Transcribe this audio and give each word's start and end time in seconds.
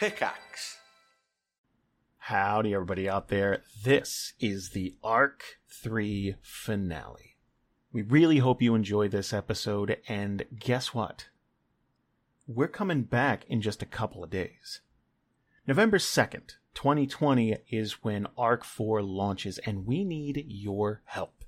Pickaxe. 0.00 0.78
Howdy, 2.16 2.72
everybody 2.72 3.06
out 3.06 3.28
there. 3.28 3.60
This 3.84 4.32
is 4.40 4.70
the 4.70 4.94
Arc 5.04 5.42
3 5.68 6.36
finale. 6.40 7.36
We 7.92 8.00
really 8.00 8.38
hope 8.38 8.62
you 8.62 8.74
enjoy 8.74 9.08
this 9.08 9.34
episode, 9.34 9.98
and 10.08 10.46
guess 10.58 10.94
what? 10.94 11.28
We're 12.46 12.66
coming 12.66 13.02
back 13.02 13.44
in 13.46 13.60
just 13.60 13.82
a 13.82 13.86
couple 13.86 14.24
of 14.24 14.30
days. 14.30 14.80
November 15.66 15.98
2nd, 15.98 16.54
2020 16.72 17.58
is 17.68 18.02
when 18.02 18.26
Arc 18.38 18.64
4 18.64 19.02
launches, 19.02 19.58
and 19.58 19.84
we 19.84 20.02
need 20.02 20.46
your 20.48 21.02
help. 21.04 21.44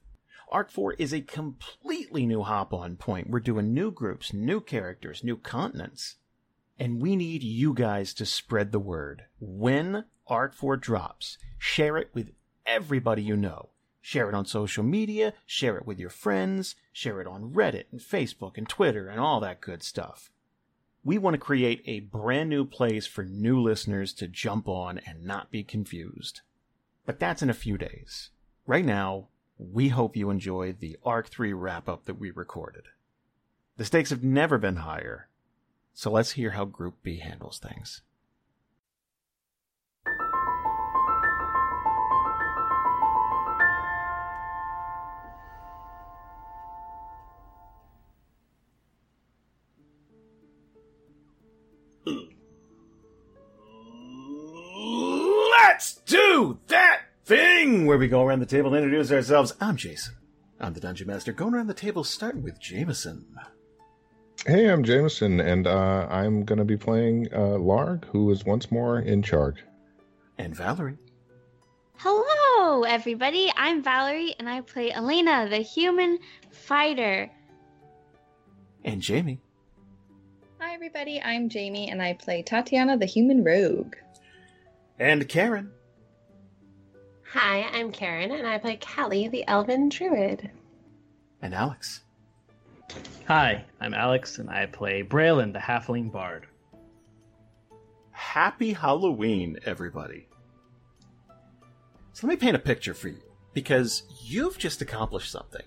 Arc 0.50 0.70
4 0.70 0.92
is 0.98 1.14
a 1.14 1.22
completely 1.22 2.26
new 2.26 2.42
hop 2.42 2.74
on 2.74 2.96
point. 2.96 3.30
We're 3.30 3.40
doing 3.40 3.72
new 3.72 3.90
groups, 3.90 4.34
new 4.34 4.60
characters, 4.60 5.24
new 5.24 5.38
continents. 5.38 6.16
And 6.82 7.00
we 7.00 7.14
need 7.14 7.44
you 7.44 7.74
guys 7.74 8.12
to 8.14 8.26
spread 8.26 8.72
the 8.72 8.80
word. 8.80 9.26
When 9.38 10.06
Arc 10.26 10.52
4 10.52 10.76
drops, 10.78 11.38
share 11.56 11.96
it 11.96 12.10
with 12.12 12.32
everybody 12.66 13.22
you 13.22 13.36
know. 13.36 13.68
Share 14.00 14.28
it 14.28 14.34
on 14.34 14.46
social 14.46 14.82
media, 14.82 15.32
share 15.46 15.76
it 15.76 15.86
with 15.86 16.00
your 16.00 16.10
friends, 16.10 16.74
share 16.92 17.20
it 17.20 17.28
on 17.28 17.52
Reddit 17.52 17.84
and 17.92 18.00
Facebook 18.00 18.58
and 18.58 18.68
Twitter 18.68 19.06
and 19.06 19.20
all 19.20 19.38
that 19.38 19.60
good 19.60 19.84
stuff. 19.84 20.32
We 21.04 21.18
want 21.18 21.34
to 21.34 21.38
create 21.38 21.84
a 21.86 22.00
brand 22.00 22.50
new 22.50 22.64
place 22.64 23.06
for 23.06 23.22
new 23.22 23.60
listeners 23.60 24.12
to 24.14 24.26
jump 24.26 24.66
on 24.66 24.98
and 25.06 25.22
not 25.24 25.52
be 25.52 25.62
confused. 25.62 26.40
But 27.06 27.20
that's 27.20 27.42
in 27.42 27.50
a 27.50 27.54
few 27.54 27.78
days. 27.78 28.30
Right 28.66 28.84
now, 28.84 29.28
we 29.56 29.90
hope 29.90 30.16
you 30.16 30.30
enjoy 30.30 30.72
the 30.72 30.98
Arc 31.04 31.28
3 31.28 31.52
wrap 31.52 31.88
up 31.88 32.06
that 32.06 32.18
we 32.18 32.32
recorded. 32.32 32.86
The 33.76 33.84
stakes 33.84 34.10
have 34.10 34.24
never 34.24 34.58
been 34.58 34.76
higher, 34.76 35.28
so 35.94 36.10
let's 36.10 36.32
hear 36.32 36.50
how 36.50 36.64
Group 36.64 36.96
B 37.02 37.18
handles 37.18 37.58
things. 37.58 38.02
Let's 55.50 55.94
do 56.06 56.58
that 56.68 57.02
thing 57.24 57.86
where 57.86 57.98
we 57.98 58.08
go 58.08 58.22
around 58.22 58.40
the 58.40 58.46
table 58.46 58.74
and 58.74 58.84
introduce 58.84 59.10
ourselves. 59.12 59.54
I'm 59.60 59.76
Jason. 59.76 60.14
I'm 60.60 60.74
the 60.74 60.80
Dungeon 60.80 61.06
Master. 61.06 61.32
Going 61.32 61.54
around 61.54 61.68
the 61.68 61.74
table, 61.74 62.04
starting 62.04 62.42
with 62.42 62.60
Jameson. 62.60 63.36
Hey, 64.44 64.68
I'm 64.68 64.82
Jameson, 64.82 65.38
and 65.38 65.68
uh, 65.68 66.08
I'm 66.10 66.44
going 66.44 66.58
to 66.58 66.64
be 66.64 66.76
playing 66.76 67.28
uh, 67.32 67.58
Larg, 67.58 68.04
who 68.06 68.28
is 68.32 68.44
once 68.44 68.72
more 68.72 68.98
in 68.98 69.22
charge. 69.22 69.62
And 70.36 70.52
Valerie. 70.52 70.98
Hello, 71.98 72.82
everybody. 72.82 73.52
I'm 73.56 73.84
Valerie, 73.84 74.34
and 74.40 74.48
I 74.48 74.62
play 74.62 74.90
Elena, 74.90 75.46
the 75.48 75.58
human 75.58 76.18
fighter. 76.50 77.30
And 78.84 79.00
Jamie. 79.00 79.38
Hi, 80.58 80.74
everybody. 80.74 81.22
I'm 81.22 81.48
Jamie, 81.48 81.88
and 81.88 82.02
I 82.02 82.14
play 82.14 82.42
Tatiana, 82.42 82.98
the 82.98 83.06
human 83.06 83.44
rogue. 83.44 83.94
And 84.98 85.28
Karen. 85.28 85.70
Hi, 87.32 87.62
I'm 87.72 87.92
Karen, 87.92 88.32
and 88.32 88.48
I 88.48 88.58
play 88.58 88.76
Callie, 88.76 89.28
the 89.28 89.46
elven 89.46 89.88
druid. 89.88 90.50
And 91.40 91.54
Alex. 91.54 92.00
Hi, 93.28 93.64
I'm 93.80 93.94
Alex, 93.94 94.38
and 94.38 94.50
I 94.50 94.66
play 94.66 95.02
Braylon, 95.02 95.52
the 95.52 95.58
halfling 95.58 96.12
bard. 96.12 96.46
Happy 98.10 98.72
Halloween, 98.72 99.58
everybody. 99.64 100.26
So 102.12 102.26
let 102.26 102.34
me 102.34 102.36
paint 102.36 102.56
a 102.56 102.60
picture 102.60 102.94
for 102.94 103.08
you, 103.08 103.22
because 103.54 104.02
you've 104.22 104.58
just 104.58 104.82
accomplished 104.82 105.30
something 105.30 105.62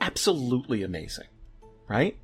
absolutely 0.00 0.82
amazing, 0.82 1.26
right? 1.88 2.16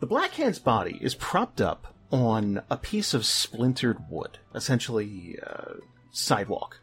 The 0.00 0.06
Black 0.06 0.32
Hand's 0.32 0.58
body 0.58 0.98
is 1.00 1.14
propped 1.14 1.60
up 1.62 1.94
on 2.12 2.62
a 2.68 2.76
piece 2.76 3.14
of 3.14 3.24
splintered 3.24 3.98
wood, 4.10 4.38
essentially 4.54 5.38
uh, 5.44 5.74
sidewalk, 6.12 6.80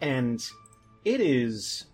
and 0.00 0.44
it 1.04 1.20
is 1.20 1.86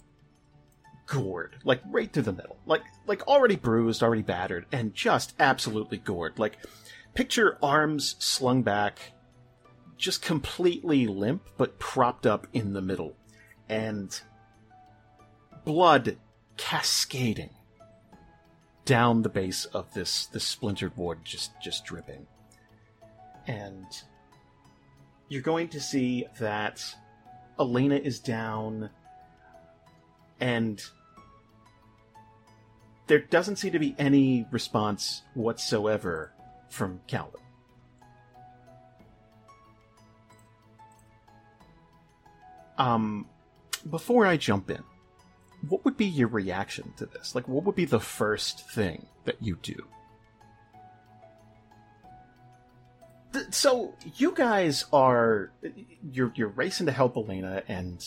gored, 1.08 1.56
like 1.64 1.80
right 1.90 2.12
through 2.12 2.22
the 2.22 2.32
middle, 2.32 2.58
like 2.66 2.82
like 3.06 3.26
already 3.26 3.56
bruised, 3.56 4.02
already 4.02 4.22
battered, 4.22 4.66
and 4.70 4.94
just 4.94 5.34
absolutely 5.40 5.98
gored. 5.98 6.38
Like 6.38 6.58
picture 7.14 7.58
arms 7.62 8.14
slung 8.18 8.62
back, 8.62 9.12
just 9.96 10.22
completely 10.22 11.06
limp, 11.06 11.48
but 11.56 11.78
propped 11.78 12.26
up 12.26 12.46
in 12.52 12.74
the 12.74 12.82
middle, 12.82 13.16
and 13.68 14.20
blood 15.64 16.18
cascading 16.56 17.50
down 18.84 19.22
the 19.22 19.28
base 19.28 19.64
of 19.66 19.92
this 19.94 20.26
this 20.26 20.44
splintered 20.44 20.96
wood, 20.96 21.18
just 21.24 21.52
just 21.60 21.84
dripping. 21.84 22.26
And 23.46 23.86
you're 25.28 25.42
going 25.42 25.68
to 25.68 25.80
see 25.80 26.26
that 26.38 26.84
Elena 27.58 27.96
is 27.96 28.20
down, 28.20 28.90
and 30.38 30.82
there 33.08 33.18
doesn't 33.18 33.56
seem 33.56 33.72
to 33.72 33.78
be 33.78 33.96
any 33.98 34.46
response 34.50 35.22
whatsoever 35.34 36.32
from 36.68 37.00
Calvin. 37.06 37.40
Um, 42.76 43.26
before 43.90 44.24
I 44.24 44.36
jump 44.36 44.70
in, 44.70 44.84
what 45.68 45.84
would 45.84 45.96
be 45.96 46.06
your 46.06 46.28
reaction 46.28 46.92
to 46.98 47.06
this? 47.06 47.34
Like, 47.34 47.48
what 47.48 47.64
would 47.64 47.74
be 47.74 47.86
the 47.86 47.98
first 47.98 48.70
thing 48.70 49.06
that 49.24 49.42
you 49.42 49.58
do? 49.62 49.74
So 53.50 53.94
you 54.16 54.32
guys 54.32 54.84
are 54.92 55.50
you're 56.12 56.32
you're 56.34 56.48
racing 56.48 56.86
to 56.86 56.92
help 56.92 57.16
Elena, 57.16 57.62
and 57.68 58.04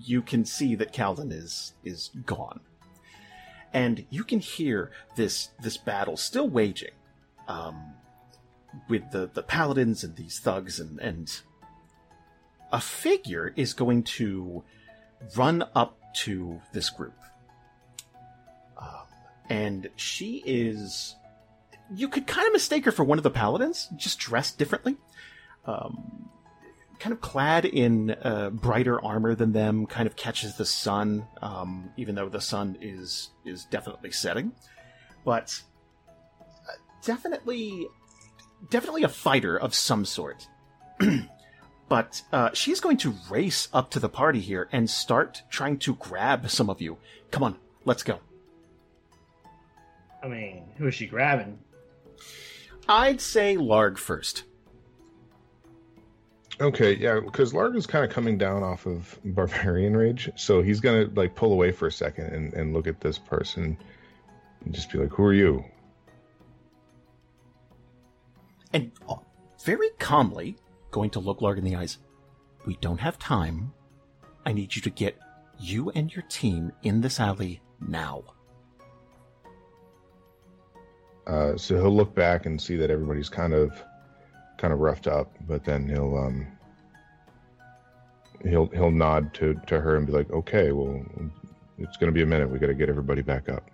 you 0.00 0.22
can 0.22 0.44
see 0.44 0.74
that 0.76 0.92
Calvin 0.92 1.32
is 1.32 1.74
is 1.84 2.10
gone, 2.26 2.60
and 3.72 4.04
you 4.10 4.24
can 4.24 4.40
hear 4.40 4.90
this 5.16 5.50
this 5.60 5.76
battle 5.76 6.16
still 6.16 6.48
waging, 6.48 6.94
um, 7.48 7.94
with 8.88 9.10
the 9.12 9.30
the 9.32 9.42
paladins 9.42 10.04
and 10.04 10.16
these 10.16 10.38
thugs, 10.38 10.80
and 10.80 10.98
and 11.00 11.40
a 12.72 12.80
figure 12.80 13.52
is 13.56 13.72
going 13.72 14.02
to 14.02 14.62
run 15.36 15.64
up 15.74 15.98
to 16.12 16.60
this 16.72 16.90
group, 16.90 17.18
um, 18.78 19.06
and 19.48 19.90
she 19.96 20.42
is 20.46 21.14
you 21.94 22.08
could 22.08 22.26
kind 22.26 22.46
of 22.46 22.52
mistake 22.52 22.84
her 22.84 22.92
for 22.92 23.04
one 23.04 23.18
of 23.18 23.24
the 23.24 23.30
paladins, 23.30 23.88
just 23.96 24.18
dressed 24.18 24.58
differently. 24.58 24.96
Um, 25.64 26.29
kind 27.00 27.14
of 27.14 27.20
clad 27.20 27.64
in 27.64 28.10
uh, 28.22 28.50
brighter 28.50 29.02
armor 29.02 29.34
than 29.34 29.52
them, 29.52 29.86
kind 29.86 30.06
of 30.06 30.14
catches 30.14 30.56
the 30.56 30.66
sun, 30.66 31.26
um, 31.42 31.90
even 31.96 32.14
though 32.14 32.28
the 32.28 32.40
sun 32.40 32.76
is 32.80 33.30
is 33.44 33.64
definitely 33.64 34.12
setting. 34.12 34.52
But 35.24 35.60
uh, 36.40 36.72
definitely, 37.02 37.88
definitely 38.68 39.02
a 39.02 39.08
fighter 39.08 39.56
of 39.56 39.74
some 39.74 40.04
sort. 40.04 40.46
but 41.88 42.22
uh, 42.32 42.50
she's 42.52 42.80
going 42.80 42.98
to 42.98 43.14
race 43.30 43.68
up 43.72 43.90
to 43.90 43.98
the 43.98 44.08
party 44.08 44.40
here 44.40 44.68
and 44.70 44.88
start 44.88 45.42
trying 45.50 45.78
to 45.78 45.94
grab 45.96 46.48
some 46.50 46.68
of 46.68 46.82
you. 46.82 46.98
Come 47.30 47.42
on, 47.42 47.56
let's 47.84 48.02
go. 48.02 48.20
I 50.22 50.28
mean, 50.28 50.64
who 50.76 50.86
is 50.86 50.94
she 50.94 51.06
grabbing? 51.06 51.58
I'd 52.86 53.22
say 53.22 53.56
Larg 53.56 53.96
first. 53.96 54.44
Okay, 56.60 56.94
yeah, 56.96 57.20
because 57.20 57.54
Larg 57.54 57.74
is 57.74 57.86
kind 57.86 58.04
of 58.04 58.10
coming 58.10 58.36
down 58.36 58.62
off 58.62 58.84
of 58.84 59.18
Barbarian 59.24 59.96
Rage, 59.96 60.30
so 60.36 60.60
he's 60.60 60.80
gonna 60.80 61.08
like 61.14 61.34
pull 61.34 61.52
away 61.52 61.72
for 61.72 61.86
a 61.86 61.92
second 61.92 62.26
and, 62.34 62.52
and 62.52 62.74
look 62.74 62.86
at 62.86 63.00
this 63.00 63.18
person 63.18 63.78
and 64.64 64.74
just 64.74 64.92
be 64.92 64.98
like, 64.98 65.10
"Who 65.10 65.24
are 65.24 65.32
you?" 65.32 65.64
and 68.72 68.92
uh, 69.08 69.16
very 69.64 69.90
calmly 69.98 70.56
going 70.90 71.10
to 71.10 71.20
look 71.20 71.40
Larg 71.40 71.58
in 71.58 71.64
the 71.64 71.76
eyes. 71.76 71.98
We 72.66 72.76
don't 72.80 73.00
have 73.00 73.18
time. 73.18 73.72
I 74.44 74.52
need 74.52 74.74
you 74.74 74.82
to 74.82 74.90
get 74.90 75.18
you 75.58 75.90
and 75.90 76.12
your 76.12 76.24
team 76.28 76.72
in 76.82 77.00
this 77.00 77.20
alley 77.20 77.60
now. 77.80 78.24
Uh, 81.26 81.56
so 81.56 81.76
he'll 81.76 81.94
look 81.94 82.14
back 82.14 82.46
and 82.46 82.60
see 82.60 82.76
that 82.76 82.90
everybody's 82.90 83.28
kind 83.28 83.52
of 83.52 83.82
kind 84.60 84.74
of 84.74 84.80
roughed 84.80 85.06
up, 85.06 85.34
but 85.48 85.64
then 85.64 85.88
he'll 85.88 86.16
um 86.16 86.46
he'll 88.42 88.66
he'll 88.66 88.90
nod 88.90 89.32
to 89.34 89.58
to 89.66 89.80
her 89.80 89.96
and 89.96 90.06
be 90.06 90.12
like, 90.12 90.30
"Okay, 90.30 90.70
well, 90.70 91.02
it's 91.78 91.96
going 91.96 92.12
to 92.12 92.14
be 92.14 92.22
a 92.22 92.26
minute. 92.26 92.50
We 92.50 92.58
got 92.58 92.66
to 92.66 92.74
get 92.74 92.90
everybody 92.90 93.22
back 93.22 93.48
up." 93.48 93.70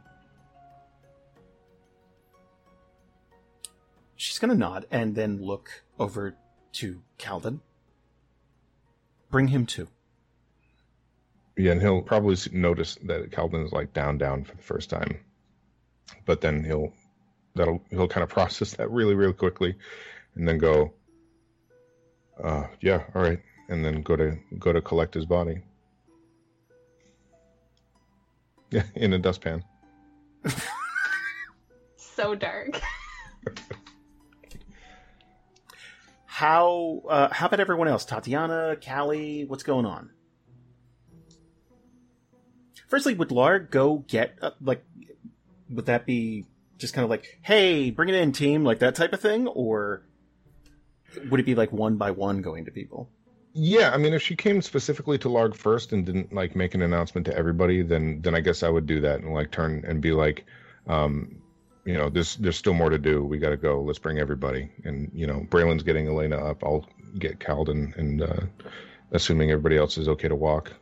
She's 4.15 4.39
gonna 4.39 4.55
nod 4.55 4.87
and 4.91 5.15
then 5.15 5.43
look 5.43 5.69
over 5.99 6.37
to 6.75 7.03
Calden. 7.19 7.61
Bring 9.31 9.49
him 9.49 9.67
to. 9.67 9.89
Yeah, 11.59 11.73
and 11.73 11.81
he'll 11.81 12.03
probably 12.03 12.37
notice 12.53 12.97
that 13.05 13.33
Calvin 13.33 13.63
is 13.63 13.73
like 13.73 13.93
down, 13.93 14.19
down 14.19 14.45
for 14.45 14.55
the 14.55 14.63
first 14.63 14.89
time, 14.89 15.19
but 16.27 16.41
then 16.41 16.63
he'll 16.65 16.93
that'll 17.55 17.83
he'll 17.91 18.09
kind 18.09 18.23
of 18.23 18.29
process 18.39 18.75
that 18.75 18.91
really, 18.91 19.15
really 19.15 19.33
quickly, 19.33 19.75
and 20.37 20.47
then 20.47 20.59
go, 20.59 20.93
uh, 22.43 22.65
yeah, 22.81 23.05
all 23.15 23.23
right, 23.23 23.41
and 23.69 23.85
then 23.85 24.03
go 24.03 24.17
to 24.17 24.39
go 24.59 24.73
to 24.73 24.81
collect 24.81 25.15
his 25.15 25.27
body. 25.27 25.63
Yeah, 28.71 28.85
in 28.95 29.13
a 29.13 29.19
dustpan. 29.19 29.65
So 32.17 32.35
dark. 32.35 32.81
How 36.25 37.03
uh, 37.09 37.29
how 37.31 37.47
about 37.47 37.61
everyone 37.61 37.89
else? 37.89 38.05
Tatiana, 38.05 38.77
Callie, 38.77 39.45
what's 39.47 39.63
going 39.63 39.87
on? 39.87 40.11
Firstly, 42.89 43.15
would 43.15 43.29
Larg 43.29 43.71
go 43.71 44.05
get 44.07 44.37
uh, 44.43 44.51
like? 44.61 44.85
Would 45.71 45.87
that 45.87 46.05
be 46.05 46.45
just 46.77 46.93
kind 46.93 47.05
of 47.05 47.11
like, 47.11 47.39
hey, 47.41 47.91
bring 47.91 48.11
it 48.11 48.15
in, 48.15 48.33
team, 48.33 48.65
like 48.65 48.81
that 48.81 48.95
type 48.95 49.15
of 49.15 49.21
thing, 49.21 49.47
or 49.47 50.03
would 51.31 51.41
it 51.41 51.47
be 51.47 51.55
like 51.55 51.73
one 51.73 51.97
by 51.97 52.11
one 52.11 52.43
going 52.43 52.65
to 52.65 52.71
people? 52.71 53.09
Yeah, 53.59 53.91
I 53.93 53.97
mean, 53.97 54.13
if 54.13 54.21
she 54.21 54.37
came 54.37 54.61
specifically 54.61 55.17
to 55.19 55.29
Larg 55.29 55.55
first 55.55 55.93
and 55.93 56.05
didn't 56.05 56.33
like 56.33 56.55
make 56.55 56.75
an 56.75 56.83
announcement 56.83 57.27
to 57.27 57.35
everybody, 57.35 57.83
then 57.83 58.21
then 58.21 58.35
I 58.35 58.41
guess 58.41 58.63
I 58.63 58.69
would 58.69 58.87
do 58.87 59.01
that 59.01 59.21
and 59.21 59.33
like 59.33 59.51
turn 59.51 59.83
and 59.87 60.03
be 60.03 60.13
like, 60.13 60.45
um, 60.87 61.41
you 61.87 61.95
know, 61.95 62.11
there's 62.11 62.37
there's 62.37 62.57
still 62.57 62.75
more 62.75 62.91
to 62.91 62.99
do. 62.99 63.25
We 63.25 63.39
got 63.39 63.51
to 63.51 63.57
go. 63.57 63.81
Let's 63.81 63.99
bring 63.99 64.19
everybody. 64.19 64.71
And 64.85 65.11
you 65.15 65.27
know, 65.27 65.47
Braylon's 65.49 65.83
getting 65.83 66.07
Elena 66.07 66.37
up. 66.37 66.63
I'll 66.63 66.87
get 67.19 67.39
Calden, 67.39 67.97
and 67.97 68.23
uh, 68.23 68.41
assuming 69.13 69.51
everybody 69.51 69.79
else 69.79 69.97
is 69.97 70.09
okay 70.09 70.29
to 70.29 70.37
walk. 70.37 70.73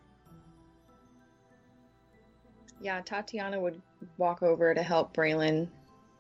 Yeah, 2.81 3.01
Tatiana 3.03 3.61
would 3.61 3.81
walk 4.19 4.43
over 4.43 4.75
to 4.75 4.83
help 4.83 5.15
Braylon 5.17 5.69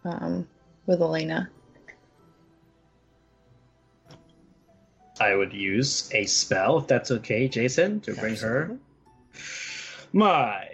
um, 0.05 0.47
with 0.87 1.03
Elena. 1.03 1.51
I 5.21 5.35
would 5.35 5.53
use 5.53 6.11
a 6.13 6.27
spell, 6.27 6.79
if 6.79 6.87
that's 6.87 7.11
okay, 7.11 7.49
Jason, 7.49 8.01
to 8.01 8.15
bring 8.15 8.37
her. 8.37 8.77
My. 10.13 10.69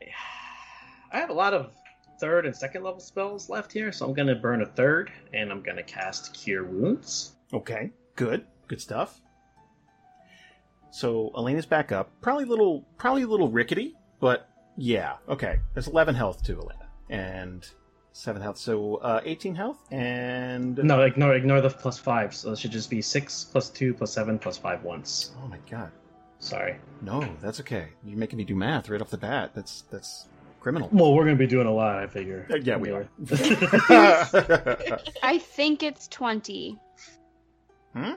I 1.12 1.18
have 1.18 1.30
a 1.30 1.34
lot 1.34 1.54
of 1.54 1.72
third 2.20 2.46
and 2.46 2.54
second 2.54 2.82
level 2.82 3.00
spells 3.00 3.48
left 3.50 3.72
here, 3.72 3.92
so 3.92 4.06
I'm 4.06 4.14
going 4.14 4.28
to 4.28 4.34
burn 4.34 4.62
a 4.62 4.66
third, 4.66 5.10
and 5.34 5.50
I'm 5.50 5.62
going 5.62 5.76
to 5.76 5.82
cast 5.82 6.34
Cure 6.34 6.64
Wounds. 6.64 7.32
Okay, 7.52 7.90
good, 8.16 8.46
good 8.68 8.80
stuff. 8.80 9.20
So 10.90 11.30
Elena's 11.36 11.66
back 11.66 11.92
up, 11.92 12.10
probably 12.20 12.44
a 12.44 12.48
little, 12.48 12.82
probably 12.96 13.22
a 13.22 13.26
little 13.26 13.48
rickety, 13.48 13.96
but 14.20 14.48
yeah, 14.76 15.16
okay. 15.28 15.60
There's 15.74 15.88
11 15.88 16.14
health 16.14 16.42
to 16.44 16.54
Elena, 16.54 16.88
and 17.08 17.68
seven 18.20 18.42
health, 18.42 18.58
so 18.58 18.96
uh, 18.96 19.20
18 19.24 19.54
health, 19.54 19.78
and 19.90 20.76
No, 20.78 21.00
ignore 21.02 21.34
ignore 21.34 21.60
the 21.60 21.70
plus 21.70 21.98
five, 21.98 22.34
so 22.34 22.52
it 22.52 22.58
should 22.58 22.70
just 22.72 22.90
be 22.90 23.00
six 23.02 23.44
plus 23.44 23.68
two 23.70 23.94
plus 23.94 24.12
seven 24.12 24.38
plus 24.38 24.56
five 24.58 24.82
once. 24.84 25.32
Oh 25.42 25.48
my 25.48 25.58
god, 25.70 25.90
Sorry. 26.38 26.76
no, 27.02 27.26
that's 27.40 27.60
okay. 27.60 27.88
You're 28.04 28.18
making 28.18 28.36
me 28.36 28.44
do 28.44 28.54
math 28.54 28.88
right 28.88 29.00
off 29.00 29.10
the 29.10 29.18
bat. 29.18 29.52
That's 29.54 29.82
that's 29.90 30.26
criminal. 30.60 30.88
Well, 30.92 31.14
we're 31.14 31.24
going 31.24 31.36
to 31.36 31.38
be 31.38 31.46
doing 31.46 31.66
a 31.66 31.72
lot, 31.72 31.96
I 31.96 32.06
figure. 32.06 32.46
Uh, 32.50 32.56
yeah, 32.56 32.76
we 32.76 32.90
are. 32.90 33.08
I 35.22 35.38
think 35.38 35.82
it's 35.82 36.06
20. 36.08 36.78
Uh, 37.94 38.14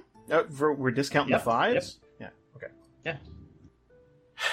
for, 0.51 0.73
we're 0.73 0.91
discounting 0.91 1.31
Yep, 1.31 1.39
the 1.41 1.45
fives. 1.45 2.00
Yeah. 2.19 2.29
Okay. 2.57 2.67
Yeah. 3.05 3.17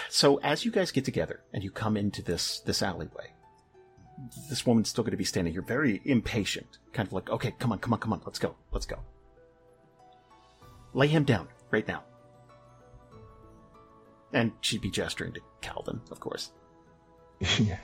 So 0.08 0.36
as 0.38 0.64
you 0.64 0.70
guys 0.70 0.90
get 0.92 1.04
together 1.04 1.40
and 1.52 1.62
you 1.64 1.70
come 1.70 1.96
into 1.96 2.22
this 2.22 2.60
this 2.60 2.82
alleyway, 2.82 3.32
this 4.48 4.66
woman's 4.66 4.88
still 4.88 5.04
going 5.04 5.12
to 5.12 5.16
be 5.16 5.24
standing 5.24 5.52
here, 5.52 5.62
very 5.62 6.00
impatient, 6.04 6.78
kind 6.92 7.06
of 7.06 7.12
like, 7.12 7.30
"Okay, 7.30 7.54
come 7.58 7.72
on, 7.72 7.78
come 7.78 7.92
on, 7.92 7.98
come 7.98 8.12
on, 8.12 8.22
let's 8.24 8.38
go, 8.38 8.54
let's 8.72 8.86
go." 8.86 8.98
Lay 10.92 11.06
him 11.06 11.24
down 11.24 11.48
right 11.70 11.86
now. 11.86 12.02
And 14.32 14.52
she'd 14.60 14.80
be 14.80 14.90
gesturing 14.90 15.32
to 15.34 15.40
Calvin, 15.60 16.00
of 16.10 16.20
course. 16.20 16.52
Yeah, 17.58 17.78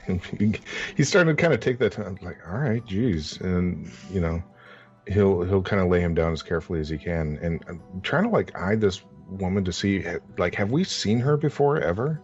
he's 0.95 1.09
starting 1.09 1.35
to 1.35 1.41
kind 1.41 1.51
of 1.51 1.59
take 1.59 1.79
that 1.79 1.91
time. 1.91 2.19
Like, 2.21 2.37
all 2.47 2.59
right, 2.59 2.85
geez, 2.85 3.41
and 3.41 3.91
you 4.11 4.21
know, 4.21 4.43
he'll 5.07 5.41
he'll 5.43 5.63
kind 5.63 5.81
of 5.81 5.87
lay 5.87 5.99
him 5.99 6.13
down 6.13 6.31
as 6.31 6.43
carefully 6.43 6.79
as 6.79 6.89
he 6.89 6.97
can, 6.99 7.39
and 7.41 7.63
I'm 7.67 7.81
trying 8.03 8.25
to 8.25 8.29
like 8.29 8.55
eye 8.55 8.75
this 8.75 9.01
woman 9.29 9.65
to 9.65 9.73
see, 9.73 10.05
like, 10.37 10.53
have 10.55 10.71
we 10.71 10.83
seen 10.83 11.19
her 11.19 11.37
before 11.37 11.79
ever? 11.79 12.21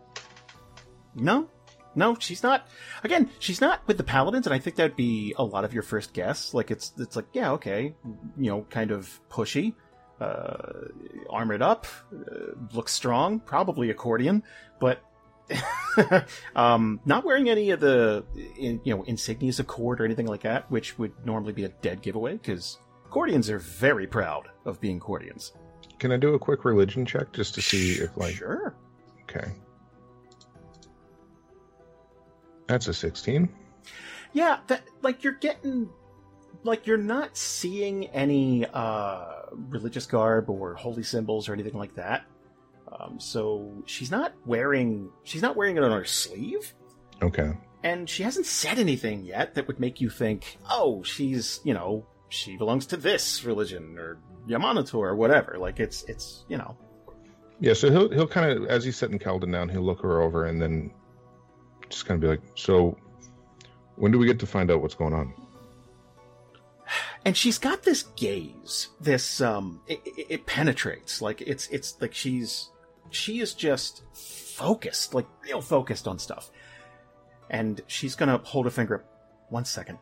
No, 1.15 1.49
no, 1.95 2.15
she's 2.19 2.43
not. 2.43 2.67
Again, 3.03 3.29
she's 3.39 3.61
not 3.61 3.87
with 3.87 3.97
the 3.97 4.03
paladins, 4.03 4.47
and 4.47 4.53
I 4.53 4.59
think 4.59 4.75
that'd 4.75 4.95
be 4.95 5.33
a 5.37 5.43
lot 5.43 5.65
of 5.65 5.73
your 5.73 5.83
first 5.83 6.13
guess. 6.13 6.53
Like 6.53 6.71
it's 6.71 6.93
it's 6.97 7.15
like 7.15 7.27
yeah, 7.33 7.51
okay, 7.53 7.95
you 8.37 8.49
know, 8.49 8.65
kind 8.69 8.91
of 8.91 9.19
pushy, 9.29 9.73
uh, 10.19 10.87
armored 11.29 11.61
up, 11.61 11.87
uh, 12.13 12.53
looks 12.73 12.93
strong, 12.93 13.39
probably 13.39 13.89
accordion, 13.89 14.43
but 14.79 15.03
um, 16.55 16.99
not 17.05 17.25
wearing 17.25 17.49
any 17.49 17.71
of 17.71 17.79
the 17.79 18.23
in, 18.57 18.81
you 18.83 18.95
know 18.95 19.03
insignias 19.03 19.59
of 19.59 19.67
court 19.67 20.01
or 20.01 20.05
anything 20.05 20.27
like 20.27 20.41
that, 20.41 20.69
which 20.71 20.97
would 20.97 21.11
normally 21.25 21.53
be 21.53 21.65
a 21.65 21.69
dead 21.69 22.01
giveaway 22.01 22.33
because 22.33 22.79
accordions 23.05 23.49
are 23.49 23.59
very 23.59 24.07
proud 24.07 24.47
of 24.65 24.79
being 24.79 24.97
accordions. 24.97 25.53
Can 25.99 26.11
I 26.11 26.17
do 26.17 26.33
a 26.33 26.39
quick 26.39 26.65
religion 26.65 27.05
check 27.05 27.31
just 27.33 27.55
to 27.55 27.61
see 27.61 27.93
if 27.93 28.15
like 28.17 28.35
sure. 28.35 28.75
okay. 29.23 29.51
That's 32.67 32.87
a 32.87 32.93
16. 32.93 33.49
Yeah, 34.33 34.59
that 34.67 34.83
like 35.01 35.23
you're 35.23 35.33
getting 35.33 35.89
like 36.63 36.87
you're 36.87 36.97
not 36.97 37.35
seeing 37.37 38.07
any 38.07 38.65
uh 38.73 39.25
religious 39.51 40.05
garb 40.05 40.49
or 40.49 40.73
holy 40.75 41.03
symbols 41.03 41.47
or 41.49 41.53
anything 41.53 41.73
like 41.77 41.95
that. 41.95 42.25
Um, 42.91 43.19
so 43.19 43.71
she's 43.85 44.09
not 44.11 44.33
wearing 44.45 45.09
she's 45.23 45.41
not 45.41 45.55
wearing 45.55 45.77
it 45.77 45.83
on 45.83 45.91
her 45.91 46.05
sleeve, 46.05 46.73
Okay. 47.21 47.51
and 47.83 48.09
she 48.09 48.23
hasn't 48.23 48.45
said 48.45 48.79
anything 48.79 49.23
yet 49.23 49.55
that 49.55 49.67
would 49.67 49.79
make 49.79 49.99
you 50.01 50.09
think, 50.09 50.57
oh, 50.69 51.03
she's 51.03 51.59
you 51.63 51.73
know 51.73 52.05
she 52.29 52.55
belongs 52.57 52.85
to 52.87 52.97
this 52.97 53.43
religion 53.43 53.97
or 53.99 54.17
Yamanator 54.47 54.95
or 54.95 55.15
whatever. 55.15 55.57
Like 55.59 55.79
it's 55.79 56.03
it's 56.03 56.45
you 56.49 56.57
know 56.57 56.75
Yeah, 57.59 57.73
so 57.73 57.91
he'll 57.91 58.09
he'll 58.09 58.27
kind 58.27 58.51
of 58.51 58.65
as 58.67 58.83
he's 58.83 58.95
setting 58.97 59.19
Calden 59.19 59.51
down, 59.51 59.69
he'll 59.69 59.81
look 59.81 60.01
her 60.01 60.21
over 60.21 60.45
and 60.45 60.59
then 60.61 60.91
just 61.93 62.05
kind 62.05 62.17
of 62.17 62.21
be 62.21 62.27
like, 62.27 62.41
"So, 62.55 62.97
when 63.95 64.11
do 64.11 64.17
we 64.17 64.27
get 64.27 64.39
to 64.39 64.47
find 64.47 64.71
out 64.71 64.81
what's 64.81 64.95
going 64.95 65.13
on?" 65.13 65.33
and 67.25 67.37
she's 67.37 67.57
got 67.57 67.83
this 67.83 68.03
gaze 68.15 68.89
this 68.99 69.41
um 69.41 69.81
it, 69.87 70.01
it, 70.29 70.45
penetrates 70.45 71.21
like 71.21 71.41
it's 71.41 71.67
it's 71.67 71.99
like 72.01 72.13
she's 72.13 72.69
she 73.09 73.39
is 73.39 73.53
just 73.53 74.03
focused 74.13 75.13
like 75.13 75.27
real 75.43 75.61
focused 75.61 76.07
on 76.07 76.19
stuff. 76.19 76.49
And 77.49 77.81
she's 77.87 78.15
gonna 78.15 78.39
hold 78.39 78.67
a 78.67 78.71
finger 78.71 78.95
up 78.95 79.05
one 79.49 79.65
second 79.65 79.99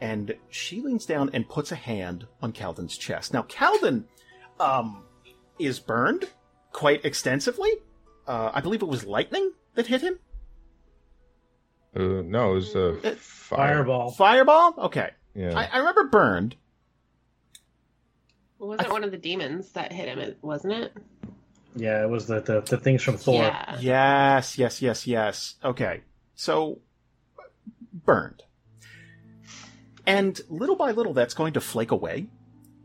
and 0.00 0.34
she 0.50 0.80
leans 0.80 1.06
down 1.06 1.30
and 1.32 1.48
puts 1.48 1.72
a 1.72 1.76
hand 1.76 2.26
on 2.42 2.52
Calden's 2.52 2.98
chest. 2.98 3.32
Now 3.32 3.42
Calden 3.42 4.04
um 4.60 5.04
is 5.58 5.80
burned 5.80 6.28
quite 6.72 7.04
extensively. 7.04 7.70
Uh 8.26 8.50
i 8.54 8.60
believe 8.60 8.82
it 8.82 8.88
was 8.88 9.04
lightning 9.04 9.52
that 9.74 9.86
hit 9.86 10.02
him 10.02 10.18
Uh, 11.94 12.22
no, 12.24 12.52
it 12.52 12.54
was 12.54 12.74
uh, 12.76 12.96
Uh, 13.04 13.14
fire. 13.16 13.76
Fireball. 13.76 14.10
fireball 14.12 14.74
okay 14.78 15.10
Yeah. 15.34 15.52
I, 15.58 15.66
I 15.72 15.78
remember 15.78 16.04
burned 16.04 16.56
Was 18.58 18.80
it 18.80 18.90
one 18.90 19.04
of 19.04 19.10
the 19.10 19.18
demons 19.18 19.70
that 19.72 19.92
hit 19.92 20.08
him? 20.16 20.34
Wasn't 20.42 20.72
it? 20.72 20.92
Yeah, 21.74 22.02
it 22.02 22.08
was 22.08 22.26
the, 22.26 22.40
the, 22.40 22.60
the 22.60 22.76
things 22.76 23.02
from 23.02 23.16
Thor. 23.16 23.42
Yeah. 23.42 23.76
Yes, 23.80 24.58
yes, 24.58 24.82
yes, 24.82 25.06
yes. 25.06 25.54
Okay. 25.64 26.02
So, 26.34 26.80
burned. 27.92 28.42
And 30.06 30.38
little 30.48 30.76
by 30.76 30.90
little, 30.90 31.14
that's 31.14 31.34
going 31.34 31.54
to 31.54 31.60
flake 31.60 31.90
away, 31.90 32.26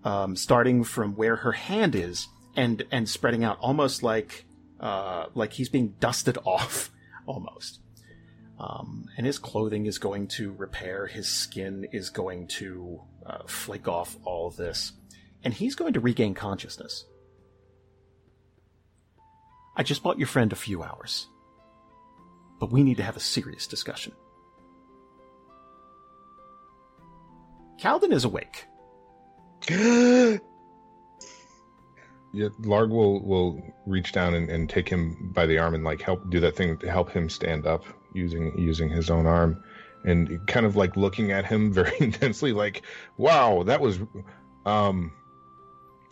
um, 0.04 0.36
starting 0.36 0.84
from 0.84 1.16
where 1.16 1.36
her 1.38 1.52
hand 1.52 1.96
is 1.96 2.28
and, 2.56 2.84
and 2.92 3.10
spreading 3.10 3.44
out 3.44 3.58
almost 3.60 4.04
like, 4.04 4.46
uh, 4.80 5.26
like 5.36 5.54
he's 5.54 5.70
being 5.70 5.96
dusted 6.00 6.38
off, 6.46 6.90
almost. 7.26 7.80
Um, 8.60 9.08
and 9.18 9.26
his 9.26 9.38
clothing 9.38 9.86
is 9.86 10.00
going 10.00 10.28
to 10.30 10.52
repair, 10.54 11.06
his 11.06 11.28
skin 11.28 11.88
is 11.92 12.10
going 12.10 12.48
to 12.48 13.02
uh, 13.26 13.44
flake 13.46 13.88
off 13.88 14.18
all 14.24 14.48
of 14.48 14.56
this, 14.56 14.94
and 15.44 15.54
he's 15.54 15.76
going 15.76 15.94
to 15.94 16.00
regain 16.00 16.34
consciousness. 16.34 17.06
I 19.76 19.84
just 19.84 20.02
bought 20.02 20.18
your 20.18 20.28
friend 20.28 20.52
a 20.52 20.56
few 20.56 20.82
hours. 20.82 21.28
But 22.60 22.72
we 22.72 22.82
need 22.82 22.98
to 22.98 23.04
have 23.04 23.16
a 23.16 23.22
serious 23.22 23.68
discussion. 23.68 24.14
Calden 27.80 28.12
is 28.12 28.26
awake. 28.26 28.66
Yeah, 32.34 32.50
Larg 32.62 32.90
will 32.90 33.24
will 33.24 33.64
reach 33.86 34.12
down 34.12 34.34
and, 34.34 34.50
and 34.50 34.70
take 34.70 34.90
him 34.90 35.32
by 35.34 35.46
the 35.46 35.58
arm 35.58 35.74
and 35.74 35.84
like 35.84 36.02
help 36.02 36.30
do 36.30 36.42
that 36.42 36.58
thing 36.58 36.78
to 36.80 36.92
help 36.92 37.10
him 37.10 37.30
stand 37.30 37.66
up 37.66 37.86
using 38.18 38.58
using 38.58 38.90
his 38.90 39.10
own 39.10 39.26
arm, 39.26 39.64
and 40.04 40.46
kind 40.48 40.66
of 40.66 40.76
like 40.76 40.98
looking 40.98 41.32
at 41.32 41.46
him 41.46 41.72
very 41.80 41.96
intensely, 42.00 42.54
like, 42.54 42.84
"Wow, 43.18 43.64
that 43.64 43.82
was," 43.82 44.00
um, 44.66 45.12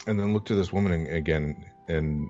and 0.07 0.19
then 0.19 0.33
look 0.33 0.45
to 0.45 0.55
this 0.55 0.71
woman 0.71 1.07
again 1.07 1.65
and 1.87 2.29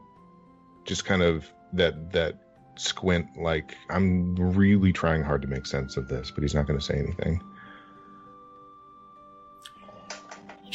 just 0.85 1.05
kind 1.05 1.21
of 1.21 1.45
that 1.73 2.11
that 2.13 2.35
squint, 2.77 3.27
like, 3.37 3.75
"I'm 3.89 4.35
really 4.35 4.93
trying 4.93 5.23
hard 5.23 5.41
to 5.43 5.47
make 5.47 5.65
sense 5.65 5.97
of 5.97 6.07
this," 6.07 6.31
but 6.31 6.43
he's 6.43 6.55
not 6.55 6.67
going 6.67 6.79
to 6.79 6.85
say 6.85 6.97
anything. 6.97 7.41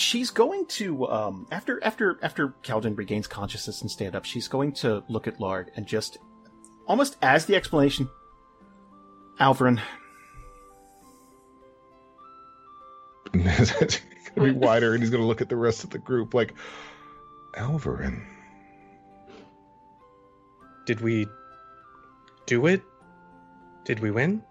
she's 0.01 0.31
going 0.31 0.67
to 0.67 1.07
um, 1.09 1.47
after 1.51 1.83
after 1.85 2.19
after 2.23 2.55
Calden 2.65 2.97
regains 2.97 3.27
consciousness 3.27 3.83
and 3.83 3.91
stand 3.91 4.17
up. 4.17 4.25
She's 4.25 4.49
going 4.49 4.73
to 4.75 5.05
look 5.09 5.29
at 5.29 5.39
Larg 5.39 5.69
and 5.77 5.87
just 5.87 6.19
almost 6.87 7.17
as 7.23 7.47
the 7.47 7.55
explanation. 7.55 8.09
Alvarin, 9.41 9.81
it's 13.35 14.01
gonna 14.35 14.53
be 14.53 14.59
wider, 14.59 14.93
and 14.93 15.03
he's 15.03 15.11
gonna 15.11 15.27
look 15.27 15.41
at 15.41 15.49
the 15.49 15.57
rest 15.57 15.85
of 15.85 15.91
the 15.91 15.99
group 15.99 16.35
like, 16.35 16.55
Alvarin. 17.55 18.23
Did 20.85 21.01
we 21.01 21.27
do 22.47 22.67
it? 22.67 22.83
Did 23.85 24.01
we 24.01 24.11
win? 24.11 24.43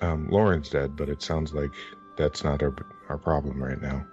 Um, 0.00 0.28
Lauren's 0.30 0.70
dead, 0.70 0.96
but 0.96 1.08
it 1.08 1.20
sounds 1.20 1.52
like 1.52 1.70
that's 2.16 2.44
not 2.44 2.62
our 2.62 2.74
our 3.08 3.18
problem 3.18 3.62
right 3.62 3.80
now. 3.80 4.06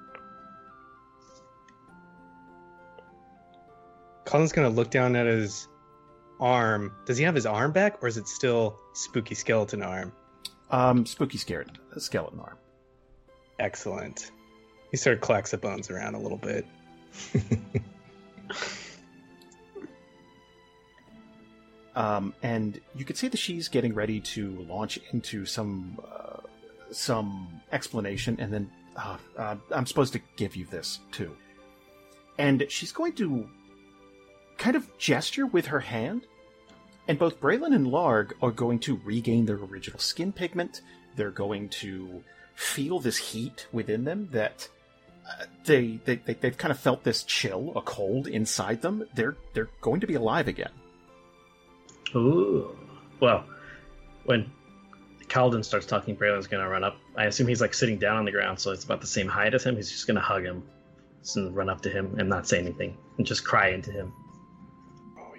Colin's 4.25 4.51
gonna 4.51 4.69
look 4.69 4.89
down 4.89 5.15
at 5.15 5.25
his 5.25 5.67
arm. 6.39 6.93
Does 7.05 7.17
he 7.17 7.23
have 7.23 7.35
his 7.35 7.45
arm 7.45 7.71
back, 7.71 8.01
or 8.01 8.07
is 8.07 8.17
it 8.17 8.27
still 8.27 8.79
spooky 8.93 9.35
skeleton 9.35 9.81
arm? 9.81 10.11
um, 10.69 11.05
spooky 11.05 11.37
scared 11.37 11.77
skeleton 11.97 12.39
arm. 12.39 12.57
Excellent. 13.59 14.31
He 14.91 14.97
sort 14.97 15.15
of 15.15 15.21
clacks 15.21 15.51
the 15.51 15.57
bones 15.57 15.89
around 15.89 16.15
a 16.15 16.19
little 16.19 16.37
bit. 16.37 16.65
Um, 21.95 22.35
and 22.43 22.79
you 22.95 23.03
can 23.05 23.15
see 23.15 23.27
that 23.27 23.37
she's 23.37 23.69
getting 23.69 23.95
ready 23.95 24.19
to 24.19 24.51
launch 24.69 24.99
into 25.13 25.47
some 25.47 25.99
uh, 26.07 26.41
some 26.91 27.47
explanation, 27.71 28.37
and 28.39 28.53
then 28.53 28.69
uh, 28.95 29.17
uh, 29.35 29.55
I'm 29.71 29.87
supposed 29.87 30.13
to 30.13 30.21
give 30.35 30.55
you 30.55 30.65
this 30.65 30.99
too. 31.11 31.35
And 32.37 32.67
she's 32.69 32.91
going 32.91 33.13
to 33.13 33.49
kind 34.57 34.75
of 34.75 34.97
gesture 34.97 35.45
with 35.45 35.67
her 35.67 35.79
hand, 35.79 36.27
and 37.07 37.17
both 37.17 37.39
Braylon 37.39 37.73
and 37.73 37.87
Larg 37.87 38.33
are 38.41 38.51
going 38.51 38.79
to 38.79 38.99
regain 39.03 39.45
their 39.45 39.57
original 39.57 39.99
skin 39.99 40.31
pigment. 40.31 40.81
They're 41.15 41.31
going 41.31 41.69
to 41.69 42.23
feel 42.55 42.99
this 42.99 43.17
heat 43.17 43.67
within 43.71 44.03
them 44.03 44.29
that 44.31 44.67
uh, 45.27 45.45
they, 45.65 45.99
they, 46.05 46.15
they 46.15 46.33
they've 46.33 46.57
kind 46.57 46.71
of 46.71 46.79
felt 46.79 47.03
this 47.03 47.23
chill, 47.23 47.73
a 47.75 47.81
cold 47.81 48.27
inside 48.27 48.81
them. 48.81 49.07
They're 49.15 49.35
they're 49.53 49.69
going 49.81 50.01
to 50.01 50.07
be 50.07 50.15
alive 50.15 50.47
again. 50.47 50.71
Ooh. 52.15 52.77
Well, 53.19 53.45
when 54.25 54.51
Calden 55.27 55.63
starts 55.63 55.85
talking, 55.85 56.15
Braylon's 56.15 56.47
gonna 56.47 56.67
run 56.67 56.83
up. 56.83 56.97
I 57.15 57.25
assume 57.25 57.47
he's 57.47 57.61
like 57.61 57.73
sitting 57.73 57.97
down 57.97 58.17
on 58.17 58.25
the 58.25 58.31
ground, 58.31 58.59
so 58.59 58.71
it's 58.71 58.85
about 58.85 59.01
the 59.01 59.07
same 59.07 59.27
height 59.27 59.53
as 59.53 59.63
him. 59.63 59.75
He's 59.75 59.91
just 59.91 60.07
gonna 60.07 60.21
hug 60.21 60.43
him, 60.43 60.63
and 61.35 61.55
run 61.55 61.69
up 61.69 61.81
to 61.81 61.89
him 61.89 62.15
and 62.17 62.29
not 62.29 62.47
say 62.47 62.59
anything, 62.59 62.97
and 63.17 63.25
just 63.25 63.43
cry 63.43 63.69
into 63.69 63.91
him. 63.91 64.13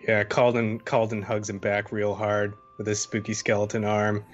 Yeah, 0.09 0.25
Calden 0.25 0.81
Calden 0.83 1.23
hugs 1.23 1.51
him 1.51 1.59
back 1.59 1.93
real 1.93 2.15
hard 2.15 2.55
with 2.79 2.87
his 2.87 2.99
spooky 2.99 3.35
skeleton 3.35 3.85
arm. 3.85 4.25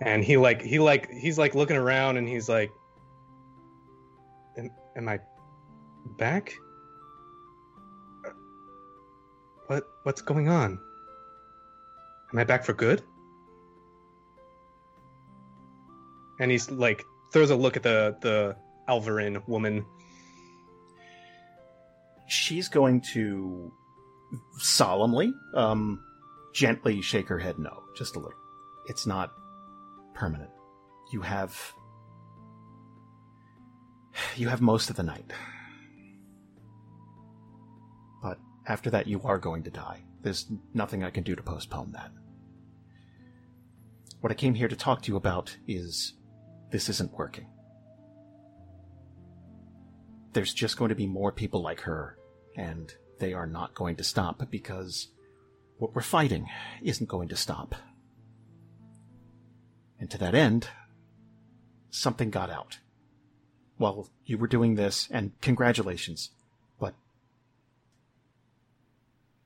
And 0.00 0.24
he 0.24 0.38
like 0.38 0.62
he 0.62 0.78
like 0.78 1.10
he's 1.10 1.36
like 1.36 1.54
looking 1.54 1.76
around 1.76 2.16
and 2.16 2.26
he's 2.26 2.48
like 2.48 2.70
Am, 4.56 4.70
am 4.96 5.08
I 5.08 5.18
back? 6.18 6.54
What 9.66 9.84
what's 10.04 10.22
going 10.22 10.48
on? 10.48 10.78
Am 12.32 12.38
I 12.38 12.44
back 12.44 12.64
for 12.64 12.72
good? 12.72 13.02
And 16.40 16.50
he's 16.50 16.70
like 16.70 17.04
throws 17.30 17.50
a 17.50 17.56
look 17.56 17.76
at 17.76 17.82
the 17.82 18.16
the 18.22 18.56
Alvarin 18.88 19.46
woman. 19.46 19.84
she's 22.26 22.68
going 22.68 23.00
to 23.00 23.72
solemnly, 24.58 25.32
um, 25.54 26.02
gently 26.54 27.00
shake 27.00 27.28
her 27.28 27.38
head 27.38 27.58
no, 27.58 27.82
just 27.96 28.16
a 28.16 28.18
little. 28.18 28.38
It's 28.86 29.06
not 29.06 29.32
permanent. 30.14 30.50
You 31.12 31.22
have. 31.22 31.72
You 34.36 34.48
have 34.48 34.62
most 34.62 34.88
of 34.88 34.96
the 34.96 35.02
night. 35.02 35.30
But 38.22 38.38
after 38.66 38.88
that, 38.90 39.06
you 39.06 39.20
are 39.24 39.38
going 39.38 39.62
to 39.64 39.70
die. 39.70 40.04
There's 40.22 40.50
nothing 40.72 41.04
I 41.04 41.10
can 41.10 41.22
do 41.22 41.36
to 41.36 41.42
postpone 41.42 41.92
that. 41.92 42.10
What 44.20 44.32
I 44.32 44.34
came 44.34 44.54
here 44.54 44.68
to 44.68 44.76
talk 44.76 45.02
to 45.02 45.12
you 45.12 45.16
about 45.16 45.56
is 45.68 46.14
this 46.70 46.88
isn't 46.88 47.12
working 47.12 47.46
there's 50.36 50.52
just 50.52 50.76
going 50.76 50.90
to 50.90 50.94
be 50.94 51.06
more 51.06 51.32
people 51.32 51.62
like 51.62 51.80
her, 51.80 52.18
and 52.58 52.94
they 53.18 53.32
are 53.32 53.46
not 53.46 53.74
going 53.74 53.96
to 53.96 54.04
stop 54.04 54.50
because 54.50 55.08
what 55.78 55.94
we're 55.94 56.02
fighting 56.02 56.46
isn't 56.82 57.08
going 57.08 57.28
to 57.28 57.36
stop. 57.36 57.74
And 59.98 60.10
to 60.10 60.18
that 60.18 60.34
end, 60.34 60.68
something 61.90 62.30
got 62.30 62.50
out. 62.50 62.78
While 63.78 64.08
you 64.24 64.38
were 64.38 64.46
doing 64.46 64.74
this, 64.74 65.06
and 65.10 65.38
congratulations, 65.42 66.30
but 66.78 66.94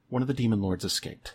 one 0.08 0.22
of 0.22 0.28
the 0.28 0.34
demon 0.34 0.60
lords 0.62 0.84
escaped. 0.84 1.34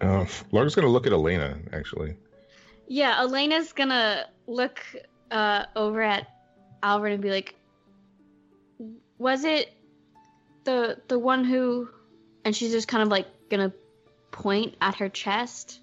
Uh, 0.00 0.24
Larg's 0.50 0.74
gonna 0.74 0.88
look 0.88 1.06
at 1.06 1.12
Elena 1.12 1.58
actually. 1.74 2.16
Yeah, 2.88 3.16
Elena's 3.18 3.72
gonna 3.72 4.26
look 4.46 4.80
uh, 5.30 5.66
over 5.76 6.00
at 6.00 6.26
Alvin 6.82 7.12
and 7.12 7.22
be 7.22 7.30
like, 7.30 7.54
"Was 9.20 9.44
it 9.44 9.70
the 10.64 10.96
the 11.08 11.18
one 11.18 11.44
who?" 11.44 11.90
And 12.42 12.56
she's 12.56 12.72
just 12.72 12.88
kind 12.88 13.02
of 13.02 13.08
like 13.08 13.26
gonna 13.50 13.70
point 14.30 14.76
at 14.80 14.94
her 14.96 15.10
chest. 15.10 15.80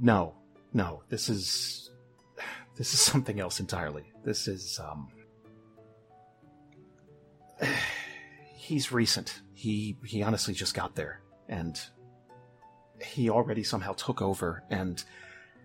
No, 0.00 0.34
no, 0.72 1.02
this 1.10 1.28
is 1.28 1.90
this 2.76 2.94
is 2.94 3.00
something 3.00 3.38
else 3.38 3.60
entirely. 3.60 4.10
This 4.24 4.48
is 4.48 4.80
um 4.80 5.08
he's 8.54 8.90
recent. 8.90 9.42
He 9.52 9.98
he 10.02 10.22
honestly 10.22 10.54
just 10.54 10.72
got 10.74 10.94
there 10.94 11.20
and 11.46 11.78
he 13.04 13.28
already 13.28 13.64
somehow 13.64 13.92
took 13.92 14.22
over 14.22 14.62
and 14.70 15.04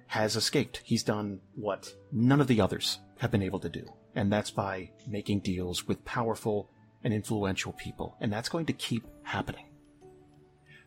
has 0.08 0.36
escaped. 0.36 0.82
He's 0.84 1.04
done 1.04 1.40
what 1.56 1.90
none 2.12 2.42
of 2.42 2.48
the 2.48 2.60
others 2.60 3.00
have 3.20 3.32
been 3.32 3.44
able 3.44 3.60
to 3.60 3.70
do, 3.70 3.90
and 4.16 4.32
that's 4.32 4.52
by 4.52 4.90
making 5.08 5.42
deals 5.42 5.88
with 5.88 6.04
powerful 6.06 6.70
and 7.04 7.14
influential 7.14 7.74
people, 7.74 8.16
and 8.20 8.32
that's 8.32 8.50
going 8.50 8.66
to 8.66 8.74
keep 8.74 9.06
happening. 9.24 9.66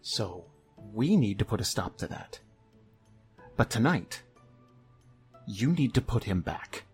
So, 0.00 0.46
we 0.92 1.16
need 1.16 1.38
to 1.38 1.44
put 1.44 1.60
a 1.60 1.64
stop 1.64 1.98
to 1.98 2.06
that. 2.08 2.40
But 3.56 3.70
tonight, 3.70 4.22
you 5.46 5.72
need 5.72 5.94
to 5.94 6.00
put 6.00 6.24
him 6.24 6.40
back. 6.40 6.84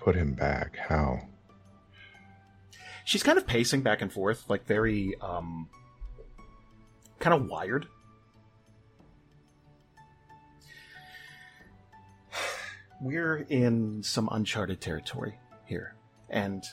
Put 0.00 0.16
him 0.16 0.32
back. 0.34 0.76
How? 0.76 1.28
She's 3.04 3.22
kind 3.22 3.38
of 3.38 3.46
pacing 3.46 3.82
back 3.82 4.02
and 4.02 4.12
forth, 4.12 4.48
like 4.48 4.66
very, 4.66 5.14
um, 5.20 5.68
kind 7.22 7.34
of 7.34 7.48
wired. 7.48 7.86
We're 13.00 13.46
in 13.48 14.02
some 14.02 14.28
uncharted 14.32 14.80
territory 14.80 15.38
here, 15.64 15.94
and 16.28 16.64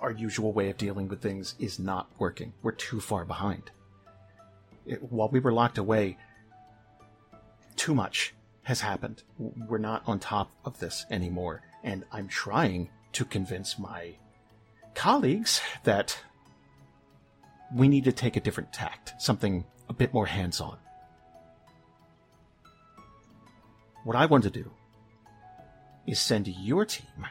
our 0.00 0.12
usual 0.12 0.52
way 0.52 0.70
of 0.70 0.76
dealing 0.76 1.08
with 1.08 1.20
things 1.20 1.56
is 1.58 1.78
not 1.80 2.08
working. 2.18 2.52
We're 2.62 2.72
too 2.72 3.00
far 3.00 3.24
behind. 3.24 3.72
It, 4.86 5.02
while 5.12 5.28
we 5.28 5.40
were 5.40 5.52
locked 5.52 5.78
away, 5.78 6.16
too 7.74 7.94
much 7.94 8.32
has 8.62 8.80
happened. 8.80 9.24
We're 9.38 9.78
not 9.78 10.04
on 10.06 10.20
top 10.20 10.52
of 10.64 10.78
this 10.78 11.04
anymore, 11.10 11.62
and 11.82 12.04
I'm 12.12 12.28
trying 12.28 12.90
to 13.12 13.24
convince 13.24 13.76
my 13.78 14.14
colleagues 14.94 15.60
that 15.82 16.16
we 17.74 17.88
need 17.88 18.04
to 18.04 18.12
take 18.12 18.36
a 18.36 18.40
different 18.40 18.72
tact, 18.72 19.14
something 19.18 19.64
a 19.90 19.92
bit 19.92 20.14
more 20.14 20.24
hands 20.24 20.60
on. 20.60 20.78
What 24.04 24.16
I 24.16 24.24
want 24.26 24.44
to 24.44 24.50
do 24.50 24.70
is 26.06 26.20
send 26.20 26.46
your 26.46 26.86
team 26.86 27.26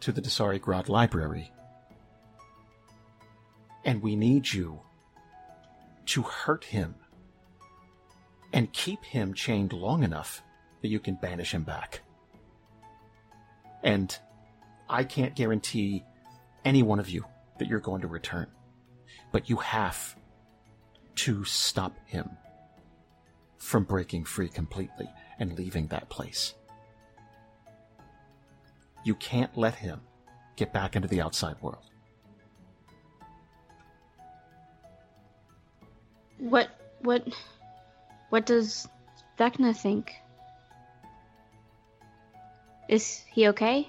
to 0.00 0.12
the 0.12 0.20
Dasari 0.20 0.60
Grad 0.60 0.90
Library. 0.90 1.50
And 3.82 4.02
we 4.02 4.14
need 4.14 4.52
you 4.52 4.80
to 6.06 6.22
hurt 6.22 6.64
him 6.64 6.94
and 8.52 8.70
keep 8.72 9.02
him 9.02 9.32
chained 9.32 9.72
long 9.72 10.02
enough 10.02 10.42
that 10.82 10.88
you 10.88 11.00
can 11.00 11.14
banish 11.14 11.54
him 11.54 11.62
back. 11.62 12.02
And 13.82 14.16
I 14.86 15.04
can't 15.04 15.34
guarantee 15.34 16.04
any 16.62 16.82
one 16.82 17.00
of 17.00 17.08
you 17.08 17.24
that 17.58 17.68
you're 17.68 17.80
going 17.80 18.02
to 18.02 18.06
return, 18.06 18.48
but 19.32 19.48
you 19.48 19.56
have 19.56 20.14
to 21.16 21.44
stop 21.44 21.96
him 22.06 22.28
from 23.58 23.84
breaking 23.84 24.24
free 24.24 24.48
completely 24.48 25.08
and 25.38 25.56
leaving 25.56 25.86
that 25.88 26.08
place. 26.08 26.54
You 29.04 29.14
can't 29.14 29.56
let 29.56 29.74
him 29.74 30.00
get 30.56 30.72
back 30.72 30.96
into 30.96 31.08
the 31.08 31.20
outside 31.20 31.56
world. 31.60 31.84
What 36.38 36.68
what 37.00 37.26
what 38.30 38.46
does 38.46 38.88
Vecna 39.38 39.76
think? 39.76 40.14
Is 42.88 43.24
he 43.30 43.48
okay? 43.48 43.88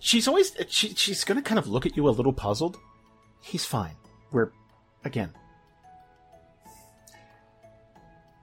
She's 0.00 0.28
always 0.28 0.54
she, 0.68 0.94
she's 0.94 1.24
going 1.24 1.36
to 1.36 1.42
kind 1.42 1.58
of 1.58 1.66
look 1.66 1.86
at 1.86 1.96
you 1.96 2.08
a 2.08 2.10
little 2.10 2.32
puzzled. 2.32 2.76
He's 3.40 3.64
fine. 3.64 3.96
We're 4.30 4.52
again. 5.04 5.32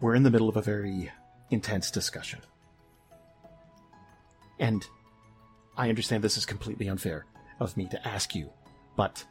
We're 0.02 0.16
in 0.16 0.24
the 0.24 0.32
middle 0.32 0.50
of 0.50 0.58
a 0.58 0.62
very 0.62 1.12
intense 1.50 1.92
discussion. 1.92 2.40
And 4.60 4.86
I 5.78 5.90
understand 5.90 6.24
this 6.24 6.38
is 6.38 6.46
completely 6.46 6.88
unfair 6.88 7.26
of 7.60 7.76
me 7.76 7.88
to 7.90 8.08
ask 8.08 8.36
you, 8.36 8.52
but 8.96 9.26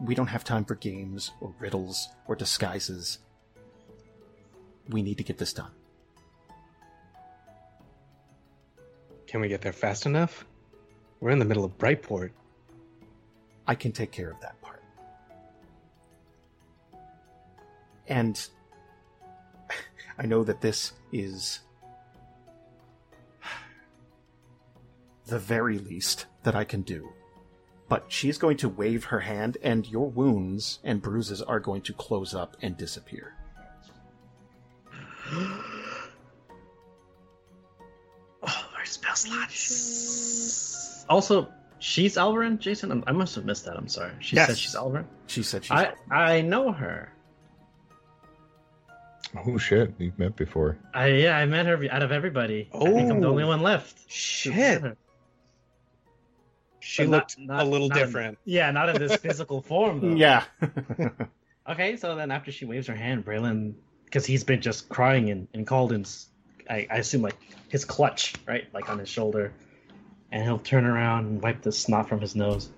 we 0.00 0.14
don't 0.14 0.26
have 0.26 0.44
time 0.44 0.64
for 0.64 0.74
games 0.74 1.32
or 1.40 1.54
riddles 1.58 2.08
or 2.26 2.34
disguises. 2.34 3.18
We 4.88 5.02
need 5.02 5.18
to 5.18 5.24
get 5.24 5.38
this 5.38 5.52
done. 5.52 5.70
Can 9.26 9.40
we 9.40 9.48
get 9.48 9.60
there 9.60 9.72
fast 9.72 10.06
enough? 10.06 10.46
We're 11.20 11.30
in 11.30 11.38
the 11.38 11.44
middle 11.44 11.64
of 11.64 11.76
Brightport. 11.78 12.30
I 13.66 13.74
can 13.74 13.92
take 13.92 14.12
care 14.12 14.30
of 14.30 14.40
that 14.40 14.60
And 18.08 18.40
I 20.18 20.26
know 20.26 20.44
that 20.44 20.60
this 20.60 20.92
is 21.12 21.60
the 25.26 25.38
very 25.38 25.78
least 25.78 26.26
that 26.44 26.54
I 26.54 26.64
can 26.64 26.82
do. 26.82 27.08
But 27.88 28.04
she's 28.08 28.38
going 28.38 28.56
to 28.58 28.68
wave 28.68 29.04
her 29.04 29.20
hand, 29.20 29.58
and 29.62 29.86
your 29.86 30.08
wounds 30.10 30.80
and 30.82 31.00
bruises 31.00 31.40
are 31.42 31.60
going 31.60 31.82
to 31.82 31.92
close 31.92 32.34
up 32.34 32.56
and 32.62 32.76
disappear. 32.76 33.34
Oh, 35.28 35.62
our 38.76 38.84
spell 38.84 39.14
slots. 39.16 41.04
Also, 41.08 41.48
she's 41.78 42.16
Alvarin, 42.16 42.58
Jason. 42.58 42.90
I'm- 43.06 43.16
must 43.16 43.34
have 43.36 43.44
missed 43.44 43.64
that. 43.66 43.76
I'm 43.76 43.88
sorry. 43.88 44.12
She 44.20 44.34
Yes. 44.36 44.48
said 44.48 44.58
she's 44.58 44.74
Alvarin. 44.74 45.06
She 45.28 45.42
said 45.42 45.64
she's. 45.64 45.70
I 45.72 45.94
I 46.10 46.40
know 46.42 46.72
her. 46.72 47.12
Oh 49.44 49.58
shit, 49.58 49.92
you've 49.98 50.18
met 50.18 50.36
before. 50.36 50.78
I 50.94 51.08
yeah, 51.08 51.36
I 51.36 51.44
met 51.46 51.66
her 51.66 51.78
out 51.90 52.02
of 52.02 52.12
everybody. 52.12 52.68
I 52.74 52.78
think 52.84 53.10
I'm 53.10 53.20
the 53.20 53.26
Oh. 53.26 53.30
only 53.30 53.44
one 53.44 53.60
left. 53.62 54.10
Shit. 54.10 54.96
She 56.80 57.02
But 57.02 57.10
looked 57.10 57.38
not- 57.38 57.62
a 57.62 57.68
little 57.68 57.88
not 57.88 57.98
in- 57.98 58.04
different. 58.06 58.38
yeah, 58.44 58.70
not 58.70 58.88
in 58.88 58.96
this 58.98 59.16
physical 59.26 59.60
form 59.60 60.00
though. 60.00 60.16
yeah. 60.16 60.44
Okay, 61.68 61.96
so 61.96 62.14
then 62.14 62.30
after 62.30 62.52
she 62.52 62.64
waves 62.64 62.86
her 62.86 62.94
hand, 62.94 63.24
Braylon, 63.24 63.74
because 64.04 64.24
he's 64.24 64.44
been 64.44 64.60
just 64.60 64.88
crying 64.88 65.26
in, 65.28 65.48
in 65.52 65.64
Calden's, 65.66 66.28
I, 66.70 66.86
I 66.88 66.98
assume 66.98 67.22
like 67.22 67.34
his 67.68 67.84
clutch, 67.84 68.34
right? 68.46 68.72
Like 68.72 68.88
on 68.88 69.00
his 69.00 69.08
shoulder. 69.08 69.52
And 70.30 70.44
he'll 70.44 70.60
turn 70.60 70.84
around 70.84 71.26
and 71.26 71.42
wipe 71.42 71.62
the 71.62 71.72
snot 71.72 72.08
from 72.08 72.20
his 72.20 72.36
nose. 72.36 72.70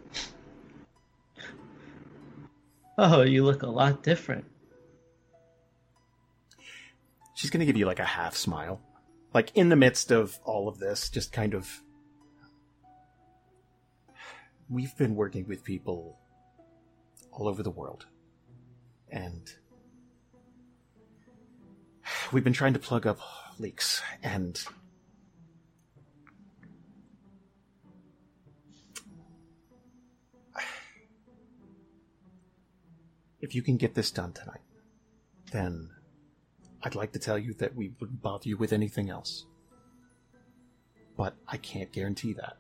Oh, 2.97 3.21
you 3.23 3.45
look 3.45 3.63
a 3.63 3.67
lot 3.69 4.03
different. 4.03 4.47
She's 7.39 7.51
going 7.51 7.61
to 7.61 7.67
give 7.67 7.77
you 7.77 7.87
like 7.87 8.01
a 8.01 8.05
half 8.05 8.35
smile. 8.35 8.81
Like 9.33 9.53
in 9.55 9.69
the 9.69 9.77
midst 9.77 10.11
of 10.11 10.41
all 10.43 10.67
of 10.67 10.81
this, 10.81 11.09
just 11.09 11.33
kind 11.33 11.55
of. 11.55 11.83
We've 14.69 14.97
been 14.97 15.15
working 15.15 15.47
with 15.47 15.63
people 15.63 16.19
all 17.31 17.47
over 17.47 17.63
the 17.63 17.71
world. 17.71 18.07
And. 19.09 19.49
We've 22.33 22.43
been 22.43 22.53
trying 22.53 22.73
to 22.73 22.81
plug 22.81 23.07
up 23.07 23.21
leaks, 23.61 24.03
and. 24.21 24.61
If 33.41 33.55
you 33.55 33.63
can 33.63 33.77
get 33.77 33.95
this 33.95 34.11
done 34.11 34.33
tonight, 34.33 34.63
then 35.53 35.91
I'd 36.83 36.95
like 36.95 37.13
to 37.13 37.19
tell 37.19 37.39
you 37.39 37.55
that 37.55 37.75
we 37.75 37.93
wouldn't 38.01 38.23
bother 38.23 38.49
you 38.49 38.57
with 38.57 38.73
anything 38.73 39.11
else. 39.11 39.47
But 41.17 41.35
I 41.49 41.57
can't 41.57 41.93
guarantee 41.93 42.33
that. 42.35 42.59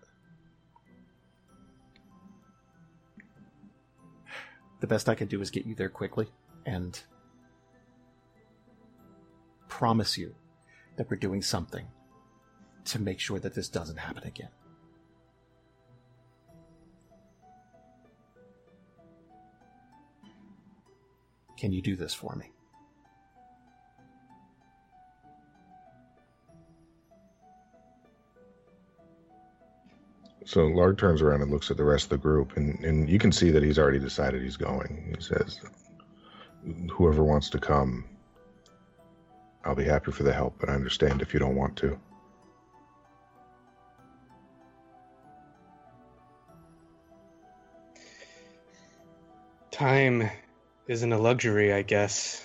The 4.81 4.87
best 4.87 5.09
I 5.09 5.14
can 5.14 5.28
do 5.28 5.40
is 5.40 5.50
get 5.50 5.66
you 5.66 5.74
there 5.74 5.88
quickly 5.88 6.28
and 6.66 7.00
promise 9.68 10.18
you 10.18 10.35
that 10.96 11.09
we're 11.09 11.16
doing 11.16 11.42
something 11.42 11.87
to 12.87 12.98
make 13.00 13.20
sure 13.20 13.38
that 13.38 13.54
this 13.54 13.68
doesn't 13.68 13.98
happen 13.98 14.24
again. 14.24 14.50
Can 21.57 21.72
you 21.72 21.83
do 21.83 21.96
this 21.96 22.14
for 22.14 22.35
me? 22.37 22.52
So 30.48 30.61
Larg 30.61 30.96
turns 30.96 31.20
around 31.20 31.42
and 31.42 31.50
looks 31.50 31.70
at 31.70 31.76
the 31.76 31.84
rest 31.84 32.04
of 32.04 32.08
the 32.08 32.16
group, 32.16 32.56
and, 32.56 32.82
and 32.82 33.06
you 33.06 33.18
can 33.18 33.30
see 33.30 33.50
that 33.50 33.62
he's 33.62 33.78
already 33.78 33.98
decided 33.98 34.40
he's 34.40 34.56
going. 34.56 35.14
He 35.14 35.22
says, 35.22 35.61
Whoever 36.90 37.22
wants 37.22 37.50
to 37.50 37.58
come, 37.58 38.06
I'll 39.62 39.74
be 39.74 39.84
happy 39.84 40.11
for 40.11 40.22
the 40.22 40.32
help, 40.32 40.56
but 40.58 40.70
I 40.70 40.72
understand 40.72 41.20
if 41.20 41.34
you 41.34 41.38
don't 41.38 41.54
want 41.54 41.76
to. 41.76 42.00
Time 49.70 50.30
isn't 50.87 51.12
a 51.12 51.18
luxury, 51.18 51.74
I 51.74 51.82
guess, 51.82 52.42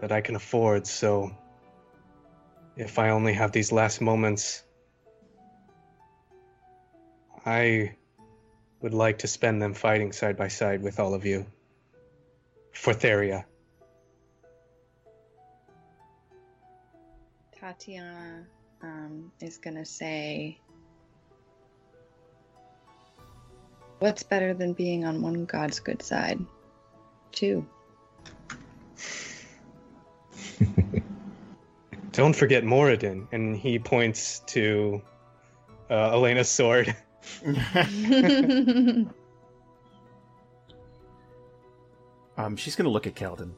that 0.00 0.12
I 0.12 0.20
can 0.20 0.36
afford, 0.36 0.86
so 0.86 1.36
if 2.76 2.96
I 2.96 3.10
only 3.10 3.32
have 3.32 3.50
these 3.50 3.72
last 3.72 4.00
moments, 4.00 4.62
I 7.48 7.96
would 8.82 8.92
like 8.92 9.20
to 9.20 9.26
spend 9.26 9.62
them 9.62 9.72
fighting 9.72 10.12
side 10.12 10.36
by 10.36 10.48
side 10.48 10.82
with 10.82 11.00
all 11.00 11.14
of 11.14 11.24
you. 11.24 11.46
For 12.72 12.92
Theria. 12.92 13.46
Tatiana 17.58 18.44
um, 18.82 19.32
is 19.40 19.56
gonna 19.56 19.86
say, 19.86 20.60
"What's 23.98 24.22
better 24.22 24.52
than 24.52 24.74
being 24.74 25.06
on 25.06 25.22
one 25.22 25.46
god's 25.46 25.80
good 25.80 26.02
side? 26.02 26.38
Two." 27.32 27.66
Don't 32.12 32.36
forget 32.36 32.62
Moradin, 32.62 33.26
and 33.32 33.56
he 33.56 33.78
points 33.78 34.40
to 34.48 35.00
uh, 35.88 36.10
Elena's 36.12 36.50
sword. 36.50 36.94
Um, 42.38 42.54
she's 42.54 42.76
going 42.76 42.84
to 42.84 42.90
look 42.90 43.08
at 43.08 43.16
Calden. 43.16 43.50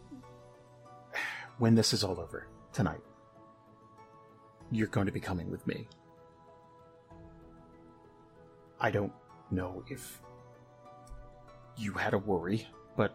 When 1.58 1.74
this 1.74 1.92
is 1.92 2.02
all 2.02 2.18
over 2.18 2.46
tonight, 2.72 3.02
you're 4.70 4.88
going 4.88 5.04
to 5.04 5.12
be 5.12 5.20
coming 5.20 5.50
with 5.50 5.66
me. 5.66 5.86
I 8.80 8.90
don't 8.90 9.12
know 9.50 9.84
if 9.90 10.22
you 11.76 11.92
had 11.92 12.14
a 12.14 12.18
worry, 12.18 12.66
but 12.96 13.14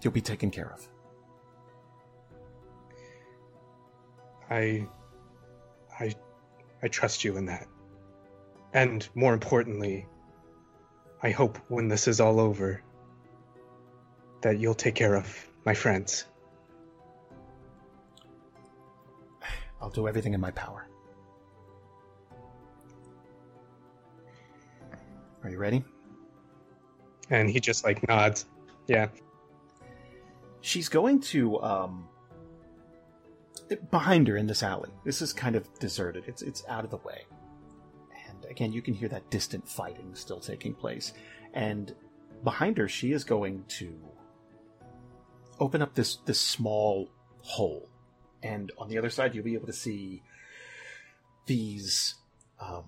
you'll 0.00 0.14
be 0.14 0.22
taken 0.22 0.50
care 0.50 0.72
of. 0.72 0.88
I, 4.48 4.88
I, 6.00 6.14
I 6.82 6.88
trust 6.88 7.22
you 7.22 7.36
in 7.36 7.44
that. 7.46 7.68
And 8.72 9.08
more 9.14 9.34
importantly, 9.34 10.06
I 11.22 11.30
hope 11.30 11.58
when 11.68 11.88
this 11.88 12.06
is 12.08 12.20
all 12.20 12.40
over, 12.40 12.82
that 14.42 14.58
you'll 14.58 14.74
take 14.74 14.94
care 14.94 15.16
of 15.16 15.48
my 15.64 15.74
friends. 15.74 16.24
I'll 19.80 19.90
do 19.90 20.08
everything 20.08 20.34
in 20.34 20.40
my 20.40 20.50
power. 20.52 20.86
Are 25.42 25.50
you 25.50 25.58
ready? 25.58 25.84
And 27.30 27.48
he 27.48 27.60
just 27.60 27.84
like 27.84 28.06
nods. 28.06 28.46
Yeah. 28.86 29.08
She's 30.60 30.88
going 30.88 31.20
to 31.20 31.60
um 31.62 32.08
behind 33.90 34.28
her 34.28 34.36
in 34.36 34.46
this 34.46 34.62
alley. 34.62 34.90
This 35.04 35.22
is 35.22 35.32
kind 35.32 35.56
of 35.56 35.66
deserted. 35.78 36.24
It's 36.26 36.42
it's 36.42 36.62
out 36.68 36.84
of 36.84 36.90
the 36.90 36.98
way. 36.98 37.22
Again, 38.50 38.72
you 38.72 38.82
can 38.82 38.94
hear 38.94 39.08
that 39.08 39.30
distant 39.30 39.68
fighting 39.68 40.14
still 40.14 40.40
taking 40.40 40.74
place. 40.74 41.12
And 41.54 41.94
behind 42.42 42.78
her, 42.78 42.88
she 42.88 43.12
is 43.12 43.24
going 43.24 43.64
to 43.68 43.94
open 45.58 45.82
up 45.82 45.94
this 45.94 46.16
this 46.26 46.40
small 46.40 47.10
hole. 47.42 47.88
And 48.42 48.72
on 48.78 48.88
the 48.88 48.98
other 48.98 49.10
side, 49.10 49.34
you'll 49.34 49.44
be 49.44 49.54
able 49.54 49.66
to 49.66 49.72
see 49.72 50.22
these 51.46 52.14
um, 52.60 52.84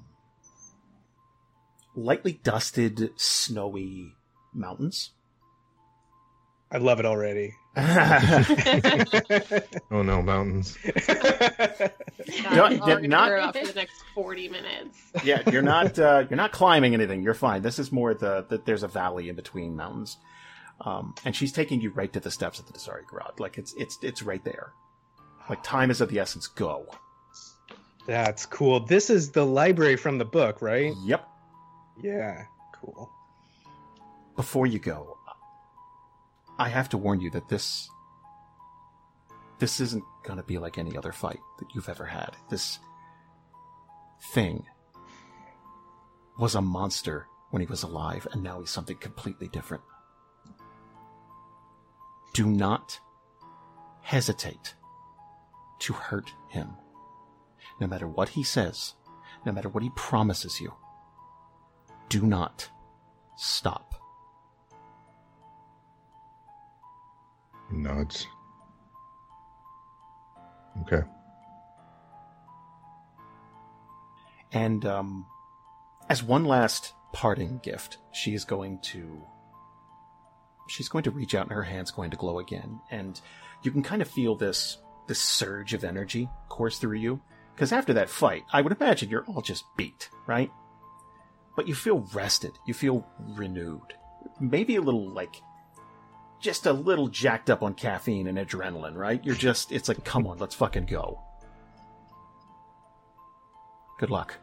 lightly 1.95 2.41
dusted, 2.43 3.11
snowy 3.17 4.15
mountains. 4.53 5.11
I 6.71 6.79
love 6.79 6.99
it 7.01 7.07
already. 7.07 7.55
Oh 9.91 10.03
no, 10.03 10.23
mountains. 10.23 10.77
Don't- 12.55 12.83
I'll 12.83 13.01
not- 13.01 13.27
clear 13.29 13.37
it 13.37 13.41
off 13.43 13.57
for 13.57 13.67
the 13.67 13.73
next 13.75 14.03
40 14.15 14.49
minutes. 14.49 14.99
yeah, 15.25 15.43
you're 15.51 15.63
not 15.63 15.99
uh, 15.99 16.25
you're 16.29 16.37
not 16.37 16.53
climbing 16.53 16.95
anything. 16.95 17.23
You're 17.23 17.35
fine. 17.35 17.63
This 17.63 17.79
is 17.79 17.93
more 17.93 18.15
the 18.15 18.45
that 18.49 18.65
there's 18.67 18.83
a 18.83 18.89
valley 18.89 19.29
in 19.29 19.37
between 19.37 19.77
mountains, 19.77 20.17
um, 20.83 21.15
and 21.25 21.35
she's 21.37 21.53
taking 21.53 21.81
you 21.81 21.91
right 21.91 22.13
to 22.13 22.21
the 22.21 22.31
steps 22.31 22.59
of 22.59 22.67
the 22.67 22.73
Dasari 22.73 23.07
Garage. 23.07 23.39
Like 23.39 23.59
it's 23.59 23.75
it's 23.77 23.99
it's 24.03 24.23
right 24.23 24.43
there. 24.45 24.73
Like 25.51 25.63
time 25.63 25.91
is 25.91 26.01
of 26.01 26.09
the 26.11 26.19
essence. 26.19 26.47
Go. 26.47 26.87
That's 28.07 28.47
cool. 28.47 28.81
This 28.81 29.11
is 29.11 29.31
the 29.31 29.45
library 29.47 29.97
from 29.97 30.19
the 30.19 30.25
book, 30.25 30.61
right? 30.61 30.93
Yep. 31.05 31.29
Yeah, 32.03 32.45
cool. 32.81 33.11
Before 34.35 34.67
you 34.67 34.79
go, 34.79 35.19
I 36.63 36.69
have 36.69 36.89
to 36.91 36.99
warn 36.99 37.21
you 37.21 37.29
that 37.31 37.49
this 37.49 37.91
this 39.59 39.81
isn't 39.81 40.05
going 40.23 40.37
to 40.37 40.45
be 40.45 40.59
like 40.59 40.79
any 40.79 40.97
other 40.97 41.11
fight 41.11 41.41
that 41.59 41.75
you've 41.75 41.89
ever 41.89 42.05
had. 42.05 42.37
This 42.51 42.79
thing 44.33 44.65
was 46.39 46.55
a 46.55 46.63
monster 46.63 47.27
when 47.51 47.63
he 47.63 47.67
was 47.67 47.83
alive, 47.83 48.29
and 48.31 48.45
now 48.45 48.61
he's 48.61 48.71
something 48.71 48.97
completely 48.99 49.49
different. 49.49 49.83
Do 52.33 52.47
not 52.47 53.01
hesitate 54.03 54.77
to 55.81 55.93
hurt 55.93 56.31
him. 56.49 56.77
No 57.81 57.89
matter 57.89 58.07
what 58.07 58.29
he 58.29 58.45
says, 58.45 58.95
no 59.45 59.51
matter 59.51 59.69
what 59.69 59.83
he 59.83 59.91
promises 59.97 60.61
you, 60.61 60.73
do 62.09 62.23
not 62.23 62.71
stop. 63.37 64.02
Nods. 67.73 68.27
Okay. 70.83 71.03
And 74.53 74.85
um, 74.85 75.27
as 76.09 76.23
one 76.23 76.45
last 76.45 76.93
parting 77.13 77.61
gift, 77.63 77.99
she 78.13 78.35
is 78.35 78.45
going 78.45 78.79
to 78.83 79.23
she's 80.69 80.89
going 80.89 81.05
to 81.05 81.11
reach 81.11 81.35
out 81.35 81.47
and 81.47 81.53
her 81.53 81.63
hand's 81.63 81.91
going 81.91 82.11
to 82.11 82.17
glow 82.17 82.39
again, 82.39 82.81
and 82.91 83.21
you 83.63 83.71
can 83.71 83.83
kind 83.83 84.03
of 84.03 84.09
feel 84.09 84.37
this 84.37 84.79
this 85.09 85.19
surge 85.19 85.75
of 85.75 85.85
energy 85.85 86.29
course 86.49 86.79
through 86.79 86.99
you. 86.99 87.21
Because 87.55 87.73
after 87.73 87.93
that 87.95 88.09
fight, 88.09 88.45
I 88.53 88.63
would 88.63 88.73
imagine 88.73 89.11
you're 89.11 89.27
all 89.27 89.43
just 89.43 89.65
beat, 89.77 90.09
right? 90.27 90.51
But 91.55 91.69
you 91.69 91.75
feel 91.75 92.09
rested. 92.15 92.53
You 92.67 92.73
feel 92.73 93.07
renewed. 93.37 93.95
Maybe 94.41 94.77
a 94.77 94.81
little 94.81 95.11
like 95.11 95.37
just 96.43 96.67
a 96.67 96.73
little 96.73 97.09
jacked 97.09 97.49
up 97.49 97.63
on 97.63 97.73
caffeine 97.75 98.27
and 98.27 98.37
adrenaline, 98.37 98.97
right? 98.97 99.25
You're 99.25 99.35
just 99.35 99.73
it's 99.73 99.89
like, 99.89 100.05
come 100.05 100.27
on, 100.27 100.39
let's 100.39 100.55
fucking 100.55 100.87
go. 100.87 101.23
Good 103.99 104.11
luck. 104.11 104.35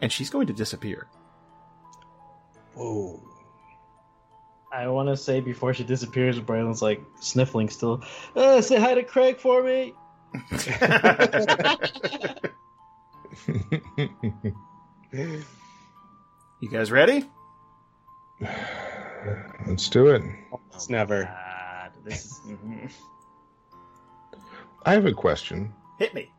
And 0.00 0.12
she's 0.12 0.30
going 0.30 0.46
to 0.46 0.52
disappear. 0.52 1.08
Whoa. 2.74 3.20
I 4.70 4.86
want 4.88 5.08
to 5.08 5.16
say 5.16 5.40
before 5.40 5.72
she 5.72 5.82
disappears, 5.82 6.38
Braylon's 6.38 6.82
like 6.82 7.00
sniffling 7.20 7.70
still. 7.70 8.04
Uh, 8.36 8.60
say 8.60 8.78
hi 8.78 8.94
to 8.94 9.02
Craig 9.02 9.38
for 9.38 9.62
me. 9.62 9.94
You 16.60 16.70
guys 16.70 16.92
ready? 16.92 17.24
Let's 19.66 19.88
do 19.88 20.08
it. 20.08 20.22
It's 20.74 20.88
never. 20.88 21.24
God, 21.24 21.90
this 22.04 22.26
is. 22.26 22.40
mhm. 22.46 22.90
I 24.84 24.92
have 24.92 25.06
a 25.06 25.12
question. 25.12 25.72
Hit 25.98 26.14
me. 26.14 26.30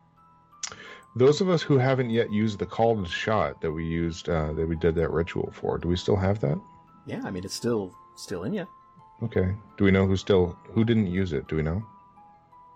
Those 1.16 1.40
of 1.40 1.48
us 1.48 1.60
who 1.62 1.76
haven't 1.76 2.10
yet 2.10 2.32
used 2.32 2.58
the 2.58 2.66
called 2.66 3.08
shot 3.08 3.60
that 3.60 3.72
we 3.72 3.84
used, 3.84 4.28
uh, 4.28 4.52
that 4.52 4.66
we 4.68 4.76
did 4.76 4.94
that 4.94 5.10
ritual 5.10 5.50
for, 5.52 5.76
do 5.76 5.88
we 5.88 5.96
still 5.96 6.16
have 6.16 6.40
that? 6.40 6.58
Yeah, 7.06 7.20
I 7.24 7.30
mean 7.30 7.44
it's 7.44 7.54
still 7.54 7.92
still 8.16 8.44
in 8.44 8.54
you. 8.54 8.66
Okay. 9.22 9.54
Do 9.76 9.84
we 9.84 9.90
know 9.90 10.06
who 10.06 10.16
still 10.16 10.56
who 10.72 10.84
didn't 10.84 11.08
use 11.08 11.32
it? 11.32 11.48
Do 11.48 11.56
we 11.56 11.62
know? 11.62 11.84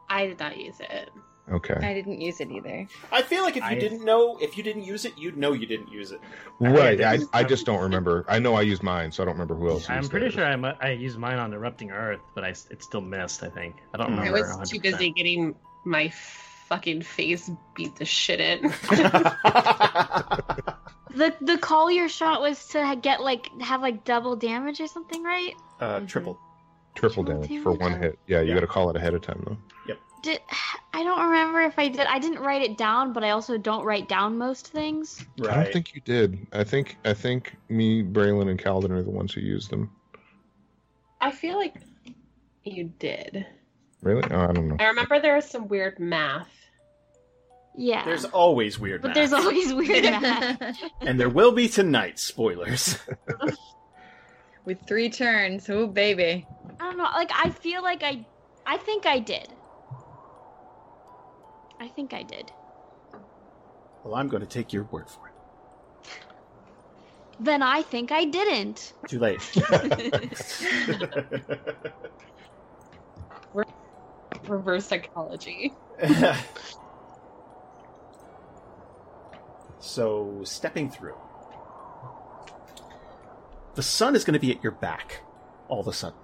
I 0.09 0.27
did 0.27 0.39
not 0.39 0.57
use 0.59 0.77
it. 0.81 1.11
Okay. 1.53 1.75
I 1.75 1.93
didn't 1.93 2.21
use 2.23 2.41
it 2.41 2.51
either. 2.51 2.87
I 3.13 3.21
feel 3.23 3.43
like 3.43 3.57
if 3.57 3.63
you 3.65 3.69
I- 3.69 3.79
didn't 3.79 4.03
know, 4.05 4.39
if 4.41 4.57
you 4.57 4.63
didn't 4.63 4.85
use 4.85 5.05
it, 5.05 5.13
you'd 5.19 5.37
know 5.37 5.53
you 5.53 5.67
didn't 5.67 5.91
use 5.93 6.11
it. 6.11 6.21
Right. 6.59 7.01
I, 7.03 7.19
didn't- 7.19 7.31
I 7.35 7.45
just 7.45 7.67
don't 7.67 7.83
remember. 7.83 8.25
I 8.29 8.39
know 8.39 8.55
I 8.55 8.63
used 8.63 8.83
mine, 8.83 9.13
so 9.13 9.23
I 9.23 9.27
don't 9.27 9.35
remember 9.35 9.55
who 9.55 9.69
else. 9.69 9.91
I'm 9.91 9.99
used 9.99 10.11
pretty 10.11 10.25
theirs. 10.27 10.35
sure 10.35 10.47
I, 10.47 10.57
mu- 10.57 10.73
I 10.81 10.91
used 10.93 11.19
mine 11.19 11.39
on 11.39 11.53
erupting 11.53 11.91
Earth, 11.91 12.21
but 12.35 12.45
I 12.45 12.51
s- 12.51 12.67
it 12.71 12.83
still 12.83 13.03
missed. 13.03 13.43
I 13.43 13.51
think 13.51 13.77
I 13.93 13.99
don't 13.99 14.15
Hmm. 14.15 14.21
I 14.21 14.31
was 14.31 14.71
too 14.71 14.79
100%. 14.79 14.83
busy 14.83 15.11
getting 15.11 15.55
my 15.85 16.09
fucking 16.69 17.03
face 17.03 17.51
beat 17.75 17.95
the 17.97 18.05
shit 18.07 18.41
in. 18.41 18.73
The 21.17 21.33
the 21.43 21.59
called 21.59 21.93
shot 22.11 22.41
was 22.41 22.67
to 22.69 22.99
get 23.01 23.23
like 23.23 23.49
have 23.61 23.81
like 23.83 24.03
double 24.05 24.35
damage 24.35 24.81
or 24.81 24.89
something, 24.89 25.23
right? 25.23 25.55
uh, 25.81 26.01
Mhm. 26.01 26.09
triple. 26.09 26.41
triple 26.97 27.23
Triple 27.23 27.43
damage 27.47 27.63
for 27.63 27.71
one 27.73 28.01
hit. 28.01 28.19
Yeah, 28.27 28.41
you 28.41 28.49
Yeah. 28.49 28.55
got 28.55 28.61
to 28.61 28.67
call 28.67 28.91
it 28.91 28.97
ahead 28.97 29.15
of 29.15 29.23
time 29.23 29.41
though. 29.47 29.95
Did 30.25 30.41
I 30.95 31.05
don't 31.05 31.21
remember 31.21 31.61
if 31.61 31.79
I 31.79 31.89
did. 31.89 32.07
I 32.07 32.19
didn't 32.19 32.39
write 32.39 32.63
it 32.63 32.79
down, 32.79 33.13
but 33.13 33.23
I 33.23 33.31
also 33.31 33.59
don't 33.59 33.85
write 33.85 34.09
down 34.09 34.39
most 34.39 34.69
things. 34.69 35.23
I 35.43 35.65
don't 35.65 35.73
think 35.73 35.95
you 35.95 36.01
did. 36.01 36.47
I 36.51 36.65
think 36.65 36.97
I 37.05 37.13
think 37.13 37.55
me, 37.69 38.03
Braylon, 38.03 38.49
and 38.49 38.59
Calden 38.59 38.91
are 38.91 39.03
the 39.03 39.11
ones 39.11 39.35
who 39.35 39.43
used 39.43 39.69
them. 39.69 39.91
I 41.21 41.31
feel 41.31 41.59
like 41.59 41.75
you 42.65 42.85
did. 42.99 43.47
Really? 44.01 44.23
Oh, 44.31 44.41
I 44.41 44.53
don't 44.53 44.69
know. 44.69 44.77
I 44.81 44.87
remember 44.87 45.21
there 45.21 45.35
was 45.35 45.45
some 45.45 45.69
weird 45.69 45.99
math. 45.99 46.49
Yeah. 47.77 48.07
There's 48.07 48.25
always 48.25 48.79
weird 48.79 49.03
but 49.03 49.09
math. 49.09 49.15
there's 49.17 49.33
always 49.35 49.75
weird 49.75 50.05
math. 50.05 50.79
and 51.03 51.21
there 51.21 51.29
will 51.29 51.53
be 51.53 51.69
tonight. 51.69 52.19
Spoilers. 52.19 52.97
With 54.65 54.79
three 54.87 55.11
turns, 55.11 55.69
oh 55.69 55.87
baby. 55.87 56.47
I 56.81 56.85
don't 56.85 56.97
know. 56.97 57.05
Like 57.13 57.31
I 57.35 57.51
feel 57.51 57.83
like 57.83 58.03
I 58.03 58.25
I 58.65 58.79
think 58.79 59.05
I 59.05 59.19
did. 59.19 59.49
I 61.85 61.89
think 61.89 62.15
I 62.15 62.23
did. 62.23 62.51
well, 64.05 64.15
I'm 64.15 64.29
going 64.29 64.41
to 64.41 64.49
take 64.49 64.73
your 64.73 64.85
word 64.85 65.07
for 65.07 65.29
it. 65.29 65.35
Then 67.39 67.61
I 67.61 67.83
think 67.83 68.11
I 68.11 68.25
didn't. 68.25 68.95
Too 69.07 69.19
late. 69.19 69.39
Reverse 74.49 74.87
psychology. 74.87 75.75
so, 79.79 80.41
stepping 80.45 80.89
through. 80.89 81.17
The 83.75 83.83
sun 83.83 84.17
is 84.17 84.25
going 84.25 84.33
to 84.33 84.41
be 84.41 84.51
at 84.51 84.63
your 84.63 84.73
back 84.73 85.21
all 85.69 85.81
of 85.81 85.89
a 85.89 85.93
sudden. 85.93 86.19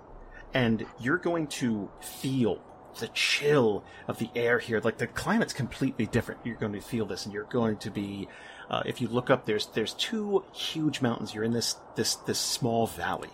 And 0.54 0.86
you're 0.98 1.18
going 1.18 1.48
to 1.48 1.90
feel 2.00 2.62
the 2.98 3.08
chill 3.08 3.84
of 4.08 4.18
the 4.18 4.30
air 4.34 4.58
here. 4.58 4.80
Like 4.80 4.98
the 4.98 5.06
climate's 5.06 5.52
completely 5.52 6.06
different. 6.06 6.40
You're 6.44 6.56
going 6.56 6.72
to 6.72 6.80
feel 6.80 7.06
this, 7.06 7.24
and 7.24 7.34
you're 7.34 7.44
going 7.44 7.76
to 7.78 7.90
be. 7.90 8.28
Uh, 8.68 8.82
if 8.86 9.00
you 9.00 9.08
look 9.08 9.30
up, 9.30 9.46
there's 9.46 9.66
there's 9.66 9.94
two 9.94 10.44
huge 10.52 11.00
mountains. 11.00 11.34
You're 11.34 11.44
in 11.44 11.52
this 11.52 11.76
this 11.96 12.16
this 12.16 12.38
small 12.38 12.86
valley, 12.86 13.30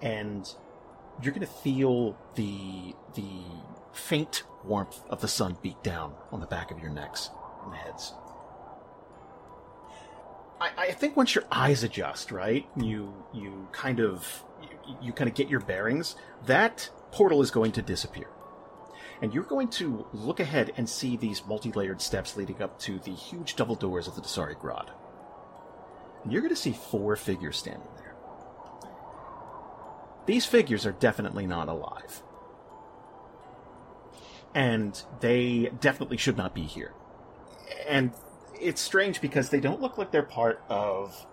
and 0.00 0.52
you're 1.22 1.32
going 1.32 1.46
to 1.46 1.52
feel 1.52 2.16
the 2.34 2.94
the 3.14 3.42
faint 3.92 4.42
warmth 4.64 5.00
of 5.10 5.20
the 5.20 5.28
sun 5.28 5.56
beat 5.62 5.82
down 5.82 6.14
on 6.30 6.40
the 6.40 6.46
back 6.46 6.70
of 6.70 6.78
your 6.78 6.90
necks 6.90 7.30
and 7.64 7.74
heads. 7.74 8.14
I, 10.60 10.70
I 10.78 10.92
think 10.92 11.16
once 11.16 11.34
your 11.34 11.44
eyes 11.50 11.82
adjust, 11.82 12.30
right, 12.30 12.66
you 12.76 13.12
you 13.34 13.68
kind 13.72 14.00
of 14.00 14.44
you, 14.62 14.96
you 15.02 15.12
kind 15.12 15.28
of 15.28 15.34
get 15.34 15.48
your 15.48 15.60
bearings. 15.60 16.16
That 16.46 16.88
portal 17.10 17.42
is 17.42 17.50
going 17.50 17.72
to 17.72 17.82
disappear, 17.82 18.28
and 19.22 19.32
you're 19.32 19.44
going 19.44 19.68
to 19.68 20.04
look 20.12 20.40
ahead 20.40 20.72
and 20.76 20.88
see 20.88 21.16
these 21.16 21.46
multi-layered 21.46 22.02
steps 22.02 22.36
leading 22.36 22.60
up 22.60 22.76
to 22.80 22.98
the 22.98 23.12
huge 23.12 23.54
double 23.54 23.76
doors 23.76 24.08
of 24.08 24.16
the 24.16 24.20
Dasari 24.20 24.58
Grot. 24.58 24.90
And 26.24 26.32
you're 26.32 26.42
going 26.42 26.54
to 26.54 26.60
see 26.60 26.72
four 26.72 27.14
figures 27.14 27.56
standing 27.56 27.88
there. 27.96 28.16
These 30.26 30.44
figures 30.44 30.84
are 30.84 30.92
definitely 30.92 31.46
not 31.46 31.68
alive. 31.68 32.22
And 34.56 35.00
they 35.20 35.70
definitely 35.80 36.16
should 36.16 36.36
not 36.36 36.52
be 36.52 36.62
here. 36.62 36.92
And 37.88 38.12
it's 38.60 38.80
strange 38.80 39.20
because 39.20 39.50
they 39.50 39.60
don't 39.60 39.80
look 39.80 39.98
like 39.98 40.10
they're 40.10 40.24
part 40.24 40.62
of 40.68 41.26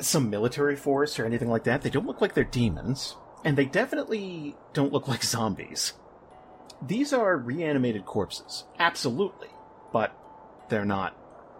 some 0.00 0.30
military 0.30 0.76
force 0.76 1.18
or 1.18 1.26
anything 1.26 1.50
like 1.50 1.64
that. 1.64 1.82
They 1.82 1.90
don't 1.90 2.06
look 2.06 2.22
like 2.22 2.32
they're 2.32 2.44
demons. 2.44 3.16
And 3.44 3.58
they 3.58 3.66
definitely 3.66 4.56
don't 4.72 4.92
look 4.92 5.06
like 5.06 5.22
zombies. 5.22 5.92
These 6.82 7.12
are 7.12 7.36
reanimated 7.36 8.06
corpses. 8.06 8.64
Absolutely. 8.78 9.48
But 9.92 10.16
they're 10.68 10.84
not 10.84 11.16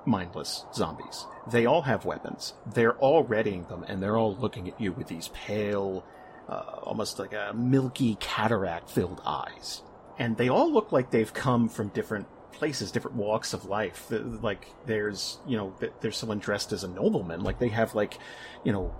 mindless 0.07 0.65
zombies. 0.75 1.27
They 1.51 1.67
all 1.67 1.83
have 1.83 2.05
weapons. 2.05 2.55
They're 2.67 2.97
all 2.97 3.25
readying 3.25 3.65
them, 3.65 3.85
and 3.87 4.03
they're 4.03 4.17
all 4.17 4.37
looking 4.37 4.69
at 4.69 4.81
you 4.81 4.93
with 4.93 5.09
these 5.09 5.29
pale, 5.29 6.05
uh, 6.49 6.81
almost 6.83 7.19
like 7.19 7.33
a 7.33 7.53
milky 7.55 8.17
cataract 8.21 8.91
filled 8.91 9.21
eyes. 9.27 9.83
And 10.19 10.37
they 10.37 10.49
all 10.49 10.73
look 10.73 10.93
like 10.93 11.11
they've 11.11 11.33
come 11.33 11.69
from 11.69 11.89
different 11.89 12.27
places, 12.53 12.93
different 12.93 13.17
walks 13.17 13.55
of 13.55 13.65
life. 13.65 14.07
Like 14.11 14.67
there's, 14.85 15.39
you 15.47 15.57
know, 15.57 15.75
there's 16.01 16.17
someone 16.17 16.39
dressed 16.39 16.73
as 16.73 16.85
a 16.85 16.89
nobleman. 16.89 17.43
Like 17.43 17.59
they 17.59 17.69
have 17.69 17.95
like, 17.95 18.19
you 18.65 18.73
know, 18.73 18.95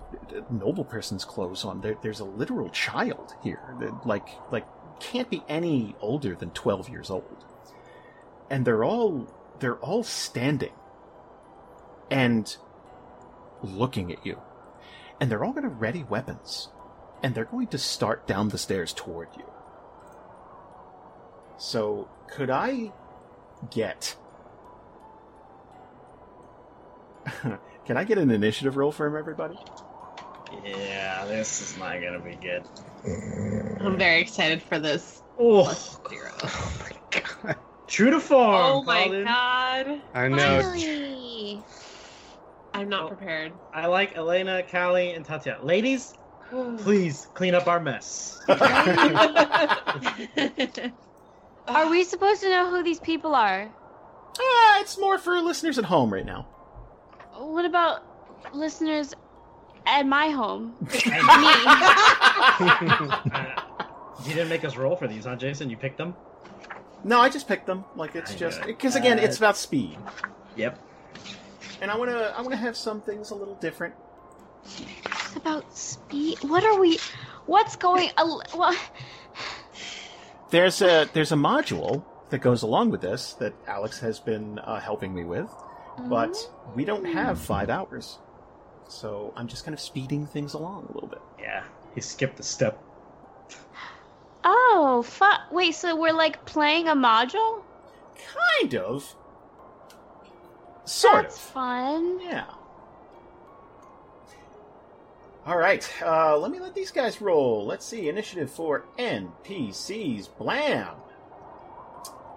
noble 0.49 0.83
person's 0.83 1.25
clothes 1.25 1.63
on. 1.63 1.81
There, 1.81 1.95
there's 2.01 2.21
a 2.21 2.25
literal 2.25 2.69
child 2.69 3.35
here. 3.43 3.61
Like, 4.03 4.27
like 4.51 4.65
can't 5.01 5.29
be 5.29 5.43
any 5.49 5.95
older 5.99 6.35
than 6.35 6.51
12 6.51 6.87
years 6.89 7.09
old. 7.09 7.43
And 8.49 8.65
they're 8.65 8.83
all, 8.83 9.27
they're 9.59 9.77
all 9.77 10.03
standing 10.03 10.73
and 12.09 12.55
looking 13.63 14.11
at 14.11 14.25
you. 14.25 14.39
And 15.19 15.29
they're 15.31 15.43
all 15.43 15.53
going 15.53 15.63
to 15.63 15.69
ready 15.69 16.03
weapons. 16.03 16.69
And 17.23 17.33
they're 17.33 17.45
going 17.45 17.67
to 17.67 17.77
start 17.77 18.27
down 18.27 18.49
the 18.49 18.57
stairs 18.57 18.93
toward 18.93 19.29
you. 19.37 19.45
So, 21.57 22.09
could 22.27 22.49
I 22.49 22.91
get. 23.69 24.15
Can 27.85 27.97
I 27.97 28.03
get 28.03 28.17
an 28.17 28.31
initiative 28.31 28.77
roll 28.77 28.91
from 28.91 29.15
everybody? 29.15 29.59
Yeah, 30.65 31.25
this 31.25 31.61
is 31.61 31.77
not 31.77 32.01
gonna 32.01 32.19
be 32.19 32.35
good. 32.35 32.63
I'm 33.81 33.97
very 33.97 34.21
excited 34.21 34.61
for 34.61 34.79
this. 34.79 35.21
Oh, 35.39 35.63
Plus 35.63 35.99
zero. 36.09 36.31
Oh 36.43 36.73
my 36.81 36.91
god. 37.43 37.55
true 37.87 38.11
to 38.11 38.19
form. 38.19 38.55
Oh 38.55 38.83
my 38.83 39.03
Colin. 39.05 39.23
god. 39.25 40.01
I 40.13 40.27
know. 40.27 40.61
Finally. 40.61 41.63
I'm 42.73 42.87
Oh. 42.87 42.89
not 42.89 43.07
prepared. 43.09 43.51
I 43.73 43.87
like 43.87 44.15
Elena, 44.15 44.63
Callie, 44.63 45.11
and 45.11 45.25
Tatiana. 45.25 45.63
Ladies, 45.65 46.13
please 46.79 47.27
clean 47.33 47.53
up 47.55 47.67
our 47.67 47.79
mess. 47.79 48.39
Are 51.67 51.89
we 51.89 52.03
supposed 52.03 52.41
to 52.41 52.49
know 52.49 52.69
who 52.69 52.83
these 52.83 52.99
people 52.99 53.35
are? 53.35 53.69
Ah, 54.39 54.81
it's 54.81 54.97
more 54.99 55.17
for 55.17 55.39
listeners 55.41 55.77
at 55.77 55.85
home 55.85 56.11
right 56.11 56.25
now. 56.25 56.47
What 57.37 57.65
about 57.65 58.03
listeners 58.53 59.13
at 59.85 60.05
my 60.05 60.29
home? 60.29 60.75
Uh, 62.61 63.55
you 64.25 64.33
didn't 64.33 64.49
make 64.49 64.63
us 64.63 64.75
roll 64.77 64.95
for 64.95 65.07
these, 65.07 65.25
huh, 65.25 65.35
Jason? 65.35 65.69
You 65.69 65.77
picked 65.77 65.97
them? 65.97 66.15
No, 67.03 67.19
I 67.19 67.29
just 67.29 67.47
picked 67.47 67.65
them. 67.65 67.83
Like 67.95 68.15
it's 68.15 68.33
I 68.33 68.35
just 68.35 68.59
know. 68.61 68.67
because 68.67 68.95
again, 68.95 69.17
it's 69.17 69.37
about 69.37 69.57
speed, 69.57 69.97
Yep. 70.55 70.77
and 71.81 71.89
I 71.89 71.97
want 71.97 72.11
to 72.11 72.33
I 72.37 72.41
want 72.41 72.51
to 72.51 72.57
have 72.57 72.77
some 72.77 73.01
things 73.01 73.31
a 73.31 73.35
little 73.35 73.55
different. 73.55 73.95
It's 74.65 75.35
about 75.35 75.75
speed. 75.75 76.37
What 76.43 76.63
are 76.63 76.79
we? 76.79 76.99
What's 77.47 77.75
going? 77.75 78.11
Uh, 78.17 78.37
what? 78.53 78.77
There's 80.51 80.81
a 80.81 81.09
there's 81.13 81.31
a 81.31 81.35
module 81.35 82.03
that 82.29 82.39
goes 82.39 82.61
along 82.61 82.91
with 82.91 83.01
this 83.01 83.33
that 83.33 83.53
Alex 83.67 83.99
has 84.01 84.19
been 84.19 84.59
uh, 84.59 84.79
helping 84.79 85.13
me 85.15 85.23
with, 85.23 85.49
but 86.07 86.35
we 86.75 86.85
don't 86.85 87.05
have 87.05 87.39
five 87.39 87.69
hours, 87.71 88.19
so 88.91 89.33
I'm 89.35 89.47
just 89.47 89.63
kind 89.65 89.73
of 89.73 89.79
speeding 89.79 90.25
things 90.25 90.53
along 90.53 90.87
a 90.89 90.93
little 90.93 91.09
bit. 91.09 91.21
Yeah. 91.39 91.63
He 91.95 92.01
skipped 92.01 92.39
a 92.39 92.43
step. 92.43 92.81
Oh, 94.43 95.03
fu- 95.05 95.25
wait. 95.55 95.75
So 95.75 95.95
we're 95.95 96.13
like 96.13 96.45
playing 96.45 96.87
a 96.87 96.95
module? 96.95 97.61
Kind 98.59 98.75
of. 98.75 99.15
Sort 100.85 101.23
That's 101.23 101.35
of. 101.35 101.41
fun. 101.41 102.19
Yeah. 102.21 102.45
All 105.45 105.57
right. 105.57 105.87
Uh, 106.03 106.37
let 106.37 106.51
me 106.51 106.59
let 106.59 106.73
these 106.75 106.91
guys 106.91 107.21
roll. 107.21 107.65
Let's 107.65 107.85
see. 107.85 108.09
Initiative 108.09 108.51
for 108.51 108.85
NPCs. 108.97 110.29
Blam. 110.37 110.89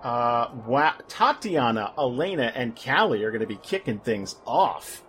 Uh, 0.02 0.50
wa- 0.66 0.94
Tatiana, 1.08 1.92
Elena, 1.98 2.52
and 2.54 2.76
Callie 2.76 3.24
are 3.24 3.30
going 3.30 3.40
to 3.40 3.46
be 3.46 3.56
kicking 3.56 3.98
things 3.98 4.36
off. 4.46 5.02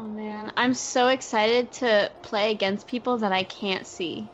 Oh 0.00 0.04
man, 0.04 0.50
I'm 0.56 0.72
so 0.72 1.08
excited 1.08 1.72
to 1.72 2.10
play 2.22 2.52
against 2.52 2.86
people 2.86 3.18
that 3.18 3.32
I 3.32 3.42
can't 3.42 3.86
see. 3.86 4.26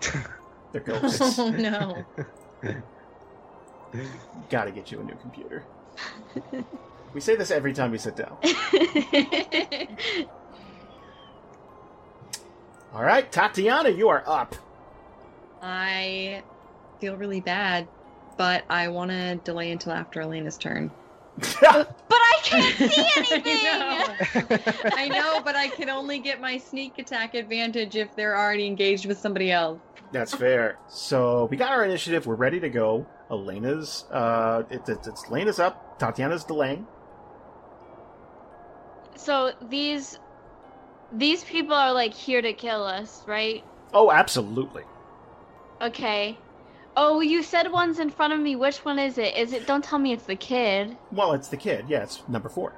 They're 0.70 0.80
ghosts. 0.84 1.40
Oh 1.40 1.50
no. 1.50 2.04
Got 4.48 4.66
to 4.66 4.70
get 4.70 4.92
you 4.92 5.00
a 5.00 5.02
new 5.02 5.16
computer. 5.16 5.64
We 7.12 7.20
say 7.20 7.34
this 7.34 7.50
every 7.50 7.72
time 7.72 7.90
we 7.90 7.98
sit 7.98 8.14
down. 8.14 8.36
All 12.94 13.02
right, 13.02 13.30
Tatiana, 13.32 13.88
you 13.88 14.08
are 14.08 14.22
up. 14.24 14.54
I 15.60 16.44
feel 17.00 17.16
really 17.16 17.40
bad, 17.40 17.88
but 18.36 18.62
I 18.70 18.86
want 18.86 19.10
to 19.10 19.34
delay 19.42 19.72
until 19.72 19.90
after 19.90 20.20
Elena's 20.20 20.56
turn. 20.56 20.92
but 21.60 21.94
I 22.10 22.38
can't 22.42 22.92
see 22.92 23.06
anything. 23.16 23.56
I 23.66 24.28
know. 24.82 24.90
I 24.96 25.08
know, 25.08 25.40
but 25.42 25.56
I 25.56 25.68
can 25.68 25.88
only 25.88 26.18
get 26.18 26.40
my 26.40 26.58
sneak 26.58 26.98
attack 26.98 27.34
advantage 27.34 27.96
if 27.96 28.14
they're 28.16 28.36
already 28.36 28.66
engaged 28.66 29.06
with 29.06 29.18
somebody 29.18 29.50
else. 29.50 29.80
That's 30.12 30.34
fair. 30.34 30.78
So 30.88 31.46
we 31.50 31.56
got 31.56 31.70
our 31.70 31.84
initiative. 31.84 32.26
We're 32.26 32.34
ready 32.34 32.60
to 32.60 32.68
go. 32.68 33.06
Elena's, 33.30 34.04
uh, 34.10 34.64
it, 34.68 34.88
it, 34.88 35.06
it's 35.06 35.24
Elena's 35.28 35.60
up. 35.60 35.98
Tatiana's 35.98 36.44
delaying. 36.44 36.86
So 39.16 39.52
these 39.68 40.18
these 41.12 41.44
people 41.44 41.74
are 41.74 41.92
like 41.92 42.14
here 42.14 42.42
to 42.42 42.52
kill 42.52 42.84
us, 42.84 43.22
right? 43.26 43.62
Oh, 43.92 44.10
absolutely. 44.10 44.84
Okay. 45.80 46.38
Oh, 46.96 47.20
you 47.20 47.42
said 47.42 47.70
one's 47.70 47.98
in 47.98 48.10
front 48.10 48.32
of 48.32 48.40
me. 48.40 48.56
Which 48.56 48.84
one 48.84 48.98
is 48.98 49.16
it? 49.18 49.36
Is 49.36 49.52
it? 49.52 49.66
Don't 49.66 49.82
tell 49.84 49.98
me 49.98 50.12
it's 50.12 50.24
the 50.24 50.36
kid. 50.36 50.96
Well, 51.12 51.32
it's 51.32 51.48
the 51.48 51.56
kid. 51.56 51.86
Yeah, 51.88 52.02
it's 52.02 52.22
number 52.28 52.48
four. 52.48 52.74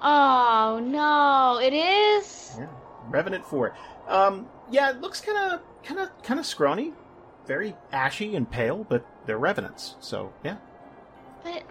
Oh 0.00 0.80
no, 0.82 1.60
it 1.64 1.72
is. 1.74 2.54
Yeah, 2.58 2.66
Revenant 3.08 3.44
four. 3.44 3.74
Um, 4.08 4.46
yeah, 4.70 4.90
it 4.90 5.00
looks 5.00 5.20
kind 5.20 5.52
of, 5.54 5.60
kind 5.84 6.00
of, 6.00 6.22
kind 6.22 6.40
of 6.40 6.46
scrawny, 6.46 6.92
very 7.46 7.74
ashy 7.92 8.34
and 8.36 8.50
pale, 8.50 8.84
but 8.88 9.06
they're 9.26 9.38
revenants. 9.38 9.96
So 10.00 10.32
yeah. 10.44 10.56
But 11.44 11.62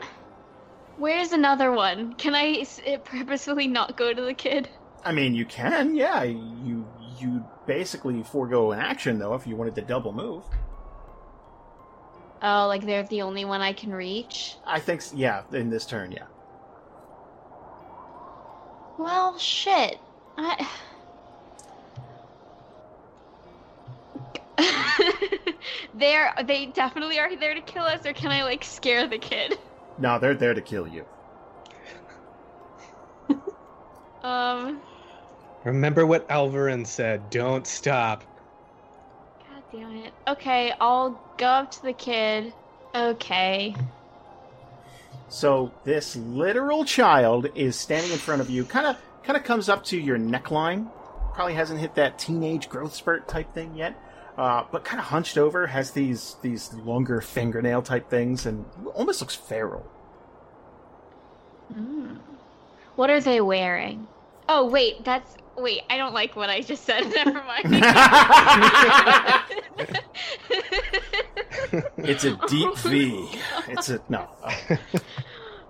where's 0.98 1.32
another 1.32 1.72
one? 1.72 2.14
Can 2.14 2.36
I 2.36 2.60
s- 2.62 2.82
it 2.86 3.04
purposefully 3.06 3.68
not 3.68 3.98
go 3.98 4.14
to 4.14 4.22
the 4.22 4.34
kid? 4.34 4.70
I 5.04 5.12
mean, 5.14 5.34
you 5.36 5.46
can. 5.46 5.96
Yeah, 5.96 6.24
you 6.24 6.86
you 7.20 7.44
basically 7.66 8.24
forego 8.24 8.72
an 8.72 8.80
action 8.80 9.20
though 9.20 9.34
if 9.34 9.46
you 9.48 9.56
wanted 9.56 9.76
to 9.76 9.82
double 9.82 10.14
move. 10.14 10.44
Oh, 12.44 12.68
like 12.68 12.86
they're 12.86 13.04
the 13.04 13.22
only 13.22 13.46
one 13.46 13.62
I 13.62 13.74
can 13.74 13.94
reach. 13.94 14.58
I 14.66 14.80
think. 14.80 15.02
s- 15.02 15.14
Yeah, 15.14 15.44
in 15.52 15.70
this 15.70 15.86
turn. 15.86 16.12
Yeah. 16.12 16.26
Well, 18.98 19.38
shit. 19.38 20.00
I. 20.38 20.68
they're 25.94 26.34
they 26.46 26.68
definitely 26.68 27.20
are 27.20 27.36
there 27.36 27.54
to 27.54 27.62
kill 27.62 27.84
us, 27.84 28.06
or 28.06 28.14
can 28.14 28.32
I 28.32 28.44
like 28.44 28.64
scare 28.64 29.08
the 29.08 29.18
kid? 29.18 29.58
No, 29.98 30.18
they're 30.20 30.34
there 30.34 30.54
to 30.54 30.62
kill 30.62 30.88
you. 30.88 31.06
Um. 34.24 34.80
Remember 35.64 36.06
what 36.06 36.28
Alvarin 36.30 36.86
said. 36.86 37.30
Don't 37.32 37.66
stop. 37.66 38.24
Damn 39.72 39.96
it. 39.98 40.14
Okay, 40.28 40.74
I'll 40.80 41.22
go 41.38 41.46
up 41.46 41.72
to 41.72 41.82
the 41.82 41.94
kid. 41.94 42.54
Okay. 42.94 43.76
So 45.30 45.72
this 45.86 46.18
literal 46.18 46.84
child 46.84 47.48
is 47.56 47.78
standing 47.78 48.12
in 48.12 48.18
front 48.18 48.42
of 48.42 48.50
you, 48.50 48.66
kind 48.66 48.86
of 48.86 48.98
kind 49.24 49.38
of 49.38 49.44
comes 49.46 49.70
up 49.70 49.86
to 49.86 49.98
your 49.98 50.18
neckline. 50.18 50.92
Probably 51.34 51.54
hasn't 51.54 51.80
hit 51.80 51.96
that 51.96 52.20
teenage 52.20 52.68
growth 52.68 52.94
spurt 52.94 53.30
type 53.30 53.54
thing 53.54 53.76
yet, 53.76 53.98
uh, 54.38 54.66
but 54.70 54.84
kind 54.84 55.00
of 55.00 55.06
hunched 55.06 55.38
over, 55.38 55.68
has 55.68 55.92
these 55.92 56.36
these 56.42 56.74
longer 56.74 57.22
fingernail 57.22 57.82
type 57.82 58.10
things, 58.10 58.46
and 58.46 58.66
almost 58.94 59.22
looks 59.22 59.36
feral. 59.36 59.90
Mm. 61.74 62.18
What 62.98 63.10
are 63.10 63.22
they 63.22 63.40
wearing? 63.40 64.08
Oh 64.50 64.68
wait, 64.68 65.06
that's 65.06 65.38
wait. 65.58 65.82
I 65.90 65.98
don't 65.98 66.14
like 66.14 66.36
what 66.36 66.50
I 66.50 66.62
just 66.62 66.86
said. 66.86 67.10
Never 67.16 67.44
mind. 67.44 67.84
It's 71.98 72.24
a 72.24 72.36
deep 72.48 72.76
V. 72.78 73.30
It's 73.68 73.90
a 73.90 74.02
no. 74.10 74.28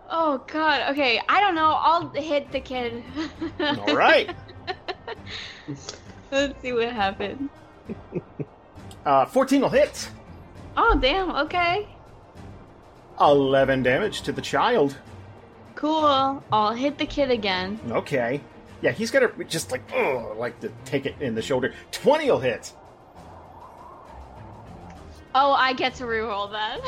oh 0.09 0.43
god. 0.47 0.91
Okay, 0.91 1.21
I 1.27 1.39
don't 1.39 1.55
know. 1.55 1.73
I'll 1.77 2.09
hit 2.09 2.51
the 2.51 2.59
kid. 2.59 3.03
all 3.59 3.95
right. 3.95 4.35
Let's 6.31 6.61
see 6.61 6.73
what 6.73 6.89
happens. 6.91 7.49
Uh, 9.05 9.25
Fourteen 9.25 9.61
will 9.61 9.69
hit. 9.69 10.09
Oh 10.77 10.97
damn. 11.01 11.31
Okay. 11.31 11.87
Eleven 13.19 13.83
damage 13.83 14.21
to 14.23 14.31
the 14.31 14.41
child. 14.41 14.97
Cool. 15.75 16.43
I'll 16.51 16.73
hit 16.73 16.97
the 16.97 17.05
kid 17.05 17.31
again. 17.31 17.79
Okay. 17.89 18.41
Yeah, 18.81 18.91
he's 18.91 19.11
gonna 19.11 19.31
just 19.47 19.71
like 19.71 19.83
oh, 19.93 20.33
like 20.37 20.59
to 20.61 20.71
take 20.85 21.05
it 21.05 21.15
in 21.19 21.35
the 21.35 21.41
shoulder. 21.41 21.73
Twenty 21.91 22.29
will 22.29 22.39
hit. 22.39 22.73
Oh, 25.33 25.53
I 25.53 25.73
get 25.73 25.95
to 25.95 26.03
reroll 26.03 26.51
that. 26.51 26.81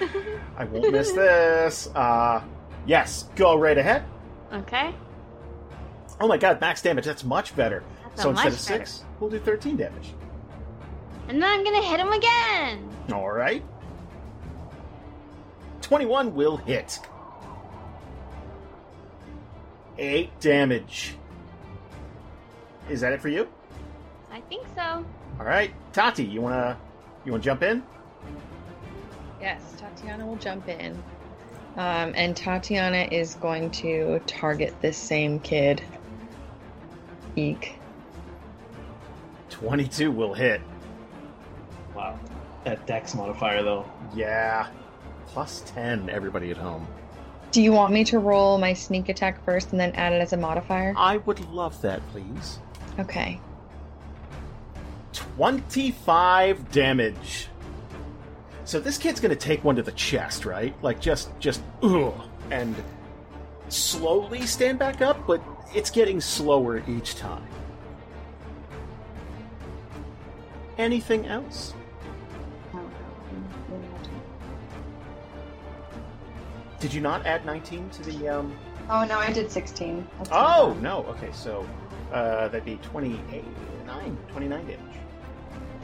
I 0.56 0.64
won't 0.64 0.90
miss 0.92 1.12
this. 1.12 1.88
Uh, 1.94 2.42
yes, 2.86 3.28
go 3.36 3.56
right 3.56 3.76
ahead. 3.78 4.04
okay. 4.52 4.94
Oh 6.18 6.26
my 6.26 6.38
god, 6.38 6.60
max 6.60 6.80
damage. 6.80 7.04
That's 7.04 7.24
much 7.24 7.54
better. 7.54 7.84
That's 8.08 8.22
so 8.22 8.30
instead 8.30 8.52
of 8.52 8.58
six, 8.60 9.04
we'll 9.20 9.30
do 9.30 9.38
thirteen 9.38 9.76
damage. 9.76 10.14
And 11.28 11.42
then 11.42 11.50
I'm 11.50 11.64
gonna 11.64 11.82
hit 11.82 12.00
him 12.00 12.12
again. 12.12 12.88
All 13.12 13.30
right. 13.30 13.62
Twenty-one 15.82 16.34
will 16.34 16.56
hit. 16.56 16.98
Eight 19.98 20.38
damage. 20.40 21.16
Is 22.88 23.00
that 23.00 23.12
it 23.12 23.20
for 23.20 23.28
you? 23.28 23.48
I 24.30 24.40
think 24.42 24.66
so. 24.74 25.04
All 25.38 25.46
right, 25.46 25.72
Tati, 25.92 26.24
you 26.24 26.40
wanna 26.40 26.78
you 27.24 27.32
wanna 27.32 27.42
jump 27.42 27.62
in? 27.62 27.82
Yes, 29.40 29.74
Tatiana 29.78 30.26
will 30.26 30.36
jump 30.36 30.68
in. 30.68 31.02
Um, 31.76 32.12
and 32.14 32.36
Tatiana 32.36 33.08
is 33.10 33.34
going 33.34 33.70
to 33.72 34.20
target 34.26 34.74
this 34.80 34.96
same 34.96 35.40
kid. 35.40 35.82
Eek. 37.36 37.78
Twenty-two 39.50 40.10
will 40.10 40.32
hit. 40.32 40.60
Wow. 41.94 42.18
That 42.64 42.86
dex 42.86 43.14
modifier, 43.14 43.62
though. 43.62 43.90
Yeah, 44.14 44.68
plus 45.26 45.62
ten. 45.66 46.08
Everybody 46.08 46.50
at 46.50 46.56
home. 46.56 46.86
Do 47.56 47.62
you 47.62 47.72
want 47.72 47.90
me 47.90 48.04
to 48.04 48.18
roll 48.18 48.58
my 48.58 48.74
sneak 48.74 49.08
attack 49.08 49.42
first 49.42 49.70
and 49.70 49.80
then 49.80 49.92
add 49.92 50.12
it 50.12 50.20
as 50.20 50.34
a 50.34 50.36
modifier? 50.36 50.92
I 50.94 51.16
would 51.16 51.40
love 51.48 51.80
that, 51.80 52.06
please. 52.10 52.58
Okay. 52.98 53.40
25 55.14 56.70
damage. 56.70 57.48
So 58.66 58.78
this 58.78 58.98
kid's 58.98 59.20
gonna 59.20 59.36
take 59.36 59.64
one 59.64 59.74
to 59.76 59.82
the 59.82 59.92
chest, 59.92 60.44
right? 60.44 60.74
Like 60.82 61.00
just 61.00 61.30
just 61.40 61.62
ugh, 61.82 62.12
and 62.50 62.76
slowly 63.70 64.44
stand 64.44 64.78
back 64.78 65.00
up, 65.00 65.26
but 65.26 65.42
it's 65.74 65.88
getting 65.88 66.20
slower 66.20 66.82
each 66.86 67.16
time. 67.16 67.48
Anything 70.76 71.24
else? 71.24 71.72
Did 76.80 76.92
you 76.92 77.00
not 77.00 77.26
add 77.26 77.44
19 77.46 77.90
to 77.90 78.02
the 78.02 78.28
um 78.28 78.56
Oh 78.88 79.04
no, 79.04 79.18
I 79.18 79.32
did 79.32 79.50
16. 79.50 80.06
That's 80.18 80.30
Oh, 80.32 80.76
no. 80.80 81.04
Okay, 81.06 81.30
so 81.32 81.66
uh 82.12 82.48
that'd 82.48 82.64
be 82.64 82.76
28 82.76 83.44
9 83.86 84.18
29 84.28 84.66
damage. 84.66 84.78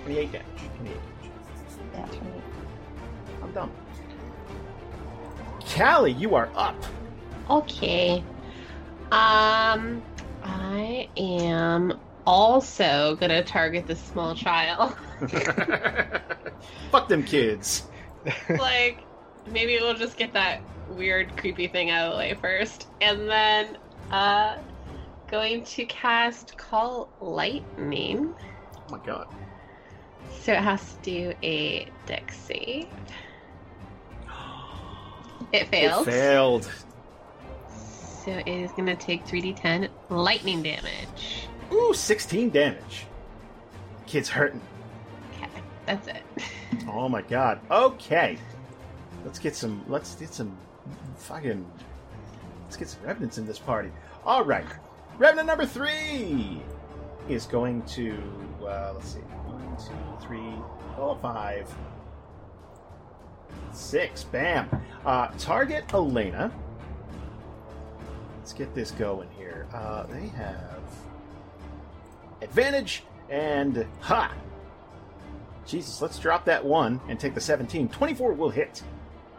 28 0.04 0.32
damage. 0.32 0.46
28 0.76 0.84
damage. 0.84 1.00
Yeah, 1.94 2.06
28. 2.06 2.42
I'm 3.42 3.52
dumb. 3.52 3.70
Callie, 5.74 6.12
you 6.12 6.34
are 6.34 6.50
up. 6.54 6.76
Okay. 7.48 8.22
Um, 9.10 10.02
I 10.42 11.08
am 11.16 11.98
also 12.26 13.16
gonna 13.20 13.42
target 13.42 13.86
the 13.86 13.96
small 13.96 14.34
child. 14.34 14.94
Fuck 16.90 17.08
them 17.08 17.22
kids. 17.22 17.84
like, 18.48 19.00
maybe 19.50 19.78
we'll 19.80 19.94
just 19.94 20.16
get 20.16 20.32
that 20.32 20.60
weird, 20.92 21.36
creepy 21.36 21.68
thing 21.68 21.90
out 21.90 22.08
of 22.08 22.12
the 22.12 22.18
way 22.18 22.34
first, 22.34 22.88
and 23.00 23.28
then 23.28 23.78
uh, 24.10 24.58
going 25.30 25.64
to 25.64 25.84
cast 25.86 26.56
Call 26.56 27.08
Lightning. 27.20 28.34
Oh 28.76 28.82
my 28.90 28.98
god. 29.04 29.26
So 30.40 30.52
it 30.52 30.60
has 30.60 30.94
to 30.94 31.02
do 31.02 31.34
a 31.42 31.88
Dex 32.06 32.36
save. 32.36 32.88
It 35.52 35.68
failed. 35.68 36.08
It 36.08 36.10
failed. 36.10 36.70
So 38.24 38.30
it 38.30 38.48
is 38.48 38.70
going 38.70 38.86
to 38.86 38.94
take 38.94 39.26
3d10 39.26 39.88
lightning 40.08 40.62
damage. 40.62 41.48
Ooh, 41.72 41.92
16 41.92 42.50
damage. 42.50 43.06
Kid's 44.06 44.28
hurting. 44.28 44.60
Okay, 45.34 45.50
that's 45.86 46.06
it. 46.08 46.22
Oh 46.88 47.08
my 47.08 47.22
god. 47.22 47.60
Okay. 47.70 48.38
Let's 49.24 49.38
get 49.38 49.54
some 49.54 49.84
let's 49.88 50.14
get 50.16 50.34
some 50.34 50.56
fucking 51.16 51.64
let's 52.64 52.76
get 52.76 52.88
some 52.88 53.02
revenants 53.02 53.38
in 53.38 53.46
this 53.46 53.58
party. 53.58 53.90
Alright. 54.24 54.66
Revenant 55.18 55.46
number 55.46 55.66
three 55.66 56.62
is 57.28 57.46
going 57.46 57.82
to 57.82 58.16
uh, 58.62 58.92
let's 58.94 59.14
see. 59.14 59.20
One, 59.20 59.76
two, 59.76 60.26
three, 60.26 60.54
four, 60.96 61.18
five, 61.20 61.72
six. 63.72 64.24
Bam. 64.24 64.68
Uh, 65.04 65.28
target 65.38 65.84
Elena. 65.92 66.52
Let's 68.38 68.52
get 68.52 68.74
this 68.74 68.90
going 68.92 69.28
here. 69.36 69.66
Uh, 69.72 70.04
they 70.06 70.28
have 70.28 70.80
advantage 72.40 73.04
and 73.30 73.86
ha 74.00 74.34
Jesus, 75.66 76.02
let's 76.02 76.18
drop 76.18 76.44
that 76.46 76.64
one 76.64 77.00
and 77.08 77.18
take 77.18 77.34
the 77.34 77.40
17. 77.40 77.88
24 77.88 78.32
will 78.32 78.50
hit. 78.50 78.82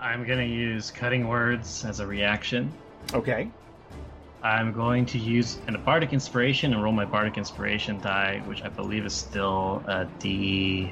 I'm 0.04 0.26
gonna 0.26 0.44
use 0.44 0.92
cutting 0.92 1.30
words 1.30 1.86
as 1.86 2.02
a 2.02 2.06
reaction. 2.06 2.72
Okay. 3.14 3.50
I'm 4.44 4.74
going 4.74 5.06
to 5.06 5.18
use 5.18 5.58
an 5.68 5.82
bardic 5.86 6.12
inspiration 6.12 6.74
and 6.74 6.84
roll 6.84 6.92
my 6.92 7.06
bardic 7.06 7.38
inspiration 7.38 8.02
die, 8.02 8.42
which 8.46 8.62
I 8.64 8.68
believe 8.68 9.06
is 9.06 9.14
still 9.14 9.82
a 9.88 10.06
D. 10.20 10.92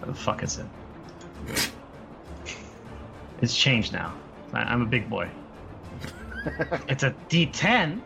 What 0.00 0.08
the 0.08 0.14
fuck 0.14 0.42
is 0.42 0.58
it? 0.58 1.70
It's 3.40 3.56
changed 3.56 3.94
now. 3.94 4.12
I- 4.52 4.64
I'm 4.64 4.82
a 4.82 4.86
big 4.86 5.08
boy. 5.08 5.28
It's 6.88 7.02
a 7.02 7.10
D10. 7.30 8.00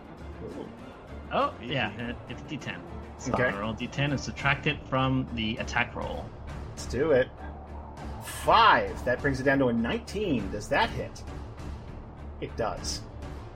Oh 1.32 1.53
yeah, 1.62 1.90
it's 2.28 2.40
a 2.40 2.44
D10. 2.44 2.76
So 3.18 3.32
Okay. 3.32 3.42
I'm 3.44 3.51
gonna 3.51 3.61
roll 3.62 3.74
D10 3.74 4.12
and 4.12 4.20
subtract 4.20 4.66
it 4.68 4.78
from 4.88 5.26
the 5.34 5.57
attack 5.57 5.94
roll. 5.96 6.24
Let's 6.70 6.86
do 6.86 7.11
it. 7.11 7.28
Five. 8.24 9.04
That 9.04 9.20
brings 9.20 9.40
it 9.40 9.44
down 9.44 9.58
to 9.60 9.68
a 9.68 9.72
19. 9.72 10.50
Does 10.50 10.68
that 10.68 10.90
hit? 10.90 11.22
It 12.40 12.54
does. 12.56 13.00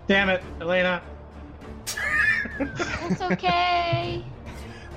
Damn 0.07 0.29
it, 0.29 0.43
Elena! 0.61 1.03
It's 2.61 3.21
okay. 3.23 4.23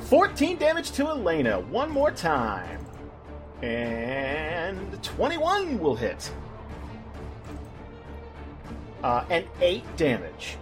14 0.01 0.57
damage 0.57 0.91
to 0.91 1.07
Elena. 1.07 1.59
One 1.59 1.89
more 1.89 2.11
time. 2.11 2.86
And 3.63 5.01
21 5.01 5.80
will 5.80 5.95
hit. 5.95 6.30
Uh, 9.03 9.24
and 9.30 9.45
8 9.61 9.84
damage. 9.97 10.57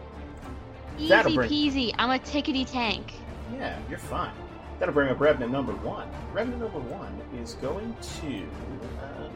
Easy 0.97 1.09
That'll 1.09 1.33
bring- 1.35 1.49
peasy. 1.49 1.93
I'm 1.97 2.11
a 2.11 2.19
tickety 2.19 2.69
tank. 2.69 3.13
Yeah, 3.53 3.77
you're 3.89 3.99
fine. 3.99 4.31
That'll 4.79 4.93
bring 4.93 5.09
up 5.09 5.19
Revenant 5.19 5.51
number 5.51 5.73
one. 5.73 6.09
Revenant 6.33 6.61
number 6.61 6.79
one 6.79 7.21
is 7.41 7.53
going 7.55 7.95
to. 8.19 8.45
Uh, 9.01 9.29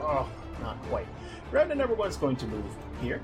oh, 0.00 0.28
not 0.60 0.80
quite. 0.84 1.06
Revenant 1.50 1.78
number 1.78 1.94
one 1.94 2.08
is 2.08 2.16
going 2.16 2.36
to 2.36 2.46
move 2.46 2.64
here. 3.00 3.20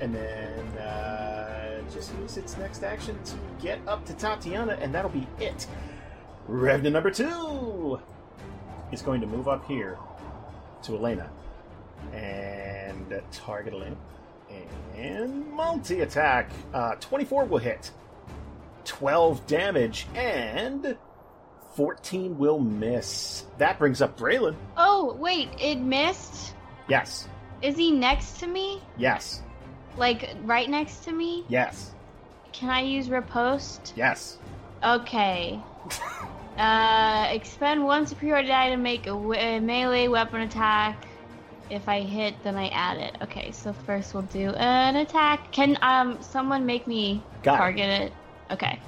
And 0.00 0.14
then 0.14 0.58
uh, 0.78 1.82
just 1.92 2.14
use 2.20 2.38
its 2.38 2.56
next 2.56 2.82
action 2.82 3.18
to 3.24 3.36
get 3.60 3.78
up 3.86 4.06
to 4.06 4.14
Tatiana, 4.14 4.78
and 4.80 4.94
that'll 4.94 5.10
be 5.10 5.26
it. 5.38 5.66
Revenant 6.48 6.94
number 6.94 7.10
two 7.10 8.00
is 8.92 9.02
going 9.02 9.20
to 9.20 9.26
move 9.26 9.46
up 9.46 9.66
here 9.66 9.98
to 10.84 10.96
Elena 10.96 11.30
and 12.14 13.20
target 13.30 13.74
Elena. 13.74 13.96
And 14.96 15.50
multi 15.52 16.00
attack. 16.00 16.50
Uh, 16.74 16.94
24 16.96 17.44
will 17.46 17.58
hit. 17.58 17.90
12 18.84 19.46
damage 19.46 20.06
and 20.14 20.96
14 21.74 22.38
will 22.38 22.58
miss. 22.58 23.44
That 23.58 23.78
brings 23.78 24.02
up 24.02 24.18
Braylon. 24.18 24.56
Oh, 24.76 25.14
wait, 25.14 25.48
it 25.58 25.76
missed? 25.76 26.54
Yes. 26.88 27.28
Is 27.62 27.76
he 27.76 27.90
next 27.90 28.40
to 28.40 28.46
me? 28.46 28.82
Yes. 28.96 29.42
Like, 29.96 30.34
right 30.42 30.68
next 30.68 31.04
to 31.04 31.12
me? 31.12 31.44
Yes. 31.48 31.92
Can 32.52 32.70
I 32.70 32.80
use 32.80 33.08
riposte? 33.08 33.92
Yes. 33.96 34.38
Okay. 34.82 35.60
uh, 36.58 37.28
expend 37.30 37.84
one 37.84 38.06
superiority 38.06 38.48
die 38.48 38.70
to 38.70 38.76
make 38.76 39.06
a, 39.06 39.60
melee 39.60 40.08
weapon 40.08 40.40
attack. 40.40 41.06
If 41.70 41.88
I 41.88 42.00
hit, 42.00 42.34
then 42.42 42.56
I 42.56 42.68
add 42.68 42.98
it. 42.98 43.16
Okay, 43.22 43.52
so 43.52 43.72
first 43.72 44.12
we'll 44.12 44.24
do 44.24 44.50
an 44.50 44.96
attack. 44.96 45.52
Can 45.52 45.78
um 45.82 46.20
someone 46.20 46.66
make 46.66 46.86
me 46.86 47.22
Got 47.42 47.56
target 47.56 48.02
it? 48.02 48.12
Okay. 48.50 48.80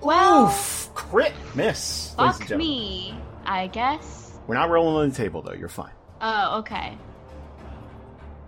Well, 0.00 0.46
Oof! 0.46 0.90
Crit 0.94 1.32
miss. 1.54 2.14
fuck 2.16 2.50
me, 2.50 3.14
I 3.44 3.66
guess. 3.66 4.38
We're 4.46 4.54
not 4.54 4.70
rolling 4.70 4.96
on 4.96 5.08
the 5.10 5.14
table 5.14 5.42
though. 5.42 5.52
You're 5.52 5.68
fine. 5.68 5.92
Oh, 6.20 6.58
okay. 6.60 6.96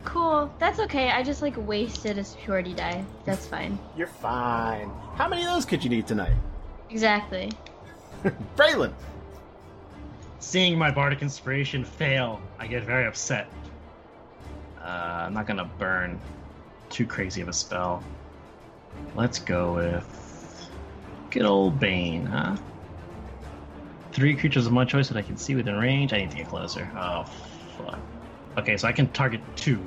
Cool. 0.05 0.53
That's 0.59 0.79
okay. 0.81 1.11
I 1.11 1.23
just 1.23 1.43
like 1.43 1.55
wasted 1.57 2.17
a 2.19 2.25
superiority 2.25 2.73
die. 2.75 3.05
That's 3.27 3.47
fine. 3.47 3.79
You're 3.97 4.07
fine. 4.07 4.91
How 5.17 5.29
many 5.29 5.45
of 5.45 5.53
those 5.53 5.67
could 5.67 5.85
you 5.85 5.91
need 5.91 6.07
tonight? 6.07 6.35
Exactly. 6.89 7.53
Braylon. 8.57 8.93
Seeing 10.41 10.79
my 10.79 10.91
bardic 10.91 11.21
inspiration 11.21 11.85
fail, 11.85 12.41
I 12.59 12.67
get 12.67 12.85
very 12.85 13.07
upset. 13.07 13.47
Uh, 14.81 15.27
I'm 15.27 15.35
not 15.35 15.47
gonna 15.47 15.71
burn 15.79 16.19
too 16.89 17.07
crazy 17.07 17.43
of 17.43 17.49
a 17.49 17.53
spell. 17.53 18.03
Let's 19.15 19.39
go 19.39 19.75
with 19.75 20.71
good 21.31 21.45
old 21.45 21.79
Bane, 21.79 22.25
huh? 22.25 22.57
Three 24.13 24.35
creatures 24.35 24.67
of 24.67 24.73
my 24.73 24.87
choice 24.87 25.09
that 25.09 25.19
I 25.19 25.23
can 25.23 25.37
see 25.37 25.55
within 25.55 25.77
range. 25.77 26.15
I 26.15 26.19
need 26.19 26.31
to 26.31 26.39
get 26.39 26.49
closer. 26.49 26.91
Oh, 26.97 27.25
fuck. 27.77 27.99
Okay, 28.57 28.79
so 28.79 28.89
I 28.89 28.93
can 28.93 29.09
target 29.13 29.43
two. 29.57 29.79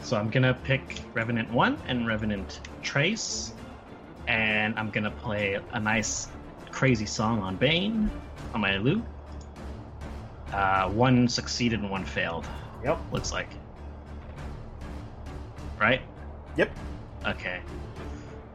So 0.00 0.16
I'm 0.16 0.30
gonna 0.30 0.54
pick 0.54 1.02
Revenant 1.12 1.52
1 1.52 1.78
and 1.86 2.06
Revenant 2.06 2.60
Trace. 2.82 3.52
And 4.26 4.76
I'm 4.78 4.90
gonna 4.90 5.10
play 5.10 5.60
a 5.72 5.78
nice, 5.78 6.28
crazy 6.70 7.06
song 7.06 7.40
on 7.40 7.56
Bane 7.56 8.10
on 8.54 8.62
my 8.62 8.78
lute. 8.78 9.04
Uh, 10.52 10.88
one 10.90 11.28
succeeded 11.28 11.80
and 11.80 11.90
one 11.90 12.04
failed. 12.04 12.46
Yep. 12.84 12.98
Looks 13.12 13.32
like. 13.32 13.48
Right? 15.78 16.00
Yep. 16.56 16.70
Okay. 17.26 17.60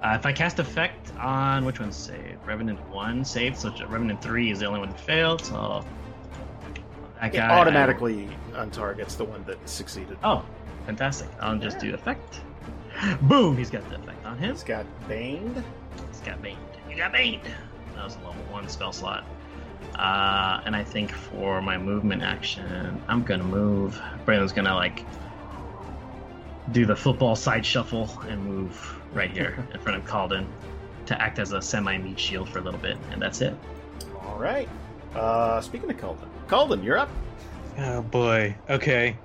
Uh, 0.01 0.15
if 0.19 0.25
I 0.25 0.31
cast 0.33 0.57
effect 0.59 1.11
on 1.19 1.63
which 1.63 1.79
one 1.79 1.91
saved? 1.91 2.45
Revenant 2.45 2.79
one 2.89 3.23
saved, 3.23 3.57
so 3.57 3.71
Revenant 3.87 4.21
three 4.21 4.49
is 4.49 4.59
the 4.59 4.65
only 4.65 4.79
one 4.79 4.89
that 4.89 4.99
failed. 4.99 5.45
So 5.45 5.85
that 7.19 7.33
It 7.35 7.37
guy 7.37 7.49
automatically 7.49 8.27
untargets 8.53 9.15
the 9.15 9.25
one 9.25 9.43
that 9.43 9.69
succeeded. 9.69 10.17
Oh, 10.23 10.43
fantastic! 10.87 11.29
I'll 11.39 11.57
just 11.57 11.77
do 11.77 11.93
effect. 11.93 12.41
Boom! 13.21 13.55
He's 13.55 13.69
got 13.69 13.87
the 13.89 13.95
effect 13.95 14.25
on 14.25 14.39
him. 14.39 14.51
He's 14.51 14.63
got 14.63 14.85
Baned. 15.07 15.63
He's 16.09 16.21
got 16.21 16.41
baned. 16.41 16.57
You 16.89 16.97
got 16.97 17.11
baned. 17.11 17.43
That 17.95 18.05
was 18.05 18.15
a 18.15 18.27
level 18.27 18.43
one 18.49 18.67
spell 18.69 18.91
slot. 18.93 19.23
Uh, 19.95 20.61
and 20.65 20.75
I 20.75 20.83
think 20.83 21.11
for 21.11 21.61
my 21.61 21.77
movement 21.77 22.23
action, 22.23 23.01
I'm 23.07 23.23
gonna 23.23 23.43
move. 23.43 24.01
Braylon's 24.25 24.51
gonna 24.51 24.75
like 24.75 25.05
do 26.71 26.85
the 26.85 26.95
football 26.95 27.35
side 27.35 27.65
shuffle 27.65 28.09
and 28.27 28.43
move 28.45 29.01
right 29.13 29.31
here 29.31 29.67
in 29.73 29.79
front 29.79 29.97
of 29.97 30.05
Calden 30.05 30.47
to 31.05 31.21
act 31.21 31.39
as 31.39 31.51
a 31.51 31.61
semi-meat 31.61 32.19
shield 32.19 32.49
for 32.49 32.59
a 32.59 32.61
little 32.61 32.79
bit, 32.79 32.97
and 33.11 33.21
that's 33.21 33.41
it. 33.41 33.55
All 34.23 34.37
right. 34.37 34.69
Uh, 35.15 35.59
speaking 35.61 35.89
of 35.89 35.97
Calden, 35.97 36.29
Calden, 36.47 36.83
you're 36.83 36.97
up. 36.97 37.09
Oh 37.77 38.01
boy. 38.01 38.55
Okay. 38.69 39.17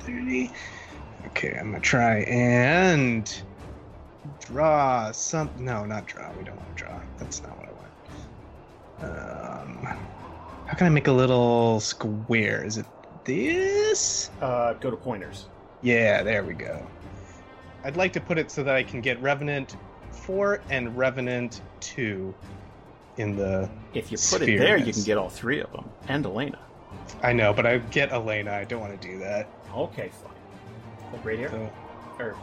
30. 0.00 0.50
Okay, 1.26 1.56
I'm 1.58 1.70
gonna 1.70 1.80
try 1.80 2.20
and 2.20 3.42
draw 4.40 5.12
some. 5.12 5.50
No, 5.58 5.84
not 5.84 6.06
draw. 6.06 6.32
We 6.32 6.44
don't 6.44 6.56
want 6.56 6.76
to 6.76 6.84
draw. 6.84 7.00
That's 7.18 7.42
not 7.42 7.50
what 7.50 7.56
I 7.56 7.57
want. 7.57 7.57
Um, 9.02 9.86
how 10.66 10.74
can 10.76 10.86
I 10.86 10.90
make 10.90 11.06
a 11.06 11.12
little 11.12 11.80
square? 11.80 12.64
Is 12.64 12.78
it 12.78 12.86
this? 13.24 14.30
Uh, 14.40 14.74
go 14.74 14.90
to 14.90 14.96
pointers. 14.96 15.46
Yeah, 15.82 16.22
there 16.22 16.44
we 16.44 16.54
go. 16.54 16.84
I'd 17.84 17.96
like 17.96 18.12
to 18.14 18.20
put 18.20 18.38
it 18.38 18.50
so 18.50 18.62
that 18.64 18.74
I 18.74 18.82
can 18.82 19.00
get 19.00 19.20
Revenant 19.22 19.76
4 20.10 20.60
and 20.70 20.96
Revenant 20.96 21.60
2 21.80 22.34
in 23.18 23.36
the. 23.36 23.68
If 23.94 24.10
you 24.10 24.18
put 24.30 24.42
it 24.42 24.58
there, 24.58 24.76
you 24.76 24.92
can 24.92 25.02
get 25.04 25.16
all 25.18 25.28
three 25.28 25.60
of 25.60 25.70
them 25.72 25.88
and 26.08 26.24
Elena. 26.26 26.58
I 27.22 27.32
know, 27.32 27.52
but 27.52 27.66
I 27.66 27.78
get 27.78 28.12
Elena. 28.12 28.52
I 28.52 28.64
don't 28.64 28.80
want 28.80 29.00
to 29.00 29.08
do 29.08 29.18
that. 29.18 29.48
Okay, 29.74 30.10
fine. 30.22 31.12
Like 31.12 31.24
right 31.24 31.38
here. 31.38 31.50
So, 31.50 31.70
Or 32.18 32.36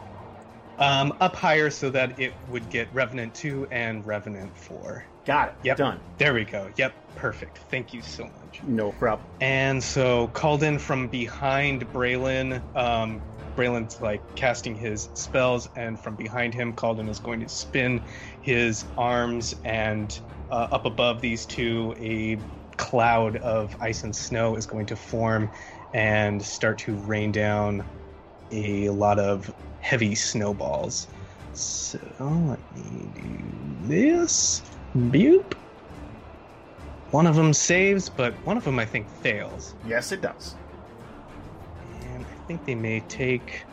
um, 0.78 1.14
up 1.22 1.36
higher 1.36 1.70
so 1.70 1.90
that 1.92 2.20
it 2.20 2.34
would 2.50 2.70
get 2.70 2.88
Revenant 2.94 3.34
2 3.34 3.68
and 3.72 4.06
Revenant 4.06 4.56
4. 4.58 5.06
Got 5.26 5.50
it. 5.50 5.56
Yep. 5.64 5.78
Done. 5.78 6.00
There 6.18 6.34
we 6.34 6.46
go. 6.46 6.70
Yep, 6.78 6.94
perfect. 7.16 7.58
Thank 7.70 7.94
you 7.94 8.02
so 8.02 8.24
much. 8.24 8.62
No 8.64 8.92
problem. 8.92 9.28
And 9.42 9.84
so 9.84 10.28
Calden 10.30 10.80
from 10.80 11.08
behind 11.08 11.92
Braylon. 11.92 12.62
Um, 12.76 13.22
Braylon's 13.56 14.02
like 14.02 14.22
casting 14.36 14.76
his 14.76 15.10
spells, 15.14 15.68
and 15.76 16.00
from 16.00 16.16
behind 16.16 16.54
him, 16.54 16.74
Calden 16.74 17.10
is 17.10 17.20
going 17.20 17.40
to 17.40 17.50
spin 17.50 18.02
his 18.42 18.86
arms, 18.98 19.56
and 19.64 20.20
uh, 20.52 20.68
up 20.72 20.86
above 20.86 21.22
these 21.22 21.46
two, 21.46 21.96
a 21.98 22.38
cloud 22.78 23.38
of 23.38 23.76
ice 23.82 24.04
and 24.04 24.16
snow 24.16 24.56
is 24.56 24.66
going 24.66 24.86
to 24.88 24.96
form 24.96 25.50
and 25.94 26.42
start 26.44 26.78
to 26.80 26.94
rain 26.94 27.32
down 27.32 27.84
a 28.52 28.90
lot 28.90 29.18
of 29.18 29.54
heavy 29.80 30.14
snowballs. 30.14 31.08
So 31.54 32.00
let 32.20 32.60
me 32.76 33.10
do 33.16 33.88
this. 33.88 34.62
Boop. 34.96 35.54
One 37.12 37.28
of 37.28 37.36
them 37.36 37.54
saves, 37.54 38.10
but 38.10 38.34
one 38.46 38.58
of 38.58 38.64
them 38.64 38.80
I 38.80 38.86
think 38.86 39.10
fails. 39.10 39.74
Yes, 39.86 40.12
it 40.12 40.22
does. 40.22 40.56
And 42.02 42.26
I 42.26 42.48
think 42.48 42.66
they 42.66 42.76
may 42.76 43.02
take 43.02 43.64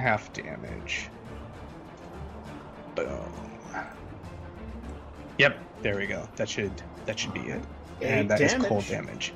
half 0.00 0.32
damage. 0.32 1.08
Boom. 2.94 3.08
Yep, 5.38 5.58
there 5.82 5.96
we 5.96 6.06
go. 6.06 6.26
That 6.36 6.48
should 6.48 6.72
that 7.06 7.18
should 7.18 7.34
be 7.34 7.40
it. 7.40 7.62
And 8.02 8.30
that 8.30 8.40
is 8.40 8.52
damage. 8.52 8.68
cold 8.68 8.86
damage. 8.86 9.32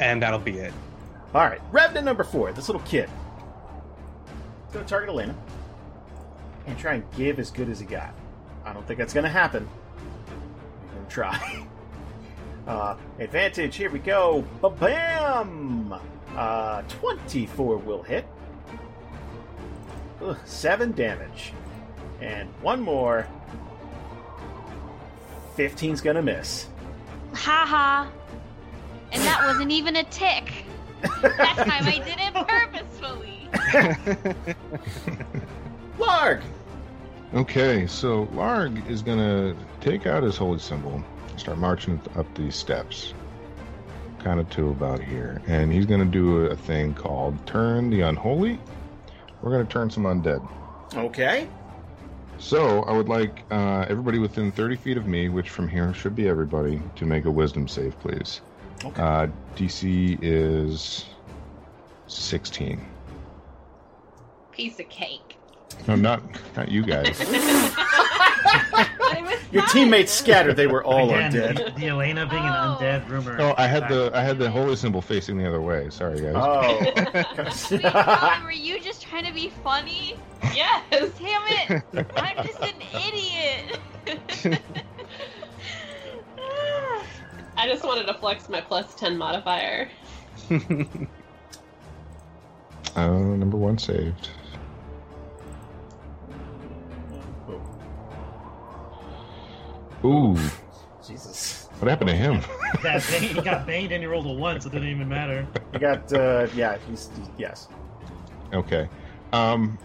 And 0.00 0.22
that'll 0.22 0.38
be 0.38 0.58
it. 0.58 0.72
All 1.34 1.42
right. 1.42 1.60
Revenant 1.70 2.04
number 2.04 2.24
four. 2.24 2.52
This 2.52 2.68
little 2.68 2.82
kid. 2.82 3.08
Going 4.72 4.84
to 4.84 4.88
target 4.88 5.10
Elena 5.10 5.36
and 6.66 6.78
try 6.78 6.94
and 6.94 7.04
give 7.16 7.38
as 7.38 7.50
good 7.50 7.68
as 7.68 7.80
he 7.80 7.86
got. 7.86 8.14
I 8.64 8.72
don't 8.72 8.86
think 8.86 8.98
that's 8.98 9.12
going 9.12 9.24
to 9.24 9.30
happen. 9.30 9.68
He's 10.26 10.92
going 10.94 11.06
to 11.06 11.10
try. 11.10 11.66
Uh, 12.66 12.96
advantage. 13.18 13.76
Here 13.76 13.90
we 13.90 13.98
go. 13.98 14.42
Ba-bam! 14.62 15.94
Uh, 16.34 16.80
24 16.88 17.76
will 17.76 18.02
hit. 18.02 18.26
Ugh, 20.22 20.36
seven 20.46 20.92
damage. 20.92 21.52
And 22.22 22.48
one 22.62 22.80
more. 22.80 23.26
15's 25.58 26.00
gonna 26.00 26.22
miss. 26.22 26.68
Haha. 27.34 28.08
And 29.12 29.22
that 29.22 29.46
wasn't 29.46 29.70
even 29.70 29.96
a 29.96 30.04
tick. 30.04 30.50
That 31.20 31.56
time 31.58 31.86
I 31.86 31.98
did 31.98 32.18
it 32.18 32.32
purposefully. 32.48 33.50
Larg! 35.98 36.42
Okay, 37.34 37.86
so 37.86 38.26
Larg 38.26 38.88
is 38.88 39.02
gonna 39.02 39.54
take 39.80 40.06
out 40.06 40.22
his 40.22 40.36
holy 40.36 40.58
symbol, 40.58 41.02
and 41.28 41.40
start 41.40 41.58
marching 41.58 42.00
up 42.16 42.26
these 42.34 42.54
steps. 42.54 43.12
kind 44.24 44.40
of 44.40 44.48
to 44.50 44.70
about 44.70 45.00
here, 45.00 45.42
and 45.46 45.70
he's 45.70 45.84
going 45.84 46.00
to 46.00 46.06
do 46.06 46.46
a 46.46 46.56
thing 46.56 46.94
called 46.94 47.46
Turn 47.46 47.90
the 47.90 48.00
Unholy. 48.00 48.58
We're 49.42 49.50
going 49.50 49.66
to 49.66 49.70
turn 49.70 49.90
some 49.90 50.04
undead. 50.04 50.48
Okay. 50.94 51.46
So 52.38 52.82
I 52.84 52.92
would 52.92 53.08
like 53.08 53.42
uh, 53.50 53.84
everybody 53.86 54.18
within 54.18 54.50
30 54.50 54.76
feet 54.76 54.96
of 54.96 55.06
me, 55.06 55.28
which 55.28 55.50
from 55.50 55.68
here 55.68 55.92
should 55.92 56.16
be 56.16 56.26
everybody, 56.26 56.80
to 56.96 57.04
make 57.04 57.26
a 57.26 57.30
Wisdom 57.30 57.68
save, 57.68 57.98
please. 58.00 58.40
Okay. 58.82 59.02
Uh, 59.02 59.26
DC 59.56 60.18
is 60.22 61.04
16. 62.06 62.80
Piece 64.52 64.80
of 64.80 64.88
cake. 64.88 65.23
No, 65.86 65.94
not 65.96 66.22
not 66.56 66.70
you 66.70 66.82
guys. 66.82 67.18
But 68.70 68.88
it 69.18 69.22
was 69.22 69.38
Your 69.52 69.66
teammates 69.66 70.12
scattered. 70.12 70.56
They 70.56 70.66
were 70.68 70.82
all 70.84 71.10
Again, 71.10 71.32
undead. 71.32 71.74
the, 71.74 71.80
the 71.80 71.88
Elena 71.88 72.24
being 72.26 72.42
Oh. 72.42 72.46
an 72.46 72.76
undead 73.02 73.08
rumor. 73.08 73.36
Oh, 73.40 73.54
I 73.58 73.66
had 73.66 73.88
the 73.88 74.10
I 74.14 74.22
had 74.22 74.38
the 74.38 74.48
holy 74.50 74.76
symbol 74.76 75.02
facing 75.02 75.36
the 75.38 75.46
other 75.46 75.60
way. 75.60 75.88
Sorry, 75.90 76.20
guys. 76.20 76.34
Oh. 76.36 76.78
Wait, 77.14 77.26
Colin, 77.82 78.44
were 78.44 78.52
you 78.52 78.78
just 78.80 79.02
trying 79.02 79.24
to 79.26 79.32
be 79.32 79.50
funny? 79.64 80.16
Yes. 80.54 80.82
Damn 81.18 81.42
it! 81.48 81.82
I'm 82.16 82.46
just 82.46 82.60
an 82.60 82.74
idiot. 83.06 83.78
I 87.56 87.68
just 87.68 87.84
wanted 87.84 88.06
to 88.06 88.14
flex 88.14 88.48
my 88.48 88.60
plus 88.60 88.94
10 88.94 89.16
modifier. 89.16 89.88
Uh, 90.50 90.56
number 93.08 93.56
one 93.56 93.78
saved. 93.78 94.30
Ooh, 100.04 100.36
Jesus. 101.06 101.68
what 101.78 101.88
happened 101.88 102.10
to 102.10 102.16
him? 102.16 102.40
That 102.82 103.06
bang, 103.10 103.22
he 103.22 103.40
got 103.40 103.66
banged 103.66 103.92
and 103.92 104.02
he 104.02 104.06
rolled 104.06 104.26
a 104.26 104.32
one, 104.32 104.60
so 104.60 104.68
it 104.68 104.72
didn't 104.72 104.88
even 104.88 105.08
matter. 105.08 105.46
He 105.72 105.78
got, 105.78 106.12
uh, 106.12 106.48
yeah, 106.54 106.76
he's, 106.88 107.08
he's 107.16 107.28
yes. 107.38 107.68
Okay. 108.52 108.88
Um, 109.32 109.78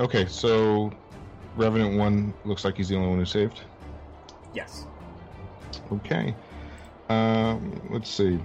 okay, 0.00 0.26
so 0.26 0.90
Revenant 1.56 1.96
one 1.96 2.34
looks 2.44 2.64
like 2.64 2.76
he's 2.76 2.88
the 2.88 2.96
only 2.96 3.08
one 3.08 3.18
who 3.18 3.24
saved. 3.24 3.60
Yes. 4.54 4.86
Okay. 5.92 6.34
Um, 7.08 7.80
let's 7.90 8.10
see. 8.10 8.40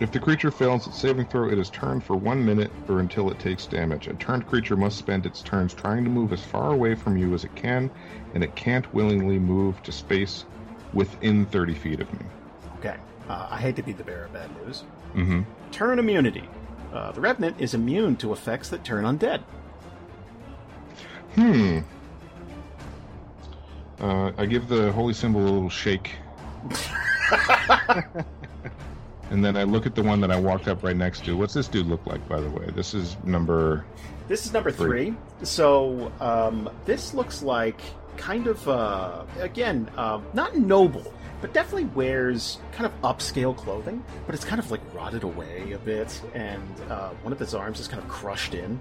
If 0.00 0.10
the 0.12 0.18
creature 0.18 0.50
fails 0.50 0.86
its 0.86 0.98
saving 0.98 1.26
throw, 1.26 1.48
it 1.48 1.58
is 1.58 1.70
turned 1.70 2.04
for 2.04 2.16
one 2.16 2.44
minute 2.44 2.70
or 2.88 3.00
until 3.00 3.30
it 3.30 3.38
takes 3.38 3.66
damage. 3.66 4.08
A 4.08 4.14
turned 4.14 4.46
creature 4.46 4.76
must 4.76 4.98
spend 4.98 5.26
its 5.26 5.42
turns 5.42 5.74
trying 5.74 6.04
to 6.04 6.10
move 6.10 6.32
as 6.32 6.42
far 6.42 6.72
away 6.72 6.94
from 6.94 7.16
you 7.16 7.34
as 7.34 7.44
it 7.44 7.54
can, 7.54 7.90
and 8.34 8.42
it 8.42 8.54
can't 8.54 8.92
willingly 8.94 9.38
move 9.38 9.82
to 9.82 9.92
space 9.92 10.44
within 10.92 11.46
30 11.46 11.74
feet 11.74 12.00
of 12.00 12.12
me. 12.12 12.26
Okay. 12.78 12.96
Uh, 13.28 13.48
I 13.50 13.58
hate 13.58 13.76
to 13.76 13.82
be 13.82 13.92
the 13.92 14.04
bearer 14.04 14.24
of 14.24 14.32
bad 14.32 14.50
news. 14.64 14.84
Mm-hmm. 15.14 15.42
Turn 15.70 15.98
immunity. 15.98 16.48
Uh, 16.92 17.12
the 17.12 17.20
Revenant 17.20 17.60
is 17.60 17.74
immune 17.74 18.16
to 18.16 18.32
effects 18.32 18.68
that 18.68 18.84
turn 18.84 19.04
undead. 19.04 19.42
Hmm. 21.34 21.78
Uh, 24.00 24.32
I 24.36 24.46
give 24.46 24.68
the 24.68 24.92
holy 24.92 25.14
symbol 25.14 25.40
a 25.40 25.48
little 25.48 25.70
shake. 25.70 26.16
and 29.32 29.42
then 29.42 29.56
I 29.56 29.62
look 29.62 29.86
at 29.86 29.94
the 29.94 30.02
one 30.02 30.20
that 30.20 30.30
I 30.30 30.38
walked 30.38 30.68
up 30.68 30.82
right 30.82 30.96
next 30.96 31.24
to. 31.24 31.34
What's 31.36 31.54
this 31.54 31.66
dude 31.66 31.86
look 31.86 32.04
like, 32.06 32.26
by 32.28 32.38
the 32.38 32.50
way? 32.50 32.66
This 32.74 32.92
is 32.92 33.16
number. 33.24 33.86
This 34.28 34.44
is 34.44 34.52
number 34.52 34.70
three. 34.70 35.14
So 35.42 36.12
um, 36.20 36.68
this 36.84 37.14
looks 37.14 37.42
like 37.42 37.80
kind 38.18 38.46
of 38.46 38.68
uh, 38.68 39.24
again 39.40 39.90
um, 39.96 40.24
not 40.34 40.56
noble, 40.56 41.14
but 41.40 41.54
definitely 41.54 41.86
wears 41.86 42.58
kind 42.72 42.84
of 42.84 42.92
upscale 43.00 43.56
clothing. 43.56 44.04
But 44.26 44.34
it's 44.34 44.44
kind 44.44 44.58
of 44.58 44.70
like 44.70 44.82
rotted 44.94 45.22
away 45.22 45.72
a 45.72 45.78
bit, 45.78 46.20
and 46.34 46.62
uh, 46.90 47.08
one 47.22 47.32
of 47.32 47.38
his 47.38 47.54
arms 47.54 47.80
is 47.80 47.88
kind 47.88 48.02
of 48.02 48.08
crushed 48.10 48.52
in. 48.52 48.76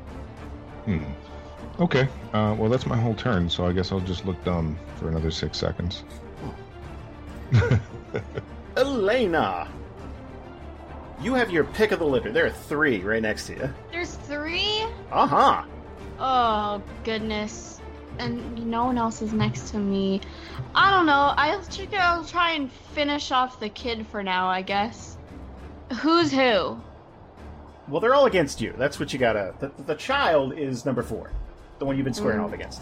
Hmm. 0.84 1.04
Okay. 1.80 2.10
Uh, 2.34 2.56
well, 2.60 2.70
that's 2.70 2.86
my 2.86 2.98
whole 2.98 3.16
turn, 3.16 3.50
so 3.50 3.66
I 3.66 3.72
guess 3.72 3.94
I'll 3.94 4.02
just 4.02 4.26
look 4.26 4.44
dumb 4.44 4.78
for 4.98 5.08
another 5.08 5.32
six 5.32 5.58
seconds. 5.58 6.04
Elena, 8.78 9.68
you 11.22 11.34
have 11.34 11.52
your 11.52 11.64
pick 11.64 11.92
of 11.92 12.00
the 12.00 12.06
litter. 12.06 12.32
There 12.32 12.46
are 12.46 12.50
three 12.52 13.02
right 13.02 13.22
next 13.22 13.48
to 13.48 13.54
you. 13.56 13.70
There's 13.92 14.14
three. 14.16 14.84
Uh 15.12 15.28
huh. 15.28 15.64
Oh 16.20 16.82
goodness. 17.04 17.80
And 18.20 18.68
no 18.70 18.86
one 18.86 18.98
else 18.98 19.22
is 19.22 19.34
next 19.34 19.70
to 19.72 19.78
me. 19.78 20.22
I 20.76 20.92
don't 20.92 21.06
know. 21.06 21.34
I'll 21.38 21.64
I'll 21.98 22.26
try 22.26 22.52
and 22.52 22.72
finish 22.94 23.32
off 23.32 23.60
the 23.60 23.70
kid 23.70 24.06
for 24.08 24.22
now. 24.22 24.48
I 24.48 24.62
guess. 24.62 25.18
Who's 26.02 26.32
who? 26.32 26.80
Well, 27.88 28.00
they're 28.00 28.14
all 28.16 28.26
against 28.26 28.62
you. 28.62 28.74
That's 28.78 29.00
what 29.00 29.12
you 29.12 29.20
gotta. 29.20 29.54
The, 29.60 29.72
the 29.86 29.96
child 29.96 30.58
is 30.58 30.86
number 30.86 31.02
four, 31.04 31.32
the 31.80 31.86
one 31.86 31.98
you've 31.98 32.06
been 32.06 32.14
squaring 32.14 32.40
Mm. 32.40 32.46
off 32.46 32.54
against. 32.54 32.82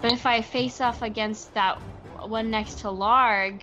But 0.00 0.12
if 0.12 0.26
I 0.26 0.40
face 0.42 0.80
off 0.80 1.02
against 1.02 1.52
that 1.54 1.76
one 2.20 2.50
next 2.50 2.78
to 2.80 2.88
Larg, 2.88 3.62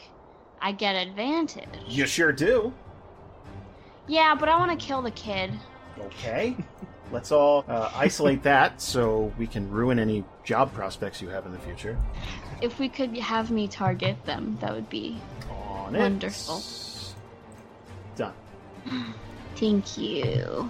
I 0.61 0.71
get 0.71 0.95
advantage. 0.95 1.67
You 1.87 2.05
sure 2.05 2.31
do. 2.31 2.73
Yeah, 4.07 4.35
but 4.39 4.49
I 4.49 4.57
want 4.57 4.77
to 4.77 4.85
kill 4.85 5.01
the 5.01 5.11
kid. 5.11 5.51
Okay. 5.99 6.55
Let's 7.11 7.31
all 7.31 7.63
uh, 7.67 7.91
isolate 7.95 8.43
that 8.43 8.81
so 8.81 9.31
we 9.37 9.45
can 9.47 9.69
ruin 9.69 9.99
any 9.99 10.23
job 10.43 10.73
prospects 10.73 11.21
you 11.21 11.29
have 11.29 11.45
in 11.45 11.51
the 11.51 11.59
future. 11.59 11.97
If 12.61 12.79
we 12.79 12.89
could 12.89 13.15
have 13.17 13.51
me 13.51 13.67
target 13.67 14.23
them, 14.25 14.57
that 14.61 14.73
would 14.73 14.89
be 14.89 15.17
On 15.49 15.95
it. 15.95 15.99
Wonderful. 15.99 16.63
Done. 18.15 18.33
Thank 19.55 19.97
you. 19.97 20.69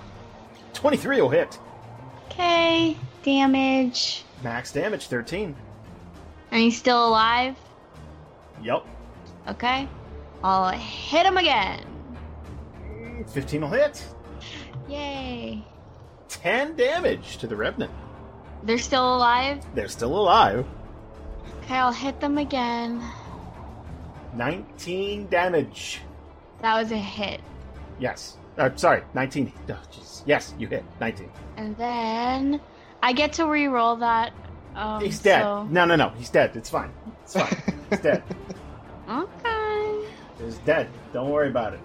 23 0.74 1.22
will 1.22 1.30
hit. 1.30 1.58
Okay, 2.26 2.98
damage. 3.24 4.24
Max 4.44 4.72
damage 4.74 5.08
13. 5.08 5.56
And 6.52 6.62
he's 6.62 6.78
still 6.78 7.08
alive? 7.08 7.56
Yep. 8.62 8.86
Okay. 9.48 9.88
I'll 10.44 10.70
hit 10.78 11.26
him 11.26 11.38
again. 11.38 11.95
15 13.24 13.61
will 13.61 13.70
hit. 13.70 14.03
Yay. 14.88 15.63
10 16.30 16.76
damage 16.76 17.38
to 17.38 17.47
the 17.47 17.55
Revenant. 17.55 17.91
They're 18.63 18.78
still 18.78 19.16
alive? 19.16 19.63
They're 19.76 19.88
still 19.88 20.18
alive. 20.18 20.66
Okay, 21.63 21.76
I'll 21.76 21.91
hit 21.91 22.20
them 22.20 22.38
again. 22.38 23.01
19 24.36 25.28
damage. 25.28 26.01
That 26.61 26.80
was 26.82 26.91
a 26.91 26.97
hit. 26.97 27.41
Yes. 27.99 28.38
Uh, 28.57 28.70
sorry, 28.76 29.03
19. 29.13 29.51
Oh. 29.70 29.80
Yes, 30.26 30.53
you 30.57 30.68
hit. 30.68 30.84
19. 30.99 31.30
And 31.57 31.76
then 31.78 32.59
I 33.03 33.13
get 33.13 33.34
to 33.34 33.45
re-roll 33.47 33.97
that. 33.97 34.34
Um, 34.76 35.01
He's 35.01 35.20
dead. 35.20 35.41
so- 35.43 35.63
No, 35.66 35.86
no, 35.86 35.95
no. 35.95 36.09
He's 36.09 36.30
dead. 36.30 36.55
It's 36.55 36.70
fine. 36.70 36.91
It's 37.24 37.34
fine. 37.34 37.55
He's 37.89 37.99
dead. 37.99 38.24
Okay. 39.07 40.07
He's 40.43 40.57
dead. 40.66 40.89
Don't 41.13 41.30
worry 41.30 41.49
about 41.49 41.74
it. 41.76 41.80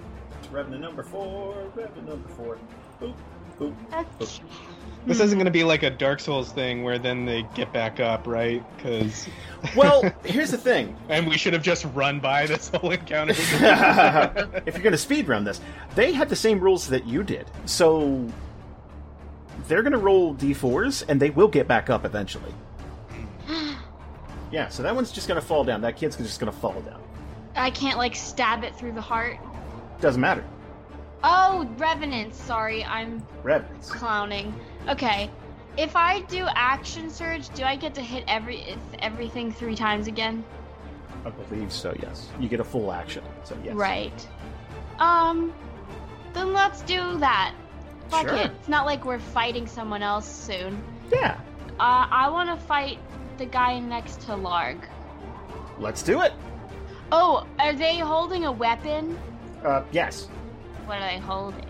It's 0.51 0.57
Revenant 0.57 0.83
number 0.83 1.05
four. 1.05 1.55
Revenant 1.77 2.09
number 2.09 2.29
four. 2.31 2.59
Boop, 3.01 3.15
boop. 3.59 3.73
Okay. 3.93 4.43
This 5.07 5.21
isn't 5.21 5.39
going 5.39 5.45
to 5.47 5.51
be 5.53 5.63
like 5.63 5.85
a 5.85 5.91
Dark 5.91 6.19
Souls 6.19 6.51
thing 6.51 6.83
where 6.83 6.99
then 6.99 7.25
they 7.25 7.47
get 7.55 7.73
back 7.73 8.01
up, 8.01 8.27
right? 8.27 8.63
Because 8.77 9.29
Well, 9.77 10.13
here's 10.25 10.51
the 10.51 10.59
thing. 10.59 10.97
and 11.09 11.29
we 11.29 11.39
should 11.39 11.53
have 11.53 11.63
just 11.63 11.85
run 11.95 12.19
by 12.19 12.47
this 12.47 12.69
whole 12.69 12.91
encounter. 12.91 13.33
if 13.39 14.75
you're 14.75 14.83
going 14.83 14.91
to 14.91 14.99
speed 14.99 15.29
run 15.29 15.45
this, 15.45 15.61
they 15.95 16.13
had 16.13 16.29
the 16.29 16.37
same 16.37 16.59
rules 16.59 16.89
that 16.89 17.07
you 17.07 17.23
did. 17.23 17.47
So 17.65 18.29
they're 19.69 19.83
going 19.83 19.93
to 19.93 19.99
roll 19.99 20.35
d4s 20.35 21.05
and 21.09 21.21
they 21.21 21.31
will 21.31 21.49
get 21.49 21.69
back 21.69 21.91
up 21.91 22.05
eventually. 22.05 22.53
Yeah, 24.53 24.69
so 24.69 24.83
that 24.83 24.97
one's 24.97 25.13
just 25.13 25.29
going 25.29 25.41
to 25.41 25.47
fall 25.47 25.63
down. 25.63 25.83
That 25.83 25.97
kid's 25.97 26.17
just 26.17 26.41
going 26.41 26.53
to 26.53 26.59
fall 26.59 26.81
down. 26.81 27.01
I 27.55 27.71
can't 27.71 27.99
like 27.99 28.17
stab 28.17 28.65
it 28.65 28.75
through 28.75 28.95
the 28.95 29.01
heart. 29.01 29.39
Doesn't 30.01 30.21
matter. 30.21 30.45
Oh, 31.23 31.69
Revenants. 31.77 32.41
Sorry, 32.41 32.85
I'm 32.85 33.27
Revenants. 33.43 33.91
clowning. 33.91 34.55
Okay. 34.89 35.31
If 35.77 35.95
I 35.95 36.23
do 36.23 36.47
action 36.55 37.11
surge, 37.11 37.49
do 37.51 37.63
I 37.65 37.77
get 37.77 37.95
to 37.95 38.01
hit 38.03 38.25
every 38.27 38.77
everything 39.01 39.53
three 39.53 39.77
times 39.77 40.07
again? 40.09 40.45
I 41.25 41.31
believe 41.31 41.71
so, 41.71 41.95
yes. 42.03 42.29
You 42.41 42.49
get 42.49 42.61
a 42.61 42.65
full 42.65 42.91
action. 42.93 43.23
So, 43.45 43.57
yes. 43.65 43.75
Right. 43.75 44.27
Um. 44.99 45.53
Then 46.33 46.53
let's 46.53 46.83
do 46.83 47.19
that. 47.19 47.55
Fuck 48.09 48.29
Sure. 48.29 48.37
it. 48.39 48.51
It's 48.59 48.69
not 48.69 48.87
like 48.87 49.05
we're 49.05 49.19
fighting 49.19 49.67
someone 49.67 50.03
else 50.03 50.27
soon. 50.27 50.83
Yeah. 51.13 51.39
Uh, 51.79 52.07
I 52.11 52.29
want 52.31 52.49
to 52.49 52.57
fight 52.67 52.99
the 53.37 53.47
guy 53.47 53.79
next 53.81 54.21
to 54.23 54.33
Larg. 54.33 54.79
Let's 55.79 56.03
do 56.03 56.21
it. 56.21 56.33
Oh, 57.13 57.47
are 57.59 57.73
they 57.73 57.99
holding 57.99 58.45
a 58.45 58.53
weapon? 58.53 59.19
Uh, 59.65 59.83
yes. 59.93 60.27
What 60.87 60.99
are 60.99 61.11
they 61.11 61.19
holding? 61.19 61.67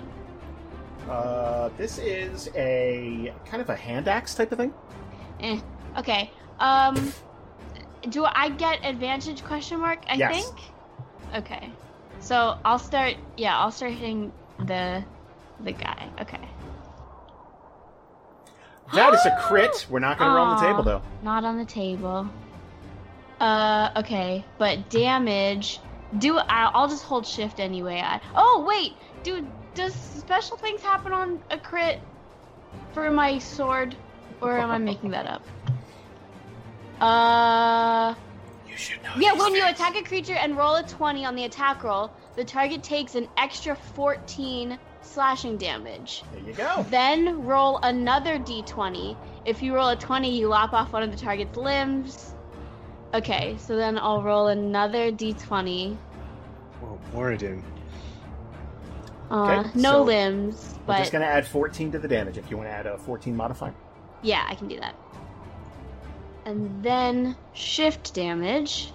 Uh, 1.08 1.70
this 1.76 1.98
is 1.98 2.48
a 2.54 3.32
kind 3.46 3.60
of 3.60 3.68
a 3.68 3.76
hand 3.76 4.06
axe 4.08 4.34
type 4.34 4.52
of 4.52 4.58
thing. 4.58 4.72
Eh. 5.40 5.58
Okay. 5.98 6.30
Um. 6.58 7.12
Do 8.08 8.24
I 8.24 8.48
get 8.50 8.78
advantage? 8.84 9.42
Question 9.44 9.80
mark. 9.80 9.98
I 10.08 10.14
Yes. 10.14 10.44
think. 10.46 10.58
Okay. 11.34 11.70
So 12.20 12.58
I'll 12.64 12.78
start. 12.78 13.14
Yeah, 13.36 13.58
I'll 13.58 13.70
start 13.72 13.92
hitting 13.92 14.32
the 14.60 15.04
the 15.60 15.72
guy. 15.72 16.08
Okay. 16.20 16.38
That 18.94 19.14
is 19.14 19.24
a 19.26 19.36
crit. 19.42 19.86
We're 19.90 19.98
not 20.00 20.18
going 20.18 20.30
to 20.30 20.36
roll 20.36 20.46
on 20.46 20.56
the 20.56 20.62
table, 20.66 20.82
though. 20.82 21.02
Not 21.22 21.44
on 21.44 21.58
the 21.58 21.64
table. 21.64 22.28
Uh, 23.38 23.90
okay, 23.96 24.44
but 24.58 24.90
damage. 24.90 25.80
Do 26.18 26.38
I- 26.38 26.70
I'll 26.74 26.88
just 26.88 27.04
hold 27.04 27.26
shift 27.26 27.60
anyway. 27.60 28.00
I, 28.04 28.20
oh 28.34 28.64
wait, 28.66 28.96
dude, 29.22 29.48
does 29.74 29.94
special 29.94 30.56
things 30.56 30.82
happen 30.82 31.12
on 31.12 31.40
a 31.50 31.58
crit 31.58 32.00
for 32.92 33.10
my 33.10 33.38
sword, 33.38 33.96
or 34.40 34.58
am 34.58 34.70
I 34.70 34.78
making 34.92 35.10
that 35.10 35.26
up? 35.26 35.42
Uh, 37.00 38.14
You 38.68 38.76
should 38.76 39.02
know. 39.02 39.10
yeah. 39.18 39.32
When 39.32 39.54
you 39.54 39.66
attack 39.66 39.96
a 39.96 40.02
creature 40.02 40.34
and 40.34 40.56
roll 40.56 40.74
a 40.76 40.82
twenty 40.82 41.24
on 41.24 41.34
the 41.34 41.44
attack 41.44 41.82
roll, 41.84 42.12
the 42.34 42.44
target 42.44 42.82
takes 42.82 43.14
an 43.14 43.28
extra 43.36 43.74
fourteen 43.74 44.78
slashing 45.02 45.56
damage. 45.56 46.24
There 46.32 46.42
you 46.42 46.52
go. 46.52 46.84
Then 46.90 47.44
roll 47.46 47.78
another 47.82 48.38
d20. 48.38 49.16
If 49.46 49.62
you 49.62 49.74
roll 49.74 49.88
a 49.88 49.96
20, 49.96 50.30
you 50.38 50.48
lop 50.48 50.74
off 50.74 50.92
one 50.92 51.02
of 51.02 51.10
the 51.10 51.16
target's 51.16 51.56
limbs. 51.56 52.34
Okay, 53.12 53.56
so 53.58 53.76
then 53.76 53.98
I'll 53.98 54.22
roll 54.22 54.48
another 54.48 55.10
d20. 55.10 55.96
Whoa, 56.80 56.98
Moradin. 57.12 57.62
Uh, 59.30 59.60
Okay, 59.64 59.70
no 59.74 59.92
so 59.92 60.02
limbs, 60.02 60.74
but 60.86 60.98
just 60.98 61.12
going 61.12 61.22
to 61.22 61.28
add 61.28 61.46
14 61.46 61.92
to 61.92 61.98
the 61.98 62.08
damage 62.08 62.36
if 62.38 62.50
you 62.50 62.56
want 62.56 62.68
to 62.68 62.72
add 62.72 62.86
a 62.86 62.98
14 62.98 63.34
modifier. 63.36 63.74
yeah, 64.22 64.44
I 64.48 64.54
can 64.54 64.68
do 64.68 64.78
that. 64.80 64.94
And 66.46 66.82
then 66.82 67.36
shift 67.52 68.14
damage. 68.14 68.92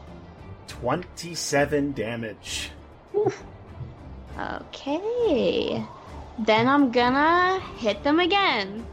27 0.68 1.94
damage. 1.94 2.72
Okay. 4.38 5.86
Then 6.40 6.68
I'm 6.68 6.92
gonna 6.92 7.62
hit 7.78 8.04
them 8.04 8.20
again. 8.20 8.86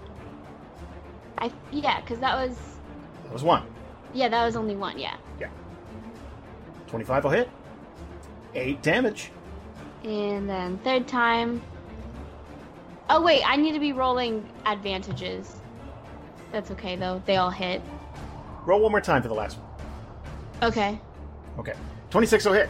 I 1.38 1.50
yeah, 1.72 2.00
cuz 2.02 2.18
that 2.20 2.36
was 2.36 2.56
That 3.24 3.32
was 3.32 3.42
one. 3.42 3.64
Yeah, 4.14 4.28
that 4.28 4.44
was 4.44 4.56
only 4.56 4.76
one, 4.76 4.98
yeah. 4.98 5.16
Yeah. 5.40 5.48
25 6.88 7.24
will 7.24 7.30
hit. 7.30 7.48
8 8.54 8.82
damage. 8.82 9.30
And 10.04 10.48
then 10.48 10.78
third 10.78 11.06
time. 11.08 11.62
Oh 13.08 13.20
wait, 13.22 13.42
I 13.46 13.56
need 13.56 13.72
to 13.72 13.80
be 13.80 13.92
rolling 13.92 14.46
advantages. 14.66 15.56
That's 16.50 16.70
okay 16.72 16.96
though. 16.96 17.22
They 17.24 17.36
all 17.36 17.50
hit. 17.50 17.82
Roll 18.66 18.80
one 18.80 18.90
more 18.90 19.00
time 19.00 19.22
for 19.22 19.28
the 19.28 19.34
last 19.34 19.58
one. 19.58 20.70
Okay. 20.70 21.00
Okay. 21.58 21.74
26 22.10 22.44
will 22.44 22.52
hit. 22.52 22.68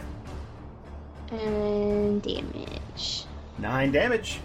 And 1.31 2.21
damage. 2.21 3.25
9 3.57 3.91
damage. 3.91 4.39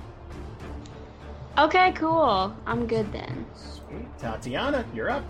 Okay, 1.58 1.92
cool. 1.92 2.54
I'm 2.66 2.86
good 2.86 3.10
then. 3.12 3.46
Sweet. 3.54 4.18
Tatiana, 4.18 4.84
you're 4.94 5.10
up. 5.10 5.24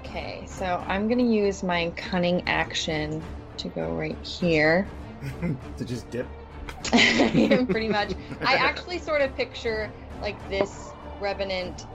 Okay, 0.00 0.44
so 0.46 0.82
I'm 0.86 1.08
gonna 1.08 1.22
use 1.22 1.62
my 1.62 1.92
cunning 1.96 2.42
action 2.46 3.22
to 3.58 3.68
go 3.68 3.90
right 3.92 4.18
here. 4.24 4.88
to 5.76 5.84
just 5.84 6.08
dip. 6.10 6.26
Pretty 6.90 7.88
much. 7.88 8.12
I 8.42 8.54
actually 8.56 8.98
sort 8.98 9.20
of 9.22 9.34
picture 9.36 9.90
like 10.22 10.36
this 10.48 10.90
revenant 11.20 11.86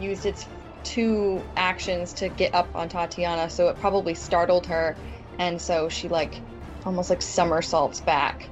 used 0.00 0.26
its 0.26 0.46
two 0.84 1.42
actions 1.56 2.12
to 2.14 2.28
get 2.28 2.54
up 2.54 2.68
on 2.74 2.88
Tatiana, 2.88 3.50
so 3.50 3.68
it 3.68 3.78
probably 3.78 4.14
startled 4.14 4.66
her, 4.66 4.96
and 5.38 5.60
so 5.60 5.88
she 5.88 6.08
like 6.08 6.40
almost 6.84 7.10
like 7.10 7.22
somersaults 7.22 8.00
back. 8.00 8.48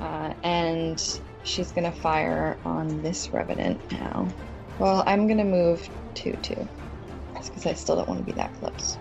Uh, 0.00 0.32
and 0.42 1.20
she's 1.44 1.70
gonna 1.72 1.92
fire 1.92 2.58
on 2.64 3.02
this 3.02 3.30
revenant 3.30 3.80
now. 3.92 4.28
Well, 4.78 5.04
I'm 5.06 5.26
gonna 5.28 5.44
move 5.44 5.88
two 6.14 6.36
two. 6.42 6.68
That's 7.46 7.64
because 7.64 7.66
I 7.66 7.74
still 7.74 7.94
don't 7.96 8.08
want 8.08 8.20
to 8.20 8.26
be 8.26 8.32
that 8.32 8.52
close. 8.54 8.98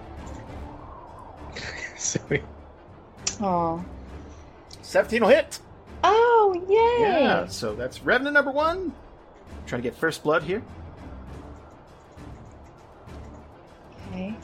so 1.97 2.19
we- 2.29 2.43
Oh. 3.41 3.83
17 4.83 5.21
will 5.23 5.29
hit. 5.29 5.59
Oh, 6.03 6.53
yay! 6.69 7.01
Yeah, 7.23 7.47
so 7.47 7.73
that's 7.75 8.03
Revenant 8.03 8.35
number 8.35 8.51
one. 8.51 8.93
Trying 9.65 9.81
to 9.81 9.89
get 9.89 9.97
first 9.97 10.21
blood 10.23 10.43
here. 10.43 10.61
Okay. 14.11 14.35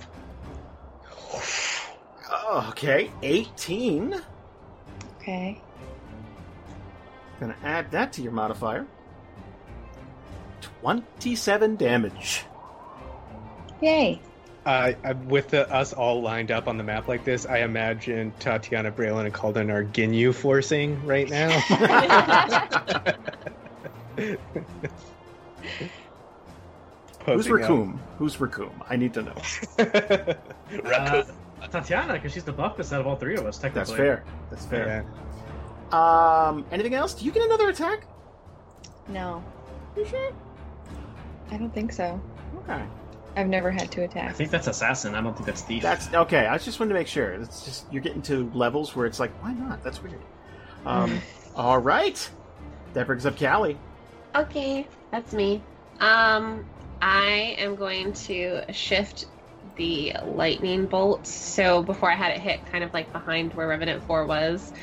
Oh, 2.32 2.66
okay, 2.70 3.12
18. 3.22 4.20
Okay. 5.20 5.62
Gonna 7.40 7.56
add 7.64 7.92
that 7.92 8.12
to 8.14 8.24
your 8.24 8.32
modifier. 8.32 8.88
27 10.82 11.76
damage. 11.76 12.46
Yay. 13.82 14.22
uh, 14.66 14.94
with 15.26 15.50
the, 15.50 15.68
us 15.74 15.92
all 15.94 16.22
lined 16.22 16.52
up 16.52 16.68
on 16.68 16.78
the 16.78 16.84
map 16.84 17.08
like 17.08 17.24
this, 17.26 17.46
I 17.46 17.60
imagine 17.60 18.32
Tatiana, 18.40 18.92
Braylon, 18.92 19.26
and 19.26 19.34
Calden 19.34 19.72
are 19.72 19.84
Ginyu 19.84 20.34
forcing 20.34 21.04
right 21.06 21.30
now. 21.30 21.50
Who's 27.26 27.48
Posing 27.48 27.54
up. 27.64 27.70
Recoome? 27.70 28.00
Who's 28.18 28.36
Recoome? 28.38 28.72
I 28.90 28.96
need 28.96 29.14
to 29.16 29.22
know. 29.24 30.36
Uh, 30.86 31.24
Tatiana, 31.70 32.14
because 32.14 32.32
she's 32.32 32.46
the 32.46 32.52
buffest 32.54 32.94
out 32.94 33.02
of 33.02 33.08
all 33.08 33.18
three 33.18 33.36
of 33.36 33.46
us, 33.46 33.58
technically. 33.58 33.82
That's 33.82 33.92
fair. 33.92 34.24
That's 34.50 34.66
fair. 34.66 35.06
Yeah. 35.92 36.48
Um, 36.48 36.66
anything 36.72 36.94
else? 36.94 37.14
Do 37.14 37.26
you 37.26 37.32
get 37.32 37.44
another 37.44 37.68
attack? 37.68 38.08
No, 39.10 39.44
You 39.98 40.06
sure? 40.06 40.32
I 41.52 41.58
don't 41.58 41.74
think 41.74 41.92
so. 41.92 42.22
Okay. 42.60 42.82
I've 43.36 43.48
never 43.48 43.72
had 43.72 43.92
to 43.94 44.04
attack. 44.04 44.30
I 44.30 44.34
think 44.34 44.52
that's 44.52 44.68
assassin. 44.68 45.16
I 45.16 45.22
don't 45.22 45.34
think 45.34 45.46
that's 45.46 45.62
thief. 45.62 45.84
That's 45.84 46.14
okay. 46.14 46.48
I 46.48 46.58
just 46.58 46.80
wanted 46.80 46.90
to 46.90 47.00
make 47.00 47.08
sure. 47.08 47.34
It's 47.34 47.64
just 47.64 47.92
you're 47.92 48.02
getting 48.02 48.22
to 48.24 48.50
levels 48.54 48.96
where 48.96 49.06
it's 49.06 49.20
like, 49.20 49.32
why 49.42 49.54
not? 49.54 49.84
That's 49.84 50.04
weird. 50.04 50.22
Um, 50.86 51.22
all 51.56 51.80
right. 51.80 52.30
That 52.94 53.08
brings 53.08 53.26
up 53.26 53.38
Callie. 53.38 53.78
Okay, 54.36 54.88
that's 55.12 55.34
me. 55.34 55.62
Um, 56.00 56.66
I 57.02 57.56
am 57.58 57.76
going 57.76 58.14
to 58.14 58.62
shift 58.74 59.28
the 59.78 60.14
lightning 60.26 60.86
bolt. 60.86 61.26
So 61.26 61.84
before 61.84 62.12
I 62.12 62.16
had 62.16 62.32
it 62.32 62.40
hit 62.40 62.66
kind 62.72 62.84
of 62.84 62.94
like 62.94 63.12
behind 63.12 63.54
where 63.54 63.68
Revenant 63.68 64.04
4 64.04 64.26
was, 64.26 64.74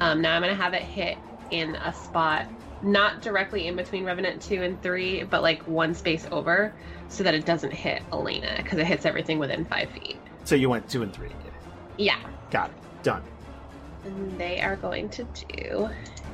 um, 0.00 0.20
now 0.20 0.34
I'm 0.34 0.42
going 0.42 0.54
to 0.54 0.62
have 0.62 0.74
it 0.74 0.82
hit 0.82 1.16
in 1.50 1.74
a 1.76 1.92
spot 1.92 2.46
not 2.82 3.22
directly 3.22 3.66
in 3.66 3.76
between 3.76 4.04
Revenant 4.04 4.42
2 4.42 4.62
and 4.62 4.82
3, 4.82 5.24
but 5.24 5.42
like 5.42 5.62
one 5.62 5.94
space 5.94 6.26
over 6.30 6.74
so 7.08 7.22
that 7.22 7.34
it 7.34 7.44
doesn't 7.44 7.72
hit 7.72 8.02
Elena 8.12 8.54
because 8.62 8.78
it 8.78 8.86
hits 8.86 9.04
everything 9.06 9.38
within 9.38 9.64
five 9.64 9.90
feet. 9.90 10.16
So 10.44 10.54
you 10.54 10.68
went 10.68 10.88
two 10.88 11.02
and 11.02 11.12
three. 11.12 11.30
Yeah. 11.96 12.18
Got 12.50 12.70
it. 12.70 12.76
Done. 13.02 13.22
And 14.04 14.38
they 14.38 14.60
are 14.60 14.76
going 14.76 15.08
to 15.10 15.24
do 15.48 15.88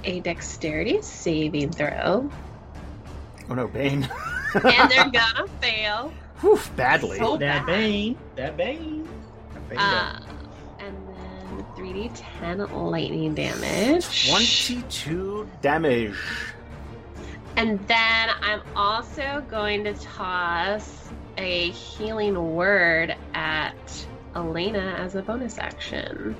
a 0.05 0.21
dexterity 0.21 1.03
saving 1.03 1.71
throw. 1.73 2.31
Oh 3.49 3.55
no, 3.55 3.67
Bane. 3.69 4.09
and 4.55 4.91
they're 4.91 5.11
gonna 5.11 5.47
fail. 5.61 6.13
Whew, 6.41 6.59
badly. 6.77 7.19
So 7.19 7.37
that 7.37 7.59
bad. 7.61 7.67
bane. 7.67 8.19
That 8.37 8.57
bane. 8.57 9.09
Uh, 9.77 10.21
and 10.81 10.97
then 11.09 11.65
3d10 11.77 12.91
lightning 12.91 13.35
damage. 13.35 14.31
22 14.31 15.49
damage. 15.63 16.15
And 17.57 17.79
then 17.87 18.31
I'm 18.43 18.63
also 18.75 19.45
going 19.51 19.85
to 19.85 19.95
toss 19.95 21.09
a 21.37 21.71
healing 21.71 22.55
word 22.55 23.17
at 23.35 24.07
Elena 24.35 24.97
as 24.99 25.15
a 25.15 25.23
bonus 25.23 25.59
action. 25.59 26.37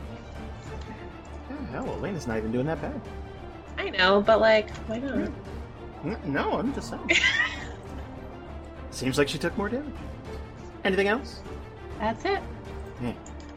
Oh, 1.51 1.65
hell, 1.73 1.87
Elena's 1.87 2.27
not 2.27 2.39
even 2.39 2.53
doing 2.53 2.67
that 2.67 2.81
bad. 2.81 3.01
I 3.79 3.91
know, 3.91 4.21
but 4.21 4.41
like, 4.41 4.71
why 4.87 4.99
not? 4.99 5.31
No, 6.27 6.53
I'm 6.53 6.75
just 6.75 6.91
saying. 6.91 7.11
Seems 8.91 9.19
like 9.19 9.29
she 9.29 9.39
took 9.39 9.57
more 9.57 9.69
damage. 9.69 9.95
Anything 10.85 11.09
else? 11.09 11.41
That's 11.99 12.25
it. 12.25 12.41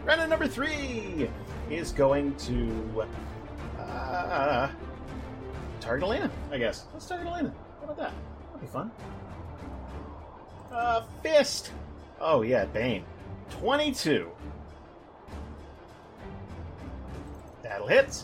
Round 0.06 0.30
number 0.30 0.48
three 0.48 1.30
is 1.70 1.92
going 1.92 2.36
to 2.36 3.06
uh, 3.80 4.70
target 5.84 6.06
Elena, 6.08 6.32
I 6.52 6.58
guess. 6.58 6.86
Let's 6.94 7.06
target 7.08 7.28
Elena. 7.28 7.54
How 7.80 7.84
about 7.86 7.98
that? 7.98 8.14
That'll 8.46 8.60
be 8.62 8.68
fun. 8.68 8.92
Uh, 10.72 11.04
fist. 11.22 11.72
Oh 12.20 12.42
yeah, 12.42 12.66
Bane. 12.66 13.04
Twenty-two. 13.50 14.30
That'll 17.62 17.88
hit. 17.88 18.24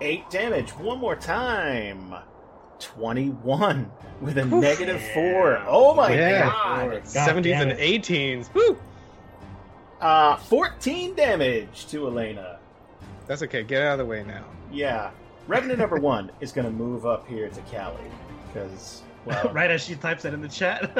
Eight 0.00 0.28
damage. 0.30 0.70
One 0.72 0.98
more 0.98 1.16
time. 1.16 2.14
Twenty-one 2.78 3.90
with 4.20 4.38
a 4.38 4.44
negative 4.44 5.00
four. 5.14 5.62
Oh 5.66 5.94
my 5.94 6.12
Yeah. 6.14 6.46
god! 6.46 6.90
God 6.90 7.04
70s 7.04 7.60
and 7.60 7.72
18s. 7.72 8.52
Woo! 8.54 8.76
Uh, 10.00 10.36
14 10.36 11.14
damage 11.14 11.86
to 11.86 12.08
Elena. 12.08 12.58
That's 13.28 13.42
okay. 13.44 13.62
Get 13.62 13.82
out 13.82 13.92
of 13.92 13.98
the 13.98 14.04
way 14.04 14.24
now. 14.24 14.44
Yeah. 14.72 15.10
Revenant 15.46 15.78
number 15.78 15.96
one 15.96 16.30
is 16.40 16.52
going 16.52 16.66
to 16.66 16.70
move 16.70 17.04
up 17.06 17.26
here 17.26 17.48
to 17.48 17.60
Cali 17.62 17.96
because, 18.46 19.02
well, 19.24 19.48
right 19.52 19.70
as 19.70 19.84
she 19.84 19.94
types 19.96 20.22
that 20.22 20.34
in 20.34 20.40
the 20.40 20.48
chat. 20.48 20.92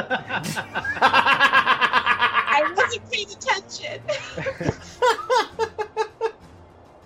I 1.05 2.73
wasn't 2.75 3.11
paying 3.11 3.29
attention. 3.29 4.01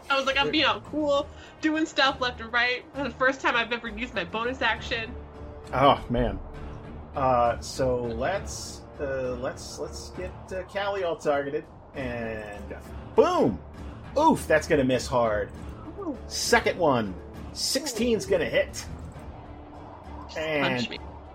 I 0.08 0.16
was 0.16 0.26
like, 0.26 0.38
I'm 0.38 0.50
being 0.50 0.64
all 0.64 0.80
cool, 0.80 1.26
doing 1.60 1.84
stuff 1.86 2.20
left 2.20 2.40
and 2.40 2.52
right. 2.52 2.84
For 2.94 3.04
the 3.04 3.10
first 3.10 3.40
time 3.40 3.54
I've 3.56 3.72
ever 3.72 3.88
used 3.88 4.14
my 4.14 4.24
bonus 4.24 4.62
action. 4.62 5.14
oh 5.72 6.02
man. 6.08 6.38
Uh, 7.14 7.58
so 7.60 8.02
let's 8.02 8.82
uh, 9.00 9.36
let's 9.40 9.78
let's 9.78 10.10
get 10.10 10.32
uh, 10.52 10.62
Callie 10.64 11.04
all 11.04 11.16
targeted 11.16 11.64
and 11.94 12.76
boom, 13.14 13.58
oof, 14.18 14.46
that's 14.46 14.68
going 14.68 14.78
to 14.78 14.84
miss 14.84 15.06
hard. 15.06 15.50
Second 16.28 16.78
one, 16.78 17.14
16's 17.56 18.26
going 18.26 18.40
to 18.40 18.48
hit. 18.48 18.84
And 20.36 20.86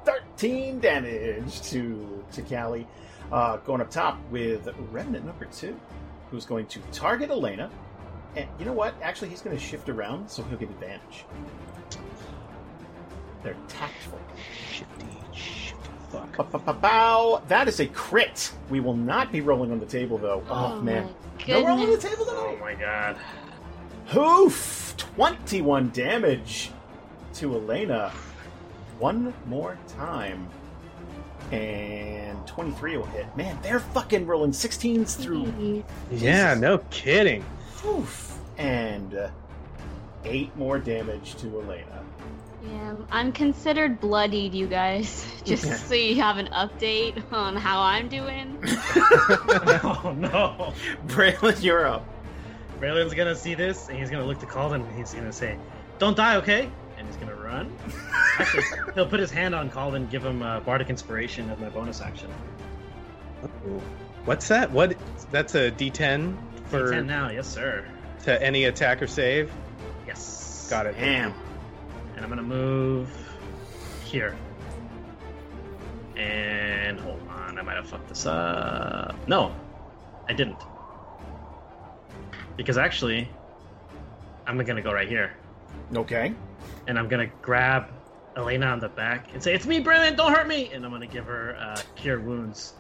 13 0.05 0.79
damage 0.79 1.61
to 1.63 2.23
to 2.33 2.41
Callie. 2.43 2.87
Uh, 3.31 3.57
going 3.57 3.81
up 3.81 3.89
top 3.89 4.19
with 4.29 4.67
Remnant 4.91 5.25
number 5.25 5.45
two, 5.45 5.79
who's 6.29 6.45
going 6.45 6.67
to 6.67 6.79
target 6.91 7.29
Elena. 7.29 7.69
And 8.35 8.47
you 8.59 8.65
know 8.65 8.73
what? 8.73 8.93
Actually, 9.01 9.29
he's 9.29 9.41
going 9.41 9.57
to 9.57 9.61
shift 9.61 9.89
around, 9.89 10.29
so 10.29 10.43
he'll 10.43 10.57
get 10.57 10.69
advantage. 10.69 11.25
They're 13.41 13.55
tactful. 13.67 14.19
Shifty, 14.69 15.05
shifty 15.33 15.91
fuck. 16.11 16.37
Ba-ba-ba-bow. 16.37 17.43
That 17.47 17.67
is 17.67 17.79
a 17.79 17.87
crit. 17.87 18.51
We 18.69 18.79
will 18.79 18.95
not 18.95 19.31
be 19.31 19.41
rolling 19.41 19.71
on 19.71 19.79
the 19.79 19.85
table, 19.85 20.17
though. 20.17 20.43
Oh, 20.49 20.81
man. 20.81 21.09
my 21.39 21.47
No 21.47 21.65
rolling 21.65 21.71
on 21.71 21.79
the 21.79 21.85
goodness. 21.95 22.11
table 22.11 22.25
oh 22.29 22.57
my 22.59 22.75
god. 22.75 23.17
Oof! 24.15 24.95
21 25.15 25.89
damage 25.91 26.71
to 27.35 27.53
Elena. 27.55 28.11
One 28.99 29.33
more 29.47 29.77
time. 29.87 30.47
And 31.51 32.45
23 32.47 32.97
will 32.97 33.05
hit. 33.07 33.35
Man, 33.35 33.57
they're 33.61 33.79
fucking 33.79 34.25
rolling 34.25 34.51
16s 34.51 35.17
through. 35.21 35.83
Yeah, 36.11 36.53
no 36.53 36.77
kidding. 36.89 37.43
Oof. 37.85 38.37
And 38.57 39.13
uh, 39.15 39.29
eight 40.23 40.55
more 40.55 40.77
damage 40.79 41.35
to 41.37 41.47
Elena. 41.61 42.03
Yeah, 42.69 42.95
I'm 43.11 43.31
considered 43.31 43.99
bloodied, 43.99 44.53
you 44.53 44.67
guys. 44.67 45.25
Just 45.45 45.65
Okay. 45.65 45.75
so 45.75 45.93
you 45.95 46.15
have 46.21 46.37
an 46.37 46.47
update 46.47 47.21
on 47.33 47.55
how 47.55 47.81
I'm 47.81 48.07
doing. 48.07 48.57
oh 48.63 50.13
no. 50.15 50.73
Braylon, 51.07 51.61
you're 51.63 51.87
up. 51.87 52.05
Braylon's 52.81 53.13
gonna 53.13 53.35
see 53.35 53.53
this 53.53 53.89
and 53.89 53.97
he's 53.99 54.09
gonna 54.09 54.25
look 54.25 54.39
to 54.39 54.47
Calden 54.47 54.87
and 54.87 54.97
he's 54.97 55.13
gonna 55.13 55.31
say, 55.31 55.55
Don't 55.99 56.17
die, 56.17 56.37
okay? 56.37 56.67
And 56.97 57.05
he's 57.05 57.15
gonna 57.17 57.35
run. 57.35 57.71
Actually, 58.39 58.63
he'll 58.95 59.05
put 59.05 59.19
his 59.19 59.29
hand 59.29 59.53
on 59.53 59.69
Calden, 59.69 60.09
give 60.09 60.25
him 60.25 60.41
uh, 60.41 60.61
Bardic 60.61 60.89
Inspiration 60.89 61.47
as 61.51 61.59
my 61.59 61.69
bonus 61.69 62.01
action. 62.01 62.31
What's 64.25 64.47
that? 64.47 64.71
What? 64.71 64.97
That's 65.31 65.53
a 65.53 65.69
D10 65.69 66.35
for 66.65 66.91
10 66.91 67.05
now, 67.05 67.29
yes, 67.29 67.47
sir. 67.47 67.85
to 68.23 68.41
any 68.41 68.65
attack 68.65 69.01
or 69.03 69.07
save. 69.07 69.51
Yes. 70.07 70.67
Got 70.69 70.87
it. 70.87 70.95
Damn. 70.97 71.33
And 72.15 72.25
I'm 72.25 72.29
gonna 72.29 72.41
move 72.41 73.11
here. 74.05 74.35
And 76.15 76.99
hold 76.99 77.21
on, 77.29 77.59
I 77.59 77.61
might 77.61 77.75
have 77.75 77.87
fucked 77.87 78.09
this 78.09 78.25
up. 78.25 79.15
No, 79.27 79.55
I 80.27 80.33
didn't. 80.33 80.57
Because 82.61 82.77
actually, 82.77 83.27
I'm 84.45 84.55
gonna 84.63 84.83
go 84.83 84.93
right 84.93 85.07
here. 85.07 85.33
Okay. 85.95 86.31
And 86.85 86.99
I'm 86.99 87.07
gonna 87.07 87.25
grab 87.41 87.87
Elena 88.37 88.67
on 88.67 88.79
the 88.79 88.87
back 88.87 89.33
and 89.33 89.41
say, 89.41 89.55
It's 89.55 89.65
me, 89.65 89.79
Brilliant, 89.79 90.15
don't 90.15 90.31
hurt 90.31 90.47
me! 90.47 90.69
And 90.71 90.85
I'm 90.85 90.91
gonna 90.91 91.07
give 91.07 91.25
her 91.25 91.55
uh, 91.59 91.81
Cure 91.95 92.19
Wounds. 92.19 92.73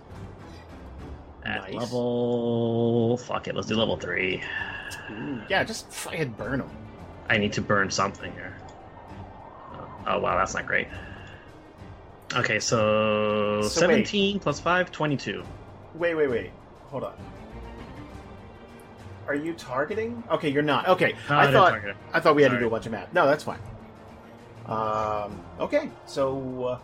At 1.43 1.63
Nice. 1.63 1.73
level. 1.73 3.17
Fuck 3.25 3.47
it, 3.47 3.55
let's 3.55 3.67
do 3.67 3.75
level 3.75 3.97
3. 3.97 4.43
Ooh, 5.13 5.41
yeah, 5.49 5.63
just 5.63 5.91
fucking 5.91 6.33
burn 6.33 6.59
them. 6.59 6.69
I 7.27 7.39
need 7.39 7.53
to 7.53 7.61
burn 7.61 7.89
something 7.89 8.31
here. 8.33 8.55
Oh, 10.05 10.19
wow, 10.19 10.37
that's 10.37 10.53
not 10.53 10.67
great. 10.67 10.89
Okay, 12.35 12.59
so, 12.59 13.63
So 13.63 13.87
wait. 13.87 14.05
17 14.05 14.39
plus 14.41 14.59
5, 14.59 14.91
22. 14.91 15.43
Wait, 15.95 16.13
wait, 16.13 16.29
wait. 16.29 16.51
Hold 16.91 17.05
on. 17.05 17.13
Are 19.31 19.35
you 19.35 19.53
targeting? 19.53 20.21
Okay, 20.29 20.49
you're 20.49 20.61
not. 20.61 20.89
Okay, 20.89 21.15
No, 21.29 21.37
I 21.37 21.45
didn't 21.45 21.53
thought 21.53 21.69
target. 21.69 21.95
I 22.11 22.19
thought 22.19 22.35
we 22.35 22.43
had 22.43 22.51
to 22.51 22.59
do 22.59 22.67
a 22.67 22.69
bunch 22.69 22.85
of 22.85 22.91
math. 22.91 23.13
No, 23.13 23.25
that's 23.25 23.45
fine. 23.45 23.59
Um. 24.65 25.41
Okay, 25.57 25.89
so 26.05 26.65
uh, 26.65 26.79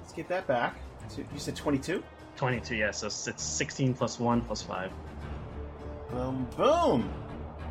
let's 0.00 0.12
get 0.12 0.26
that 0.26 0.48
back. 0.48 0.74
So 1.06 1.20
you 1.32 1.38
said 1.38 1.54
twenty-two. 1.54 2.02
22, 2.34 2.74
yeah, 2.74 2.90
so 2.90 3.06
it's 3.06 3.42
16 3.42 3.92
plus 3.92 4.18
1 4.18 4.40
plus 4.40 4.62
5. 4.62 4.90
Boom, 6.10 6.48
boom. 6.56 7.12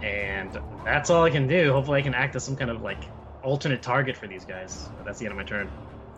And 0.04 0.58
that's 0.86 1.10
all 1.10 1.24
I 1.24 1.32
can 1.32 1.48
do. 1.48 1.74
Hopefully, 1.74 2.00
I 2.00 2.04
can 2.04 2.14
act 2.14 2.36
as 2.36 2.44
some 2.46 2.56
kind 2.56 2.70
of 2.70 2.82
like 2.82 3.04
alternate 3.44 3.82
target 3.82 4.16
for 4.16 4.28
these 4.28 4.46
guys. 4.46 4.88
But 4.98 5.06
that's 5.08 5.20
the 5.20 5.26
end 5.26 5.32
of 5.34 5.38
my 5.38 5.44
turn. 5.44 5.70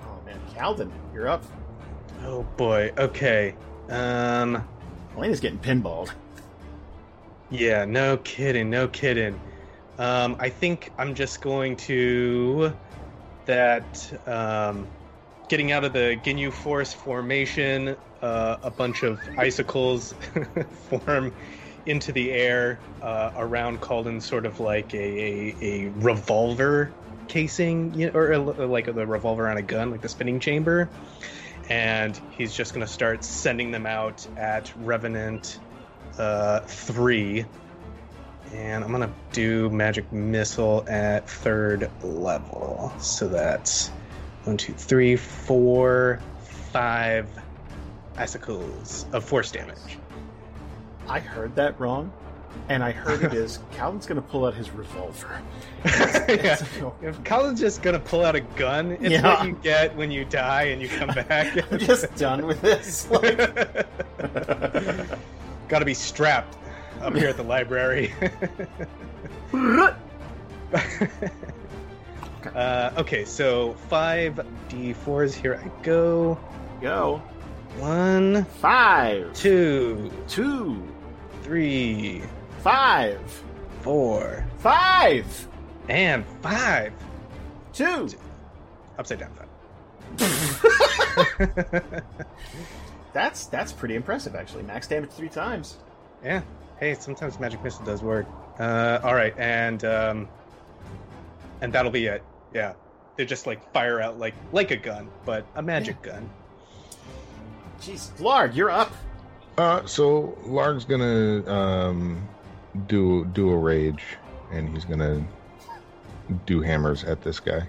Oh 0.04 0.22
man, 0.26 0.40
Calden, 0.54 0.92
you're 1.16 1.30
up. 1.30 1.44
Oh 2.26 2.44
boy. 2.58 2.92
Okay. 2.98 3.56
Um. 3.90 4.68
Elena's 5.16 5.40
getting 5.40 5.58
pinballed. 5.60 6.12
Yeah. 7.54 7.86
No 7.86 8.18
kidding. 8.18 8.70
No 8.70 8.88
kidding. 8.88 9.40
Um. 9.98 10.36
I 10.40 10.50
think 10.50 10.92
I'm 10.98 11.14
just 11.16 11.42
going 11.42 11.78
to 11.78 12.74
that. 13.46 14.28
Um. 14.28 14.88
Getting 15.50 15.72
out 15.72 15.84
of 15.84 15.94
the 15.94 16.20
Ginyu 16.24 16.52
Force 16.52 16.94
formation, 16.94 17.96
uh, 18.24 18.58
a 18.64 18.72
bunch 18.72 19.04
of 19.04 19.20
icicles 19.38 20.16
form 20.90 21.32
into 21.86 22.12
the 22.12 22.32
air 22.32 22.80
uh, 23.02 23.32
around 23.36 23.82
Calden, 23.82 24.22
sort 24.22 24.46
of 24.46 24.60
like 24.60 24.94
a, 24.94 24.98
a, 24.98 25.56
a 25.62 25.90
revolver 25.98 26.94
casing, 27.28 27.94
you 27.94 28.08
know, 28.08 28.18
or, 28.18 28.32
a, 28.32 28.40
like 28.40 28.86
the 28.86 29.06
revolver 29.06 29.48
on 29.48 29.58
a 29.58 29.62
gun, 29.62 29.92
like 29.92 30.02
the 30.02 30.10
spinning 30.10 30.40
chamber. 30.40 30.90
And 31.70 32.20
he's 32.38 32.54
just 32.54 32.74
going 32.74 32.86
to 32.86 32.92
start 32.92 33.24
sending 33.24 33.72
them 33.72 33.86
out 33.86 34.26
at 34.38 34.72
Revenant 34.78 35.60
uh, 36.18 36.60
3. 36.62 37.46
And 38.54 38.84
I'm 38.84 38.92
going 38.92 39.02
to 39.08 39.14
do 39.32 39.70
Magic 39.72 40.12
Missile 40.14 40.86
at 40.88 41.28
third 41.28 41.90
level. 42.04 42.94
So 43.00 43.28
that's 43.28 43.88
one, 44.44 44.58
two, 44.58 44.74
three, 44.74 45.16
four, 45.16 46.20
five 46.72 47.28
icicles 48.16 49.06
of 49.12 49.24
force 49.24 49.52
damage. 49.52 49.98
I 51.08 51.20
heard 51.20 51.56
that 51.56 51.80
wrong, 51.80 52.14
and 52.70 52.84
I 52.84 52.92
heard 52.92 53.24
it 53.24 53.34
is 53.44 53.58
Calden's 53.76 54.06
going 54.06 54.22
to 54.22 54.28
pull 54.28 54.46
out 54.46 54.54
his 54.54 54.70
revolver. 54.70 55.42
yeah. 55.86 56.64
If 57.02 57.24
Colin's 57.24 57.60
just 57.60 57.82
gonna 57.82 58.00
pull 58.00 58.24
out 58.24 58.36
a 58.36 58.40
gun, 58.42 58.92
it's 58.92 59.10
Yeah. 59.10 59.22
what 59.40 59.48
you 59.48 59.54
get 59.64 59.96
when 59.98 60.12
you 60.12 60.24
die 60.26 60.64
and 60.64 60.82
you 60.82 60.88
come 60.88 61.10
back. 61.10 61.58
I'm 61.72 61.80
just 61.80 62.14
done 62.16 62.46
with 62.46 62.62
this. 62.62 63.10
Like, 63.10 63.38
Gotta 65.68 65.86
be 65.86 65.94
strapped 65.94 66.58
up 67.02 67.16
here 67.16 67.30
at 67.30 67.38
the 67.38 67.44
library. 67.56 68.14
uh, 72.56 72.92
okay, 72.98 73.26
so 73.26 73.74
five 73.90 74.36
d4s. 74.70 75.34
Here 75.34 75.62
I 75.64 75.84
go. 75.84 76.38
go. 76.82 77.22
One, 77.78 78.46
Five, 78.62 79.34
two, 79.34 80.12
two, 80.28 80.88
three, 81.42 82.22
five, 82.60 83.20
four, 83.82 84.46
five, 84.60 85.26
and 85.90 86.24
five. 86.44 86.94
two. 87.74 88.08
Upside 89.00 89.20
down 89.20 89.32
five. 89.34 89.48
That's 93.14 93.46
that's 93.46 93.72
pretty 93.72 93.96
impressive, 93.96 94.36
actually. 94.36 94.64
Max 94.64 94.88
damage 94.88 95.12
three 95.12 95.30
times. 95.30 95.78
Yeah. 96.24 96.42
Hey, 96.80 96.96
sometimes 96.96 97.40
magic 97.40 97.64
missile 97.64 97.86
does 97.86 98.02
work. 98.02 98.26
Uh, 98.60 99.00
all 99.04 99.14
right, 99.16 99.34
and 99.38 99.84
um, 99.86 100.28
and 101.62 101.72
that'll 101.72 101.92
be 101.92 102.08
it. 102.08 102.24
Yeah, 102.54 102.74
they 103.16 103.26
just 103.26 103.48
like 103.48 103.72
fire 103.72 104.02
out 104.02 104.20
like 104.20 104.34
like 104.52 104.72
a 104.72 104.78
gun, 104.78 105.10
but 105.26 105.46
a 105.56 105.62
magic 105.62 106.02
gun. 106.02 106.30
Jeez, 107.80 108.12
Larg, 108.20 108.56
you're 108.56 108.70
up. 108.70 108.92
Uh, 109.58 109.86
so 109.86 110.38
Larg's 110.46 110.86
gonna 110.86 111.48
um, 111.50 112.28
do 112.88 113.26
do 113.34 113.52
a 113.52 113.58
rage, 113.58 114.04
and 114.52 114.70
he's 114.70 114.86
gonna 114.86 115.24
do 116.46 116.62
hammers 116.62 117.04
at 117.04 117.22
this 117.22 117.40
guy. 117.40 117.68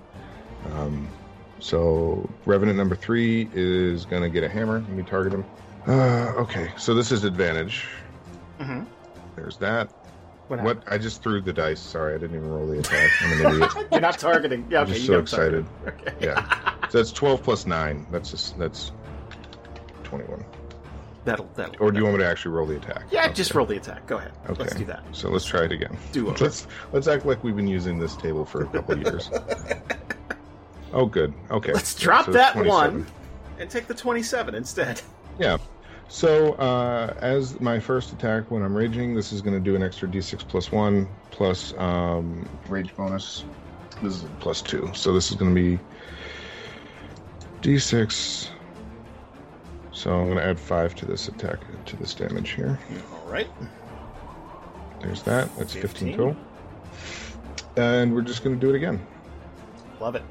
Um, 0.73 1.09
so 1.65 2.29
Revenant 2.45 2.77
number 2.77 2.95
three 2.95 3.49
is 3.55 4.05
gonna 4.05 4.29
get 4.29 4.45
a 4.45 4.49
hammer. 4.49 4.81
Let 4.81 4.89
me 4.91 5.03
target 5.03 5.33
him. 5.33 5.45
Uh, 5.87 6.33
okay, 6.37 6.71
so 6.77 6.93
this 6.95 7.11
is 7.11 7.25
advantage. 7.25 7.87
Mm-hmm. 8.61 8.85
There's 9.35 9.57
that. 9.59 9.91
What? 10.49 10.63
What? 10.63 10.83
I 10.87 10.99
just 10.99 11.23
threw 11.23 11.41
the 11.41 11.53
dice. 11.55 11.81
Sorry, 11.81 12.15
I 12.15 12.19
didn't 12.19 12.37
even 12.37 12.51
roll 12.51 12.67
the 12.67 12.79
attack. 12.81 13.11
I'm 13.23 13.33
an 13.47 13.55
idiot. 13.55 13.71
You're 13.93 14.01
not 14.03 14.19
targeting. 14.19 14.67
Yeah, 14.71 14.81
I'm 14.81 14.85
okay, 14.85 14.93
just 14.95 15.09
you 15.09 15.15
so 15.15 15.19
excited. 15.19 15.67
Okay. 15.87 16.15
Yeah. 16.21 16.75
So 16.91 16.99
that's 16.99 17.13
12 17.13 17.43
plus 17.43 17.67
9. 17.67 18.07
That's 18.13 18.31
just, 18.31 18.59
that's 18.59 18.93
21. 20.05 20.45
That'll 21.25 21.49
that'll. 21.55 21.83
Or 21.83 21.91
do 21.91 21.99
you 21.99 22.05
want 22.05 22.19
me 22.19 22.23
to 22.25 22.29
actually 22.29 22.53
roll 22.55 22.67
the 22.67 22.77
attack? 22.77 23.05
Yeah, 23.11 23.25
Okay. 23.25 23.33
just 23.33 23.55
roll 23.55 23.65
the 23.65 23.77
attack. 23.79 24.07
Go 24.07 24.19
ahead. 24.19 24.33
Okay. 24.51 24.63
Let's 24.65 24.75
do 24.77 24.85
that. 24.85 25.03
So 25.13 25.31
let's 25.31 25.47
try 25.47 25.65
it 25.65 25.73
again. 25.73 25.97
Do 26.13 26.29
it. 26.31 26.39
Let's 26.43 26.67
let's 26.93 27.09
act 27.09 27.25
like 27.25 27.43
we've 27.43 27.57
been 27.57 27.67
using 27.67 27.99
this 27.99 28.15
table 28.17 28.45
for 28.45 28.65
a 28.65 28.67
couple 28.67 28.99
years. 28.99 29.31
Oh, 30.95 31.07
good. 31.07 31.35
Okay. 31.51 31.73
Let's 31.73 31.95
drop 31.97 32.27
So 32.27 32.33
that 32.33 32.55
one 32.57 33.05
and 33.59 33.69
take 33.69 33.89
the 33.89 33.95
27 33.95 34.55
instead. 34.55 35.03
Yeah. 35.39 35.59
So 36.09 36.53
uh, 36.53 37.13
as 37.19 37.61
my 37.61 37.81
first 37.81 38.13
attack, 38.13 38.49
when 38.51 38.63
I'm 38.63 38.77
raging, 38.77 39.17
this 39.17 39.33
is 39.33 39.43
going 39.43 39.55
to 39.55 39.61
do 39.61 39.75
an 39.75 39.83
extra 39.83 40.07
d6 40.07 40.47
plus 40.47 40.71
one 40.71 41.09
plus 41.33 41.75
um, 41.79 42.49
rage 42.69 42.95
bonus. 42.95 43.45
This 44.01 44.23
is 44.23 44.25
plus 44.39 44.63
two. 44.63 44.89
So 44.95 45.13
this 45.13 45.31
is 45.31 45.37
going 45.37 45.53
to 45.53 45.61
be 45.61 45.81
d6. 47.63 48.51
So 49.91 50.13
I'm 50.13 50.27
going 50.27 50.39
to 50.39 50.45
add 50.45 50.61
five 50.61 50.95
to 50.97 51.07
this 51.07 51.27
attack 51.27 51.59
to 51.87 51.97
this 51.97 52.15
damage 52.15 52.51
here. 52.51 52.79
All 53.13 53.29
right. 53.29 53.49
There's 55.01 55.23
that. 55.23 55.55
That's 55.57 55.73
15, 55.73 55.83
15. 55.83 56.17
total. 56.17 56.37
And 57.77 58.15
we're 58.15 58.23
just 58.23 58.45
going 58.45 58.55
to 58.55 58.61
do 58.65 58.73
it 58.73 58.77
again. 58.77 59.05
Love 59.99 60.15
it. 60.15 60.23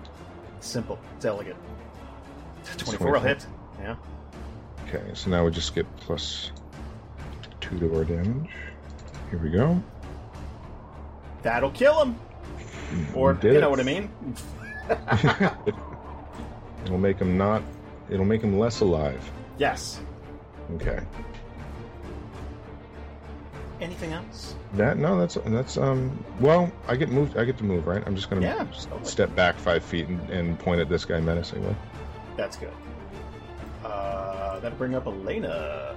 Simple. 0.63 0.97
It's 1.17 1.25
elegant. 1.25 1.57
24 2.77 3.11
will 3.11 3.19
hit. 3.19 3.45
Yeah. 3.81 3.95
Okay, 4.87 5.03
so 5.13 5.29
now 5.29 5.43
we 5.43 5.51
just 5.51 5.75
get 5.75 5.85
plus 5.97 6.51
two 7.59 7.77
to 7.79 7.95
our 7.97 8.05
damage. 8.05 8.49
Here 9.29 9.39
we 9.39 9.49
go. 9.49 9.81
That'll 11.41 11.71
kill 11.71 12.01
him. 12.01 12.15
Mm, 12.91 13.15
or, 13.15 13.33
We 13.33 13.39
did 13.41 13.51
you 13.51 13.57
it. 13.57 13.61
know 13.61 13.69
what 13.69 13.79
I 13.81 13.83
mean? 13.83 14.09
it'll 16.85 16.97
make 16.97 17.19
him 17.19 17.37
not. 17.37 17.61
It'll 18.09 18.25
make 18.25 18.41
him 18.41 18.57
less 18.57 18.79
alive. 18.79 19.21
Yes. 19.57 19.99
Okay. 20.75 20.99
Anything 23.83 24.13
else? 24.13 24.55
That 24.75 24.97
no, 24.97 25.19
that's 25.19 25.37
that's 25.45 25.77
um. 25.77 26.23
Well, 26.39 26.71
I 26.87 26.95
get 26.95 27.09
moved. 27.09 27.37
I 27.37 27.43
get 27.43 27.57
to 27.57 27.63
move, 27.65 27.85
right? 27.85 28.01
I'm 28.07 28.15
just 28.15 28.29
gonna 28.29 28.41
Yeah, 28.41 28.63
totally. 28.63 29.03
step 29.03 29.35
back 29.35 29.57
five 29.59 29.83
feet 29.83 30.07
and, 30.07 30.29
and 30.29 30.57
point 30.57 30.79
at 30.79 30.87
this 30.87 31.03
guy 31.03 31.19
menacingly. 31.19 31.75
That's 32.37 32.55
good. 32.55 32.71
Uh, 33.83 34.59
that'll 34.61 34.77
bring 34.77 34.95
up 34.95 35.05
Elena. 35.05 35.95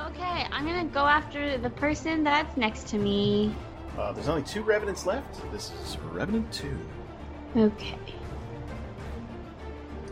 Okay, 0.00 0.46
I'm 0.50 0.64
gonna 0.64 0.86
go 0.86 1.04
after 1.06 1.58
the 1.58 1.68
person 1.70 2.24
that's 2.24 2.56
next 2.56 2.88
to 2.88 2.96
me. 2.98 3.54
Uh, 3.98 4.12
there's 4.12 4.28
only 4.28 4.42
two 4.42 4.62
Revenants 4.62 5.04
left. 5.06 5.40
This 5.52 5.70
is 5.84 5.98
Revenant 6.12 6.50
2. 6.52 6.78
Okay, 7.56 7.98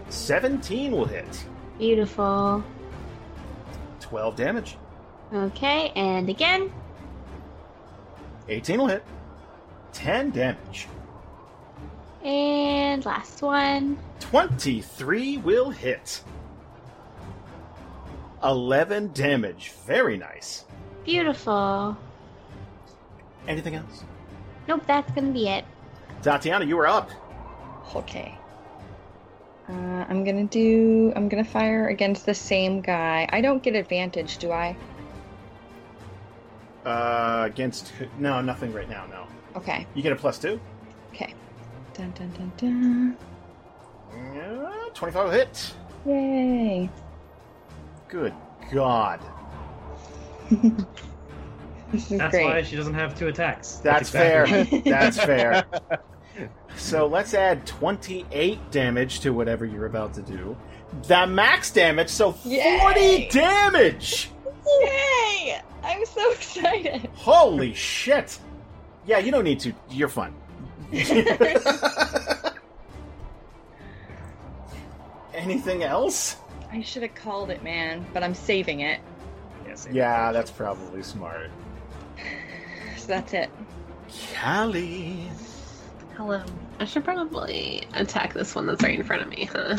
17 0.08 0.92
will 0.92 1.04
hit. 1.06 1.44
beautiful. 1.78 2.62
12 4.00 4.36
damage. 4.36 4.76
Okay, 5.32 5.92
and 5.96 6.28
again. 6.28 6.72
18 8.48 8.78
will 8.78 8.86
hit. 8.86 9.04
10 9.92 10.30
damage. 10.30 10.88
And 12.22 13.04
last 13.04 13.42
one. 13.42 13.98
23 14.20 15.38
will 15.38 15.70
hit. 15.70 16.22
11 18.42 19.12
damage. 19.12 19.72
Very 19.86 20.16
nice. 20.16 20.64
Beautiful. 21.04 21.96
Anything 23.48 23.76
else? 23.76 24.04
Nope, 24.68 24.82
that's 24.86 25.10
gonna 25.12 25.32
be 25.32 25.48
it. 25.48 25.64
Tatiana, 26.22 26.64
you 26.64 26.78
are 26.78 26.86
up. 26.86 27.10
Okay. 27.94 28.36
Uh, 29.68 29.72
I'm 30.08 30.24
gonna 30.24 30.44
do. 30.44 31.12
I'm 31.16 31.28
gonna 31.28 31.44
fire 31.44 31.88
against 31.88 32.26
the 32.26 32.34
same 32.34 32.80
guy. 32.80 33.28
I 33.30 33.40
don't 33.40 33.62
get 33.62 33.74
advantage, 33.74 34.38
do 34.38 34.52
I? 34.52 34.76
Uh, 36.86 37.42
against. 37.46 37.92
No, 38.18 38.40
nothing 38.40 38.72
right 38.72 38.88
now, 38.88 39.06
no. 39.06 39.26
Okay. 39.56 39.86
You 39.94 40.02
get 40.02 40.12
a 40.12 40.16
plus 40.16 40.38
two. 40.38 40.60
Okay. 41.12 41.34
Dun 41.94 42.12
dun 42.12 42.30
dun 42.30 42.52
dun. 42.56 43.16
Yeah, 44.34 44.72
25 44.94 45.24
will 45.24 45.30
hit. 45.30 45.74
Yay! 46.06 46.88
Good 48.08 48.32
God. 48.72 49.20
This 51.92 52.10
is 52.10 52.18
That's 52.18 52.32
great. 52.32 52.44
why 52.46 52.62
she 52.62 52.74
doesn't 52.74 52.94
have 52.94 53.16
two 53.16 53.28
attacks. 53.28 53.76
That's 53.76 54.08
exactly- 54.12 54.64
fair. 54.64 54.82
That's 54.84 55.16
fair. 55.18 55.64
So 56.76 57.06
let's 57.06 57.32
add 57.32 57.64
28 57.66 58.70
damage 58.70 59.20
to 59.20 59.30
whatever 59.30 59.64
you're 59.64 59.86
about 59.86 60.12
to 60.14 60.22
do. 60.22 60.54
The 61.04 61.26
max 61.26 61.70
damage, 61.70 62.10
so 62.10 62.32
40 62.32 62.50
Yay! 62.56 63.28
damage! 63.30 64.30
Yay! 64.66 65.60
I'm 65.82 66.04
so 66.06 66.30
excited. 66.32 67.08
Holy 67.14 67.74
shit! 67.74 68.38
Yeah, 69.06 69.18
you 69.18 69.30
don't 69.30 69.44
need 69.44 69.60
to. 69.60 69.72
You're 69.90 70.08
fine. 70.08 70.34
Anything 75.34 75.82
else? 75.82 76.36
I 76.72 76.82
should 76.82 77.02
have 77.02 77.14
called 77.14 77.50
it, 77.50 77.62
man, 77.62 78.04
but 78.12 78.22
I'm 78.22 78.34
saving 78.34 78.80
it. 78.80 79.00
Yeah, 79.66 79.74
same. 79.74 79.94
Yeah, 79.94 80.32
that's 80.32 80.50
probably 80.50 81.02
smart. 81.02 81.50
So 82.96 83.08
that's 83.08 83.34
it. 83.34 83.50
Callie. 84.42 85.28
Hello. 86.16 86.42
I 86.80 86.84
should 86.86 87.04
probably 87.04 87.86
attack 87.94 88.32
this 88.32 88.54
one 88.54 88.66
that's 88.66 88.82
right 88.82 88.98
in 88.98 89.04
front 89.04 89.22
of 89.22 89.28
me, 89.28 89.44
huh? 89.44 89.76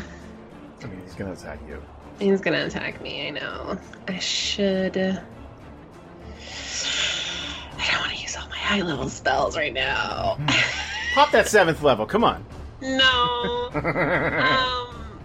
I 0.81 0.85
mean, 0.85 1.01
he's 1.03 1.15
gonna 1.15 1.33
attack 1.33 1.59
you. 1.67 1.81
He's 2.19 2.41
gonna 2.41 2.65
attack 2.65 3.01
me, 3.01 3.27
I 3.27 3.29
know. 3.31 3.77
I 4.07 4.19
should. 4.19 4.97
I 4.97 5.21
don't 7.91 7.99
want 7.99 8.11
to 8.13 8.21
use 8.21 8.35
all 8.35 8.47
my 8.49 8.57
high 8.57 8.81
level 8.81 9.07
spells 9.09 9.55
right 9.55 9.73
now. 9.73 10.37
Pop 11.13 11.31
that 11.31 11.47
seventh 11.47 11.83
level, 11.83 12.05
come 12.05 12.23
on. 12.23 12.43
no. 12.81 13.69
um, 13.73 15.19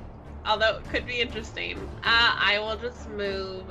although 0.44 0.76
it 0.78 0.84
could 0.90 1.06
be 1.06 1.20
interesting. 1.20 1.78
Uh, 2.04 2.36
I 2.38 2.58
will 2.60 2.76
just 2.76 3.08
move 3.10 3.64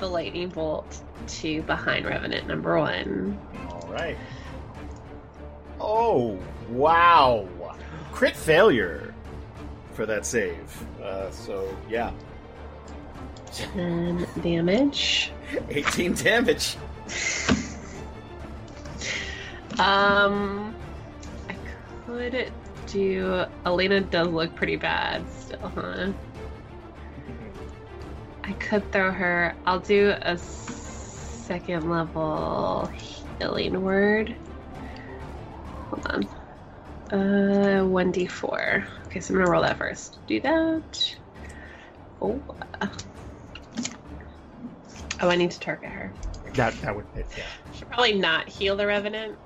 the 0.00 0.06
lightning 0.08 0.48
bolt 0.48 1.00
to 1.26 1.62
behind 1.62 2.06
Revenant 2.06 2.48
number 2.48 2.78
one. 2.78 3.38
Alright. 3.70 4.16
Oh, 5.80 6.38
wow. 6.70 7.48
Crit 8.12 8.36
failure 8.36 9.14
for 9.94 10.06
that 10.06 10.26
save. 10.26 10.84
Uh, 11.02 11.30
so, 11.30 11.76
yeah. 11.88 12.12
10 13.52 14.26
damage. 14.42 15.32
18 15.68 16.14
damage. 16.14 16.76
Um, 19.78 20.74
I 21.48 21.54
could 22.06 22.52
do. 22.86 23.44
Elena 23.64 24.00
does 24.00 24.28
look 24.28 24.54
pretty 24.54 24.76
bad 24.76 25.24
still, 25.32 25.72
huh? 25.74 26.12
I 28.44 28.52
could 28.54 28.90
throw 28.92 29.10
her. 29.10 29.54
I'll 29.66 29.80
do 29.80 30.14
a 30.22 30.36
second 30.36 31.90
level 31.90 32.90
healing 33.38 33.82
word. 33.82 34.36
Hold 35.90 36.06
on. 36.06 36.24
Uh, 37.12 37.84
1d4. 37.84 38.86
Okay, 39.06 39.20
so 39.20 39.34
I'm 39.34 39.40
gonna 39.40 39.50
roll 39.50 39.62
that 39.62 39.78
first. 39.78 40.18
Do 40.26 40.40
that. 40.40 41.16
Oh. 42.20 42.40
Oh, 45.22 45.30
I 45.30 45.36
need 45.36 45.52
to 45.52 45.60
target 45.60 45.88
her. 45.90 46.12
That, 46.54 46.74
that 46.82 46.94
would 46.94 47.06
hit, 47.14 47.26
yeah. 47.38 47.44
Should 47.74 47.88
probably 47.88 48.14
not 48.18 48.48
heal 48.48 48.76
the 48.76 48.86
Revenant. 48.86 49.38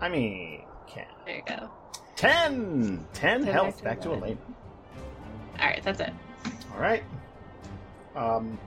I 0.00 0.08
mean, 0.08 0.62
can. 0.86 1.06
There 1.24 1.36
you 1.36 1.42
go. 1.46 1.68
10! 2.14 3.04
10 3.12 3.42
Ten 3.44 3.52
health. 3.52 3.82
back 3.82 3.84
Back 3.84 4.00
to 4.02 4.08
to 4.08 4.14
eleven. 4.14 4.38
Elena. 4.38 4.40
Alright, 5.60 5.82
that's 5.82 6.00
it. 6.00 6.12
Alright. 6.72 7.02
Um. 8.14 8.58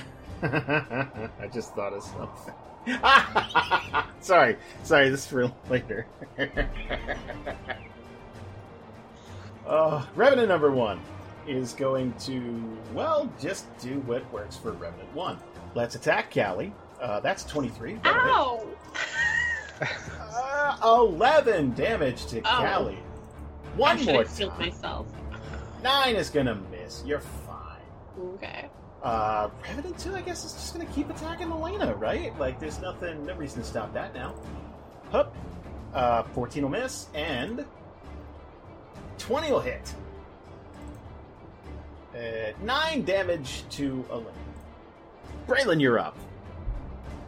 I 0.42 1.48
just 1.52 1.74
thought 1.74 1.92
of 1.92 2.02
something. 2.02 2.54
sorry, 4.20 4.56
sorry, 4.82 5.10
this 5.10 5.20
is 5.20 5.26
for 5.26 5.52
later. 5.68 6.06
uh, 9.66 10.06
Revenant 10.14 10.48
number 10.48 10.70
one 10.70 11.00
is 11.48 11.72
going 11.72 12.12
to, 12.20 12.78
well, 12.92 13.32
just 13.40 13.64
do 13.78 14.00
what 14.00 14.30
works 14.32 14.56
for 14.56 14.72
Remnant 14.72 15.12
one. 15.14 15.38
Let's 15.74 15.94
attack 15.94 16.32
Callie. 16.32 16.72
Uh, 17.00 17.20
that's 17.20 17.44
23. 17.44 17.94
That'll 18.02 18.20
hit. 18.20 18.30
Ow! 18.30 18.66
Uh, 20.40 20.76
11 20.82 21.72
damage 21.74 22.26
to 22.26 22.40
Oh. 22.40 22.42
Callie. 22.64 22.98
One 23.76 23.96
should 23.98 24.06
more 24.08 24.24
time. 24.24 24.58
myself. 24.58 25.06
Nine 25.82 26.16
is 26.16 26.30
gonna 26.30 26.56
miss. 26.70 27.02
You're 27.06 27.20
fine. 27.20 27.82
Okay. 28.34 28.68
Uh, 29.02 29.48
Revenant 29.68 29.96
2, 29.98 30.16
I 30.16 30.20
guess, 30.22 30.44
is 30.44 30.52
just 30.54 30.72
gonna 30.74 30.86
keep 30.86 31.08
attacking 31.10 31.50
Elena, 31.52 31.94
right? 31.94 32.36
Like, 32.40 32.58
there's 32.58 32.80
nothing, 32.80 33.24
no 33.24 33.34
reason 33.34 33.62
to 33.62 33.68
stop 33.68 33.92
that 33.94 34.14
now. 34.14 34.34
Hup. 35.12 35.34
Uh, 35.94 36.22
14 36.24 36.62
will 36.64 36.70
miss, 36.70 37.06
and 37.14 37.64
20 39.18 39.52
will 39.52 39.60
hit. 39.60 39.94
Uh, 42.14 42.52
9 42.62 43.04
damage 43.04 43.64
to 43.70 44.04
Elena. 44.10 44.30
Braylon, 45.46 45.80
you're 45.80 45.98
up. 45.98 46.16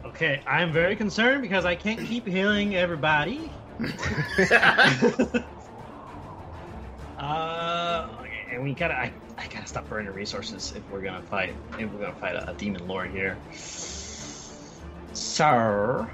Okay, 0.05 0.41
I'm 0.47 0.71
very 0.71 0.95
concerned 0.95 1.41
because 1.41 1.65
I 1.65 1.75
can't 1.75 1.99
keep 1.99 2.27
healing 2.27 2.75
everybody. 2.75 3.51
uh, 7.19 8.07
and 8.51 8.63
we 8.63 8.73
gotta, 8.73 8.95
I, 8.95 9.11
I 9.37 9.47
gotta 9.47 9.67
stop 9.67 9.87
burning 9.87 10.13
resources 10.13 10.73
if 10.75 10.89
we're 10.91 11.01
gonna 11.01 11.21
fight, 11.21 11.53
if 11.79 11.91
we're 11.91 12.01
gonna 12.01 12.13
fight 12.13 12.35
a, 12.35 12.49
a 12.49 12.53
demon 12.55 12.87
lord 12.87 13.11
here. 13.11 13.37
So, 15.13 16.07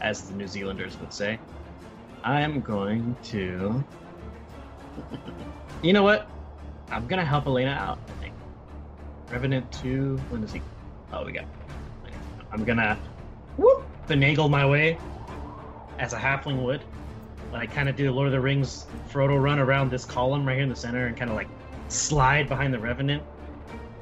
as 0.00 0.22
the 0.22 0.34
New 0.34 0.48
Zealanders 0.48 0.98
would 1.00 1.12
say, 1.12 1.38
I'm 2.24 2.60
going 2.60 3.16
to. 3.24 3.84
You 5.82 5.92
know 5.92 6.02
what? 6.02 6.28
I'm 6.92 7.06
gonna 7.06 7.24
help 7.24 7.46
Elena 7.46 7.70
out. 7.70 7.98
I 8.06 8.22
think. 8.22 8.34
Revenant 9.30 9.70
two. 9.72 10.18
When 10.28 10.42
does 10.42 10.52
he? 10.52 10.60
Oh, 11.12 11.24
we 11.24 11.32
got. 11.32 11.46
I'm 12.52 12.64
gonna 12.64 12.98
whoop 13.56 13.84
finagle 14.06 14.50
my 14.50 14.66
way 14.66 14.98
as 15.98 16.12
a 16.12 16.18
halfling 16.18 16.62
would. 16.62 16.82
Like 17.50 17.72
kind 17.72 17.88
of 17.88 17.96
do 17.96 18.10
Lord 18.12 18.26
of 18.26 18.32
the 18.32 18.40
Rings 18.40 18.86
Frodo 19.10 19.42
run 19.42 19.58
around 19.58 19.90
this 19.90 20.04
column 20.04 20.46
right 20.46 20.54
here 20.54 20.62
in 20.62 20.68
the 20.68 20.76
center 20.76 21.06
and 21.06 21.16
kind 21.16 21.30
of 21.30 21.36
like 21.36 21.48
slide 21.88 22.48
behind 22.48 22.72
the 22.72 22.78
Revenant 22.78 23.22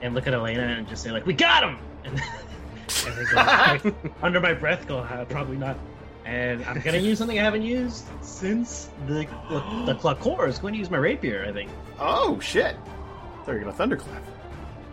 and 0.03 0.15
look 0.15 0.27
at 0.27 0.35
Elena 0.35 0.63
and 0.63 0.89
just 0.89 1.03
say 1.03 1.11
like, 1.11 1.27
"We 1.27 1.33
got 1.33 1.63
him!" 1.63 1.79
And, 2.05 2.15
and 3.07 3.17
then 3.17 3.27
go, 3.31 3.37
like, 3.37 3.95
under 4.23 4.41
my 4.41 4.53
breath, 4.53 4.87
go, 4.89 4.99
uh, 4.99 5.25
"Probably 5.27 5.57
not." 5.57 5.79
And 6.25 6.65
I'm 6.65 6.81
gonna 6.81 6.99
use 6.99 7.19
something 7.19 7.39
I 7.39 7.43
haven't 7.43 7.63
used 7.63 8.05
since 8.21 8.91
the 9.07 9.27
the, 9.49 9.61
the 9.87 9.95
Clacor 10.01 10.49
is 10.49 10.59
going 10.59 10.75
to 10.75 10.79
use 10.79 10.91
my 10.91 10.99
rapier. 10.99 11.45
I 11.49 11.53
think. 11.53 11.71
Oh, 12.01 12.41
shit. 12.41 12.75
I 12.75 13.45
thought 13.45 13.49
you 13.49 13.53
were 13.55 13.59
gonna 13.61 13.73
thunderclap. 13.73 14.23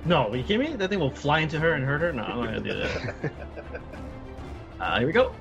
No, 0.06 0.30
are 0.30 0.36
you 0.36 0.44
kidding 0.44 0.72
me? 0.72 0.76
That 0.76 0.90
thing 0.90 1.00
will 1.00 1.10
fly 1.12 1.40
into 1.40 1.60
her 1.60 1.74
and 1.74 1.84
hurt 1.84 2.02
her. 2.02 2.14
No, 2.14 2.24
I'm 2.24 2.38
not 2.40 2.46
gonna 2.46 2.60
do 2.60 2.74
that. 2.74 3.32
Uh, 4.80 5.00
here 5.00 5.08
we 5.08 5.12
go. 5.14 5.34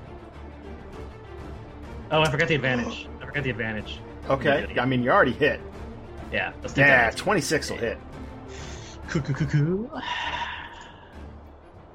Oh, 2.09 2.21
I 2.21 2.31
forgot 2.31 2.47
the 2.47 2.55
advantage. 2.55 3.07
I 3.21 3.25
forgot 3.27 3.43
the 3.43 3.51
advantage. 3.51 3.99
Okay, 4.27 4.67
I 4.79 4.85
mean, 4.85 5.03
you 5.03 5.11
already 5.11 5.31
hit. 5.31 5.59
Yeah, 6.31 6.53
let's 6.63 6.73
do 6.73 6.81
Yeah, 6.81 7.11
26 7.11 7.69
will 7.69 7.77
hit. 7.77 7.99
Coo, 9.09 9.21
coo, 9.21 9.45
coo. 9.45 9.91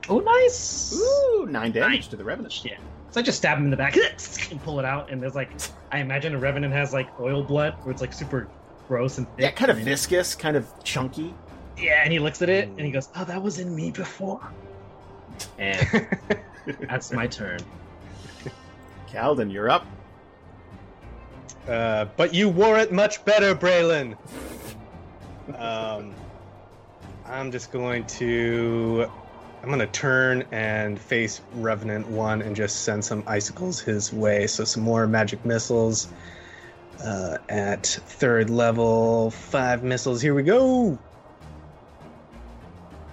Oh, 0.08 0.20
nice. 0.20 0.94
Ooh, 0.94 1.46
9 1.46 1.72
damage 1.72 2.08
to 2.08 2.16
the 2.16 2.24
Revenant. 2.24 2.64
Yeah. 2.64 2.78
So 3.10 3.20
I 3.20 3.22
just 3.22 3.38
stab 3.38 3.58
him 3.58 3.64
in 3.64 3.70
the 3.70 3.76
back 3.76 3.96
and 4.50 4.62
pull 4.62 4.78
it 4.78 4.84
out, 4.84 5.10
and 5.10 5.22
there's 5.22 5.34
like, 5.34 5.50
I 5.90 5.98
imagine 5.98 6.34
a 6.34 6.38
revenant 6.38 6.72
has 6.72 6.92
like 6.92 7.08
oil 7.20 7.42
blood, 7.42 7.74
where 7.82 7.92
it's 7.92 8.00
like 8.00 8.12
super 8.12 8.48
gross 8.88 9.18
and 9.18 9.26
thick. 9.36 9.40
Yeah, 9.40 9.50
kind 9.50 9.70
of 9.70 9.76
and- 9.78 9.86
viscous, 9.86 10.34
kind 10.34 10.56
of 10.56 10.66
chunky. 10.84 11.34
Yeah, 11.78 12.02
and 12.04 12.12
he 12.12 12.18
looks 12.18 12.42
at 12.42 12.48
it 12.48 12.68
and 12.68 12.80
he 12.80 12.90
goes, 12.90 13.08
"Oh, 13.16 13.24
that 13.24 13.42
was 13.42 13.58
in 13.58 13.74
me 13.74 13.90
before." 13.90 14.40
And 15.58 16.06
that's 16.88 17.12
my 17.12 17.26
turn. 17.26 17.60
Calden, 19.10 19.52
you're 19.52 19.70
up. 19.70 19.86
Uh, 21.68 22.06
but 22.16 22.34
you 22.34 22.48
wore 22.48 22.78
it 22.78 22.92
much 22.92 23.24
better, 23.24 23.54
Braylon. 23.54 24.16
Um, 25.56 26.14
I'm 27.26 27.50
just 27.50 27.72
going 27.72 28.04
to. 28.06 29.06
I'm 29.62 29.68
going 29.68 29.78
to 29.78 29.86
turn 29.86 30.44
and 30.50 30.98
face 30.98 31.40
Revenant 31.54 32.08
1 32.08 32.42
and 32.42 32.56
just 32.56 32.80
send 32.82 33.04
some 33.04 33.22
icicles 33.28 33.78
his 33.80 34.12
way. 34.12 34.48
So, 34.48 34.64
some 34.64 34.82
more 34.82 35.06
magic 35.06 35.44
missiles 35.44 36.08
uh, 37.04 37.38
at 37.48 37.86
third 37.86 38.50
level. 38.50 39.30
Five 39.30 39.82
missiles. 39.82 40.20
Here 40.22 40.34
we 40.34 40.42
go. 40.42 40.98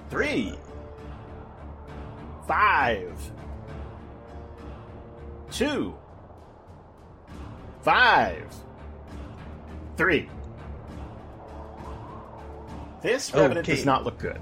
Three. 0.10 0.54
Five. 2.48 3.14
Two. 5.52 5.96
Five. 7.82 8.54
Three. 9.98 10.30
This 13.02 13.34
Revenant 13.34 13.60
Okay. 13.60 13.76
does 13.76 13.86
not 13.86 14.04
look 14.04 14.18
good. 14.18 14.40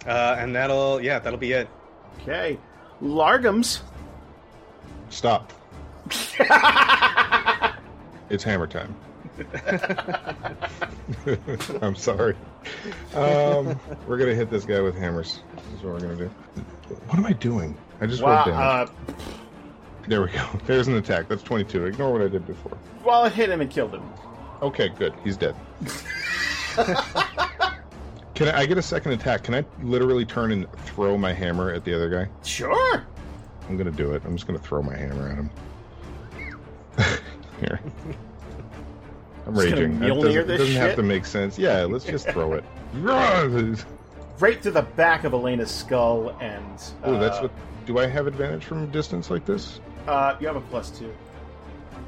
Uh, 0.06 0.36
and 0.38 0.54
that'll, 0.54 1.02
yeah, 1.02 1.18
that'll 1.18 1.40
be 1.40 1.54
it. 1.54 1.70
Okay. 2.22 2.58
Largums. 3.02 3.82
Stop. 5.10 5.52
It's 8.34 8.44
hammer 8.44 8.66
time. 8.66 8.96
I'm 11.84 11.96
sorry. 11.96 12.36
Um, 13.14 13.80
we're 14.08 14.18
gonna 14.18 14.34
hit 14.34 14.50
this 14.50 14.66
guy 14.66 14.82
with 14.82 14.96
hammers. 14.96 15.42
This 15.56 15.80
is 15.80 15.84
what 15.84 15.94
we're 15.94 16.00
gonna 16.00 16.16
do. 16.16 16.32
What 17.08 17.20
am 17.20 17.28
I 17.28 17.34
doing? 17.34 17.78
I 18.02 18.08
just 18.08 18.24
wow. 18.24 18.38
wrote 18.38 18.48
down. 18.48 18.60
Uh, 18.60 18.88
there 20.08 20.24
we 20.24 20.30
go. 20.30 20.44
There's 20.66 20.88
an 20.88 20.96
attack. 20.96 21.28
That's 21.28 21.44
22. 21.44 21.86
Ignore 21.86 22.12
what 22.12 22.24
I 22.24 22.28
did 22.28 22.48
before. 22.48 22.76
well, 23.06 23.24
it 23.26 23.34
hit 23.34 23.52
him 23.52 23.62
and 23.62 23.70
killed 23.70 23.94
him. 23.94 24.02
Okay, 24.64 24.90
good. 24.90 25.14
He's 25.24 25.38
dead. 25.38 25.56
Can 28.36 28.48
I, 28.48 28.62
I 28.62 28.66
get 28.66 28.78
a 28.78 28.82
second 28.82 29.12
attack? 29.12 29.44
Can 29.44 29.54
I 29.54 29.64
literally 29.82 30.26
turn 30.26 30.52
and 30.52 30.72
throw 30.86 31.18
my 31.18 31.34
hammer 31.34 31.72
at 31.72 31.84
the 31.86 31.94
other 31.94 32.10
guy? 32.10 32.30
Sure. 32.44 33.06
I'm 33.70 33.78
gonna 33.78 33.92
do 33.92 34.14
it. 34.14 34.24
I'm 34.26 34.36
just 34.36 34.48
gonna 34.48 34.60
throw 34.60 34.82
my 34.82 34.96
hammer 34.96 35.30
at 35.30 35.36
him. 35.36 35.50
Here. 37.60 37.80
I'm 39.46 39.56
Just 39.56 39.66
raging. 39.68 40.00
That 40.00 40.08
doesn't, 40.10 40.50
it 40.50 40.58
doesn't 40.58 40.76
have 40.76 40.96
to 40.96 41.04
make 41.04 41.26
sense. 41.26 41.58
Yeah, 41.60 41.84
let's 41.84 42.06
just 42.06 42.28
throw 42.30 42.54
it. 42.54 42.64
Right 44.40 44.62
to 44.64 44.72
the 44.72 44.82
back 44.82 45.26
of 45.26 45.34
Elena's 45.34 45.70
skull, 45.70 46.36
and 46.42 46.82
oh, 47.04 47.20
that's 47.20 47.38
uh, 47.38 47.44
what. 47.44 47.52
Do 47.86 48.00
I 48.00 48.08
have 48.08 48.26
advantage 48.26 48.66
from 48.66 48.90
distance 48.90 49.30
like 49.30 49.46
this? 49.46 49.80
Uh, 50.08 50.36
you 50.40 50.48
have 50.48 50.56
a 50.56 50.62
plus 50.62 50.90
two. 50.90 51.14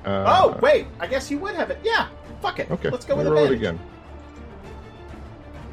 Uh, 0.05 0.25
oh, 0.27 0.59
wait. 0.59 0.87
I 0.99 1.05
guess 1.05 1.29
you 1.29 1.37
would 1.37 1.55
have 1.55 1.69
it. 1.69 1.79
Yeah. 1.83 2.07
Fuck 2.41 2.59
it. 2.59 2.71
Okay. 2.71 2.89
Let's 2.89 3.05
go 3.05 3.15
with 3.15 3.27
roll 3.27 3.45
it 3.45 3.51
again. 3.51 3.79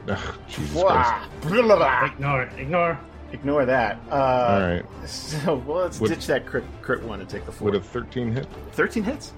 Ugh, 0.09 0.35
Jesus 0.49 0.73
Christ. 0.73 0.85
Wah. 0.85 1.25
Blah, 1.43 1.63
blah, 1.63 1.77
blah. 1.77 2.05
Ignore, 2.07 2.43
ignore. 2.59 2.99
Ignore 3.33 3.65
that. 3.67 3.99
Uh, 4.11 4.15
All 4.15 4.61
right. 4.61 4.85
So 5.07 5.57
well, 5.67 5.83
let's 5.85 6.01
Would- 6.01 6.09
ditch 6.11 6.27
that 6.27 6.45
crit, 6.47 6.65
crit 6.83 7.03
one 7.03 7.21
and 7.21 7.29
take 7.29 7.47
the 7.47 7.53
four. 7.53 7.67
Would 7.67 7.75
a 7.77 7.81
13 7.81 8.33
hit? 8.33 8.47
Thirteen 8.73 9.03
hits. 9.05 9.33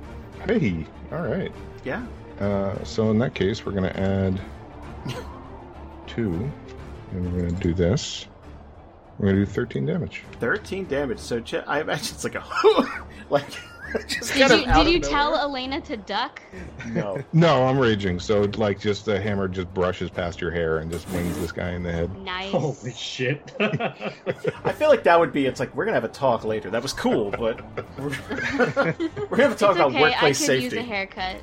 Hey. 0.46 0.86
All 1.12 1.22
right. 1.22 1.52
Yeah. 1.84 2.04
Uh, 2.40 2.82
so 2.84 3.10
in 3.10 3.18
that 3.20 3.34
case, 3.34 3.64
we're 3.64 3.72
going 3.72 3.84
to 3.84 4.00
add 4.00 4.40
two, 6.06 6.50
and 7.12 7.32
we're 7.32 7.40
going 7.42 7.54
to 7.54 7.62
do 7.62 7.72
this. 7.74 8.26
We're 9.18 9.26
going 9.26 9.36
to 9.36 9.44
do 9.44 9.50
13 9.50 9.86
damage. 9.86 10.24
Thirteen 10.40 10.86
damage. 10.86 11.20
So 11.20 11.40
Ch- 11.40 11.54
I 11.66 11.80
imagine 11.80 12.14
it's 12.14 12.24
like 12.24 12.34
a 12.34 12.44
like 13.30 13.46
just 13.46 13.58
Did 14.08 14.50
you 14.50 14.64
did 14.74 14.88
you 14.88 14.98
tell 15.00 15.30
nowhere. 15.32 15.42
Elena 15.42 15.80
to 15.82 15.96
duck? 15.96 16.42
No. 16.88 17.22
No, 17.32 17.64
I'm 17.64 17.78
raging. 17.78 18.18
So 18.18 18.42
like, 18.56 18.80
just 18.80 19.04
the 19.04 19.20
hammer 19.20 19.46
just 19.48 19.72
brushes 19.72 20.10
past 20.10 20.40
your 20.40 20.50
hair 20.50 20.78
and 20.78 20.90
just 20.90 21.08
wings 21.10 21.38
this 21.38 21.52
guy 21.52 21.70
in 21.72 21.82
the 21.82 21.92
head. 21.92 22.16
Nice. 22.22 22.50
Holy 22.50 22.92
shit. 22.92 23.52
I 23.60 24.72
feel 24.72 24.88
like 24.88 25.04
that 25.04 25.18
would 25.20 25.32
be. 25.32 25.46
It's 25.46 25.60
like 25.60 25.74
we're 25.76 25.84
gonna 25.84 25.94
have 25.96 26.04
a 26.04 26.08
talk 26.08 26.44
later. 26.44 26.70
That 26.70 26.82
was 26.82 26.92
cool, 26.92 27.30
but 27.30 27.60
we're, 27.98 28.04
we're 28.08 29.36
gonna 29.36 29.42
have 29.42 29.52
a 29.52 29.54
talk 29.56 29.70
it's 29.70 29.76
about 29.76 29.90
okay. 29.90 30.00
workplace 30.02 30.22
I 30.22 30.28
could 30.28 30.36
safety. 30.36 30.64
use 30.64 30.72
a 30.74 30.82
haircut. 30.82 31.36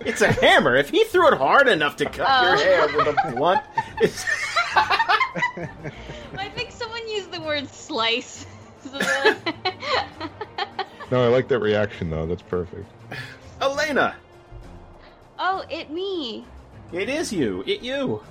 It's 0.00 0.20
a 0.22 0.32
hammer. 0.32 0.76
If 0.76 0.90
he 0.90 1.04
threw 1.04 1.28
it 1.28 1.36
hard 1.36 1.68
enough 1.68 1.96
to 1.96 2.06
cut 2.06 2.26
Oh. 2.28 2.48
your 2.48 2.56
hair 2.56 2.86
with 2.96 3.06
a 3.08 3.32
blunt, 3.32 3.62
it's... 4.00 4.24
I 4.74 6.48
think 6.54 6.70
someone 6.72 7.06
used 7.08 7.30
the 7.32 7.40
word 7.40 7.68
slice. 7.68 8.46
No, 11.10 11.24
I 11.24 11.28
like 11.28 11.48
that 11.48 11.58
reaction 11.58 12.10
though. 12.10 12.26
That's 12.26 12.42
perfect. 12.42 12.86
Elena, 13.60 14.16
oh, 15.38 15.64
it 15.68 15.90
me. 15.90 16.46
it 16.92 17.08
is 17.08 17.32
you. 17.32 17.62
It 17.66 17.82
you. 17.82 18.22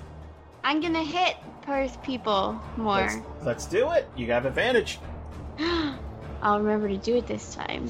I'm 0.64 0.80
gonna 0.80 1.04
hit 1.04 1.36
Perth 1.62 2.02
people 2.02 2.60
more. 2.76 2.96
Let's, 2.96 3.16
let's 3.44 3.66
do 3.66 3.90
it. 3.90 4.08
You 4.16 4.26
have 4.32 4.46
advantage. 4.46 4.98
I'll 6.42 6.58
remember 6.58 6.88
to 6.88 6.96
do 6.96 7.16
it 7.16 7.26
this 7.26 7.54
time. 7.54 7.88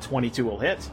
Twenty-two 0.00 0.44
will 0.44 0.58
hit. 0.58 0.90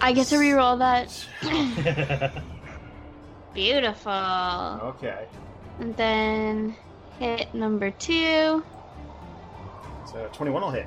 I 0.00 0.12
get 0.12 0.28
to 0.28 0.36
reroll 0.36 0.78
that. 0.78 1.12
Beautiful. 3.54 4.12
Okay. 4.12 5.26
And 5.78 5.94
then 5.96 6.74
hit 7.20 7.54
number 7.54 7.90
two. 7.92 8.64
So 10.10 10.28
twenty-one 10.32 10.62
will 10.62 10.70
hit. 10.70 10.86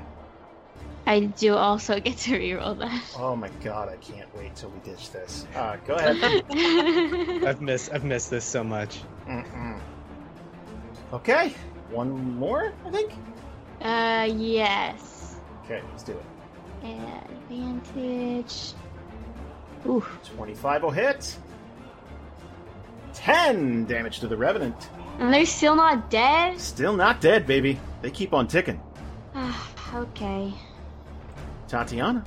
I 1.06 1.20
do 1.20 1.54
also 1.54 2.00
get 2.06 2.18
to 2.18 2.32
reroll 2.32 2.78
that. 2.80 3.02
Oh 3.18 3.34
my 3.36 3.48
god, 3.62 3.88
I 3.88 3.96
can't 3.96 4.28
wait 4.36 4.54
till 4.56 4.70
we 4.70 4.78
ditch 4.80 5.10
this. 5.12 5.46
Uh, 5.54 5.76
go 5.86 5.94
ahead. 5.94 6.44
I've 7.46 7.62
missed 7.62 7.90
I've 7.92 8.04
missed 8.04 8.28
this 8.30 8.44
so 8.44 8.62
much. 8.62 9.00
Mm-mm. 9.26 9.80
Okay, 11.12 11.54
one 11.90 12.36
more, 12.36 12.72
I 12.84 12.90
think. 12.90 13.12
uh, 13.80 14.28
yes. 14.36 15.36
Okay, 15.64 15.80
let's 15.90 16.02
do 16.02 16.12
it. 16.12 16.24
Advantage. 17.48 18.72
Ooh. 19.86 20.04
25 20.34 20.82
will 20.82 20.90
hit. 20.90 21.36
10 23.12 23.84
damage 23.86 24.18
to 24.20 24.26
the 24.26 24.36
Revenant. 24.36 24.88
And 25.18 25.32
they're 25.32 25.46
still 25.46 25.76
not 25.76 26.10
dead? 26.10 26.60
Still 26.60 26.96
not 26.96 27.20
dead, 27.20 27.46
baby. 27.46 27.78
They 28.02 28.10
keep 28.10 28.34
on 28.34 28.46
ticking. 28.46 28.80
okay. 29.94 30.52
Tatiana. 31.68 32.24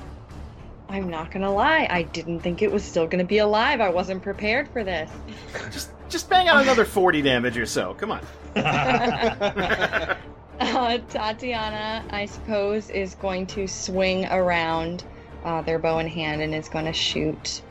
I'm 0.89 1.09
not 1.09 1.31
gonna 1.31 1.53
lie, 1.53 1.87
I 1.89 2.03
didn't 2.03 2.39
think 2.39 2.61
it 2.61 2.71
was 2.71 2.83
still 2.83 3.07
gonna 3.07 3.25
be 3.25 3.39
alive. 3.39 3.81
I 3.81 3.89
wasn't 3.89 4.23
prepared 4.23 4.69
for 4.69 4.83
this. 4.83 5.11
Just 5.71 5.91
just 6.09 6.29
bang 6.29 6.47
out 6.47 6.61
another 6.63 6.85
40 6.85 7.21
damage 7.21 7.57
or 7.57 7.65
so. 7.65 7.93
Come 7.93 8.11
on. 8.11 8.21
Uh, 10.59 10.97
Tatiana, 11.09 12.03
I 12.09 12.25
suppose, 12.25 12.89
is 12.89 13.13
going 13.13 13.45
to 13.45 13.67
swing 13.67 14.25
around 14.25 15.03
uh, 15.43 15.61
their 15.61 15.77
bow 15.77 15.99
in 15.99 16.07
hand 16.07 16.41
and 16.41 16.55
is 16.55 16.67
going 16.67 16.85
to 16.85 16.93
shoot 16.93 17.61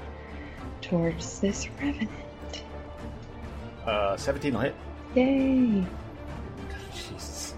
towards 0.83 1.41
this 1.41 1.69
revenant. 1.81 2.11
Uh, 3.85 4.17
17 4.17 4.55
will 4.55 4.61
hit. 4.61 4.75
Yay! 5.17 5.85
Jesus. 6.95 7.55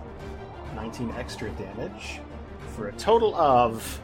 19 0.77 1.13
extra 1.19 1.51
damage 1.51 2.21
for 2.77 2.89
a 2.89 2.93
total 2.93 3.35
of 3.35 4.01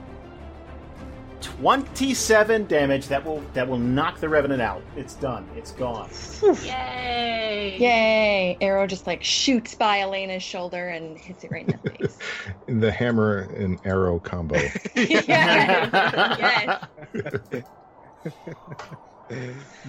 27 1.40 2.66
damage 2.66 3.06
that 3.06 3.24
will 3.24 3.40
that 3.52 3.68
will 3.68 3.78
knock 3.78 4.18
the 4.18 4.28
revenant 4.28 4.60
out. 4.60 4.82
It's 4.96 5.14
done. 5.14 5.48
It's 5.56 5.70
gone. 5.70 6.10
Yay! 6.42 7.76
Yay! 7.78 8.58
Arrow 8.60 8.88
just 8.88 9.06
like 9.06 9.22
shoots 9.22 9.74
by 9.74 10.00
Elena's 10.00 10.42
shoulder 10.42 10.88
and 10.88 11.16
hits 11.16 11.44
it 11.44 11.52
right 11.52 11.68
in 11.68 11.78
the 11.82 11.90
face. 11.90 12.18
The 12.66 12.90
hammer 12.90 13.50
and 13.56 13.78
arrow 13.84 14.18
combo. 14.18 14.56
yes. 14.96 16.88
yes. 17.14 17.62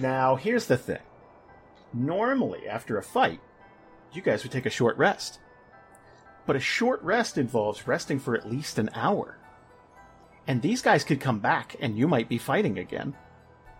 Now, 0.00 0.36
here's 0.36 0.66
the 0.66 0.76
thing. 0.76 0.98
Normally, 1.92 2.68
after 2.68 2.96
a 2.98 3.02
fight, 3.02 3.40
you 4.16 4.22
guys 4.22 4.42
would 4.42 4.52
take 4.52 4.66
a 4.66 4.70
short 4.70 4.96
rest. 4.96 5.38
But 6.46 6.56
a 6.56 6.60
short 6.60 7.02
rest 7.02 7.38
involves 7.38 7.86
resting 7.86 8.18
for 8.18 8.36
at 8.36 8.48
least 8.48 8.78
an 8.78 8.90
hour. 8.94 9.36
And 10.46 10.62
these 10.62 10.80
guys 10.80 11.04
could 11.04 11.20
come 11.20 11.40
back 11.40 11.76
and 11.80 11.98
you 11.98 12.06
might 12.06 12.28
be 12.28 12.38
fighting 12.38 12.78
again. 12.78 13.14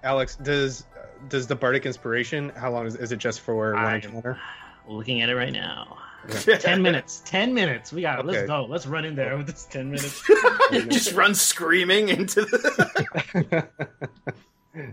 Alex, 0.03 0.37
does 0.37 0.85
does 1.29 1.47
the 1.47 1.57
bardic 1.57 1.87
inspiration? 1.87 2.51
How 2.51 2.71
long 2.71 2.87
is, 2.87 2.97
is 2.97 3.13
it? 3.13 3.19
Just 3.19 3.41
for 3.41 3.73
one 3.75 3.85
I- 3.85 3.97
encounter? 3.97 4.39
Looking 4.89 5.21
at 5.21 5.29
it 5.29 5.35
right 5.35 5.53
now. 5.53 5.99
Ten 6.29 6.83
minutes. 6.83 7.23
Ten 7.25 7.55
minutes. 7.55 7.93
We 7.93 8.03
got 8.03 8.19
it. 8.21 8.27
Let's 8.27 8.47
go. 8.47 8.67
Let's 8.69 8.87
run 8.87 9.05
in 9.05 9.15
there 9.15 9.37
with 9.37 9.47
this 9.47 9.65
ten 9.65 9.91
minutes. 9.91 10.23
Just 10.89 11.13
run 11.13 11.35
screaming 11.35 12.09
into 12.09 12.43
the. 12.43 13.69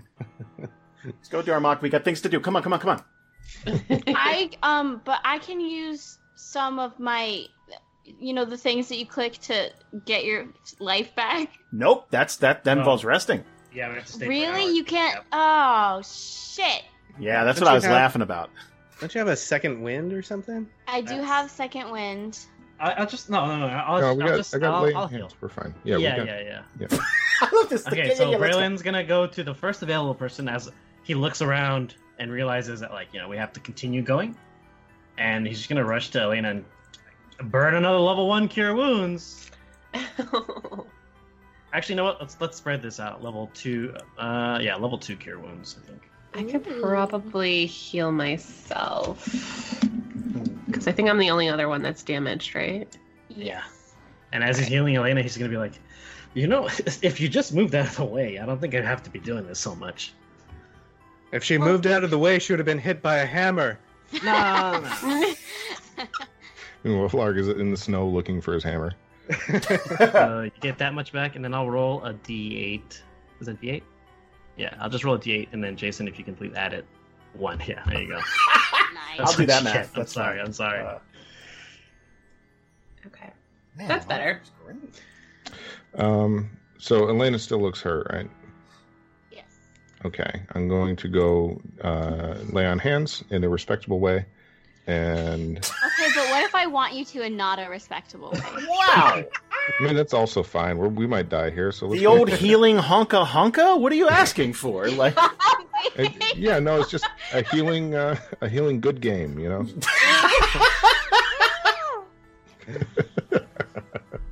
Let's 1.05 1.29
go, 1.29 1.41
Darmok. 1.41 1.81
We 1.81 1.89
got 1.89 2.03
things 2.03 2.21
to 2.21 2.29
do. 2.29 2.39
Come 2.39 2.55
on, 2.55 2.63
come 2.63 2.73
on, 2.73 2.79
come 2.79 2.91
on. 2.91 3.03
I 3.89 4.49
um 4.63 5.01
but 5.05 5.19
I 5.23 5.39
can 5.39 5.59
use 5.59 6.19
some 6.35 6.79
of 6.79 6.99
my 6.99 7.45
you 8.19 8.33
know 8.33 8.45
the 8.45 8.57
things 8.57 8.89
that 8.89 8.97
you 8.97 9.05
click 9.05 9.33
to 9.39 9.69
get 10.05 10.25
your 10.25 10.45
life 10.79 11.15
back. 11.15 11.49
Nope, 11.71 12.07
that's 12.09 12.35
that. 12.37 12.63
That 12.65 12.73
No. 12.75 12.81
involves 12.81 13.05
resting. 13.05 13.43
yeah, 13.73 13.89
we 13.89 13.95
have 13.95 14.05
to 14.05 14.11
stay. 14.13 14.27
Really? 14.27 14.75
You 14.75 14.83
can't 14.83 15.15
Yep. 15.15 15.25
Oh 15.31 16.01
shit. 16.03 16.83
Yeah, 17.19 17.43
that's 17.43 17.59
Don't 17.59 17.65
what 17.65 17.69
I 17.69 17.73
you 17.73 17.77
was 17.77 17.83
have- 17.85 17.93
laughing 17.93 18.21
about. 18.21 18.49
Don't 18.99 19.13
you 19.13 19.19
have 19.19 19.27
a 19.27 19.35
second 19.35 19.81
wind 19.81 20.13
or 20.13 20.21
something? 20.21 20.67
I 20.87 21.01
do 21.01 21.07
That's- 21.07 21.27
have 21.27 21.51
second 21.51 21.91
wind. 21.91 22.39
I, 22.79 22.91
I'll 22.93 23.05
just 23.07 23.29
no, 23.29 23.45
no, 23.45 23.59
no. 23.59 23.67
I'll, 23.67 24.01
no, 24.01 24.07
I'll 24.07 24.17
we 24.17 24.23
got. 24.23 24.35
just 24.37 24.53
I 24.55 24.57
got 24.59 24.73
I'll, 24.73 24.97
I'll 24.97 25.07
hands. 25.07 25.11
heal. 25.11 25.29
We're 25.41 25.47
fine. 25.49 25.73
Yeah, 25.83 25.97
Yeah, 25.97 26.19
we 26.19 26.25
got. 26.25 26.43
yeah, 26.45 26.61
yeah. 26.79 26.87
I 27.41 27.49
love 27.55 27.69
this. 27.69 27.87
Okay, 27.87 28.09
Yeah, 28.09 28.13
so 28.15 28.23
yeah, 28.23 28.29
yeah, 28.31 28.37
let's 28.37 28.55
go. 28.55 28.59
Braylon's 28.61 28.81
gonna 28.81 29.03
go 29.03 29.27
to 29.27 29.43
the 29.43 29.53
first 29.53 29.81
available 29.83 30.15
person 30.15 30.49
as 30.49 30.69
he 31.03 31.13
looks 31.15 31.41
around 31.41 31.95
and 32.23 32.31
realizes 32.31 32.79
that 32.79 32.91
like 32.91 33.09
you 33.11 33.19
know 33.19 33.27
we 33.27 33.37
have 33.37 33.51
to 33.53 33.59
continue 33.59 34.01
going, 34.01 34.35
and 35.17 35.45
he's 35.45 35.57
just 35.57 35.69
gonna 35.69 35.83
rush 35.83 36.09
to 36.11 36.21
Elena 36.21 36.51
and 36.51 36.65
burn 37.51 37.75
another 37.75 37.99
level 37.99 38.27
one 38.27 38.47
cure 38.47 38.73
wounds. 38.73 39.51
Actually, 41.73 41.93
you 41.93 41.97
know 41.97 42.05
what? 42.05 42.21
Let's 42.21 42.37
let's 42.39 42.57
spread 42.57 42.81
this 42.81 42.99
out. 42.99 43.21
Level 43.21 43.51
two, 43.53 43.93
uh, 44.17 44.57
yeah, 44.61 44.75
level 44.75 44.97
two 44.97 45.17
cure 45.17 45.37
wounds. 45.37 45.77
I 45.83 45.87
think. 45.87 46.01
I 46.35 46.43
could 46.49 46.81
probably 46.81 47.65
heal 47.65 48.11
myself. 48.11 49.25
Because 50.65 50.87
I 50.87 50.91
think 50.93 51.09
I'm 51.09 51.19
the 51.19 51.29
only 51.29 51.49
other 51.49 51.67
one 51.67 51.83
that's 51.83 52.01
damaged, 52.01 52.55
right? 52.55 52.87
Yeah. 53.29 53.63
And 54.31 54.43
as 54.43 54.57
he's 54.57 54.67
healing 54.67 54.95
Elena, 54.95 55.21
he's 55.21 55.37
gonna 55.37 55.49
be 55.49 55.57
like, 55.57 55.73
you 56.33 56.47
know, 56.47 56.67
if 57.01 57.19
you 57.19 57.27
just 57.27 57.53
moved 57.53 57.75
out 57.75 57.87
of 57.87 57.97
the 57.97 58.05
way, 58.17 58.39
I 58.39 58.45
don't 58.45 58.61
think 58.61 58.73
I'd 58.75 58.85
have 58.85 59.03
to 59.03 59.09
be 59.09 59.19
doing 59.19 59.45
this 59.45 59.59
so 59.59 59.75
much. 59.75 60.13
If 61.33 61.43
she 61.43 61.57
moved 61.57 61.85
out 61.87 62.03
of 62.05 62.09
the 62.11 62.17
way, 62.19 62.39
she 62.39 62.53
would 62.53 62.59
have 62.59 62.65
been 62.65 62.79
hit 62.79 63.01
by 63.01 63.17
a 63.17 63.25
hammer. 63.25 63.77
No, 64.23 64.79
no. 65.03 65.33
Wolflarg 66.85 67.37
is 67.37 67.49
in 67.49 67.71
the 67.71 67.77
snow 67.77 68.07
looking 68.07 68.39
for 68.39 68.53
his 68.53 68.63
hammer. 68.63 68.93
uh, 69.99 70.41
you 70.45 70.51
get 70.61 70.77
that 70.77 70.93
much 70.93 71.11
back, 71.11 71.35
and 71.35 71.43
then 71.43 71.53
I'll 71.53 71.69
roll 71.69 72.03
a 72.05 72.13
d8. 72.13 72.99
Is 73.39 73.47
that 73.47 73.59
d8? 73.61 73.81
Yeah, 74.57 74.75
I'll 74.79 74.89
just 74.89 75.03
roll 75.03 75.15
a 75.15 75.19
d8, 75.19 75.47
and 75.53 75.63
then 75.63 75.75
Jason, 75.75 76.07
if 76.07 76.19
you 76.19 76.23
can 76.25 76.35
please 76.35 76.53
add 76.55 76.73
it, 76.73 76.85
one. 77.33 77.59
Yeah, 77.67 77.81
there 77.87 78.01
you 78.01 78.09
go. 78.09 78.15
nice. 78.17 79.19
I'll 79.19 79.33
do 79.33 79.45
that 79.47 79.63
Shit, 79.63 79.73
math. 79.73 79.97
I'm 79.97 80.05
sorry. 80.05 80.37
fine. 80.37 80.45
I'm 80.45 80.53
sorry. 80.53 80.79
Uh, 80.85 80.99
Okay. 83.07 83.31
man, 83.75 83.87
That's 83.89 84.05
better. 84.05 84.39
that's 84.41 84.51
great. 84.63 86.01
Um, 86.01 86.49
so 86.77 87.09
Elena 87.09 87.37
still 87.37 87.59
looks 87.61 87.81
hurt, 87.81 88.07
right? 88.13 88.29
Yes. 90.03 90.05
Okay, 90.05 90.41
I'm 90.53 90.67
going 90.67 90.95
to 90.97 91.07
go 91.07 91.61
uh, 91.81 92.35
lay 92.51 92.65
on 92.65 92.79
hands 92.79 93.23
in 93.29 93.43
a 93.43 93.49
respectable 93.49 93.99
way, 93.99 94.25
and 94.87 95.57
Okay, 95.57 96.09
but 96.15 96.29
what 96.29 96.43
if 96.43 96.53
I 96.55 96.67
want 96.67 96.93
you 96.93 97.05
to 97.05 97.21
in 97.23 97.37
not 97.37 97.59
a 97.59 97.69
respectable 97.69 98.31
way? 98.31 98.39
Wow. 98.67 99.23
I 99.79 99.83
mean 99.83 99.95
that's 99.95 100.13
also 100.13 100.43
fine. 100.43 100.77
We're, 100.77 100.89
we 100.89 101.07
might 101.07 101.29
die 101.29 101.49
here, 101.49 101.71
so 101.71 101.87
let's 101.87 101.99
the 102.01 102.05
old 102.07 102.29
healing 102.29 102.75
honka 102.77 103.25
honka? 103.25 103.79
What 103.79 103.93
are 103.93 103.95
you 103.95 104.09
asking 104.09 104.53
for? 104.53 104.87
Like, 104.89 105.15
It- 105.95 106.37
yeah, 106.37 106.59
no, 106.59 106.79
it's 106.81 106.89
just 106.91 107.05
a 107.33 107.43
healing, 107.43 107.95
uh, 107.95 108.17
a 108.41 108.49
healing 108.49 108.81
good 108.81 108.99
game, 109.01 109.39
you 109.39 109.47
know. 109.49 109.65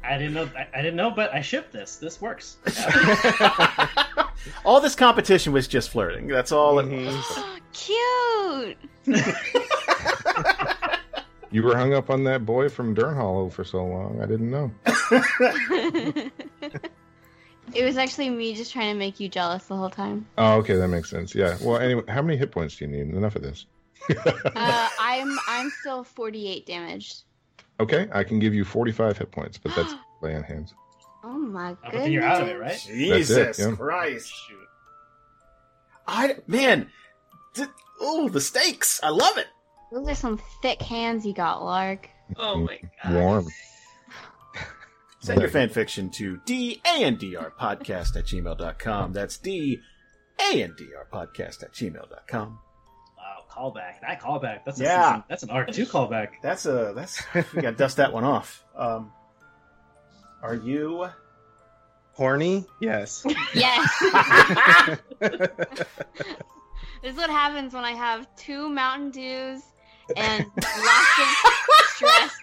I 0.04 0.18
didn't 0.18 0.34
know. 0.34 0.50
I, 0.58 0.68
I 0.74 0.82
didn't 0.82 0.96
know, 0.98 1.12
but 1.12 1.34
I 1.34 1.42
shipped 1.42 1.72
this. 1.72 1.96
This 1.96 2.20
works. 2.22 2.58
All 4.66 4.82
this 4.82 4.96
competition 4.96 5.54
was 5.54 5.68
just 5.68 5.90
flirting. 5.90 6.28
That's 6.28 6.52
all 6.52 6.80
it 6.80 6.86
Mhm. 6.88 7.06
was. 7.06 7.44
Cute. 7.74 8.78
You 11.54 11.64
were 11.64 11.76
hung 11.76 11.94
up 11.94 12.10
on 12.10 12.24
that 12.24 12.46
boy 12.46 12.70
from 12.70 12.96
Durnhollow 12.96 13.52
for 13.52 13.66
so 13.66 13.84
long. 13.86 14.22
I 14.22 14.26
didn't 14.26 14.50
know. 14.50 14.72
it 17.74 17.84
was 17.84 17.98
actually 17.98 18.30
me 18.30 18.54
just 18.56 18.72
trying 18.72 18.94
to 18.94 18.98
make 18.98 19.20
you 19.20 19.28
jealous 19.28 19.66
the 19.66 19.76
whole 19.76 19.90
time. 19.90 20.26
Oh, 20.38 20.54
okay, 20.60 20.76
that 20.76 20.88
makes 20.88 21.10
sense. 21.10 21.36
Yeah. 21.36 21.58
Well, 21.62 21.78
anyway, 21.78 22.04
how 22.08 22.22
many 22.22 22.38
hit 22.38 22.52
points 22.52 22.78
do 22.78 22.86
you 22.86 22.92
need? 22.92 23.14
Enough 23.14 23.36
of 23.36 23.42
this. 23.44 23.66
Uh, 24.56 24.90
I'm 25.00 25.38
I'm 25.48 25.70
still 25.82 26.04
48 26.06 26.66
damaged. 26.66 27.24
Okay, 27.82 28.08
I 28.14 28.24
can 28.24 28.40
give 28.40 28.54
you 28.54 28.64
45 28.64 29.18
hit 29.18 29.32
points, 29.32 29.58
but 29.58 29.76
that's 29.76 29.94
lay 30.22 30.34
on 30.36 30.44
hands. 30.44 30.74
Oh 31.24 31.38
my 31.38 31.72
Uh, 31.72 31.76
but 31.76 31.92
goodness. 31.92 32.04
then 32.04 32.12
you're 32.12 32.24
out 32.24 32.42
of 32.42 32.48
it, 32.48 32.60
right? 32.60 32.84
Jesus 32.88 33.60
yeah. 33.60 33.72
Christ. 33.76 34.32
Shoot. 34.34 34.58
I 36.08 36.36
man, 36.48 36.90
oh 38.00 38.28
the 38.30 38.42
stakes! 38.42 39.00
I 39.04 39.10
love 39.10 39.38
it. 39.38 39.48
Those 39.92 40.08
are 40.08 40.16
some 40.16 40.42
thick 40.62 40.82
hands 40.82 41.26
you 41.26 41.34
got, 41.34 41.62
Larg. 41.62 42.06
Oh 42.38 42.58
my 42.60 42.80
god. 43.04 43.14
Warm. 43.14 43.48
Send 45.20 45.40
your 45.40 45.50
fan 45.50 45.70
fiction 45.70 46.10
to 46.12 46.38
dandr 46.48 47.52
podcast 47.60 48.16
at 48.16 48.26
gmail.com. 48.26 49.14
That's 49.14 49.38
d 49.38 49.80
a 50.40 50.64
n 50.64 50.74
d 50.78 50.88
r 50.98 51.06
podcast 51.14 51.62
at 51.62 51.74
gmail.com. 51.74 52.60
Wow, 53.18 53.44
callback. 53.52 54.02
That 54.02 54.20
callback. 54.22 54.66
That's 54.66 54.80
a 54.80 54.84
Yeah. 54.84 55.10
season, 55.12 55.24
that's 55.30 55.44
an 55.44 55.50
arc 55.52 55.72
two 55.72 55.86
callback. 55.86 56.30
That's 56.42 56.66
a 56.66 56.94
that's 56.96 57.22
we 57.54 57.62
got 57.62 57.72
to 57.72 57.76
dust 57.78 57.98
that 57.98 58.12
one 58.12 58.24
off. 58.24 58.64
Um, 58.76 59.12
are 60.42 60.56
you? 60.56 61.08
Horny? 62.14 62.66
Yes. 62.80 63.26
Yes. 63.54 63.90
this 65.20 65.88
is 67.04 67.16
what 67.16 67.30
happens 67.30 67.74
when 67.74 67.84
I 67.86 67.92
have 67.92 68.28
two 68.36 68.70
Mountain 68.70 69.12
Dews 69.12 69.62
and 70.16 70.46
lots 70.58 71.20
of 71.20 71.28
stress. 71.88 72.38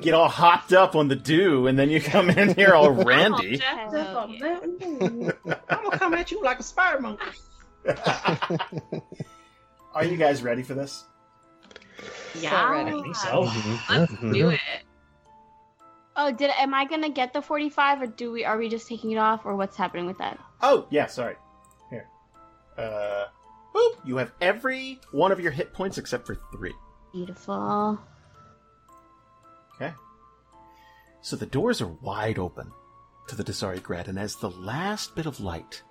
get 0.00 0.14
all 0.14 0.28
hopped 0.28 0.72
up 0.72 0.96
on 0.96 1.08
the 1.08 1.16
dew, 1.16 1.66
and 1.66 1.78
then 1.78 1.90
you 1.90 2.00
come 2.00 2.30
in 2.30 2.54
here 2.54 2.74
all 2.74 2.90
randy. 2.90 3.58
Jacked 3.58 3.94
up 3.94 4.16
on 4.16 4.38
that. 4.38 5.36
I'm 5.68 5.84
gonna 5.84 5.98
come 5.98 6.14
at 6.14 6.30
you 6.30 6.42
like 6.42 6.60
a 6.60 6.62
spider 6.62 7.00
monkey. 7.00 7.24
Are 9.94 10.04
you 10.04 10.16
guys 10.16 10.42
ready 10.42 10.62
for 10.62 10.74
this? 10.74 11.04
Yeah, 12.38 12.70
ready. 12.70 12.90
I 12.90 13.02
think 13.02 13.16
so. 13.16 13.50
Let's 13.90 14.12
do 14.20 14.50
it. 14.50 14.60
Oh, 16.22 16.30
did 16.30 16.50
am 16.50 16.74
I 16.74 16.84
gonna 16.84 17.08
get 17.08 17.32
the 17.32 17.40
forty-five, 17.40 18.02
or 18.02 18.06
do 18.06 18.30
we? 18.30 18.44
Are 18.44 18.58
we 18.58 18.68
just 18.68 18.86
taking 18.86 19.12
it 19.12 19.16
off, 19.16 19.46
or 19.46 19.56
what's 19.56 19.74
happening 19.74 20.04
with 20.04 20.18
that? 20.18 20.38
Oh, 20.60 20.86
yeah, 20.90 21.06
sorry. 21.06 21.36
Here. 21.88 22.06
Uh, 22.76 23.24
boop. 23.74 23.92
You 24.04 24.18
have 24.18 24.30
every 24.38 25.00
one 25.12 25.32
of 25.32 25.40
your 25.40 25.50
hit 25.50 25.72
points 25.72 25.96
except 25.96 26.26
for 26.26 26.36
three. 26.52 26.74
Beautiful. 27.14 27.98
Okay. 29.74 29.94
So 31.22 31.36
the 31.36 31.46
doors 31.46 31.80
are 31.80 31.96
wide 32.02 32.38
open 32.38 32.70
to 33.28 33.34
the 33.34 33.42
Desari 33.42 33.82
Grad, 33.82 34.06
and 34.06 34.18
as 34.18 34.36
the 34.36 34.50
last 34.50 35.14
bit 35.14 35.24
of 35.24 35.40
light 35.40 35.82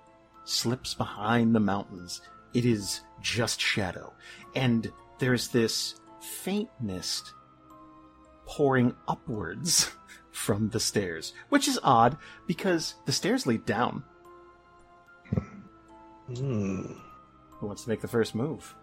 slips 0.46 0.94
behind 0.94 1.56
the 1.56 1.60
mountains, 1.60 2.22
it 2.54 2.66
is 2.66 3.02
just 3.20 3.60
shadow. 3.60 4.14
And 4.56 4.92
there's 5.18 5.48
this 5.48 5.96
faint 6.22 6.70
mist 6.80 7.34
pouring 8.46 8.96
upwards 9.08 9.92
from 10.32 10.70
the 10.70 10.80
stairs, 10.80 11.34
which 11.50 11.68
is 11.68 11.80
odd 11.84 12.18
because 12.48 12.96
the 13.06 13.12
stairs 13.12 13.46
lead 13.46 13.66
down. 13.66 14.04
Hmm. 16.36 16.94
Who 17.52 17.68
wants 17.68 17.84
to 17.84 17.90
make 17.90 18.02
the 18.02 18.08
first 18.08 18.36
move? 18.36 18.76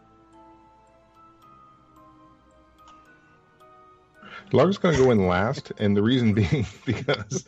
Larg's 4.53 4.79
gonna 4.79 4.97
go 4.97 5.11
in 5.11 5.27
last, 5.27 5.73
and 5.79 5.97
the 5.97 6.03
reason 6.03 6.33
being 6.33 6.67
because 6.85 7.47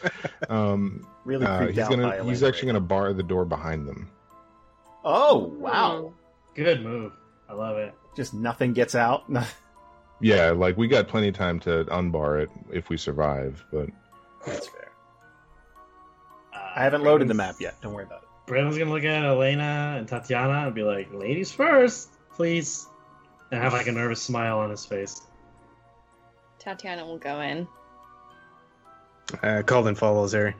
um, 0.48 1.06
Really 1.24 1.46
uh, 1.46 1.68
he's 1.68 1.88
gonna 1.88 2.24
he's 2.24 2.42
actually 2.42 2.68
right 2.68 2.74
gonna 2.74 2.86
bar 2.86 3.12
the 3.12 3.22
door 3.22 3.44
behind 3.44 3.86
them. 3.86 4.10
Oh, 5.04 5.54
wow. 5.58 6.12
Good 6.54 6.82
move. 6.82 7.12
I 7.48 7.54
love 7.54 7.78
it. 7.78 7.94
Just 8.16 8.34
nothing 8.34 8.72
gets 8.72 8.94
out. 8.94 9.24
No- 10.20 10.34
Yeah, 10.34 10.50
like 10.50 10.76
we 10.76 10.88
got 10.88 11.08
plenty 11.08 11.28
of 11.28 11.34
time 11.34 11.60
to 11.60 11.84
unbar 11.86 12.42
it 12.42 12.50
if 12.72 12.88
we 12.88 12.96
survive, 12.96 13.64
but 13.72 13.88
That's 14.46 14.68
fair. 14.68 14.90
Uh, 16.54 16.58
I 16.76 16.82
haven't 16.82 17.02
loaded 17.02 17.28
the 17.28 17.34
map 17.34 17.56
yet. 17.60 17.80
Don't 17.80 17.92
worry 17.92 18.04
about 18.04 18.22
it. 18.22 18.28
Brandon's 18.46 18.78
gonna 18.78 18.90
look 18.90 19.04
at 19.04 19.24
Elena 19.24 19.96
and 19.98 20.08
Tatiana 20.08 20.66
and 20.66 20.74
be 20.74 20.82
like, 20.82 21.12
"Ladies 21.12 21.52
first, 21.52 22.10
please," 22.32 22.86
and 23.50 23.62
have 23.62 23.72
like 23.74 23.86
a 23.88 23.92
nervous 23.92 24.22
smile 24.22 24.58
on 24.58 24.70
his 24.70 24.86
face. 24.86 25.20
Tatiana 26.58 27.04
will 27.04 27.18
go 27.18 27.40
in. 27.40 27.68
Uh, 29.42 29.62
Calden 29.62 29.96
follows 29.96 30.32
her. 30.32 30.54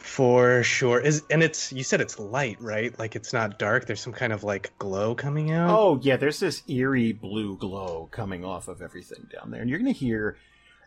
For 0.00 0.62
sure. 0.62 0.98
Is 0.98 1.22
and 1.30 1.42
it's 1.42 1.72
you 1.72 1.84
said 1.84 2.00
it's 2.00 2.18
light, 2.18 2.56
right? 2.60 2.98
Like 2.98 3.16
it's 3.16 3.34
not 3.34 3.58
dark. 3.58 3.86
There's 3.86 4.00
some 4.00 4.14
kind 4.14 4.32
of 4.32 4.42
like 4.42 4.76
glow 4.78 5.14
coming 5.14 5.52
out. 5.52 5.70
Oh, 5.70 6.00
yeah, 6.02 6.16
there's 6.16 6.40
this 6.40 6.62
eerie 6.68 7.12
blue 7.12 7.56
glow 7.56 8.08
coming 8.10 8.42
off 8.42 8.66
of 8.66 8.80
everything 8.80 9.28
down 9.30 9.50
there. 9.50 9.60
And 9.60 9.68
you're 9.68 9.78
going 9.78 9.92
to 9.92 9.98
hear, 9.98 10.38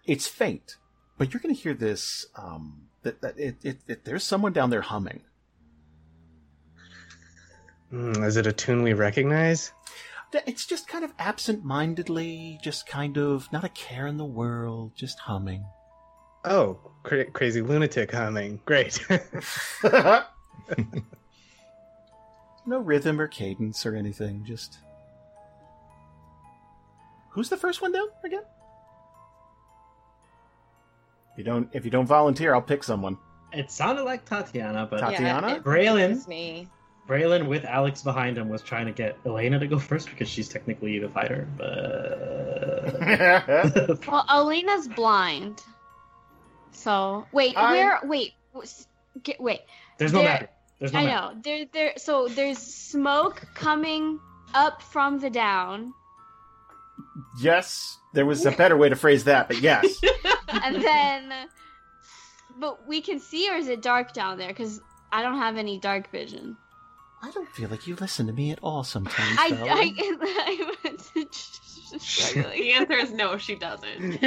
it's 0.06 0.28
faint, 0.28 0.78
but 1.18 1.32
you're 1.32 1.42
going 1.42 1.54
to 1.54 1.62
hear 1.62 1.76
this, 1.76 2.26
um, 2.36 2.88
that, 3.04 3.22
that 3.22 3.40
it, 3.40 3.58
it, 3.64 3.78
it, 3.88 4.04
there's 4.04 4.24
someone 4.24 4.52
down 4.52 4.72
there 4.72 4.82
humming. 4.82 5.22
Hmm, 7.92 8.24
is 8.24 8.36
it 8.36 8.48
a 8.48 8.52
tune 8.52 8.82
we 8.82 8.94
recognize? 8.94 9.72
It's 10.48 10.66
just 10.66 10.88
kind 10.88 11.06
of 11.06 11.14
absent 11.20 11.64
mindedly, 11.64 12.60
just 12.64 12.88
kind 12.88 13.18
of 13.18 13.52
not 13.54 13.64
a 13.64 13.70
care 13.70 14.08
in 14.08 14.18
the 14.18 14.26
world, 14.26 14.94
just 14.96 15.20
humming. 15.20 15.64
Oh, 16.44 16.80
cra- 17.04 17.32
crazy 17.32 17.62
lunatic 17.62 18.12
humming. 18.12 18.60
Great. 18.66 19.06
no 22.66 22.80
rhythm 22.80 23.20
or 23.22 23.28
cadence 23.28 23.86
or 23.86 23.96
anything, 23.96 24.44
just. 24.46 24.78
Who's 27.32 27.50
the 27.50 27.58
first 27.58 27.82
one 27.82 27.92
down 27.92 28.08
again? 28.24 28.44
If 31.34 31.40
you 31.40 31.44
don't, 31.44 31.70
if 31.74 31.84
you 31.84 31.92
don't 31.92 32.06
volunteer, 32.06 32.54
I'll 32.54 32.62
pick 32.62 32.84
someone. 32.84 33.18
It 33.52 33.72
sounded 33.72 34.04
like 34.04 34.26
Tatiana, 34.26 34.88
but 34.90 35.00
Tatiana? 35.00 35.48
Yeah, 35.48 35.56
it, 35.56 35.64
Braylon, 35.64 36.12
it's 36.16 36.28
me. 36.28 36.68
Braylon 37.08 37.48
with 37.48 37.66
Alex 37.66 38.02
behind 38.02 38.38
him 38.38 38.50
was 38.50 38.62
trying 38.62 38.86
to 38.86 38.92
get 38.92 39.18
Elena 39.26 39.60
to 39.60 39.68
go 39.68 39.78
first 39.78 40.10
because 40.10 40.30
she's 40.30 40.48
technically 40.48 41.00
the 41.00 41.10
fighter, 41.10 41.48
but 41.58 42.94
Well, 44.08 44.26
Elena's 44.30 44.88
blind. 44.88 45.64
So 46.74 47.26
wait, 47.32 47.56
I- 47.58 47.72
where? 47.72 48.00
Wait, 48.04 48.34
get, 49.24 49.40
wait. 49.40 49.62
there's 49.98 50.12
no 50.14 50.20
There- 50.20 50.30
mapping. 50.30 50.48
There's 50.80 50.92
no 50.94 51.00
I 51.00 51.06
mapping. 51.06 51.36
know. 51.38 51.42
There, 51.44 51.66
there. 51.72 51.94
So 51.98 52.28
there's 52.28 52.58
smoke 52.58 53.42
coming 53.56 54.20
up 54.54 54.82
from 54.82 55.20
the 55.20 55.30
down, 55.30 55.94
yes, 57.42 57.98
there 58.14 58.26
was 58.26 58.46
a 58.46 58.52
better 58.52 58.78
way 58.78 58.90
to 58.90 58.96
phrase 58.96 59.24
that, 59.24 59.48
but 59.48 59.62
yes. 59.62 60.00
and 60.48 60.76
then, 60.84 61.34
but 62.60 62.88
we 62.88 63.02
can 63.02 63.20
see, 63.20 63.50
or 63.50 63.56
is 63.56 63.68
it 63.68 63.82
dark 63.82 64.14
down 64.14 64.38
there? 64.38 64.50
Because 64.50 64.80
I 65.12 65.22
don't 65.24 65.38
have 65.38 65.58
any 65.58 65.80
dark 65.80 66.12
vision. 66.12 66.56
I 67.24 67.32
don't 67.32 67.50
feel 67.50 67.70
like 67.70 67.88
you 67.88 67.96
listen 67.96 68.28
to 68.28 68.34
me 68.34 68.52
at 68.52 68.60
all 68.62 68.84
sometimes. 68.84 69.38
I, 69.40 69.52
Valerie. 69.54 69.96
I, 69.98 70.74
I 71.16 71.26
struggling. 71.98 72.62
The 72.62 72.74
answer 72.74 72.94
is 72.94 73.12
no, 73.14 73.38
she 73.38 73.56
doesn't. 73.56 74.20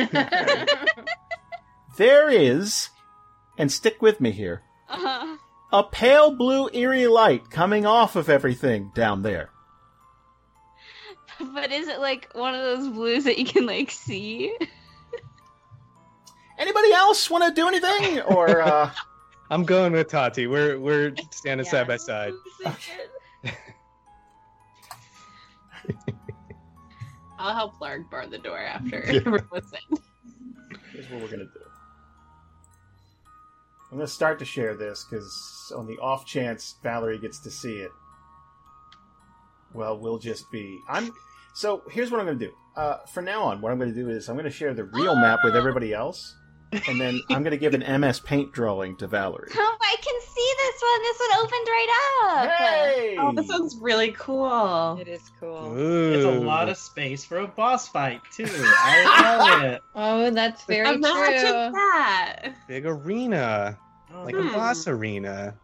There 1.97 2.29
is, 2.31 2.91
and 3.59 3.71
stick 3.73 4.03
with 4.03 4.21
me 4.21 4.31
here, 4.33 4.63
Uh, 4.89 5.37
a 5.73 5.83
pale 5.83 6.31
blue 6.37 6.69
eerie 6.73 7.07
light 7.07 7.51
coming 7.51 7.87
off 7.87 8.17
of 8.17 8.29
everything 8.29 8.93
down 8.95 9.23
there. 9.23 9.51
but 11.41 11.71
is 11.73 11.89
it 11.89 11.99
like 12.01 12.29
one 12.35 12.55
of 12.55 12.61
those 12.63 12.89
blues 12.89 13.25
that 13.25 13.39
you 13.39 13.45
can 13.45 13.67
like 13.67 13.91
see? 13.91 14.55
Anybody 16.59 16.93
else 16.93 17.29
want 17.31 17.45
to 17.45 17.53
do 17.61 17.69
anything? 17.69 18.21
Or, 18.23 18.63
uh, 18.63 18.91
I'm 19.51 19.65
going 19.65 19.93
with 19.93 20.09
Tati. 20.09 20.47
We're 20.47 20.79
we're 20.79 21.15
standing 21.31 21.67
Yeah. 21.67 21.71
side 21.73 21.87
by 21.93 21.97
side. 21.99 22.33
I'll 27.39 27.55
help 27.55 27.79
Larg 27.81 28.09
bar 28.11 28.27
the 28.27 28.39
door 28.39 28.59
after 28.59 28.99
Yeah. 29.07 29.21
everyone's 29.27 29.73
in. 29.73 29.99
here's 30.93 31.09
what 31.11 31.21
we're 31.21 31.27
going 31.29 31.41
to 31.41 31.45
do. 31.45 31.66
I'm 33.91 33.99
going 33.99 34.07
to 34.07 34.13
start 34.13 34.39
to 34.41 34.45
share 34.45 34.75
this 34.75 35.05
because 35.09 35.73
on 35.77 35.87
the 35.87 35.97
off 35.99 36.27
chance 36.27 36.77
Valerie 36.83 37.19
gets 37.19 37.39
to 37.41 37.51
see 37.51 37.77
it, 37.77 37.91
well, 39.75 39.99
we'll 39.99 40.19
just 40.19 40.51
be. 40.51 40.81
I'm. 40.89 41.13
So 41.55 41.83
here's 41.91 42.11
what 42.11 42.21
I'm 42.21 42.27
going 42.27 42.39
to 42.39 42.47
do. 42.47 42.53
Uh, 42.77 42.99
from 43.07 43.25
now 43.25 43.45
on, 43.45 43.61
what 43.61 43.73
I'm 43.73 43.79
going 43.79 43.95
to 43.95 43.95
do 43.95 44.11
is 44.11 44.29
I'm 44.29 44.35
going 44.35 44.45
to 44.45 44.51
share 44.51 44.75
the 44.75 44.85
real 44.85 45.15
map 45.17 45.41
with 45.45 45.57
everybody 45.57 45.95
else, 45.95 46.35
and 46.89 47.01
then 47.01 47.21
I'm 47.31 47.43
going 47.43 47.51
to 47.53 47.57
give 47.57 47.75
an 47.75 48.01
MS 48.01 48.21
Paint 48.21 48.53
drawing 48.53 48.97
to 48.97 49.07
Valerie. 49.07 49.51
Oh, 49.59 49.77
I 49.81 49.97
can 50.03 50.21
see 50.21 50.53
this 50.59 50.83
one. 50.83 51.03
This 51.03 51.19
one 51.21 51.39
opened 51.45 51.67
right 51.69 52.23
up. 52.25 52.51
Hey! 52.51 53.17
Oh, 53.19 53.33
this 53.35 53.49
one's 53.49 53.77
really 53.81 54.13
cool. 54.13 54.99
It 55.01 55.09
is 55.09 55.23
cool. 55.41 55.73
Ooh. 55.79 56.13
It's 56.15 56.25
a 56.25 56.31
lot 56.45 56.69
of 56.69 56.77
space 56.77 57.25
for 57.25 57.39
a 57.39 57.47
boss 57.47 57.89
fight 57.89 58.21
too. 58.33 58.47
I 58.49 59.39
love 59.39 59.63
it. 59.65 59.83
Oh, 59.95 60.31
that's 60.31 60.65
very 60.65 60.89
Imagine 60.95 61.41
true. 61.41 61.73
that. 61.73 62.49
big 62.69 62.85
arena, 62.87 63.79
Oh, 64.15 64.23
like 64.25 64.35
Hmm. 64.35 64.49
a 64.49 64.53
boss 64.53 64.87
arena. 64.89 65.55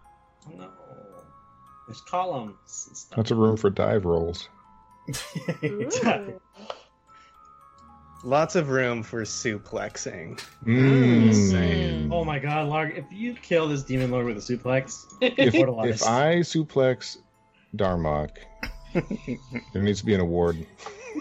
no. 0.56 0.68
There's 1.88 2.00
columns 2.02 2.84
and 2.88 2.96
stuff. 2.96 3.16
that's 3.16 3.30
a 3.32 3.34
room 3.34 3.56
for 3.56 3.68
dive 3.70 4.04
rolls. 4.04 4.48
Exactly. 5.62 6.34
Lots 8.24 8.54
of 8.54 8.68
room 8.70 9.02
for 9.02 9.22
suplexing. 9.22 10.40
Mm. 10.64 12.08
Oh 12.12 12.24
my 12.24 12.38
god, 12.38 12.68
Larg, 12.68 12.96
if 12.96 13.04
you 13.10 13.34
kill 13.34 13.68
this 13.68 13.82
demon 13.82 14.10
lord 14.12 14.26
with 14.26 14.36
a 14.36 14.40
suplex, 14.40 15.04
If, 15.20 15.54
immortalized. 15.54 16.02
if 16.02 16.08
I 16.08 16.36
suplex 16.36 17.16
Darmok, 17.76 18.30
there 19.72 19.82
needs 19.82 20.00
to 20.00 20.06
be 20.06 20.14
an 20.14 20.20
award. 20.20 20.64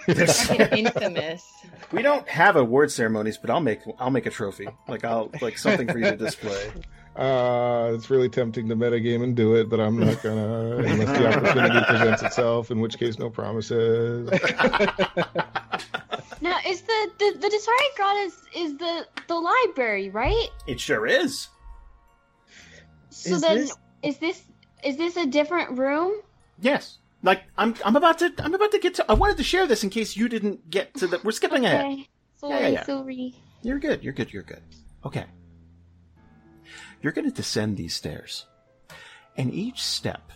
Fucking 0.05 0.67
infamous. 0.85 1.43
We 1.91 2.01
don't 2.01 2.27
have 2.27 2.55
award 2.55 2.91
ceremonies, 2.91 3.37
but 3.37 3.49
I'll 3.49 3.59
make 3.61 3.79
I'll 3.99 4.11
make 4.11 4.25
a 4.27 4.29
trophy. 4.31 4.67
Like 4.87 5.03
I'll 5.03 5.31
like 5.41 5.57
something 5.57 5.87
for 5.87 5.97
you 5.97 6.05
to 6.05 6.17
display. 6.17 6.71
Uh, 7.13 7.91
it's 7.93 8.09
really 8.09 8.29
tempting 8.29 8.69
to 8.69 8.75
metagame 8.77 9.21
and 9.21 9.35
do 9.35 9.55
it, 9.55 9.67
but 9.67 9.81
I'm 9.81 9.99
not 9.99 10.23
gonna 10.23 10.77
unless 10.77 11.17
the 11.17 11.27
opportunity 11.27 11.85
presents 11.85 12.21
itself. 12.23 12.71
In 12.71 12.79
which 12.79 12.97
case, 12.97 13.19
no 13.19 13.29
promises. 13.29 14.29
Now, 16.41 16.57
is 16.65 16.81
the 16.81 17.11
the, 17.19 17.37
the 17.39 17.47
Desari 17.47 17.95
Grot 17.97 18.17
is 18.17 18.41
is 18.55 18.77
the 18.77 19.07
the 19.27 19.35
library, 19.35 20.09
right? 20.09 20.47
It 20.67 20.79
sure 20.79 21.05
is. 21.05 21.47
So 23.09 23.35
Is 23.35 23.41
then, 23.41 23.57
this- 23.57 23.75
is 24.03 24.17
this 24.17 24.41
is 24.83 24.97
this 24.97 25.17
a 25.17 25.25
different 25.27 25.77
room? 25.77 26.13
Yes. 26.59 26.97
Like 27.23 27.43
I'm 27.57 27.75
I'm 27.85 27.95
about 27.95 28.17
to 28.19 28.33
I'm 28.39 28.55
about 28.55 28.71
to 28.71 28.79
get 28.79 28.95
to 28.95 29.05
I 29.07 29.13
wanted 29.13 29.37
to 29.37 29.43
share 29.43 29.67
this 29.67 29.83
in 29.83 29.91
case 29.91 30.17
you 30.17 30.27
didn't 30.27 30.69
get 30.71 30.95
to 30.95 31.07
the 31.07 31.19
we're 31.23 31.31
skipping 31.31 31.65
ahead. 31.65 32.05
Sorry, 32.37 32.53
Yeah, 32.53 32.59
yeah, 32.59 32.67
yeah. 32.69 32.85
sorry. 32.85 33.35
You're 33.61 33.77
good. 33.79 34.03
You're 34.03 34.13
good. 34.13 34.33
You're 34.33 34.41
good. 34.41 34.63
Okay. 35.05 35.25
You're 37.03 37.11
going 37.13 37.29
to 37.29 37.35
descend 37.35 37.77
these 37.77 37.95
stairs, 37.95 38.45
and 39.37 39.51
each 39.53 39.81
step 39.83 40.31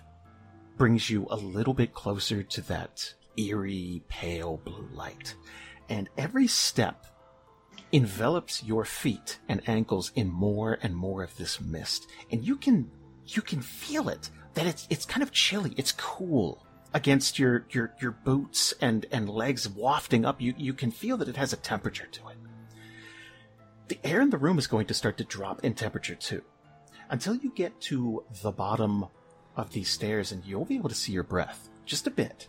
brings 0.77 1.09
you 1.09 1.27
a 1.29 1.35
little 1.35 1.73
bit 1.75 1.93
closer 1.93 2.41
to 2.43 2.61
that 2.63 3.13
eerie, 3.37 4.01
pale 4.07 4.57
blue 4.63 4.87
light. 4.93 5.35
And 5.89 6.09
every 6.17 6.47
step 6.47 7.05
envelops 7.91 8.63
your 8.63 8.85
feet 8.85 9.39
and 9.47 9.67
ankles 9.69 10.11
in 10.15 10.29
more 10.29 10.79
and 10.81 10.95
more 10.95 11.23
of 11.23 11.37
this 11.37 11.61
mist. 11.61 12.07
And 12.31 12.43
you 12.43 12.55
can 12.55 12.89
you 13.27 13.41
can 13.41 13.61
feel 13.61 14.09
it 14.09 14.29
that 14.53 14.65
it's 14.65 14.87
it's 14.89 15.05
kind 15.05 15.23
of 15.23 15.31
chilly. 15.31 15.73
It's 15.77 15.91
cool 15.91 16.65
against 16.93 17.37
your 17.37 17.65
your 17.71 17.93
your 18.01 18.11
boots 18.11 18.73
and 18.81 19.05
and 19.11 19.29
legs 19.29 19.69
wafting 19.69 20.25
up. 20.25 20.41
You 20.41 20.53
you 20.57 20.73
can 20.73 20.91
feel 20.91 21.17
that 21.17 21.27
it 21.27 21.37
has 21.37 21.53
a 21.53 21.57
temperature 21.57 22.07
to 22.07 22.29
it. 22.29 22.37
The 23.87 23.99
air 24.03 24.21
in 24.21 24.31
the 24.31 24.37
room 24.37 24.57
is 24.57 24.67
going 24.67 24.87
to 24.87 24.93
start 24.93 25.17
to 25.17 25.23
drop 25.23 25.63
in 25.63 25.75
temperature 25.75 26.15
too, 26.15 26.41
until 27.09 27.35
you 27.35 27.51
get 27.53 27.79
to 27.81 28.23
the 28.41 28.51
bottom 28.51 29.05
of 29.55 29.71
these 29.71 29.89
stairs, 29.89 30.31
and 30.31 30.43
you'll 30.43 30.65
be 30.65 30.75
able 30.75 30.89
to 30.89 30.95
see 30.95 31.13
your 31.13 31.23
breath 31.23 31.69
just 31.85 32.07
a 32.07 32.11
bit. 32.11 32.47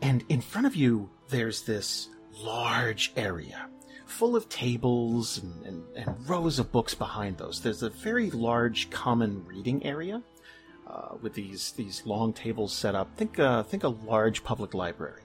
And 0.00 0.24
in 0.28 0.40
front 0.40 0.66
of 0.66 0.74
you, 0.74 1.10
there's 1.32 1.62
this 1.62 2.08
large 2.40 3.12
area 3.16 3.68
full 4.06 4.36
of 4.36 4.48
tables 4.48 5.38
and, 5.38 5.66
and, 5.66 5.84
and 5.96 6.28
rows 6.28 6.58
of 6.58 6.70
books 6.70 6.94
behind 6.94 7.38
those. 7.38 7.60
There's 7.60 7.82
a 7.82 7.88
very 7.90 8.30
large 8.30 8.90
common 8.90 9.44
reading 9.46 9.84
area 9.84 10.22
uh, 10.86 11.14
with 11.20 11.34
these 11.34 11.72
these 11.72 12.04
long 12.04 12.32
tables 12.32 12.72
set 12.72 12.94
up. 12.94 13.16
Think 13.16 13.38
uh, 13.38 13.62
think 13.62 13.82
a 13.82 13.88
large 13.88 14.44
public 14.44 14.74
library. 14.74 15.22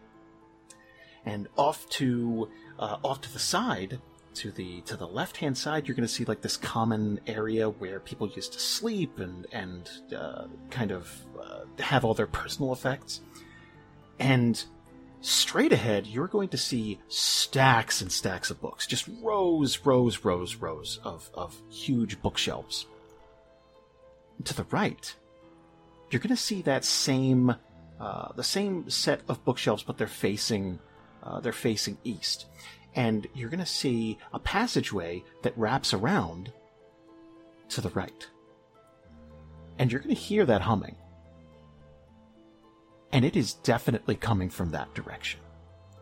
And 1.25 1.49
off 1.57 1.87
to 1.89 2.49
uh, 2.79 2.97
off 3.03 3.21
to 3.21 3.33
the 3.33 3.39
side, 3.39 3.99
to 4.35 4.51
the 4.51 4.81
to 4.81 4.95
the 4.95 5.07
left 5.07 5.37
hand 5.37 5.57
side, 5.57 5.87
you're 5.87 5.95
going 5.95 6.07
to 6.07 6.13
see 6.13 6.23
like 6.23 6.41
this 6.41 6.57
common 6.57 7.19
area 7.27 7.69
where 7.69 7.99
people 7.99 8.29
used 8.29 8.53
to 8.53 8.59
sleep 8.59 9.19
and 9.19 9.45
and 9.51 9.89
uh, 10.15 10.45
kind 10.69 10.91
of 10.91 11.25
uh, 11.39 11.65
have 11.79 12.05
all 12.05 12.13
their 12.13 12.27
personal 12.27 12.71
effects. 12.71 13.21
And 14.19 14.63
straight 15.21 15.73
ahead, 15.73 16.07
you're 16.07 16.27
going 16.27 16.49
to 16.49 16.57
see 16.57 16.99
stacks 17.07 18.01
and 18.01 18.11
stacks 18.11 18.49
of 18.49 18.61
books, 18.61 18.87
just 18.87 19.09
rows, 19.21 19.79
rows, 19.85 20.23
rows, 20.23 20.55
rows 20.55 20.99
of 21.03 21.29
of 21.33 21.55
huge 21.69 22.21
bookshelves. 22.21 22.85
To 24.43 24.53
the 24.53 24.65
right, 24.69 25.15
you're 26.11 26.19
going 26.19 26.35
to 26.35 26.41
see 26.41 26.61
that 26.63 26.85
same 26.85 27.55
uh, 27.99 28.31
the 28.35 28.43
same 28.43 28.89
set 28.89 29.21
of 29.27 29.43
bookshelves, 29.43 29.83
but 29.83 29.97
they're 29.97 30.07
facing 30.07 30.79
uh, 31.23 31.39
they're 31.39 31.51
facing 31.51 31.97
east, 32.03 32.45
and 32.95 33.27
you're 33.33 33.49
going 33.49 33.59
to 33.59 33.65
see 33.65 34.17
a 34.33 34.39
passageway 34.39 35.23
that 35.41 35.57
wraps 35.57 35.93
around 35.93 36.51
to 37.69 37.81
the 37.81 37.89
right, 37.89 38.27
and 39.79 39.91
you're 39.91 40.01
going 40.01 40.15
to 40.15 40.21
hear 40.21 40.45
that 40.45 40.61
humming, 40.61 40.95
and 43.11 43.25
it 43.25 43.35
is 43.35 43.53
definitely 43.53 44.15
coming 44.15 44.49
from 44.49 44.71
that 44.71 44.93
direction, 44.93 45.39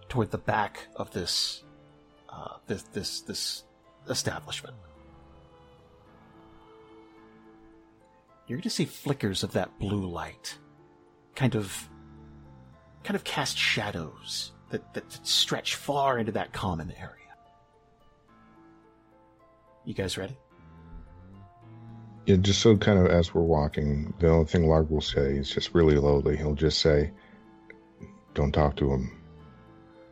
toward 0.10 0.32
the 0.32 0.38
back 0.38 0.88
of 0.95 1.11
this 1.11 1.64
uh, 2.30 2.57
this 2.68 2.84
this 2.84 3.22
this 3.22 3.64
establishment. 4.10 4.76
you're 8.48 8.57
going 8.57 8.64
to 8.64 8.69
see 8.69 8.86
flickers 8.86 9.44
of 9.44 9.53
that 9.53 9.77
blue 9.80 10.06
light, 10.06 10.57
kind 11.36 11.56
of, 11.56 11.90
kind 13.03 13.15
of 13.15 13.23
cast 13.23 13.57
shadows 13.57 14.52
that, 14.69 14.94
that 14.94 15.11
stretch 15.26 15.76
far 15.76 16.19
into 16.19 16.32
that 16.32 16.53
common 16.53 16.91
area. 16.91 17.11
You 19.84 19.94
guys 19.94 20.18
ready? 20.18 20.38
Yeah, 22.26 22.38
just 22.38 22.62
so 22.62 22.76
kind 22.76 22.98
of 22.98 23.06
as 23.08 23.34
we're 23.36 23.42
walking, 23.44 24.14
the 24.20 24.30
only 24.30 24.46
thing 24.46 24.64
Larg 24.64 24.90
will 24.90 25.02
say 25.02 25.38
is 25.38 25.50
just 25.50 25.76
really 25.76 25.96
lowly. 25.98 26.36
He'll 26.36 26.56
just 26.56 26.80
say, 26.80 27.12
"Don't 28.34 28.52
talk 28.52 28.76
to 28.78 28.92
him. 28.92 29.12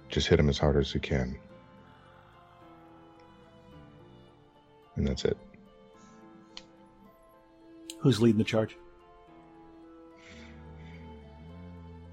Just 0.09 0.27
hit 0.27 0.39
him 0.39 0.47
as 0.47 0.59
hard 0.59 0.77
as 0.77 0.93
you 0.93 0.99
can." 0.99 1.35
And 4.95 5.07
that's 5.07 5.25
it. 5.25 5.35
Who's 7.99 8.21
leading 8.21 8.37
the 8.37 8.43
charge? 8.43 8.77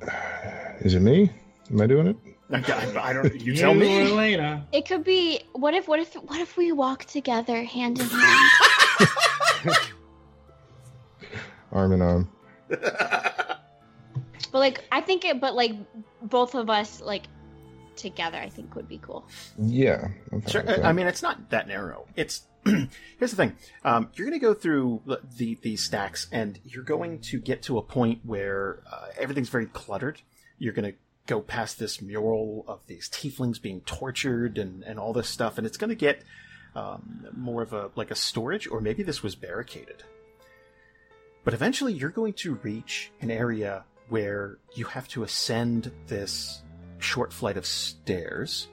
Is 0.80 0.94
it 0.94 1.00
me? 1.00 1.30
Am 1.70 1.78
I 1.80 1.86
doing 1.86 2.06
it? 2.06 2.16
I, 2.50 3.10
I 3.10 3.12
don't. 3.12 3.34
You 3.34 3.52
You 3.52 3.56
tell 3.56 3.74
me. 3.74 4.00
or 4.00 4.06
Elena. 4.06 4.66
It 4.72 4.86
could 4.88 5.04
be. 5.04 5.40
What 5.52 5.74
if? 5.74 5.86
What 5.88 6.00
if? 6.00 6.14
What 6.14 6.40
if 6.40 6.56
we 6.56 6.72
walk 6.72 7.04
together, 7.04 7.62
hand 7.64 8.00
in 8.00 8.06
hand? 8.10 8.50
Arm 11.72 11.92
in 11.92 12.02
arm. 12.02 12.30
but 12.68 13.60
like, 14.52 14.84
I 14.90 15.00
think 15.00 15.24
it. 15.24 15.40
But 15.40 15.54
like, 15.54 15.74
both 16.22 16.54
of 16.54 16.68
us 16.68 17.00
like 17.00 17.24
together, 17.96 18.38
I 18.38 18.48
think 18.48 18.74
would 18.74 18.88
be 18.88 18.98
cool. 18.98 19.24
Yeah. 19.56 20.08
I'm 20.32 20.44
Sure. 20.46 20.62
with 20.62 20.76
that. 20.76 20.84
I 20.84 20.92
mean, 20.92 21.06
it's 21.06 21.22
not 21.22 21.50
that 21.50 21.68
narrow. 21.68 22.06
It's 22.16 22.42
here's 22.64 23.30
the 23.30 23.36
thing. 23.36 23.56
Um, 23.84 24.08
you're 24.14 24.26
going 24.26 24.38
to 24.38 24.44
go 24.44 24.54
through 24.54 25.02
the, 25.06 25.20
the 25.36 25.58
these 25.62 25.82
stacks, 25.82 26.26
and 26.32 26.58
you're 26.64 26.84
going 26.84 27.20
to 27.20 27.38
get 27.38 27.62
to 27.62 27.78
a 27.78 27.82
point 27.82 28.20
where 28.24 28.82
uh, 28.90 29.06
everything's 29.18 29.48
very 29.48 29.66
cluttered. 29.66 30.20
You're 30.58 30.72
going 30.74 30.92
to 30.92 30.98
go 31.26 31.40
past 31.40 31.78
this 31.78 32.02
mural 32.02 32.64
of 32.66 32.80
these 32.86 33.08
tieflings 33.08 33.62
being 33.62 33.80
tortured 33.82 34.58
and 34.58 34.82
and 34.82 34.98
all 34.98 35.12
this 35.12 35.28
stuff, 35.28 35.56
and 35.56 35.66
it's 35.66 35.78
going 35.78 35.90
to 35.90 35.94
get 35.94 36.22
um, 36.74 37.26
more 37.36 37.62
of 37.62 37.72
a 37.72 37.90
like 37.96 38.10
a 38.10 38.14
storage, 38.14 38.68
or 38.68 38.80
maybe 38.80 39.02
this 39.02 39.22
was 39.22 39.34
barricaded. 39.34 40.02
But 41.44 41.54
eventually, 41.54 41.92
you're 41.92 42.10
going 42.10 42.34
to 42.34 42.54
reach 42.56 43.10
an 43.20 43.30
area 43.30 43.84
where 44.08 44.58
you 44.74 44.84
have 44.86 45.08
to 45.08 45.22
ascend 45.22 45.90
this 46.06 46.62
short 46.98 47.32
flight 47.32 47.56
of 47.56 47.64
stairs 47.64 48.68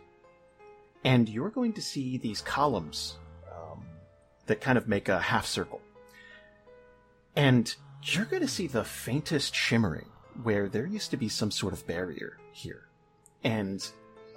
and 1.04 1.30
you're 1.30 1.50
going 1.50 1.74
to 1.74 1.82
see 1.82 2.18
these 2.18 2.42
columns 2.42 3.18
um, 3.50 3.86
that 4.48 4.60
kind 4.60 4.78
of 4.78 4.88
make 4.88 5.10
a 5.10 5.20
half 5.20 5.46
circle. 5.46 5.82
And 7.36 7.74
you're 8.04 8.26
going 8.26 8.42
to 8.42 8.48
see 8.48 8.68
the 8.68 8.84
faintest 8.84 9.56
shimmering 9.56 10.10
where 10.44 10.68
there 10.68 10.86
used 10.86 11.12
to 11.12 11.18
be 11.18 11.30
some 11.30 11.52
sort 11.52 11.74
of 11.74 11.86
barrier 11.88 12.38
here. 12.52 12.88
And 13.44 13.88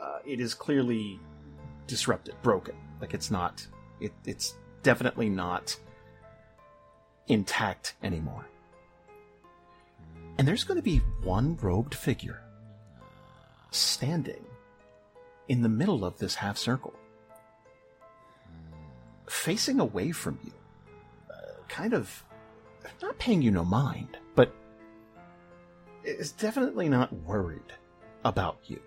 uh, 0.01 0.19
it 0.25 0.39
is 0.39 0.55
clearly 0.55 1.19
disrupted, 1.91 2.35
broken. 2.43 2.75
Like 3.01 3.13
it's 3.13 3.31
not, 3.31 3.67
it, 4.01 4.13
it's 4.25 4.55
definitely 4.83 5.29
not 5.29 5.77
intact 7.29 7.95
anymore. 8.03 8.47
And 10.39 10.49
there's 10.49 10.65
going 10.65 10.77
to 10.77 10.83
be 10.83 10.99
one 11.23 11.57
robed 11.61 11.95
figure 11.95 12.43
standing 13.71 14.45
in 15.49 15.63
the 15.63 15.69
middle 15.69 16.05
of 16.05 16.17
this 16.19 16.37
half 16.37 16.57
circle, 16.57 16.95
facing 19.29 19.81
away 19.81 20.13
from 20.13 20.39
you, 20.45 20.53
uh, 21.31 21.35
kind 21.69 21.93
of 21.93 22.25
not 23.03 23.19
paying 23.19 23.43
you 23.43 23.51
no 23.51 23.65
mind, 23.65 24.17
but 24.35 24.55
is 26.05 26.33
definitely 26.33 26.89
not 26.89 27.13
worried 27.13 27.73
about 28.25 28.59
you. 28.65 28.81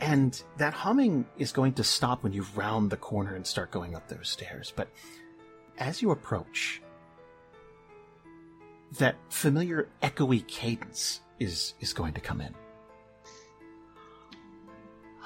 And 0.00 0.40
that 0.58 0.74
humming 0.74 1.26
is 1.38 1.52
going 1.52 1.72
to 1.74 1.84
stop 1.84 2.22
when 2.22 2.32
you 2.32 2.46
round 2.54 2.90
the 2.90 2.96
corner 2.96 3.34
and 3.34 3.46
start 3.46 3.70
going 3.70 3.94
up 3.96 4.08
those 4.08 4.28
stairs. 4.28 4.72
But 4.74 4.88
as 5.78 6.00
you 6.02 6.10
approach, 6.12 6.80
that 8.98 9.16
familiar 9.28 9.88
echoey 10.02 10.46
cadence 10.46 11.20
is, 11.40 11.74
is 11.80 11.92
going 11.92 12.14
to 12.14 12.20
come 12.20 12.40
in. 12.40 12.54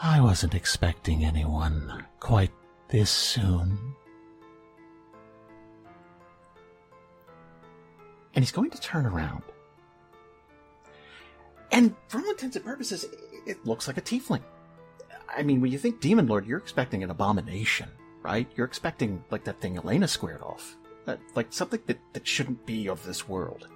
I 0.02 0.20
wasn't 0.20 0.54
expecting 0.54 1.24
anyone 1.24 2.04
quite 2.18 2.50
this 2.88 3.10
soon. 3.10 3.78
And 8.34 8.42
he's 8.42 8.52
going 8.52 8.70
to 8.70 8.80
turn 8.80 9.06
around. 9.06 9.42
And 11.70 11.94
for 12.08 12.18
all 12.18 12.30
intents 12.30 12.56
and 12.56 12.64
purposes, 12.64 13.04
it- 13.46 13.64
looks 13.66 13.86
like 13.86 13.96
a 13.96 14.02
tiefling. 14.02 14.42
I 15.34 15.42
mean, 15.42 15.60
when 15.60 15.72
you 15.72 15.78
think 15.78 16.00
Demon 16.00 16.26
Lord, 16.26 16.46
you're 16.46 16.58
expecting 16.58 17.02
an 17.02 17.10
abomination, 17.10 17.88
right? 18.22 18.50
You're 18.54 18.66
expecting, 18.66 19.24
like, 19.30 19.44
that 19.44 19.60
thing 19.60 19.76
Elena 19.76 20.06
squared 20.08 20.42
off. 20.42 20.76
That, 21.06 21.20
like, 21.34 21.52
something 21.52 21.80
that, 21.86 21.98
that 22.12 22.26
shouldn't 22.26 22.66
be 22.66 22.88
of 22.88 23.04
this 23.04 23.28
world. 23.28 23.68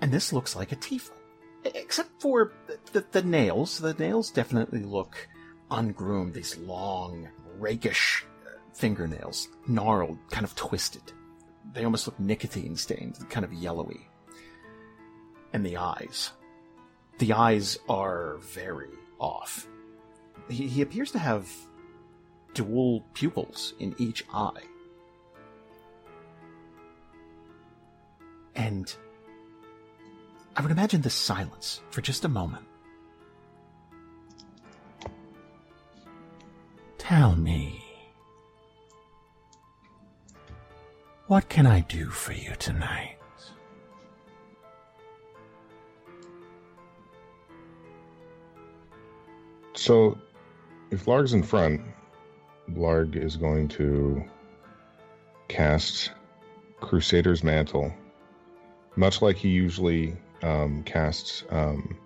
And 0.00 0.12
this 0.12 0.32
looks 0.32 0.56
like 0.56 0.72
a 0.72 0.76
tiefling. 0.76 1.18
Except 1.64 2.20
for 2.20 2.52
the, 2.66 2.78
the, 2.92 3.06
the 3.12 3.22
nails. 3.22 3.78
The 3.78 3.94
nails 3.94 4.30
definitely 4.30 4.82
look 4.82 5.28
ungroomed. 5.70 6.34
These 6.34 6.58
long, 6.58 7.28
rakish 7.58 8.24
uh, 8.46 8.58
fingernails. 8.74 9.48
Gnarled, 9.66 10.18
kind 10.30 10.44
of 10.44 10.54
twisted. 10.54 11.12
They 11.72 11.84
almost 11.84 12.06
look 12.06 12.18
nicotine 12.18 12.76
stained, 12.76 13.18
kind 13.30 13.44
of 13.44 13.52
yellowy. 13.52 14.08
And 15.52 15.64
the 15.64 15.76
eyes. 15.76 16.32
The 17.18 17.32
eyes 17.32 17.78
are 17.88 18.38
very 18.38 18.90
off. 19.20 19.68
He, 20.52 20.68
he 20.68 20.82
appears 20.82 21.10
to 21.12 21.18
have 21.18 21.48
dual 22.52 23.02
pupils 23.14 23.72
in 23.78 23.94
each 23.98 24.24
eye. 24.32 24.62
And 28.54 28.94
I 30.54 30.60
would 30.60 30.70
imagine 30.70 31.00
this 31.00 31.14
silence 31.14 31.80
for 31.90 32.02
just 32.02 32.26
a 32.26 32.28
moment. 32.28 32.66
Tell 36.98 37.34
me, 37.34 37.82
what 41.26 41.48
can 41.48 41.66
I 41.66 41.80
do 41.80 42.10
for 42.10 42.34
you 42.34 42.54
tonight? 42.58 43.16
So, 49.74 50.18
if 50.92 51.06
Larg's 51.06 51.32
in 51.32 51.42
front, 51.42 51.80
Larg 52.70 53.16
is 53.16 53.36
going 53.36 53.66
to 53.68 54.22
cast 55.48 56.12
Crusader's 56.80 57.42
Mantle, 57.42 57.92
much 58.94 59.22
like 59.22 59.36
he 59.36 59.48
usually 59.48 60.14
um, 60.42 60.82
casts 60.84 61.44
um, 61.50 61.96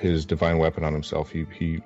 his 0.00 0.24
divine 0.24 0.58
weapon 0.58 0.84
on 0.84 0.92
himself. 0.92 1.30
He 1.30 1.46
he 1.52 1.80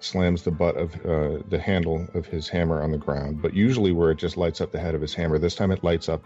slams 0.00 0.42
the 0.42 0.50
butt 0.50 0.76
of 0.76 0.94
uh, 1.06 1.42
the 1.48 1.58
handle 1.58 2.06
of 2.14 2.26
his 2.26 2.48
hammer 2.48 2.82
on 2.82 2.90
the 2.90 2.98
ground, 2.98 3.40
but 3.40 3.54
usually 3.54 3.92
where 3.92 4.10
it 4.10 4.18
just 4.18 4.36
lights 4.36 4.60
up 4.60 4.72
the 4.72 4.78
head 4.80 4.94
of 4.94 5.00
his 5.00 5.14
hammer, 5.14 5.38
this 5.38 5.54
time 5.54 5.70
it 5.70 5.84
lights 5.84 6.08
up 6.08 6.24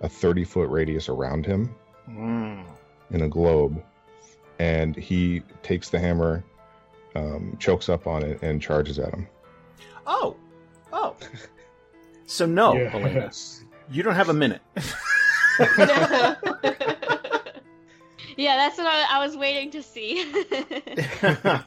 a 0.00 0.08
30 0.08 0.44
foot 0.44 0.68
radius 0.68 1.08
around 1.08 1.46
him 1.46 1.74
in 3.10 3.22
a 3.22 3.28
globe, 3.28 3.82
and 4.58 4.96
he 4.96 5.42
takes 5.62 5.90
the 5.90 5.98
hammer, 5.98 6.44
um, 7.14 7.56
chokes 7.58 7.88
up 7.88 8.06
on 8.06 8.22
it, 8.22 8.42
and 8.42 8.60
charges 8.60 8.98
at 8.98 9.12
him. 9.12 9.26
Oh, 10.06 10.36
oh. 10.92 11.16
So 12.26 12.46
no, 12.46 12.76
Elena, 12.76 13.10
Yes. 13.10 13.64
you 13.90 14.02
don't 14.02 14.14
have 14.14 14.28
a 14.28 14.34
minute. 14.34 14.62
Yeah, 18.38 18.56
that's 18.56 18.78
what 18.78 18.86
I, 18.86 19.16
I 19.16 19.26
was 19.26 19.36
waiting 19.36 19.72
to 19.72 19.82
see. 19.82 20.24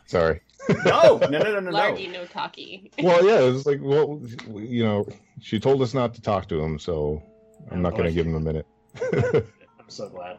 Sorry. 0.06 0.40
no, 0.86 1.18
no, 1.18 1.28
no, 1.28 1.40
no, 1.40 1.60
no, 1.60 1.62
no. 1.70 1.72
Largy 1.72 2.10
no 2.10 2.26
talkie. 2.26 2.90
Well, 3.04 3.26
yeah, 3.26 3.42
it's 3.42 3.66
like, 3.66 3.80
well, 3.82 4.22
you 4.56 4.86
know, 4.86 5.06
she 5.42 5.60
told 5.60 5.82
us 5.82 5.94
not 5.94 6.16
to 6.16 6.22
talk 6.22 6.48
to 6.48 6.62
him, 6.62 6.80
so 6.80 7.22
I'm 7.70 7.82
not 7.82 7.92
going 7.92 8.06
to 8.06 8.14
give 8.14 8.26
him 8.26 8.36
a 8.36 8.40
minute. 8.40 8.66
I'm 9.14 9.90
so 9.90 10.08
glad. 10.08 10.38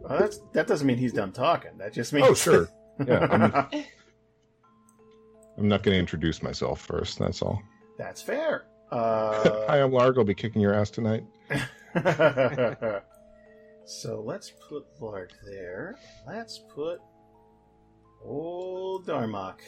Well, 0.00 0.18
that's, 0.18 0.40
that 0.52 0.66
doesn't 0.66 0.86
mean 0.86 0.96
he's 0.98 1.12
done 1.12 1.32
talking. 1.32 1.76
That 1.78 1.92
just 1.92 2.12
means. 2.12 2.26
oh, 2.28 2.34
sure. 2.34 2.68
Yeah, 3.06 3.26
I'm, 3.30 3.54
I'm 5.58 5.68
not 5.68 5.82
going 5.82 5.94
to 5.94 5.98
introduce 5.98 6.42
myself 6.42 6.80
first. 6.80 7.18
That's 7.18 7.42
all. 7.42 7.62
that's 7.98 8.22
fair. 8.22 8.64
Uh, 8.90 9.66
Hi, 9.68 9.80
I'm 9.80 9.92
Larg. 9.92 10.18
I'll 10.18 10.24
be 10.24 10.34
kicking 10.34 10.60
your 10.60 10.74
ass 10.74 10.90
tonight. 10.90 11.22
so 13.86 14.20
let's 14.26 14.52
put 14.68 14.82
Larg 15.00 15.28
there. 15.46 15.96
Let's 16.26 16.58
put 16.74 16.98
old 18.24 19.06
Darmok. 19.06 19.60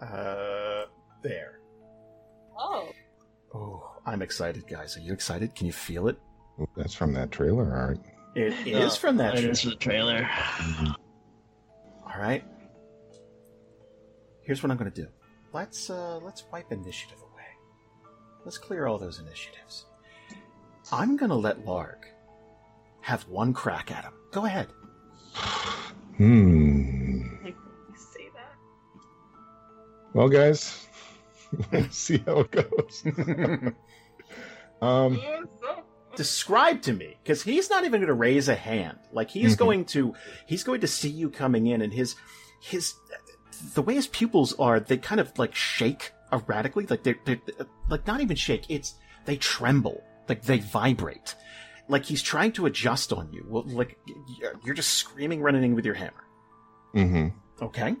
Uh, 0.00 0.84
there. 1.22 1.60
Oh. 2.58 2.88
Oh, 3.54 3.90
I'm 4.06 4.22
excited, 4.22 4.66
guys. 4.66 4.96
Are 4.96 5.00
you 5.00 5.12
excited? 5.12 5.54
Can 5.54 5.66
you 5.66 5.74
feel 5.74 6.08
it? 6.08 6.18
Ooh, 6.60 6.68
That's 6.76 6.94
from 6.94 7.12
that 7.14 7.30
trailer 7.30 7.72
art. 7.74 7.98
It 8.34 8.54
is 8.66 8.96
from 8.96 9.16
that. 9.16 9.34
It 9.34 9.38
trailer. 9.38 9.50
is 9.52 9.62
the 9.62 9.74
trailer. 9.76 10.30
All 12.04 12.20
right. 12.20 12.44
Here's 14.42 14.62
what 14.62 14.70
I'm 14.70 14.76
going 14.76 14.90
to 14.90 15.02
do. 15.02 15.08
Let's 15.52 15.90
uh, 15.90 16.18
let's 16.18 16.44
wipe 16.52 16.70
initiative 16.70 17.18
away. 17.18 17.46
Let's 18.44 18.58
clear 18.58 18.86
all 18.86 18.98
those 18.98 19.18
initiatives. 19.18 19.86
I'm 20.92 21.16
going 21.16 21.30
to 21.30 21.36
let 21.36 21.64
Larg 21.64 21.96
have 23.00 23.22
one 23.28 23.52
crack 23.52 23.90
at 23.90 24.04
him. 24.04 24.12
Go 24.32 24.44
ahead. 24.44 24.68
Hmm. 26.16 27.22
Say 27.96 28.28
that. 28.34 28.54
Well, 30.12 30.28
guys, 30.28 30.86
let's 31.72 31.96
see 31.96 32.18
how 32.26 32.40
it 32.40 32.50
goes. 32.50 33.04
um, 34.82 35.20
Describe 36.20 36.82
to 36.82 36.92
me, 36.92 37.16
because 37.22 37.42
he's 37.42 37.70
not 37.70 37.84
even 37.86 38.00
going 38.02 38.08
to 38.08 38.12
raise 38.12 38.46
a 38.50 38.54
hand. 38.54 38.98
Like 39.10 39.30
he's 39.30 39.54
Mhm. 39.54 39.58
going 39.58 39.84
to, 39.86 40.14
he's 40.44 40.62
going 40.62 40.82
to 40.82 40.86
see 40.86 41.08
you 41.08 41.30
coming 41.30 41.66
in, 41.68 41.80
and 41.80 41.90
his, 41.94 42.14
his, 42.60 42.92
the 43.72 43.80
way 43.80 43.94
his 43.94 44.06
pupils 44.06 44.52
are, 44.58 44.80
they 44.80 44.98
kind 44.98 45.18
of 45.18 45.32
like 45.38 45.54
shake 45.54 46.12
erratically. 46.30 46.84
Like 46.86 47.04
they're, 47.04 47.16
they're 47.24 47.40
like 47.88 48.06
not 48.06 48.20
even 48.20 48.36
shake. 48.36 48.66
It's 48.68 48.96
they 49.24 49.36
tremble, 49.38 50.04
like 50.28 50.42
they 50.42 50.58
vibrate. 50.58 51.34
Like 51.88 52.04
he's 52.04 52.20
trying 52.20 52.52
to 52.52 52.66
adjust 52.66 53.14
on 53.14 53.32
you. 53.32 53.46
Well, 53.48 53.64
like 53.66 53.96
you're- 54.38 54.56
you're 54.62 54.74
just 54.74 54.92
screaming, 54.92 55.40
running 55.40 55.64
in 55.64 55.74
with 55.74 55.86
your 55.86 55.94
hammer. 55.94 56.24
Mm-hmm. 56.94 57.64
Okay. 57.64 57.96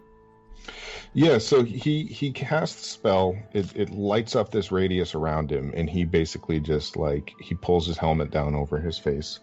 Yeah, 1.12 1.38
so 1.38 1.64
he 1.64 2.04
he 2.04 2.30
casts 2.30 2.76
the 2.82 2.86
spell. 2.88 3.36
It 3.52 3.74
it 3.76 3.90
lights 3.90 4.36
up 4.36 4.50
this 4.50 4.70
radius 4.70 5.14
around 5.14 5.50
him, 5.50 5.72
and 5.74 5.90
he 5.90 6.04
basically 6.04 6.60
just 6.60 6.96
like 6.96 7.32
he 7.40 7.54
pulls 7.54 7.86
his 7.86 7.98
helmet 7.98 8.30
down 8.30 8.54
over 8.54 8.78
his 8.78 8.96
face, 8.96 9.40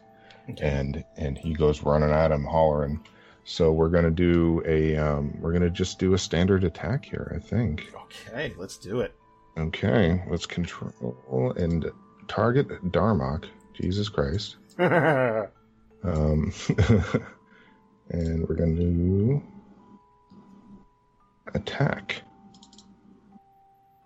Okay. 0.49 0.65
and 0.65 1.03
and 1.17 1.37
he 1.37 1.53
goes 1.53 1.83
running 1.83 2.11
at 2.11 2.31
him, 2.31 2.45
hollering. 2.45 3.01
So 3.43 3.71
we're 3.73 3.89
gonna 3.89 4.11
do 4.11 4.61
a 4.65 4.95
um, 4.95 5.37
we're 5.41 5.51
gonna 5.51 5.69
just 5.69 5.99
do 5.99 6.13
a 6.13 6.17
standard 6.17 6.63
attack 6.63 7.03
here, 7.05 7.33
I 7.35 7.39
think. 7.45 7.91
Okay. 8.05 8.53
Let's 8.57 8.77
do 8.77 9.01
it. 9.01 9.13
Okay, 9.57 10.23
let's 10.29 10.45
control 10.45 11.53
and 11.57 11.85
target 12.27 12.67
Darmok. 12.91 13.45
Jesus 13.73 14.07
Christ. 14.09 14.55
Um, 16.03 16.53
and 18.11 18.47
we're 18.47 18.55
gonna 18.55 18.75
do 18.75 19.41
attack. 21.55 22.21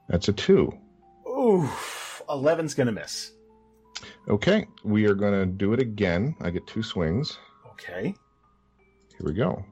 That's 0.09 0.27
a 0.27 0.33
two. 0.33 0.71
Oof. 1.27 2.21
11's 2.29 2.73
gonna 2.73 2.91
miss. 2.91 3.31
Okay, 4.27 4.65
we 4.83 5.05
are 5.05 5.13
gonna 5.13 5.45
do 5.45 5.73
it 5.73 5.79
again. 5.79 6.35
I 6.41 6.49
get 6.49 6.65
two 6.67 6.83
swings. 6.83 7.37
Okay. 7.71 8.13
Here 9.17 9.25
we 9.27 9.33
go. 9.33 9.63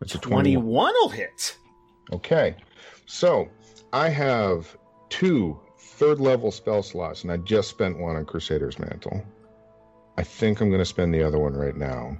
That's 0.00 0.14
a 0.14 0.18
21. 0.18 0.62
21 0.62 0.94
will 0.94 1.08
hit. 1.08 1.56
Okay, 2.12 2.56
so 3.06 3.48
I 3.92 4.08
have 4.08 4.76
two 5.08 5.58
third 5.78 6.20
level 6.20 6.50
spell 6.50 6.82
slots, 6.82 7.22
and 7.22 7.32
I 7.32 7.36
just 7.38 7.70
spent 7.70 7.98
one 7.98 8.16
on 8.16 8.24
Crusader's 8.24 8.78
Mantle. 8.78 9.24
I 10.18 10.22
think 10.24 10.60
I'm 10.60 10.70
gonna 10.70 10.84
spend 10.84 11.14
the 11.14 11.22
other 11.22 11.38
one 11.38 11.54
right 11.54 11.76
now 11.76 12.16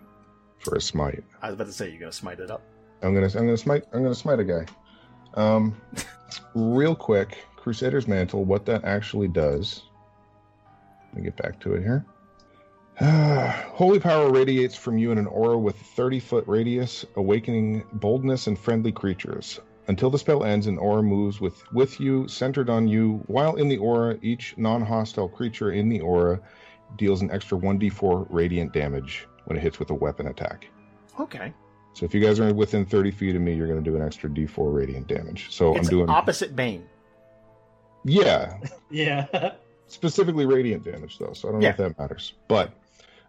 for 0.59 0.77
a 0.77 0.81
smite. 0.81 1.24
I 1.43 1.49
was 1.49 1.55
about 1.55 1.66
to 1.66 1.73
say 1.73 1.90
you're 1.90 2.01
gonna 2.01 2.12
smite 2.12 2.40
it 2.40 2.51
up. 2.51 2.62
I'm 3.03 3.15
gonna 3.15 3.27
I'm 3.27 3.47
gonna 3.47 3.57
smite 3.57 3.85
I'm 3.93 4.03
gonna 4.03 4.15
smite 4.15 4.41
a 4.41 4.45
guy. 4.45 4.66
Um, 5.35 5.81
real 6.55 6.95
quick, 6.95 7.39
Crusader's 7.57 8.07
Mantle. 8.07 8.45
What 8.45 8.66
that 8.66 8.85
actually 8.85 9.29
does. 9.29 9.85
Let 11.09 11.16
me 11.16 11.23
get 11.23 11.37
back 11.37 11.61
to 11.61 11.74
it 11.74 11.83
here. 11.83 12.05
Holy 13.73 13.99
power 13.99 14.31
radiates 14.31 14.77
from 14.77 14.99
you 14.99 15.12
in 15.12 15.19
an 15.19 15.27
aura 15.27 15.59
with 15.59 15.77
30 15.77 16.20
foot 16.20 16.45
radius, 16.47 17.05
awakening 17.16 17.85
boldness 17.95 18.47
and 18.47 18.59
friendly 18.59 18.93
creatures. 18.93 19.61
Until 19.89 20.11
the 20.11 20.19
spell 20.19 20.45
ends, 20.45 20.69
an 20.69 20.79
aura 20.79 21.03
moves 21.03 21.41
with, 21.41 21.61
with 21.73 21.99
you, 21.99 22.29
centered 22.29 22.70
on 22.70 22.87
you. 22.87 23.23
While 23.27 23.57
in 23.57 23.69
the 23.69 23.79
aura, 23.79 24.16
each 24.23 24.57
non 24.57 24.83
hostile 24.83 25.29
creature 25.29 25.73
in 25.73 25.89
the 25.89 26.01
aura 26.01 26.41
deals 26.97 27.23
an 27.23 27.31
extra 27.31 27.59
1d4 27.59 28.27
radiant 28.31 28.73
damage 28.73 29.27
when 29.47 29.57
it 29.57 29.62
hits 29.62 29.79
with 29.79 29.91
a 29.91 29.95
weapon 29.95 30.29
attack. 30.29 30.69
Okay. 31.19 31.53
So 31.94 32.06
if 32.06 32.14
you 32.14 32.20
guys 32.20 32.40
are 32.40 32.52
within 32.55 32.86
30 32.86 33.10
feet 33.10 33.36
of 33.36 33.43
me, 33.43 33.55
you're 33.55 33.66
going 33.69 33.82
to 33.82 33.89
do 33.90 33.97
an 33.97 34.02
extra 34.02 34.28
d4 34.31 34.74
radiant 34.74 35.06
damage. 35.09 35.51
So 35.55 35.74
it's 35.77 35.89
I'm 35.89 35.90
doing. 35.90 36.09
opposite 36.10 36.56
Bane. 36.56 36.86
Yeah, 38.05 38.59
Yeah. 38.90 39.52
specifically 39.89 40.47
radiant 40.47 40.85
damage, 40.85 41.19
though. 41.19 41.32
So 41.35 41.48
I 41.48 41.52
don't 41.52 41.60
Yeah. 41.62 41.69
know 41.69 41.86
if 41.86 41.94
that 41.94 41.98
matters. 41.98 42.32
But 42.48 42.73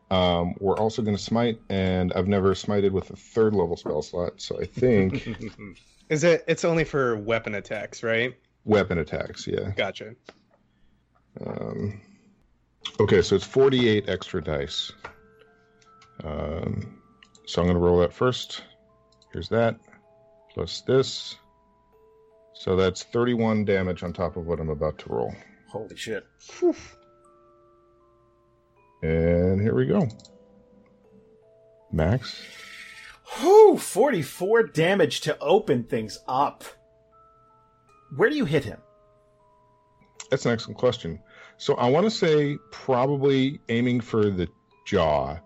um, 0.09 0.55
we're 0.59 0.77
also 0.77 1.01
going 1.01 1.15
to 1.17 1.21
smite, 1.21 1.59
and 1.69 2.13
I've 2.13 2.27
never 2.27 2.53
smited 2.53 2.91
with 2.91 3.09
a 3.11 3.15
third 3.15 3.53
level 3.53 3.75
spell 3.75 4.01
slot. 4.01 4.41
So 4.41 4.59
I 4.59 4.65
think 4.65 5.27
Is 6.09 6.23
it? 6.23 6.43
It's 6.47 6.63
only 6.65 6.83
for 6.83 7.15
weapon 7.17 7.55
attacks, 7.55 8.01
right? 8.03 8.33
weapon 8.65 8.97
attacks, 8.97 9.45
yeah. 9.45 9.71
Gotcha. 9.75 10.15
Um, 11.45 12.01
okay, 12.99 13.21
so 13.21 13.35
it's 13.35 13.45
48 13.45 14.07
extra 14.07 14.41
dice. 14.43 14.91
Um, 16.23 17.01
so 17.45 17.61
I'm 17.61 17.67
going 17.67 17.77
to 17.77 17.83
roll 17.83 17.99
that 17.99 18.13
first. 18.13 18.63
Here's 19.31 19.49
that, 19.49 19.77
plus 20.53 20.81
this. 20.81 21.35
So 22.53 22.75
that's 22.75 23.03
31 23.03 23.65
damage 23.65 24.03
on 24.03 24.13
top 24.13 24.37
of 24.37 24.45
what 24.45 24.59
I'm 24.59 24.69
about 24.69 24.97
to 24.99 25.09
roll. 25.09 25.33
Holy 25.67 25.95
shit. 25.95 26.23
And 29.01 29.59
here 29.59 29.75
we 29.75 29.87
go. 29.87 30.07
Max? 31.91 32.41
Whew, 33.39 33.77
44 33.77 34.63
damage 34.63 35.21
to 35.21 35.37
open 35.39 35.83
things 35.83 36.19
up. 36.27 36.63
Where 38.15 38.29
do 38.29 38.35
you 38.35 38.45
hit 38.45 38.63
him? 38.63 38.79
That's 40.29 40.45
an 40.45 40.51
excellent 40.51 40.77
question. 40.77 41.19
So 41.57 41.75
I 41.75 41.89
want 41.89 42.05
to 42.05 42.11
say 42.11 42.57
probably 42.71 43.59
aiming 43.69 44.01
for 44.01 44.29
the 44.29 44.47
jaw, 44.85 45.37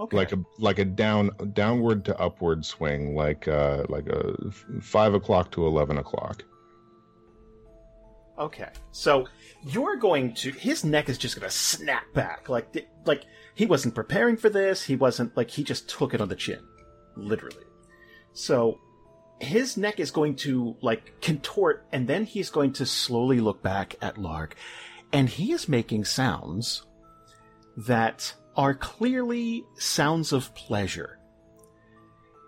Okay. 0.00 0.16
like 0.16 0.32
a 0.32 0.38
like 0.58 0.78
a 0.78 0.84
down 0.84 1.30
downward 1.52 2.04
to 2.04 2.18
upward 2.18 2.64
swing, 2.64 3.14
like 3.14 3.48
uh 3.48 3.84
like 3.88 4.06
a 4.08 4.34
five 4.80 5.14
o'clock 5.14 5.50
to 5.52 5.66
eleven 5.66 5.98
o'clock. 5.98 6.44
Okay, 8.38 8.68
so 8.92 9.26
you're 9.64 9.96
going 9.96 10.34
to 10.34 10.52
his 10.52 10.84
neck 10.84 11.08
is 11.08 11.18
just 11.18 11.34
going 11.34 11.48
to 11.48 11.54
snap 11.54 12.04
back 12.14 12.48
like 12.48 12.86
like 13.04 13.24
he 13.54 13.66
wasn't 13.66 13.94
preparing 13.94 14.36
for 14.36 14.48
this. 14.48 14.84
He 14.84 14.94
wasn't 14.94 15.36
like 15.36 15.50
he 15.50 15.64
just 15.64 15.88
took 15.88 16.14
it 16.14 16.20
on 16.20 16.28
the 16.28 16.36
chin, 16.36 16.60
literally. 17.16 17.64
So 18.32 18.78
his 19.40 19.76
neck 19.76 19.98
is 19.98 20.12
going 20.12 20.36
to 20.36 20.76
like 20.80 21.20
contort, 21.20 21.86
and 21.90 22.06
then 22.06 22.24
he's 22.24 22.50
going 22.50 22.72
to 22.74 22.86
slowly 22.86 23.40
look 23.40 23.62
back 23.62 23.96
at 24.00 24.14
Larg 24.14 24.52
and 25.12 25.28
he 25.28 25.52
is 25.52 25.68
making 25.68 26.04
sounds 26.04 26.82
that 27.76 28.34
are 28.56 28.74
clearly 28.74 29.64
sounds 29.76 30.32
of 30.32 30.54
pleasure. 30.54 31.18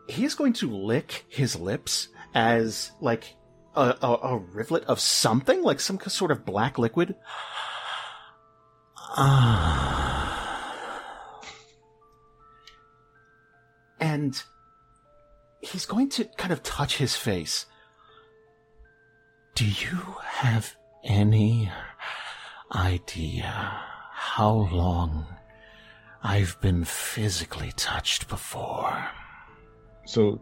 He 0.08 0.24
is 0.24 0.34
going 0.34 0.54
to 0.54 0.70
lick 0.70 1.24
his 1.28 1.54
lips 1.56 2.08
as 2.34 2.90
like 3.00 3.36
a, 3.76 3.96
a, 4.02 4.18
a 4.22 4.38
rivulet 4.38 4.84
of 4.84 4.98
something, 5.00 5.62
like 5.62 5.80
some 5.80 6.00
sort 6.00 6.30
of 6.30 6.44
black 6.44 6.78
liquid. 6.78 7.14
and 14.00 14.42
he's 15.60 15.86
going 15.86 16.08
to 16.10 16.24
kind 16.36 16.52
of 16.52 16.62
touch 16.62 16.96
his 16.96 17.14
face. 17.16 17.66
Do 19.54 19.64
you 19.66 20.16
have 20.24 20.74
any 21.04 21.70
idea 22.72 23.52
how 24.12 24.52
long 24.52 25.26
I've 26.22 26.60
been 26.60 26.84
physically 26.84 27.72
touched 27.76 28.28
before? 28.28 29.08
So 30.06 30.40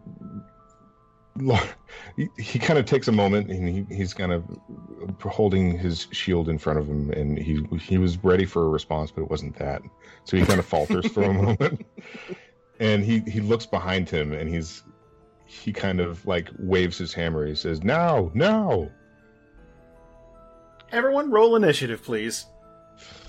Lo- 1.41 1.59
he, 2.17 2.27
he 2.37 2.59
kind 2.59 2.77
of 2.77 2.85
takes 2.85 3.07
a 3.07 3.11
moment 3.11 3.49
and 3.49 3.67
he, 3.67 3.95
he's 3.95 4.13
kind 4.13 4.31
of 4.33 4.43
holding 5.21 5.77
his 5.77 6.07
shield 6.11 6.49
in 6.49 6.57
front 6.57 6.79
of 6.79 6.87
him 6.87 7.11
and 7.11 7.37
he 7.37 7.65
he 7.79 7.97
was 7.97 8.21
ready 8.23 8.45
for 8.45 8.65
a 8.65 8.69
response 8.69 9.11
but 9.11 9.21
it 9.21 9.29
wasn't 9.29 9.55
that. 9.57 9.81
So 10.25 10.35
he 10.37 10.45
kind 10.45 10.59
of 10.59 10.65
falters 10.65 11.07
for 11.07 11.23
a 11.23 11.33
moment. 11.43 11.85
And 12.79 13.03
he 13.03 13.19
he 13.19 13.39
looks 13.39 13.65
behind 13.65 14.09
him 14.09 14.33
and 14.33 14.49
he's 14.49 14.83
he 15.45 15.71
kind 15.71 15.99
of 16.01 16.25
like 16.25 16.49
waves 16.59 16.97
his 16.97 17.13
hammer. 17.13 17.45
He 17.45 17.55
says 17.55 17.83
now 17.83 18.31
now! 18.33 18.89
Everyone 20.91 21.31
roll 21.31 21.55
initiative, 21.55 22.03
please. 22.03 22.45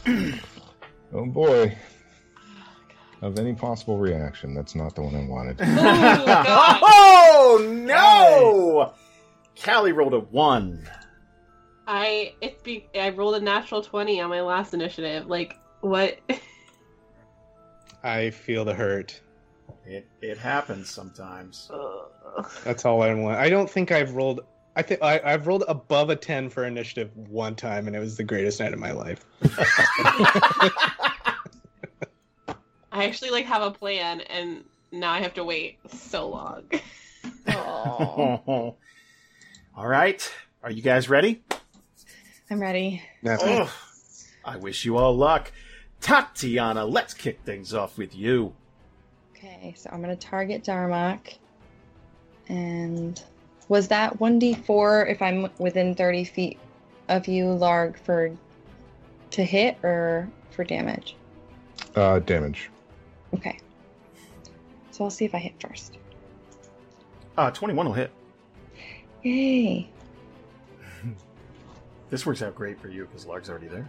oh 0.06 1.26
boy 1.26 1.76
of 3.22 3.38
any 3.38 3.54
possible 3.54 3.98
reaction 3.98 4.54
that's 4.54 4.74
not 4.74 4.94
the 4.94 5.02
one 5.02 5.14
i 5.14 5.24
wanted 5.26 5.56
oh, 5.62 6.80
oh 6.82 7.82
no! 7.84 8.94
Callie 9.62 9.92
rolled 9.92 10.14
a 10.14 10.20
one. 10.20 10.88
I 11.86 12.34
it's 12.40 12.62
be 12.62 12.86
I 12.94 13.10
rolled 13.10 13.34
a 13.34 13.40
natural 13.40 13.82
twenty 13.82 14.20
on 14.20 14.30
my 14.30 14.40
last 14.40 14.74
initiative. 14.74 15.26
Like 15.26 15.58
what? 15.80 16.18
I 18.02 18.30
feel 18.30 18.64
the 18.64 18.74
hurt. 18.74 19.20
It 19.84 20.08
it 20.22 20.38
happens 20.38 20.88
sometimes. 20.88 21.70
That's 22.64 22.84
all 22.84 23.02
I 23.02 23.12
want. 23.14 23.38
I 23.38 23.50
don't 23.50 23.68
think 23.68 23.92
I've 23.92 24.14
rolled. 24.14 24.40
I 24.76 24.82
think 24.82 25.02
I, 25.02 25.20
I've 25.24 25.46
rolled 25.46 25.64
above 25.68 26.10
a 26.10 26.16
ten 26.16 26.48
for 26.48 26.64
initiative 26.64 27.10
one 27.16 27.56
time, 27.56 27.86
and 27.86 27.96
it 27.96 27.98
was 27.98 28.16
the 28.16 28.24
greatest 28.24 28.60
night 28.60 28.72
of 28.72 28.78
my 28.78 28.92
life. 28.92 29.26
I 32.92 33.04
actually 33.04 33.30
like 33.30 33.46
have 33.46 33.62
a 33.62 33.70
plan, 33.70 34.20
and 34.22 34.64
now 34.92 35.12
I 35.12 35.20
have 35.20 35.34
to 35.34 35.44
wait 35.44 35.78
so 35.90 36.28
long. 36.28 36.64
All 39.76 39.86
right, 39.86 40.32
are 40.62 40.70
you 40.70 40.82
guys 40.82 41.08
ready? 41.08 41.42
I'm 42.50 42.60
ready. 42.60 43.02
Ugh. 43.24 43.68
I 44.44 44.56
wish 44.56 44.84
you 44.84 44.96
all 44.96 45.16
luck. 45.16 45.52
Tatiana, 46.00 46.84
let's 46.84 47.14
kick 47.14 47.40
things 47.44 47.72
off 47.72 47.96
with 47.96 48.16
you. 48.16 48.54
Okay, 49.36 49.74
so 49.76 49.88
I'm 49.92 50.00
gonna 50.00 50.16
target 50.16 50.64
Darmok. 50.64 51.36
And 52.48 53.22
was 53.68 53.86
that 53.88 54.18
1d4 54.18 55.08
if 55.10 55.22
I'm 55.22 55.48
within 55.58 55.94
30 55.94 56.24
feet 56.24 56.58
of 57.08 57.28
you, 57.28 57.44
Larg, 57.44 57.96
for 57.98 58.32
to 59.30 59.44
hit 59.44 59.78
or 59.84 60.28
for 60.50 60.64
damage? 60.64 61.14
uh 61.96 62.18
damage 62.20 62.70
Okay. 63.34 63.58
So 64.90 65.04
I'll 65.04 65.10
see 65.10 65.24
if 65.24 65.34
I 65.34 65.38
hit 65.38 65.54
first. 65.60 65.98
Uh, 67.36 67.50
21 67.50 67.86
will 67.86 67.92
hit. 67.92 68.10
Yay! 69.22 69.88
This 72.10 72.26
works 72.26 72.42
out 72.42 72.56
great 72.56 72.80
for 72.80 72.88
you 72.88 73.06
because 73.06 73.24
Larg's 73.24 73.48
already 73.48 73.68
there. 73.68 73.88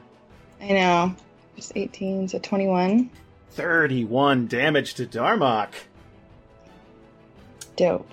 I 0.61 0.73
know. 0.73 1.15
Just 1.55 1.71
18, 1.75 2.27
so 2.27 2.37
21. 2.37 3.09
31 3.49 4.45
damage 4.45 4.93
to 4.93 5.07
Darmok. 5.07 5.69
Dope. 7.75 8.11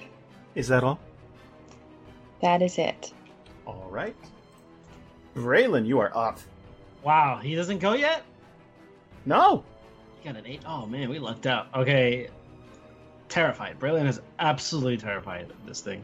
Is 0.55 0.69
that 0.69 0.83
all? 0.83 0.99
That 2.41 2.63
is 2.63 2.79
it. 2.79 3.13
All 3.67 3.87
right. 3.91 4.17
Braylon, 5.37 5.87
you 5.87 6.01
are 6.01 6.17
up. 6.17 6.39
Wow, 7.03 7.39
he 7.43 7.55
doesn't 7.55 7.79
go 7.79 7.93
yet? 7.93 8.23
No. 9.27 9.63
Got 10.25 10.37
an 10.37 10.47
eight. 10.47 10.63
Oh 10.67 10.87
man, 10.87 11.09
we 11.09 11.19
lucked 11.19 11.47
out. 11.47 11.69
Okay. 11.75 12.29
Terrified. 13.29 13.79
Braylon 13.79 14.07
is 14.07 14.21
absolutely 14.39 14.97
terrified 14.97 15.51
of 15.51 15.67
this 15.67 15.81
thing. 15.81 16.03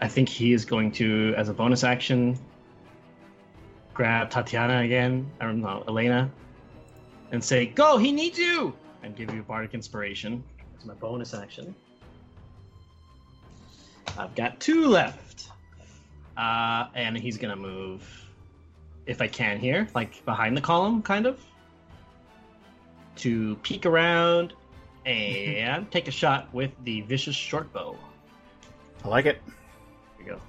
I 0.00 0.08
think 0.08 0.28
he 0.28 0.52
is 0.52 0.64
going 0.64 0.90
to, 0.92 1.32
as 1.36 1.48
a 1.48 1.54
bonus 1.54 1.84
action, 1.84 2.36
grab 3.94 4.30
Tatiana 4.30 4.80
again, 4.80 5.30
don't 5.40 5.60
know, 5.60 5.84
Elena, 5.86 6.30
and 7.30 7.42
say, 7.42 7.66
Go, 7.66 7.98
he 7.98 8.10
needs 8.10 8.38
you! 8.38 8.74
And 9.04 9.14
give 9.14 9.32
you 9.32 9.40
a 9.40 9.44
Bardic 9.44 9.74
Inspiration. 9.74 10.42
That's 10.72 10.84
my 10.84 10.94
bonus 10.94 11.34
action. 11.34 11.74
I've 14.18 14.34
got 14.34 14.60
two 14.60 14.86
left. 14.86 15.48
Uh, 16.36 16.86
and 16.94 17.16
he's 17.16 17.36
gonna 17.36 17.56
move, 17.56 18.02
if 19.06 19.20
I 19.20 19.28
can 19.28 19.58
here, 19.58 19.86
like 19.94 20.24
behind 20.24 20.56
the 20.56 20.60
column, 20.60 21.02
kind 21.02 21.26
of 21.26 21.38
to 23.16 23.56
peek 23.56 23.86
around 23.86 24.54
and 25.04 25.90
take 25.90 26.08
a 26.08 26.10
shot 26.12 26.52
with 26.52 26.70
the 26.84 27.00
vicious 27.02 27.34
short 27.34 27.72
bow. 27.72 27.96
I 29.04 29.08
like 29.08 29.26
it. 29.26 29.40
Here 30.16 30.24
we 30.24 30.24
go. 30.24 30.40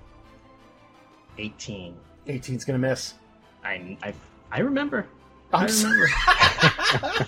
18. 1.37 1.95
18's 2.27 2.65
gonna 2.65 2.79
miss. 2.79 3.15
I 3.63 3.97
I, 4.03 4.13
I 4.51 4.59
remember. 4.59 5.07
I'm 5.53 5.67
I 5.67 5.71
remember. 5.71 6.07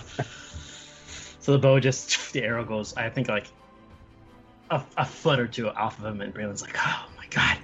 so 1.40 1.52
the 1.52 1.58
bow 1.58 1.80
just 1.80 2.32
the 2.32 2.42
arrow 2.42 2.64
goes. 2.64 2.96
I 2.96 3.08
think 3.08 3.28
like 3.28 3.46
a, 4.70 4.82
a 4.96 5.04
foot 5.04 5.38
or 5.38 5.46
two 5.46 5.68
off 5.68 5.98
of 5.98 6.04
him, 6.04 6.20
and 6.20 6.32
Braylon's 6.32 6.62
like, 6.62 6.76
"Oh 6.78 7.06
my 7.16 7.26
god!" 7.30 7.58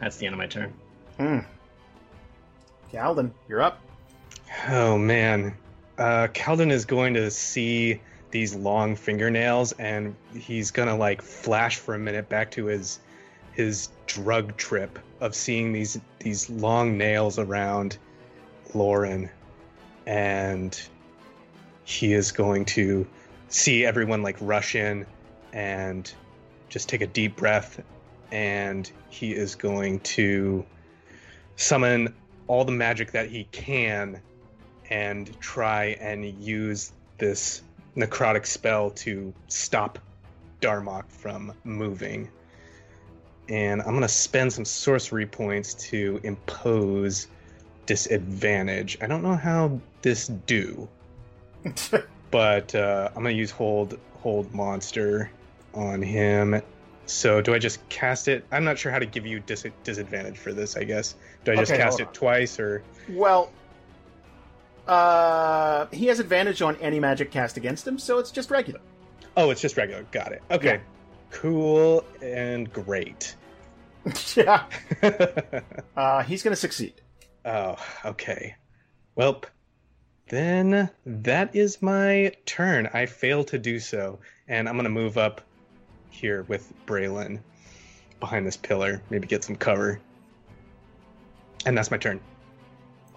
That's 0.00 0.16
the 0.16 0.26
end 0.26 0.34
of 0.34 0.38
my 0.38 0.46
turn. 0.46 0.72
Hmm. 1.16 1.38
Calden, 2.92 3.30
you're 3.48 3.62
up. 3.62 3.80
Oh 4.68 4.98
man, 4.98 5.54
uh, 5.98 6.28
Calden 6.28 6.70
is 6.70 6.84
going 6.84 7.14
to 7.14 7.30
see 7.30 8.00
these 8.30 8.54
long 8.54 8.96
fingernails, 8.96 9.72
and 9.72 10.16
he's 10.34 10.70
gonna 10.70 10.96
like 10.96 11.22
flash 11.22 11.76
for 11.76 11.94
a 11.94 11.98
minute 11.98 12.28
back 12.28 12.50
to 12.52 12.66
his 12.66 12.98
his 13.52 13.90
drug 14.06 14.56
trip 14.56 14.98
of 15.20 15.34
seeing 15.34 15.72
these 15.72 16.00
these 16.18 16.48
long 16.48 16.96
nails 16.96 17.38
around 17.38 17.98
Lauren, 18.74 19.28
and 20.06 20.80
he 21.84 22.14
is 22.14 22.32
going 22.32 22.64
to 22.64 23.06
see 23.48 23.84
everyone 23.84 24.22
like 24.22 24.36
rush 24.40 24.74
in 24.74 25.04
and 25.52 26.12
just 26.70 26.88
take 26.88 27.02
a 27.02 27.06
deep 27.06 27.36
breath, 27.36 27.82
and 28.30 28.90
he 29.10 29.32
is 29.32 29.54
going 29.54 30.00
to 30.00 30.64
summon 31.56 32.14
all 32.46 32.64
the 32.64 32.72
magic 32.72 33.12
that 33.12 33.28
he 33.28 33.44
can 33.52 34.20
and 34.92 35.40
try 35.40 35.96
and 36.00 36.22
use 36.38 36.92
this 37.16 37.62
necrotic 37.96 38.44
spell 38.44 38.90
to 38.90 39.32
stop 39.48 39.98
Darmok 40.60 41.04
from 41.08 41.54
moving. 41.64 42.28
And 43.48 43.80
I'm 43.80 43.88
going 43.88 44.02
to 44.02 44.08
spend 44.08 44.52
some 44.52 44.66
sorcery 44.66 45.24
points 45.26 45.72
to 45.90 46.20
impose 46.24 47.28
disadvantage. 47.86 48.98
I 49.00 49.06
don't 49.06 49.22
know 49.22 49.34
how 49.34 49.80
this 50.02 50.26
do. 50.26 50.86
but 52.30 52.74
uh, 52.74 53.08
I'm 53.14 53.22
gonna 53.22 53.30
use 53.30 53.50
hold 53.50 53.98
hold 54.20 54.52
monster 54.52 55.30
on 55.74 56.02
him. 56.02 56.60
So 57.06 57.40
do 57.40 57.54
I 57.54 57.58
just 57.58 57.86
cast 57.88 58.26
it? 58.28 58.44
I'm 58.50 58.64
not 58.64 58.78
sure 58.78 58.90
how 58.90 58.98
to 58.98 59.06
give 59.06 59.26
you 59.26 59.40
dis- 59.40 59.66
disadvantage 59.84 60.38
for 60.38 60.52
this. 60.52 60.76
I 60.76 60.84
guess 60.84 61.14
do 61.44 61.52
I 61.52 61.56
just 61.56 61.72
Okay, 61.72 61.80
cast 61.80 62.00
it 62.00 62.08
on. 62.08 62.12
twice 62.12 62.58
or? 62.58 62.82
Well, 63.10 63.52
uh, 64.86 65.86
he 65.92 66.06
has 66.06 66.18
advantage 66.20 66.62
on 66.62 66.76
any 66.76 66.98
magic 67.00 67.30
cast 67.30 67.56
against 67.56 67.86
him, 67.86 67.98
so 67.98 68.18
it's 68.18 68.30
just 68.30 68.50
regular. 68.50 68.80
Oh, 69.36 69.50
it's 69.50 69.60
just 69.60 69.76
regular. 69.76 70.02
Got 70.12 70.32
it. 70.32 70.42
Okay, 70.50 70.74
Yeah. 70.74 70.80
cool 71.30 72.04
and 72.20 72.70
great. 72.72 73.34
yeah. 74.36 74.64
Uh, 75.96 76.22
he's 76.22 76.42
going 76.42 76.52
to 76.52 76.60
succeed. 76.60 76.94
oh, 77.44 77.76
okay. 78.04 78.56
Well, 79.14 79.42
then 80.28 80.88
that 81.04 81.54
is 81.54 81.82
my 81.82 82.32
turn. 82.46 82.88
I 82.94 83.04
fail 83.06 83.44
to 83.44 83.58
do 83.58 83.78
so, 83.78 84.18
and 84.48 84.68
I'm 84.68 84.76
gonna 84.76 84.88
move 84.88 85.18
up 85.18 85.42
here 86.08 86.44
with 86.48 86.72
Braylon 86.86 87.40
behind 88.20 88.46
this 88.46 88.56
pillar, 88.56 89.02
maybe 89.10 89.26
get 89.26 89.44
some 89.44 89.56
cover. 89.56 90.00
And 91.66 91.76
that's 91.76 91.90
my 91.90 91.98
turn. 91.98 92.20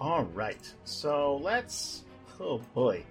All 0.00 0.24
right. 0.24 0.72
So 0.84 1.36
let's. 1.42 2.02
Oh 2.38 2.58
boy. 2.74 3.02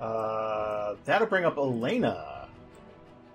Uh, 0.00 0.94
that'll 1.04 1.26
bring 1.26 1.44
up 1.44 1.56
Elena. 1.58 2.48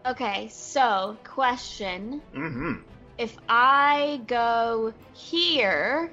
Okay, 0.05 0.49
so 0.51 1.17
question: 1.23 2.21
Mm-hmm. 2.35 2.81
If 3.17 3.37
I 3.47 4.21
go 4.27 4.93
here, 5.13 6.11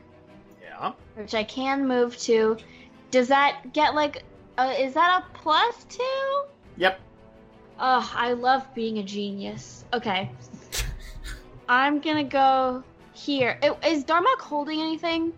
Yeah. 0.63 0.93
which 1.17 1.35
I 1.35 1.43
can 1.45 1.89
move 1.89 2.17
to, 2.19 2.57
does 3.11 3.29
that 3.29 3.73
get 3.73 3.95
like? 3.95 4.23
Uh, 4.59 4.75
is 4.79 4.95
that 4.95 5.23
a 5.25 5.39
plus 5.39 5.85
two? 5.89 6.43
Yep. 6.77 7.01
Oh, 7.81 8.13
I 8.15 8.35
love 8.35 8.73
being 8.75 8.99
a 8.99 9.03
genius. 9.03 9.85
Okay. 9.93 10.31
I'm 11.69 12.01
gonna 12.01 12.25
go 12.25 12.85
here. 13.13 13.59
I- 13.63 13.71
Darmok 14.07 14.41
holding 14.41 14.81
anything? 14.81 15.33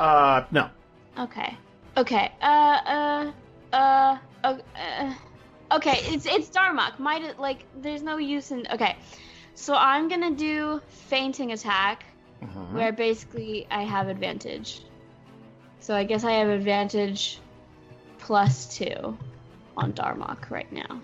Uh, 0.00 0.44
no. 0.50 0.70
Okay. 1.18 1.56
Okay. 1.96 2.32
Uh. 2.40 2.44
Uh. 2.46 3.32
Uh. 3.72 4.18
uh, 4.44 4.56
uh 4.74 5.14
okay. 5.76 5.98
It's 6.14 6.26
it's 6.26 6.48
Darmok. 6.48 6.98
Might 6.98 7.38
like? 7.38 7.64
There's 7.82 8.02
no 8.02 8.16
use 8.16 8.50
in. 8.50 8.66
Okay. 8.72 8.96
So 9.54 9.74
I'm 9.74 10.08
gonna 10.08 10.30
do 10.30 10.80
feinting 10.88 11.52
attack, 11.52 12.04
Mhm. 12.42 12.72
where 12.72 12.92
basically 12.92 13.66
I 13.70 13.82
have 13.82 14.08
advantage. 14.08 14.80
So 15.80 15.94
I 15.94 16.04
guess 16.04 16.24
I 16.24 16.32
have 16.32 16.48
advantage 16.48 17.38
plus 18.18 18.74
two 18.76 19.18
on 19.76 19.92
Darmok 19.92 20.50
right 20.50 20.70
now. 20.72 21.02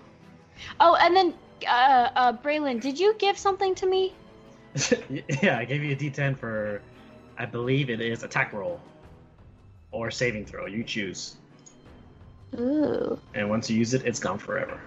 Oh, 0.79 0.95
and 0.95 1.15
then 1.15 1.33
uh, 1.67 2.09
uh, 2.15 2.33
Braylon, 2.33 2.81
did 2.81 2.99
you 2.99 3.15
give 3.17 3.37
something 3.37 3.75
to 3.75 3.85
me? 3.85 4.13
yeah, 5.41 5.57
I 5.57 5.65
gave 5.65 5.83
you 5.83 5.93
a 5.93 5.95
D10 5.95 6.37
for, 6.37 6.81
I 7.37 7.45
believe 7.45 7.89
it 7.89 8.01
is 8.01 8.23
attack 8.23 8.53
roll, 8.53 8.79
or 9.91 10.09
saving 10.11 10.45
throw. 10.45 10.65
You 10.65 10.83
choose. 10.83 11.35
Ooh. 12.59 13.19
And 13.33 13.49
once 13.49 13.69
you 13.69 13.77
use 13.77 13.93
it, 13.93 14.05
it's 14.05 14.19
gone 14.19 14.37
forever. 14.39 14.79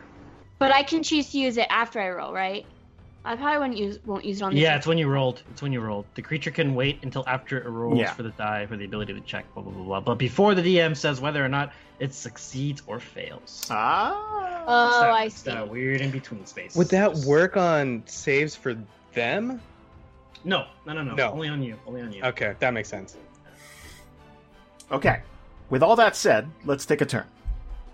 But 0.59 0.73
I 0.73 0.83
can 0.83 1.03
choose 1.03 1.31
to 1.33 1.39
use 1.39 1.57
it 1.57 1.67
after 1.71 2.01
I 2.01 2.11
roll, 2.11 2.33
right? 2.33 2.67
I 3.23 3.37
probably 3.37 3.59
won't 3.59 3.77
use 3.77 3.99
won't 4.07 4.25
use 4.25 4.41
it 4.41 4.45
on 4.45 4.55
the 4.55 4.61
Yeah, 4.61 4.77
it's 4.77 4.87
when 4.87 4.97
you 4.97 5.07
rolled. 5.07 5.43
It's 5.51 5.61
when 5.61 5.73
you 5.73 5.81
rolled. 5.81 6.07
The 6.15 6.23
creature 6.23 6.51
can 6.51 6.75
wait 6.75 7.01
until 7.03 7.23
after 7.27 7.59
it 7.59 7.69
rolls 7.69 7.99
Yeah. 7.99 8.13
for 8.15 8.23
the 8.23 8.31
die 8.31 8.65
for 8.65 8.79
the 8.79 8.87
ability 8.87 9.13
to 9.13 9.21
check. 9.21 9.45
Blah 9.53 9.63
blah 9.63 9.73
blah 9.73 9.85
blah. 9.85 10.01
But 10.01 10.15
before 10.15 10.55
the 10.55 10.63
DM 10.63 10.97
says 10.97 11.21
whether 11.21 11.45
or 11.45 11.49
not 11.49 11.73
it 11.99 12.15
succeeds 12.15 12.83
or 12.87 12.99
fails. 12.99 13.67
Ah. 13.71 14.65
Oh, 14.67 15.01
that- 15.03 15.11
I 15.11 15.29
see. 15.29 15.51
that 15.51 15.69
weird 15.69 16.01
in 16.01 16.11
between 16.11 16.47
space. 16.47 16.75
Would 16.77 16.89
that 16.89 17.15
work 17.27 17.59
on 17.59 18.03
saves 18.07 18.57
for 18.57 18.75
them? 19.13 19.61
No, 20.45 20.67
no, 20.87 20.93
no, 20.93 21.03
no. 21.03 21.15
No. 21.15 21.31
Only 21.33 21.49
on 21.49 21.63
you. 21.63 21.77
Only 21.87 22.03
on 22.03 22.13
you. 22.13 22.23
Okay, 22.25 22.55
that 22.59 22.73
makes 22.73 22.89
sense. 22.89 23.17
Okay. 24.91 25.21
With 25.69 25.83
all 25.83 25.97
that 25.97 26.17
said, 26.17 26.51
let's 26.65 26.87
take 26.87 27.01
a 27.01 27.07
turn. 27.07 27.27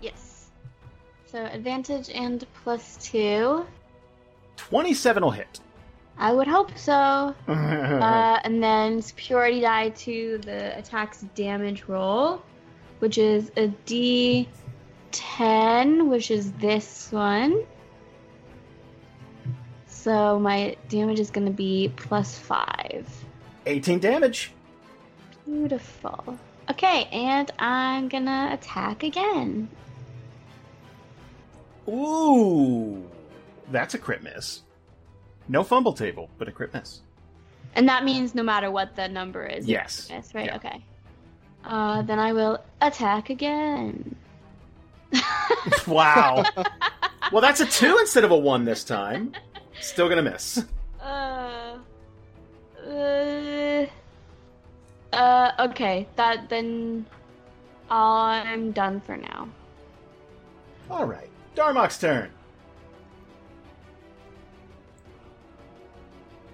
Yes. 0.01 0.49
So 1.25 1.43
advantage 1.45 2.09
and 2.09 2.45
plus 2.63 2.97
two. 3.01 3.65
Twenty-seven 4.55 5.23
will 5.23 5.31
hit. 5.31 5.59
I 6.17 6.33
would 6.33 6.47
hope 6.47 6.75
so. 6.77 7.35
Uh, 7.47 8.39
and 8.43 8.61
then 8.61 9.01
superiority 9.01 9.61
die 9.61 9.89
to 9.89 10.37
the 10.39 10.77
attack's 10.77 11.21
damage 11.35 11.85
roll, 11.87 12.41
which 12.99 13.17
is 13.17 13.51
a 13.57 13.69
D10, 13.87 14.47
which 16.07 16.29
is 16.31 16.51
this 16.53 17.11
one. 17.11 17.63
So 20.07 20.39
my 20.39 20.77
damage 20.87 21.19
is 21.19 21.29
going 21.29 21.47
to 21.47 21.51
be 21.51 21.91
plus 21.97 22.37
five. 22.39 23.05
18 23.65 23.99
damage. 23.99 24.53
Beautiful. 25.45 26.39
Okay, 26.71 27.09
and 27.11 27.51
I'm 27.59 28.07
gonna 28.07 28.51
attack 28.53 29.03
again. 29.03 29.67
Ooh. 31.89 33.03
That's 33.69 33.95
a 33.95 33.97
crit 33.97 34.23
miss. 34.23 34.61
No 35.49 35.61
fumble 35.61 35.91
table, 35.91 36.29
but 36.37 36.47
a 36.47 36.53
crit 36.53 36.73
miss. 36.73 37.01
And 37.75 37.89
that 37.89 38.05
means 38.05 38.33
no 38.33 38.43
matter 38.43 38.71
what 38.71 38.95
the 38.95 39.09
number 39.09 39.45
is. 39.45 39.67
Yes. 39.67 40.09
miss, 40.09 40.33
right? 40.33 40.45
Yeah. 40.45 40.55
Okay. 40.55 40.85
Uh, 41.65 42.01
then 42.03 42.17
I 42.17 42.31
will 42.31 42.63
attack 42.79 43.29
again. 43.29 44.15
Wow. 45.85 46.45
well, 47.31 47.41
that's 47.41 47.59
a 47.59 47.65
two 47.65 47.97
instead 47.99 48.23
of 48.23 48.31
a 48.31 48.37
one 48.37 48.63
this 48.63 48.85
time. 48.85 49.33
Still 49.81 50.09
gonna 50.09 50.21
miss. 50.21 50.63
Uh, 51.01 51.77
uh, 52.87 53.85
uh, 55.13 55.51
okay. 55.59 56.07
That 56.15 56.49
then 56.49 57.05
I'm 57.89 58.71
done 58.71 59.01
for 59.01 59.17
now. 59.17 59.49
All 60.89 61.05
right. 61.05 61.29
Darmok's 61.55 61.97
turn. 61.97 62.31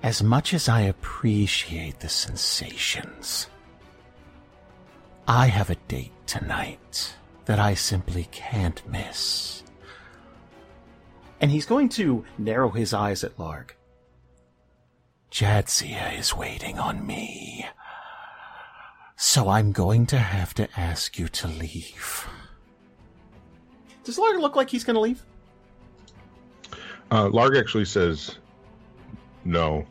As 0.01 0.21
much 0.21 0.53
as 0.53 0.67
I 0.67 0.81
appreciate 0.81 2.01
the 2.01 2.09
sensations, 2.09 3.47
I 5.27 5.47
have 5.47 5.69
a 5.69 5.75
date 5.87 6.11
tonight 6.25 7.15
that 7.45 7.59
I 7.59 7.73
simply 7.73 8.27
can't 8.31 8.85
miss. 8.89 9.62
And 11.43 11.51
he's 11.51 11.65
going 11.65 11.89
to 11.89 12.23
narrow 12.37 12.69
his 12.69 12.93
eyes 12.93 13.21
at 13.21 13.35
Larg. 13.35 13.71
Jadzia 15.29 16.17
is 16.17 16.33
waiting 16.33 16.79
on 16.79 17.05
me. 17.05 17.67
So 19.17 19.49
I'm 19.49 19.73
going 19.73 20.05
to 20.05 20.19
have 20.19 20.53
to 20.53 20.69
ask 20.79 21.19
you 21.19 21.27
to 21.27 21.49
leave. 21.49 22.29
Does 24.05 24.17
Larg 24.17 24.39
look 24.39 24.55
like 24.55 24.69
he's 24.69 24.85
gonna 24.85 25.01
leave? 25.01 25.21
Uh, 27.11 27.27
Larg 27.27 27.59
actually 27.59 27.85
says 27.85 28.37
no. 29.43 29.85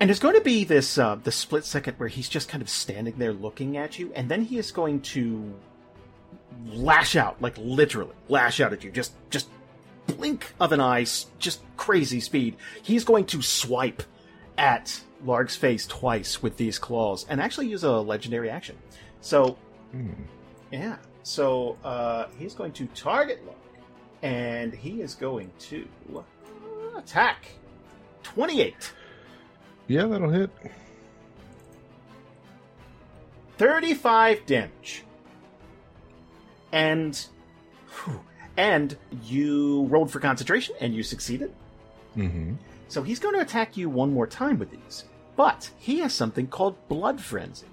And 0.00 0.10
there's 0.10 0.18
going 0.18 0.34
to 0.34 0.40
be 0.40 0.64
this 0.64 0.98
uh, 0.98 1.18
the 1.22 1.30
split 1.30 1.64
second 1.64 1.94
where 1.98 2.08
he's 2.08 2.28
just 2.28 2.48
kind 2.48 2.62
of 2.62 2.68
standing 2.68 3.14
there 3.16 3.32
looking 3.32 3.76
at 3.76 3.96
you, 4.00 4.12
and 4.16 4.28
then 4.28 4.42
he 4.42 4.58
is 4.58 4.72
going 4.72 5.02
to 5.02 5.54
lash 6.66 7.14
out, 7.14 7.40
like 7.40 7.56
literally 7.58 8.16
lash 8.28 8.58
out 8.60 8.72
at 8.72 8.82
you, 8.82 8.90
just 8.90 9.12
just 9.30 9.48
blink 10.06 10.52
of 10.60 10.72
an 10.72 10.80
eye, 10.80 11.06
just 11.38 11.60
crazy 11.76 12.20
speed. 12.20 12.56
He's 12.82 13.04
going 13.04 13.26
to 13.26 13.42
swipe 13.42 14.02
at 14.58 15.00
Larg's 15.24 15.56
face 15.56 15.86
twice 15.86 16.42
with 16.42 16.56
these 16.56 16.78
claws, 16.78 17.26
and 17.28 17.40
actually 17.40 17.68
use 17.68 17.82
a 17.84 17.92
legendary 17.92 18.50
action. 18.50 18.76
So 19.20 19.56
Hmm. 19.92 20.10
yeah, 20.72 20.96
so 21.22 21.76
uh, 21.84 22.26
he's 22.38 22.54
going 22.54 22.72
to 22.72 22.86
target 22.88 23.44
Larg, 23.46 23.54
and 24.22 24.74
he 24.74 25.00
is 25.00 25.14
going 25.14 25.50
to 25.60 25.86
attack. 26.96 27.46
Twenty-eight. 28.22 28.92
Yeah, 29.86 30.06
that'll 30.06 30.30
hit. 30.30 30.50
35 33.58 34.46
damage. 34.46 35.04
And 36.72 37.24
whew, 38.04 38.20
and 38.56 38.96
you 39.24 39.84
rolled 39.84 40.10
for 40.10 40.20
concentration 40.20 40.74
and 40.80 40.94
you 40.94 41.02
succeeded. 41.02 41.52
Mm-hmm. 42.16 42.54
So 42.88 43.02
he's 43.02 43.18
going 43.18 43.34
to 43.34 43.40
attack 43.40 43.76
you 43.76 43.88
one 43.88 44.12
more 44.12 44.26
time 44.26 44.58
with 44.58 44.70
these. 44.70 45.04
But 45.36 45.68
he 45.78 45.98
has 45.98 46.12
something 46.12 46.46
called 46.46 46.76
Blood 46.88 47.20
Frenzy. 47.20 47.66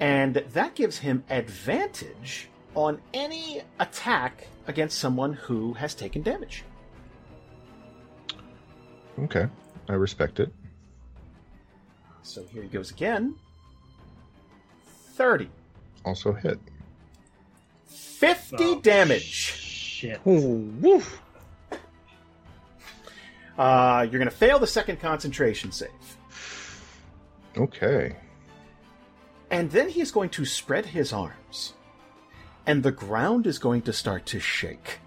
And 0.00 0.34
that 0.52 0.74
gives 0.74 0.98
him 0.98 1.22
advantage 1.30 2.48
on 2.74 3.00
any 3.14 3.62
attack 3.78 4.46
against 4.66 4.98
someone 4.98 5.34
who 5.34 5.74
has 5.74 5.94
taken 5.94 6.22
damage. 6.22 6.64
Okay, 9.18 9.46
I 9.88 9.92
respect 9.92 10.40
it. 10.40 10.52
So 12.22 12.44
here 12.44 12.62
he 12.62 12.68
goes 12.68 12.90
again. 12.90 13.34
30. 15.14 15.50
Also 16.04 16.32
hit. 16.32 16.58
50 17.86 18.56
Oh, 18.58 18.80
damage. 18.80 19.66
Shit. 20.00 20.18
Ooh, 20.26 20.72
woof. 20.80 21.20
Uh, 23.58 24.06
you're 24.10 24.18
going 24.18 24.30
to 24.30 24.34
fail 24.34 24.58
the 24.58 24.66
second 24.66 24.98
concentration 24.98 25.72
save. 25.72 25.90
Okay. 27.54 28.16
And 29.50 29.70
then 29.70 29.90
he's 29.90 30.10
going 30.10 30.30
to 30.30 30.46
spread 30.46 30.86
his 30.86 31.12
arms. 31.12 31.74
And 32.66 32.82
the 32.82 32.92
ground 32.92 33.46
is 33.46 33.58
going 33.58 33.82
to 33.82 33.92
start 33.92 34.24
to 34.26 34.40
shake. 34.40 35.00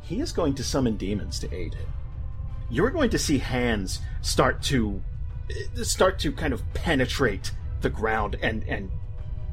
He 0.00 0.20
is 0.20 0.32
going 0.32 0.54
to 0.54 0.64
summon 0.64 0.96
demons 0.96 1.38
to 1.40 1.54
aid 1.54 1.74
him. 1.74 1.88
You're 2.70 2.88
going 2.88 3.10
to 3.10 3.18
see 3.18 3.36
hands 3.36 4.00
start 4.22 4.62
to 4.62 5.02
uh, 5.50 5.84
start 5.84 6.18
to 6.20 6.32
kind 6.32 6.54
of 6.54 6.62
penetrate 6.72 7.52
the 7.82 7.90
ground 7.90 8.38
and 8.40 8.64
and 8.64 8.90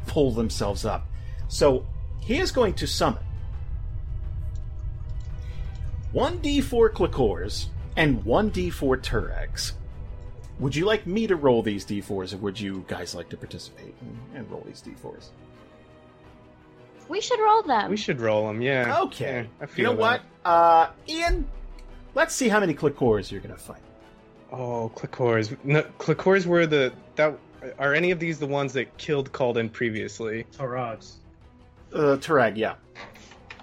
pull 0.07 0.31
themselves 0.31 0.85
up. 0.85 1.05
So 1.53 1.85
he 2.19 2.39
is 2.39 2.51
going 2.51 2.73
to 2.73 2.87
summon 2.87 3.23
1d4 6.15 6.89
Clickors 6.89 7.67
and 7.95 8.23
1d4 8.23 8.97
Turags. 9.03 9.73
Would 10.57 10.75
you 10.75 10.85
like 10.85 11.05
me 11.05 11.27
to 11.27 11.35
roll 11.35 11.61
these 11.61 11.85
d4s, 11.85 12.33
or 12.33 12.37
would 12.37 12.59
you 12.59 12.83
guys 12.87 13.13
like 13.13 13.29
to 13.29 13.37
participate 13.37 13.93
and, 14.01 14.17
and 14.33 14.49
roll 14.49 14.63
these 14.65 14.81
d4s? 14.81 15.29
We 17.07 17.21
should 17.21 17.39
roll 17.39 17.61
them. 17.61 17.91
We 17.91 17.97
should 17.97 18.19
roll 18.19 18.47
them. 18.47 18.59
Yeah. 18.59 19.01
Okay. 19.01 19.41
Yeah, 19.41 19.61
I 19.61 19.63
you 19.63 19.67
feel 19.67 19.93
know 19.93 19.99
what? 19.99 20.21
Uh, 20.43 20.87
Ian, 21.07 21.47
let's 22.15 22.33
see 22.33 22.49
how 22.49 22.61
many 22.61 22.73
Clickors 22.73 23.31
you're 23.31 23.41
going 23.41 23.53
to 23.53 23.61
fight. 23.61 23.81
Oh, 24.51 24.91
Clickors. 24.95 25.55
No, 25.63 25.83
Clickors 25.99 26.47
were 26.47 26.65
the 26.65 26.93
that. 27.15 27.37
Are 27.77 27.93
any 27.93 28.09
of 28.09 28.19
these 28.19 28.39
the 28.39 28.47
ones 28.47 28.73
that 28.73 28.97
killed 28.97 29.31
Calden 29.31 29.71
previously? 29.71 30.45
Turags. 30.57 31.17
Uh, 31.93 32.17
Turag, 32.17 32.57
yeah. 32.57 32.75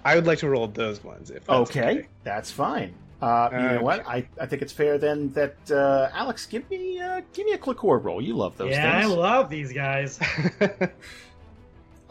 I 0.03 0.15
would 0.15 0.25
like 0.25 0.39
to 0.39 0.49
roll 0.49 0.67
those 0.67 1.03
ones. 1.03 1.29
If 1.29 1.45
that's 1.45 1.69
Okay, 1.69 2.07
that's 2.23 2.49
fine. 2.51 2.93
Uh, 3.21 3.49
you 3.51 3.57
know 3.59 3.77
Uh, 3.77 3.81
what? 3.81 4.07
I, 4.07 4.25
I 4.39 4.47
think 4.47 4.63
it's 4.63 4.73
fair 4.73 4.97
then 4.97 5.31
that 5.33 5.55
uh, 5.69 6.09
Alex, 6.13 6.47
give 6.47 6.67
me 6.71 6.99
uh, 6.99 7.21
give 7.33 7.45
me 7.45 7.51
a 7.53 7.57
Clickor 7.57 8.03
roll. 8.03 8.19
You 8.21 8.35
love 8.35 8.57
those 8.57 8.71
yeah, 8.71 8.99
things. 9.01 9.11
I 9.11 9.15
love 9.15 9.49
these 9.49 9.71
guys. 9.73 10.19
okay. 10.61 10.89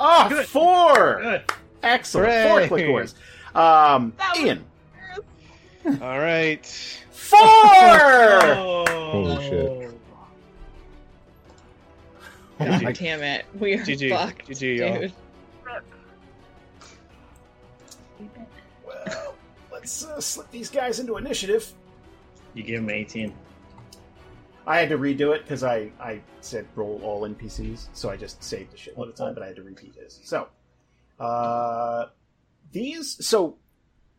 Ah, 0.02 0.28
Good. 0.30 0.46
four! 0.46 1.20
Good. 1.20 1.42
Excellent. 1.82 2.32
Hooray. 2.32 2.68
Four 2.68 2.78
Clickors. 2.78 3.14
Um, 3.54 4.14
That 4.16 4.32
was- 4.34 4.44
Ian. 4.46 4.64
All 6.00 6.18
right. 6.18 6.66
Four! 7.10 7.38
Oh. 7.42 8.84
Holy 9.10 9.48
shit. 9.48 9.90
God 12.58 12.94
damn 12.94 13.22
it. 13.22 13.44
We 13.58 13.74
are 13.74 13.78
GG. 13.78 14.10
fucked, 14.10 14.48
GG, 14.48 14.78
y'all. 14.78 15.00
dude. 15.00 15.12
Let's 19.80 20.04
uh, 20.04 20.20
slip 20.20 20.50
these 20.50 20.68
guys 20.68 21.00
into 21.00 21.16
initiative. 21.16 21.72
You 22.54 22.62
give 22.62 22.80
them 22.80 22.90
18. 22.90 23.32
I 24.66 24.78
had 24.78 24.90
to 24.90 24.98
redo 24.98 25.34
it 25.34 25.42
because 25.42 25.64
I, 25.64 25.90
I 25.98 26.20
said 26.42 26.66
roll 26.76 27.00
all 27.02 27.22
NPCs, 27.22 27.88
so 27.94 28.10
I 28.10 28.16
just 28.16 28.42
saved 28.44 28.72
the 28.72 28.76
shit 28.76 28.94
all 28.96 29.06
the 29.06 29.12
time, 29.12 29.34
but 29.34 29.42
I 29.42 29.46
had 29.46 29.56
to 29.56 29.62
repeat 29.62 29.94
his. 29.94 30.20
So, 30.22 30.48
uh, 31.18 32.06
these, 32.70 33.24
so 33.26 33.56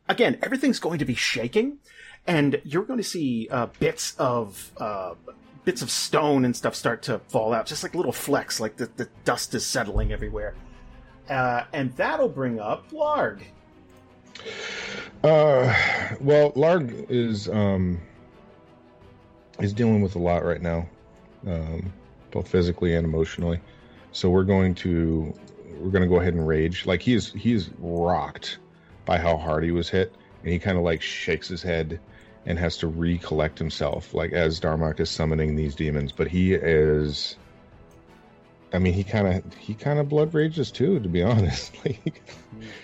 again, 0.10 0.40
everything's 0.42 0.80
going 0.80 1.00
to 1.00 1.06
be 1.06 1.14
shaking, 1.14 1.78
and 2.26 2.60
you're 2.66 2.84
going 2.84 2.98
to 2.98 3.04
see 3.04 3.48
uh, 3.52 3.68
bits 3.80 4.16
of 4.18 4.72
uh, 4.78 5.14
bits 5.64 5.84
of 5.84 5.92
stone 5.92 6.44
and 6.44 6.56
stuff 6.56 6.76
start 6.76 7.04
to 7.04 7.20
fall 7.28 7.54
out, 7.54 7.68
just 7.68 7.84
like 7.84 7.94
little 7.94 8.12
flecks, 8.12 8.60
like 8.60 8.78
the, 8.78 8.90
the 8.98 9.08
dust 9.26 9.54
is 9.54 9.64
settling 9.64 10.12
everywhere. 10.12 10.56
Uh, 11.30 11.66
and 11.72 11.96
that'll 11.96 12.28
bring 12.28 12.60
up 12.60 12.90
Larg. 12.92 13.44
Uh, 15.24 15.74
well, 16.20 16.52
Larg 16.54 17.10
is 17.10 17.48
um 17.48 18.02
is 19.60 19.74
dealing 19.74 20.02
with 20.02 20.16
a 20.16 20.20
lot 20.20 20.44
right 20.44 20.62
now, 20.62 20.88
um, 21.46 21.94
both 22.32 22.48
physically 22.48 22.96
and 22.96 23.06
emotionally. 23.06 23.60
So 24.12 24.30
we're 24.30 24.44
going 24.44 24.76
to 24.76 25.34
we're 25.80 25.92
going 25.92 26.04
to 26.04 26.10
go 26.10 26.20
ahead 26.20 26.34
and 26.34 26.48
rage. 26.48 26.86
Like 26.86 27.02
he's 27.02 27.32
he's 27.34 27.70
rocked 27.80 28.58
by 29.06 29.18
how 29.18 29.38
hard 29.38 29.64
he 29.64 29.72
was 29.72 29.90
hit, 29.90 30.16
and 30.44 30.52
he 30.52 30.60
kind 30.60 30.78
of 30.78 30.84
like 30.84 31.02
shakes 31.02 31.48
his 31.48 31.62
head 31.62 32.00
and 32.46 32.58
has 32.58 32.78
to 32.78 32.88
recollect 32.88 33.60
himself, 33.60 34.14
like 34.14 34.32
as 34.34 34.60
Darmok 34.60 35.00
is 35.00 35.10
summoning 35.10 35.56
these 35.56 35.76
demons. 35.76 36.12
But 36.12 36.28
he 36.28 36.54
is. 36.54 37.36
I 38.74 38.80
mean, 38.80 38.94
he 38.94 39.04
kind 39.04 39.28
of 39.28 39.54
he 39.56 39.74
kind 39.74 40.00
of 40.00 40.10
blood 40.10 40.34
rages 40.34 40.72
too, 40.72 41.00
to 41.00 41.10
be 41.10 41.22
honest. 41.24 41.74
like, 41.86 42.24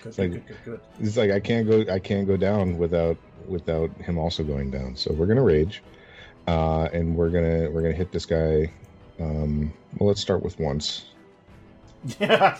Good, 0.02 0.18
Like- 0.18 0.30
good, 0.32 0.46
good, 0.46 0.56
good. 0.64 0.80
it's 1.00 1.16
like 1.16 1.30
I 1.30 1.40
can't 1.40 1.68
go 1.68 1.84
I 1.92 1.98
can't 1.98 2.26
go 2.26 2.36
down 2.36 2.78
without 2.78 3.16
without 3.46 3.90
him 4.00 4.18
also 4.18 4.42
going 4.44 4.70
down. 4.70 4.96
So 4.96 5.12
we're 5.12 5.26
gonna 5.26 5.42
rage. 5.42 5.82
Uh 6.46 6.88
and 6.92 7.16
we're 7.16 7.30
gonna 7.30 7.70
we're 7.70 7.82
gonna 7.82 7.94
hit 7.94 8.12
this 8.12 8.26
guy. 8.26 8.72
Um 9.20 9.72
well 9.98 10.08
let's 10.08 10.20
start 10.20 10.42
with 10.42 10.58
once. 10.58 11.04
Yeah. 12.20 12.56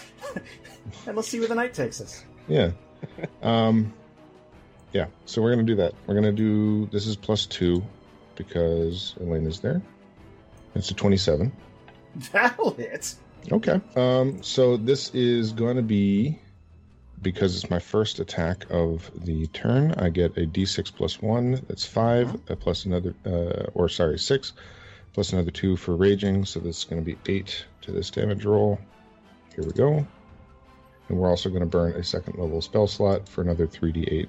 and 1.07 1.17
let's 1.17 1.29
see 1.29 1.39
where 1.39 1.49
the 1.49 1.55
night 1.55 1.75
takes 1.75 2.01
us. 2.01 2.25
Yeah. 2.49 2.71
um 3.43 3.93
yeah, 4.93 5.07
so 5.27 5.43
we're 5.43 5.51
gonna 5.51 5.65
do 5.65 5.77
that. 5.77 5.95
We're 6.07 6.15
gonna 6.15 6.33
do 6.33 6.87
this 6.87 7.07
is 7.07 7.15
plus 7.17 7.45
two 7.47 7.85
because 8.37 9.15
Elaine 9.21 9.47
is 9.47 9.61
there. 9.61 9.83
It's 10.75 10.91
a 10.91 10.95
twenty-seven. 10.95 11.53
That'll 12.33 12.73
hit. 12.73 13.15
Okay. 13.53 13.81
Um, 13.97 14.43
so 14.43 14.77
this 14.77 15.15
is 15.15 15.53
going 15.53 15.77
to 15.77 15.83
be 15.83 16.39
because 17.23 17.57
it's 17.57 17.71
my 17.71 17.79
first 17.79 18.21
attack 18.21 18.67
of 18.71 19.11
the 19.25 19.47
turn. 19.49 19.93
I 19.99 20.09
get 20.11 20.37
a 20.37 20.47
d6 20.47 20.95
plus 20.95 21.21
one. 21.21 21.61
That's 21.69 21.85
five. 21.87 22.35
Uh, 22.51 22.55
plus 22.55 22.85
another, 22.85 23.15
uh, 23.27 23.71
or 23.75 23.89
sorry, 23.89 24.19
six. 24.19 24.53
Plus 25.13 25.33
another 25.33 25.51
two 25.51 25.77
for 25.77 25.97
raging. 25.97 26.45
So 26.45 26.61
this 26.61 26.79
is 26.79 26.85
going 26.85 27.05
to 27.05 27.07
be 27.15 27.19
eight 27.33 27.65
to 27.83 27.93
this 27.93 28.11
damage 28.11 28.45
roll. 28.45 28.79
Here 29.55 29.65
we 29.65 29.73
go. 29.73 30.07
And 31.09 31.19
we're 31.19 31.31
also 31.31 31.49
going 31.49 31.61
to 31.61 31.67
burn 31.67 31.93
a 31.93 32.05
second 32.05 32.39
level 32.39 32.61
spell 32.61 32.87
slot 32.87 33.29
for 33.29 33.41
another 33.43 33.67
3d8. 33.67 34.29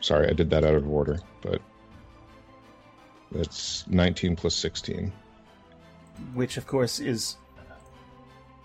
Sorry, 0.00 0.28
I 0.28 0.32
did 0.32 0.48
that 0.50 0.64
out 0.64 0.74
of 0.74 0.88
order, 0.88 1.20
but 1.42 1.60
that's 3.30 3.86
19 3.86 4.34
plus 4.34 4.54
16. 4.54 5.12
Which, 6.34 6.56
of 6.56 6.66
course, 6.66 7.00
is 7.00 7.36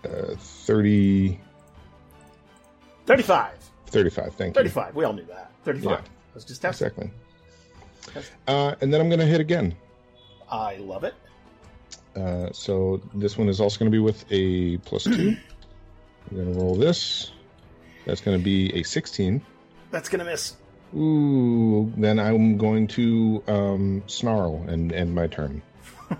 Uh, 0.04 0.34
30. 0.38 1.40
35. 3.06 3.52
35, 3.86 4.34
thank 4.34 4.56
you. 4.56 4.62
35. 4.62 4.94
We 4.94 5.04
all 5.04 5.12
knew 5.12 5.24
that. 5.26 5.50
35. 5.64 5.90
Yeah. 5.90 5.96
I 5.96 6.00
was 6.34 6.44
just 6.44 6.62
testing. 6.62 6.86
Exactly. 6.86 7.10
Uh, 8.46 8.74
and 8.80 8.92
then 8.92 9.00
I'm 9.00 9.08
going 9.08 9.20
to 9.20 9.26
hit 9.26 9.40
again. 9.40 9.74
I 10.50 10.76
love 10.76 11.04
it. 11.04 11.14
Uh, 12.14 12.50
so 12.52 13.00
this 13.14 13.36
one 13.36 13.48
is 13.48 13.60
also 13.60 13.78
going 13.78 13.90
to 13.90 13.94
be 13.94 14.00
with 14.00 14.24
a 14.30 14.78
plus 14.78 15.04
two. 15.04 15.36
I'm 16.30 16.36
going 16.36 16.52
to 16.52 16.58
roll 16.58 16.74
this. 16.74 17.32
That's 18.06 18.20
going 18.20 18.38
to 18.38 18.42
be 18.42 18.74
a 18.74 18.82
16. 18.82 19.40
That's 19.90 20.08
going 20.08 20.20
to 20.20 20.24
miss. 20.24 20.56
Ooh, 20.94 21.92
then 21.96 22.18
I'm 22.18 22.56
going 22.56 22.86
to 22.88 23.42
um, 23.48 24.02
snarl 24.06 24.64
and 24.68 24.92
end 24.92 25.14
my 25.14 25.26
turn. 25.26 25.62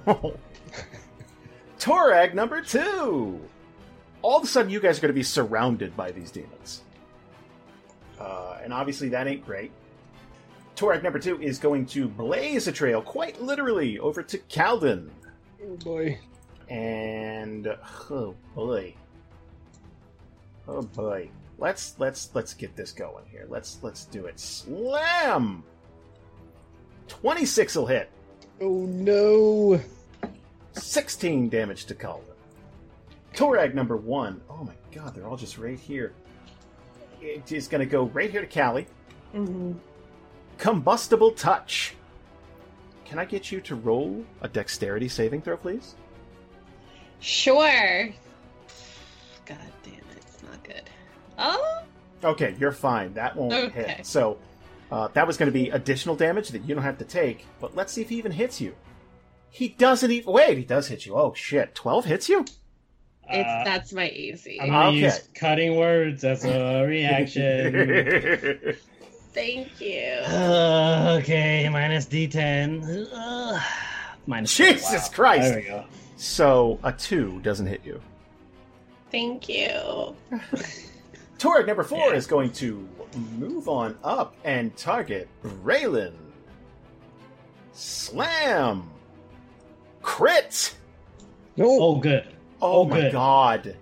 Turag 1.79 2.35
number 2.35 2.61
two. 2.61 3.41
All 4.27 4.39
of 4.39 4.43
a 4.43 4.49
sudden, 4.49 4.73
you 4.73 4.81
guys 4.81 4.99
are 4.99 5.03
going 5.03 5.11
to 5.11 5.15
be 5.15 5.23
surrounded 5.23 5.97
by 5.97 6.11
these 6.11 6.33
demons. 6.33 6.83
Uh, 8.19 8.59
and 8.61 8.73
obviously, 8.73 9.11
that 9.11 9.29
ain't 9.29 9.47
great. 9.47 9.71
Turag 10.75 11.05
number 11.05 11.21
two 11.21 11.41
is 11.41 11.61
going 11.61 11.87
to 11.87 12.09
blaze 12.09 12.67
a 12.67 12.73
trail, 12.73 13.01
quite 13.01 13.41
literally, 13.41 14.01
over 14.01 14.25
to 14.25 14.39
Calden. 14.39 15.11
Oh 15.65 15.77
boy. 15.77 16.19
And 16.69 17.69
oh 18.11 18.35
boy, 18.57 18.95
oh 20.67 20.83
boy. 20.83 21.31
Let's 21.59 21.95
let's 22.01 22.31
let's 22.35 22.53
get 22.53 22.75
this 22.75 22.91
going 22.91 23.27
here. 23.31 23.47
Let's 23.49 23.79
let's 23.83 24.07
do 24.07 24.27
it. 24.27 24.41
Slam. 24.41 25.63
Twenty 27.07 27.45
six 27.45 27.77
will 27.77 27.87
hit. 27.87 28.11
Oh 28.61 28.87
no. 28.87 29.81
16 30.73 31.49
damage 31.49 31.85
to 31.85 31.95
Calden. 31.95 32.36
Turag 33.37 33.75
number 33.75 33.97
one. 33.97 34.41
Oh 34.51 34.65
my 34.65 34.75
god, 34.93 35.15
they're 35.15 35.27
all 35.29 35.37
just 35.37 35.59
right 35.59 35.79
here. 35.79 36.13
It 37.21 37.53
is 37.53 37.69
going 37.69 37.81
to 37.81 37.87
go 37.87 38.05
right 38.07 38.31
here 38.31 38.45
to 38.45 38.47
Callie. 38.47 38.87
Combustible 40.59 41.31
touch. 41.33 41.95
Can 43.05 43.19
I 43.19 43.25
get 43.25 43.53
you 43.53 43.61
to 43.63 43.75
roll 43.77 44.25
a 44.41 44.49
dexterity 44.49 45.09
saving 45.09 45.43
throw, 45.43 45.57
please? 45.57 45.95
Sure. 47.21 48.09
God 49.45 49.59
damn 49.85 49.95
it, 49.95 50.03
it's 50.17 50.43
not 50.43 50.63
good. 50.65 50.83
Oh, 51.39 51.83
Okay, 52.25 52.57
you're 52.59 52.73
fine. 52.73 53.13
That 53.15 53.37
won't 53.37 53.53
Okay. 53.53 53.83
hit. 53.97 54.07
So 54.07 54.39
uh, 54.91 55.09
that 55.13 55.27
was 55.27 55.37
going 55.37 55.47
to 55.47 55.53
be 55.53 55.69
additional 55.71 56.17
damage 56.17 56.49
that 56.49 56.65
you 56.65 56.75
don't 56.75 56.83
have 56.83 56.99
to 56.99 57.05
take. 57.05 57.47
But 57.61 57.77
let's 57.77 57.93
see 57.93 58.01
if 58.01 58.09
he 58.09 58.17
even 58.17 58.33
hits 58.33 58.61
you. 58.61 58.75
He 59.51 59.69
doesn't 59.69 60.11
even. 60.11 60.33
Wait, 60.33 60.57
he 60.59 60.65
does 60.65 60.89
hit 60.89 61.05
you. 61.07 61.15
Oh 61.15 61.35
shit! 61.35 61.75
Twelve 61.75 62.07
hits 62.07 62.29
you. 62.29 62.45
It's 63.29 63.49
Uh, 63.49 63.63
that's 63.65 63.93
my 63.93 64.09
AC. 64.09 64.59
I'm 64.61 64.69
gonna 64.71 64.89
Okay. 64.89 64.99
use 64.99 65.29
cutting 65.35 65.77
words 65.77 66.23
as 66.25 66.45
a 66.45 66.85
reaction. 66.85 68.77
Thank 69.33 69.81
you. 69.81 70.03
Uh, 70.27 71.19
okay, 71.23 71.69
minus 71.69 72.07
D10. 72.07 73.09
Uh, 73.13 73.61
minus. 74.27 74.57
Jesus 74.57 74.91
wow. 75.09 75.09
Christ. 75.15 75.43
There 75.49 75.57
we 75.57 75.63
go. 75.67 75.85
so 76.17 76.79
a 76.85 76.93
two 76.93 77.41
doesn't 77.43 77.67
hit 77.67 77.83
you. 77.85 78.01
Thank 79.11 79.49
you. 79.49 80.17
Turag 81.39 81.67
number 81.67 81.83
four 81.85 82.11
Yeah. 82.11 82.15
is 82.17 82.27
going 82.27 82.51
to 82.53 82.89
move 83.37 83.69
on 83.69 83.97
up 84.05 84.35
and 84.45 84.75
target 84.77 85.29
Braylon. 85.45 86.13
Slam. 87.73 88.89
Crit. 90.03 90.75
No. 91.57 91.67
Oh, 91.69 91.97
good. 91.97 92.27
Oh, 92.67 92.81
Oh, 92.81 92.85
my 92.85 93.01
good. 93.03 93.13
god. 93.13 93.77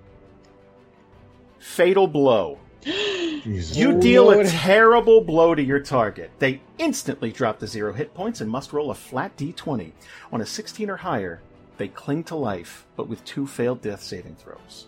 Fatal 1.59 2.07
blow. 2.07 2.59
Jesus. 2.83 3.77
You 3.77 3.93
Oh, 3.97 4.01
deal 4.01 4.31
a 4.31 4.45
terrible 4.47 5.21
blow 5.23 5.55
to 5.55 5.63
your 5.63 5.81
target. 5.81 6.31
They 6.39 6.61
instantly 6.79 7.33
drop 7.33 7.59
to 7.61 7.67
zero 7.67 7.93
hit 7.95 8.13
points 8.15 8.41
and 8.43 8.51
must 8.51 8.73
roll 8.73 8.91
a 8.91 8.95
flat 8.95 9.37
d20. 9.37 9.93
On 10.33 10.41
a 10.41 10.47
16 10.47 10.91
or 10.91 10.97
higher, 10.97 11.41
they 11.79 11.89
cling 11.89 12.25
to 12.25 12.37
life, 12.37 12.87
but 12.97 13.09
with 13.09 13.25
two 13.25 13.47
failed 13.47 13.81
death 13.83 14.03
saving 14.03 14.37
throws. 14.37 14.87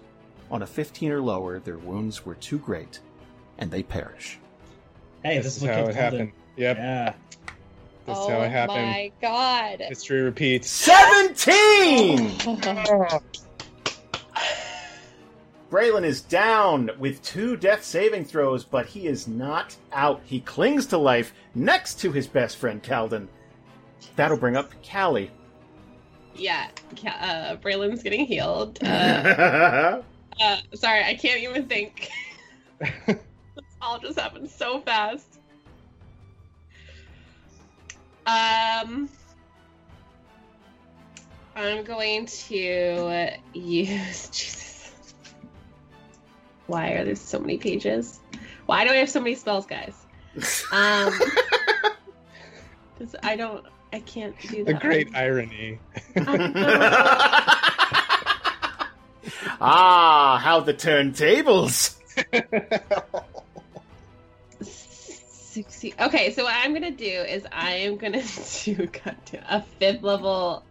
On 0.50 0.62
a 0.62 0.66
15 0.66 1.10
or 1.12 1.20
lower, 1.22 1.58
their 1.58 1.78
wounds 1.78 2.24
were 2.26 2.34
too 2.36 2.58
great, 2.58 3.00
and 3.58 3.70
they 3.70 3.82
perish. 3.82 4.38
Hey, 5.24 5.38
this, 5.38 5.56
is 5.56 5.62
how 5.62 5.74
killed 5.74 5.88
it 5.90 5.94
happened. 5.96 6.32
Yep, 6.56 6.76
Yeah. 6.76 7.14
this 8.06 8.16
is 8.18 8.24
oh 8.26 8.28
how 8.30 8.42
it 8.42 8.46
oh 8.46 8.50
happened. 8.50 8.86
my 8.86 9.10
god. 9.20 9.80
History 9.80 10.20
repeats. 10.22 10.68
17! 10.70 12.30
Braylon 15.76 16.04
is 16.04 16.22
down 16.22 16.90
with 16.98 17.22
two 17.22 17.54
death 17.54 17.84
saving 17.84 18.24
throws, 18.24 18.64
but 18.64 18.86
he 18.86 19.06
is 19.08 19.28
not 19.28 19.76
out. 19.92 20.22
He 20.24 20.40
clings 20.40 20.86
to 20.86 20.96
life 20.96 21.34
next 21.54 22.00
to 22.00 22.12
his 22.12 22.26
best 22.26 22.56
friend, 22.56 22.82
Calden. 22.82 23.28
That'll 24.16 24.38
bring 24.38 24.56
up 24.56 24.72
Callie. 24.82 25.30
Yeah, 26.34 26.68
uh, 27.06 27.56
Braylon's 27.56 28.02
getting 28.02 28.24
healed. 28.24 28.78
Uh, 28.82 28.86
uh, 30.40 30.56
sorry, 30.72 31.04
I 31.04 31.14
can't 31.14 31.42
even 31.42 31.66
think. 31.66 32.08
this 32.78 33.18
all 33.82 33.98
just 33.98 34.18
happened 34.18 34.48
so 34.48 34.80
fast. 34.80 35.40
Um, 38.26 39.10
I'm 41.54 41.84
going 41.84 42.24
to 42.24 43.36
use 43.52 44.30
Jesus. 44.30 44.65
Why 46.66 46.90
are 46.92 47.04
there 47.04 47.14
so 47.16 47.38
many 47.38 47.58
pages? 47.58 48.20
Why 48.66 48.84
do 48.84 48.90
I 48.90 48.96
have 48.96 49.10
so 49.10 49.20
many 49.20 49.34
spells, 49.34 49.66
guys? 49.66 49.94
Um, 50.72 51.12
'cause 52.98 53.14
I 53.22 53.36
don't. 53.36 53.64
I 53.92 54.00
can't 54.00 54.34
do 54.40 54.64
that. 54.64 54.66
The 54.66 54.72
that. 54.72 54.82
great 54.82 55.14
irony. 55.14 55.78
ah, 59.60 60.40
how 60.42 60.60
the 60.60 60.74
turntables! 60.74 61.94
60. 64.60 65.94
Okay, 65.98 66.32
so 66.32 66.44
what 66.44 66.54
I'm 66.54 66.74
gonna 66.74 66.90
do 66.90 67.04
is 67.06 67.46
I 67.50 67.72
am 67.74 67.96
gonna 67.96 68.22
do 68.64 68.86
cut 68.88 69.24
to 69.26 69.38
a 69.56 69.62
fifth 69.78 70.02
level 70.02 70.62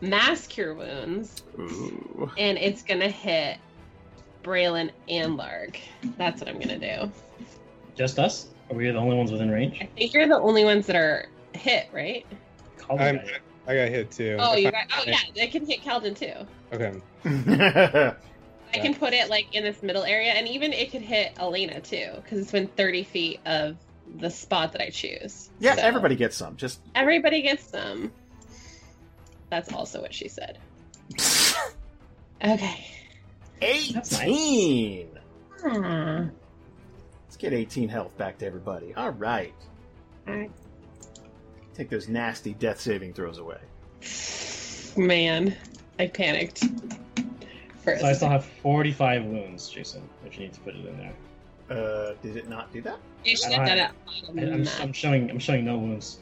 mass 0.00 0.46
cure 0.46 0.74
wounds, 0.74 1.42
Ooh. 1.58 2.30
and 2.38 2.56
it's 2.58 2.82
gonna 2.82 3.08
hit 3.08 3.58
Braylon 4.44 4.90
and 5.08 5.36
Larg. 5.38 5.76
That's 6.16 6.40
what 6.40 6.48
I'm 6.48 6.60
gonna 6.60 6.78
do. 6.78 7.10
Just 7.96 8.18
us? 8.18 8.48
Are 8.70 8.76
we 8.76 8.90
the 8.90 8.98
only 8.98 9.16
ones 9.16 9.32
within 9.32 9.50
range? 9.50 9.78
I 9.80 9.86
think 9.86 10.12
you're 10.14 10.28
the 10.28 10.38
only 10.38 10.64
ones 10.64 10.86
that 10.86 10.96
are 10.96 11.26
hit, 11.54 11.88
right? 11.92 12.26
I'm. 12.90 13.20
I 13.66 13.74
got 13.74 13.88
hit 13.88 14.10
too. 14.10 14.36
Oh, 14.38 14.54
you 14.56 14.70
got. 14.70 14.84
Oh, 14.96 15.04
yeah, 15.06 15.18
they 15.34 15.46
can 15.46 15.66
hit 15.66 15.80
Calden 15.82 16.16
too. 16.16 16.46
Okay. 16.72 17.00
I 18.74 18.78
can 18.78 18.94
put 18.94 19.12
it 19.12 19.30
like 19.30 19.54
in 19.54 19.62
this 19.64 19.82
middle 19.82 20.02
area, 20.04 20.32
and 20.32 20.46
even 20.48 20.72
it 20.72 20.90
could 20.90 21.00
hit 21.02 21.32
Elena 21.38 21.80
too, 21.80 22.10
because 22.16 22.40
it's 22.40 22.50
been 22.52 22.66
30 22.66 23.04
feet 23.04 23.40
of 23.46 23.76
the 24.16 24.28
spot 24.28 24.72
that 24.72 24.82
I 24.82 24.90
choose. 24.90 25.48
yeah, 25.60 25.76
So, 25.76 25.82
everybody 25.82 26.16
gets 26.16 26.36
some. 26.36 26.56
Just 26.56 26.80
Everybody 26.94 27.40
gets 27.42 27.64
some. 27.64 28.12
That's 29.48 29.72
also 29.72 30.02
what 30.02 30.12
she 30.12 30.28
said. 30.28 30.58
Okay. 32.44 32.86
That's 33.60 34.12
nice. 34.12 34.22
18. 34.22 35.08
Ah. 35.64 36.26
Let's 37.24 37.36
get 37.36 37.52
18 37.52 37.88
health 37.88 38.16
back 38.16 38.38
to 38.38 38.46
everybody. 38.46 38.94
All 38.94 39.10
right. 39.10 39.54
Alright. 40.28 40.50
Take 41.74 41.90
those 41.90 42.08
nasty 42.08 42.54
death 42.54 42.80
saving 42.80 43.14
throws 43.14 43.38
away. 43.38 43.58
Man, 44.96 45.56
I 45.98 46.06
panicked. 46.06 46.64
First. 47.82 48.00
So 48.00 48.06
I 48.06 48.12
still 48.12 48.28
have 48.28 48.44
45 48.44 49.24
wounds, 49.24 49.68
Jason, 49.68 50.08
if 50.24 50.34
you 50.34 50.44
need 50.44 50.52
to 50.52 50.60
put 50.60 50.74
it 50.74 50.86
in 50.86 50.96
there. 50.96 51.14
Uh, 51.70 52.14
did 52.22 52.36
it 52.36 52.48
not 52.48 52.72
do 52.72 52.80
that? 52.82 52.98
You 53.24 53.36
should 53.36 53.52
have 53.52 53.66
done 53.66 53.78
it. 53.78 53.90
I, 54.36 54.52
I'm, 54.52 54.68
I'm 54.80 54.92
showing 54.92 55.30
I'm 55.30 55.38
showing 55.38 55.64
no 55.64 55.78
wounds. 55.78 56.18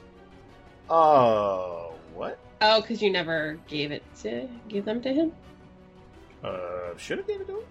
Oh, 0.88 1.92
what? 2.14 2.38
Oh, 2.60 2.80
because 2.80 3.02
you 3.02 3.10
never 3.10 3.58
gave 3.66 3.90
it 3.92 4.02
to 4.22 4.48
give 4.68 4.84
them 4.84 5.02
to 5.02 5.12
him. 5.12 5.32
Uh, 6.42 6.96
should 6.96 7.18
have 7.18 7.26
gave 7.26 7.40
it 7.40 7.46
to 7.46 7.58
him. 7.58 7.64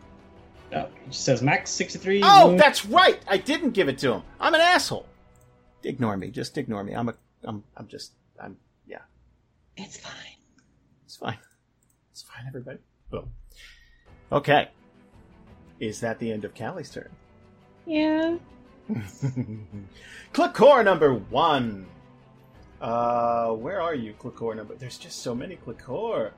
No, 0.71 0.79
it 0.85 0.91
just 1.09 1.25
says 1.25 1.41
max 1.41 1.69
63 1.71 2.21
Oh, 2.23 2.47
wounds. 2.47 2.61
that's 2.61 2.85
right. 2.85 3.19
I 3.27 3.37
didn't 3.37 3.71
give 3.71 3.89
it 3.89 3.97
to 3.99 4.13
him. 4.13 4.23
I'm 4.39 4.53
an 4.53 4.61
asshole. 4.61 5.05
Ignore 5.83 6.15
me. 6.17 6.29
Just 6.31 6.57
ignore 6.57 6.83
me. 6.83 6.93
I'm 6.93 7.09
a. 7.09 7.15
I'm. 7.43 7.63
I'm 7.75 7.87
just. 7.87 8.13
I'm. 8.41 8.55
Yeah. 8.87 8.99
It's 9.75 9.97
fine. 9.97 10.13
It's 11.05 11.17
fine. 11.17 11.37
It's 12.11 12.21
fine, 12.21 12.45
everybody. 12.47 12.77
Boom. 13.09 13.31
Okay. 14.31 14.69
Is 15.79 15.99
that 16.01 16.19
the 16.19 16.31
end 16.31 16.45
of 16.45 16.53
Callie's 16.55 16.89
turn? 16.91 17.09
Yeah. 17.85 18.37
Clickor 20.33 20.85
number 20.85 21.13
one. 21.15 21.87
Uh, 22.79 23.49
where 23.49 23.81
are 23.81 23.95
you, 23.95 24.13
Clickor 24.13 24.55
number? 24.55 24.75
There's 24.75 24.97
just 24.97 25.21
so 25.21 25.35
many 25.35 25.55
Clickor. 25.57 26.31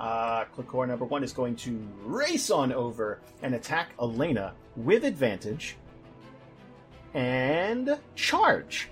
Uh, 0.00 0.46
Clickor 0.56 0.88
number 0.88 1.04
one 1.04 1.22
is 1.22 1.34
going 1.34 1.54
to 1.54 1.78
race 2.04 2.50
on 2.50 2.72
over 2.72 3.20
and 3.42 3.54
attack 3.54 3.90
Elena 4.00 4.54
with 4.74 5.04
advantage 5.04 5.76
and 7.12 7.98
charge. 8.14 8.88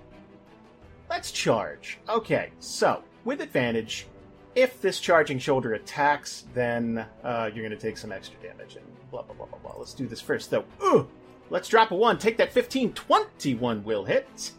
Let's 1.08 1.32
charge. 1.32 1.98
Okay, 2.10 2.50
so 2.58 3.02
with 3.24 3.40
advantage, 3.40 4.06
if 4.54 4.82
this 4.82 5.00
charging 5.00 5.38
shoulder 5.38 5.72
attacks, 5.72 6.44
then 6.52 7.06
uh, 7.24 7.50
you're 7.54 7.66
going 7.66 7.78
to 7.78 7.82
take 7.86 7.96
some 7.96 8.12
extra 8.12 8.38
damage 8.42 8.76
and 8.76 8.84
blah 9.10 9.22
blah 9.22 9.34
blah 9.34 9.46
blah 9.46 9.58
blah. 9.60 9.74
Let's 9.78 9.94
do 9.94 10.06
this 10.06 10.20
first, 10.20 10.50
though. 10.50 10.64
Ugh. 10.82 11.08
Let's 11.50 11.68
drop 11.68 11.90
a 11.90 11.94
one. 11.94 12.18
Take 12.18 12.36
that 12.36 12.52
15. 12.52 12.92
21 12.92 13.82
will 13.82 14.04
hit. 14.04 14.52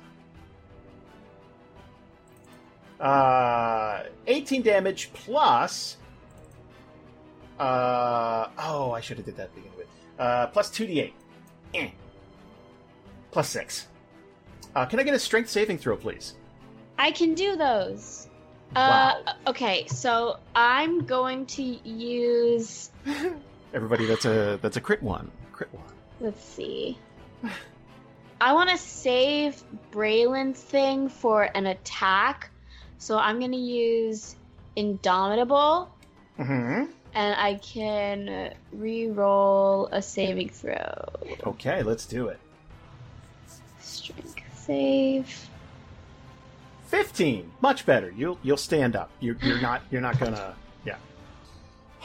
Uh, 2.99 4.03
18 4.25 4.63
damage 4.63 5.11
plus. 5.13 5.97
Uh, 7.59 8.49
oh, 8.57 8.91
I 8.91 9.01
should 9.01 9.17
have 9.17 9.25
did 9.25 9.37
that 9.37 9.53
to 9.53 9.55
begin 9.55 9.71
with. 9.77 9.87
Uh, 10.17 10.47
plus 10.47 10.69
2d8. 10.69 11.11
Eh. 11.73 11.89
Plus 13.31 13.49
6. 13.49 13.87
Uh, 14.75 14.85
can 14.85 14.99
I 14.99 15.03
get 15.03 15.13
a 15.13 15.19
strength 15.19 15.49
saving 15.49 15.77
throw, 15.77 15.97
please? 15.97 16.35
I 16.97 17.11
can 17.11 17.33
do 17.33 17.55
those. 17.55 18.27
Wow. 18.75 19.21
Uh, 19.25 19.49
okay, 19.49 19.87
so 19.87 20.37
I'm 20.55 21.05
going 21.05 21.45
to 21.47 21.63
use. 21.63 22.91
Everybody, 23.73 24.05
that's 24.05 24.25
a 24.25 24.59
that's 24.61 24.77
a 24.77 24.81
crit 24.81 25.01
one. 25.01 25.31
Crit 25.51 25.73
one. 25.73 25.85
Let's 26.19 26.43
see. 26.43 26.97
I 28.41 28.53
want 28.53 28.69
to 28.69 28.77
save 28.77 29.61
Braylon's 29.91 30.61
thing 30.61 31.09
for 31.09 31.43
an 31.43 31.65
attack, 31.65 32.51
so 32.99 33.17
I'm 33.17 33.39
going 33.39 33.51
to 33.51 33.57
use 33.57 34.35
Indomitable, 34.75 35.91
Mm-hmm. 36.39 36.91
And 37.13 37.35
I 37.35 37.55
can 37.55 38.53
re-roll 38.71 39.87
a 39.91 40.01
saving 40.01 40.49
throw. 40.49 41.05
Okay, 41.45 41.81
let's 41.81 42.05
do 42.05 42.27
it. 42.27 42.39
Strength 43.79 44.39
save. 44.69 45.49
15 46.87 47.51
much 47.61 47.85
better. 47.85 48.11
You'll 48.15 48.37
you'll 48.43 48.57
stand 48.57 48.95
up. 48.95 49.09
You're, 49.19 49.37
you're 49.41 49.61
not 49.61 49.81
you're 49.91 50.01
not 50.01 50.19
gonna 50.19 50.55
yeah. 50.85 50.97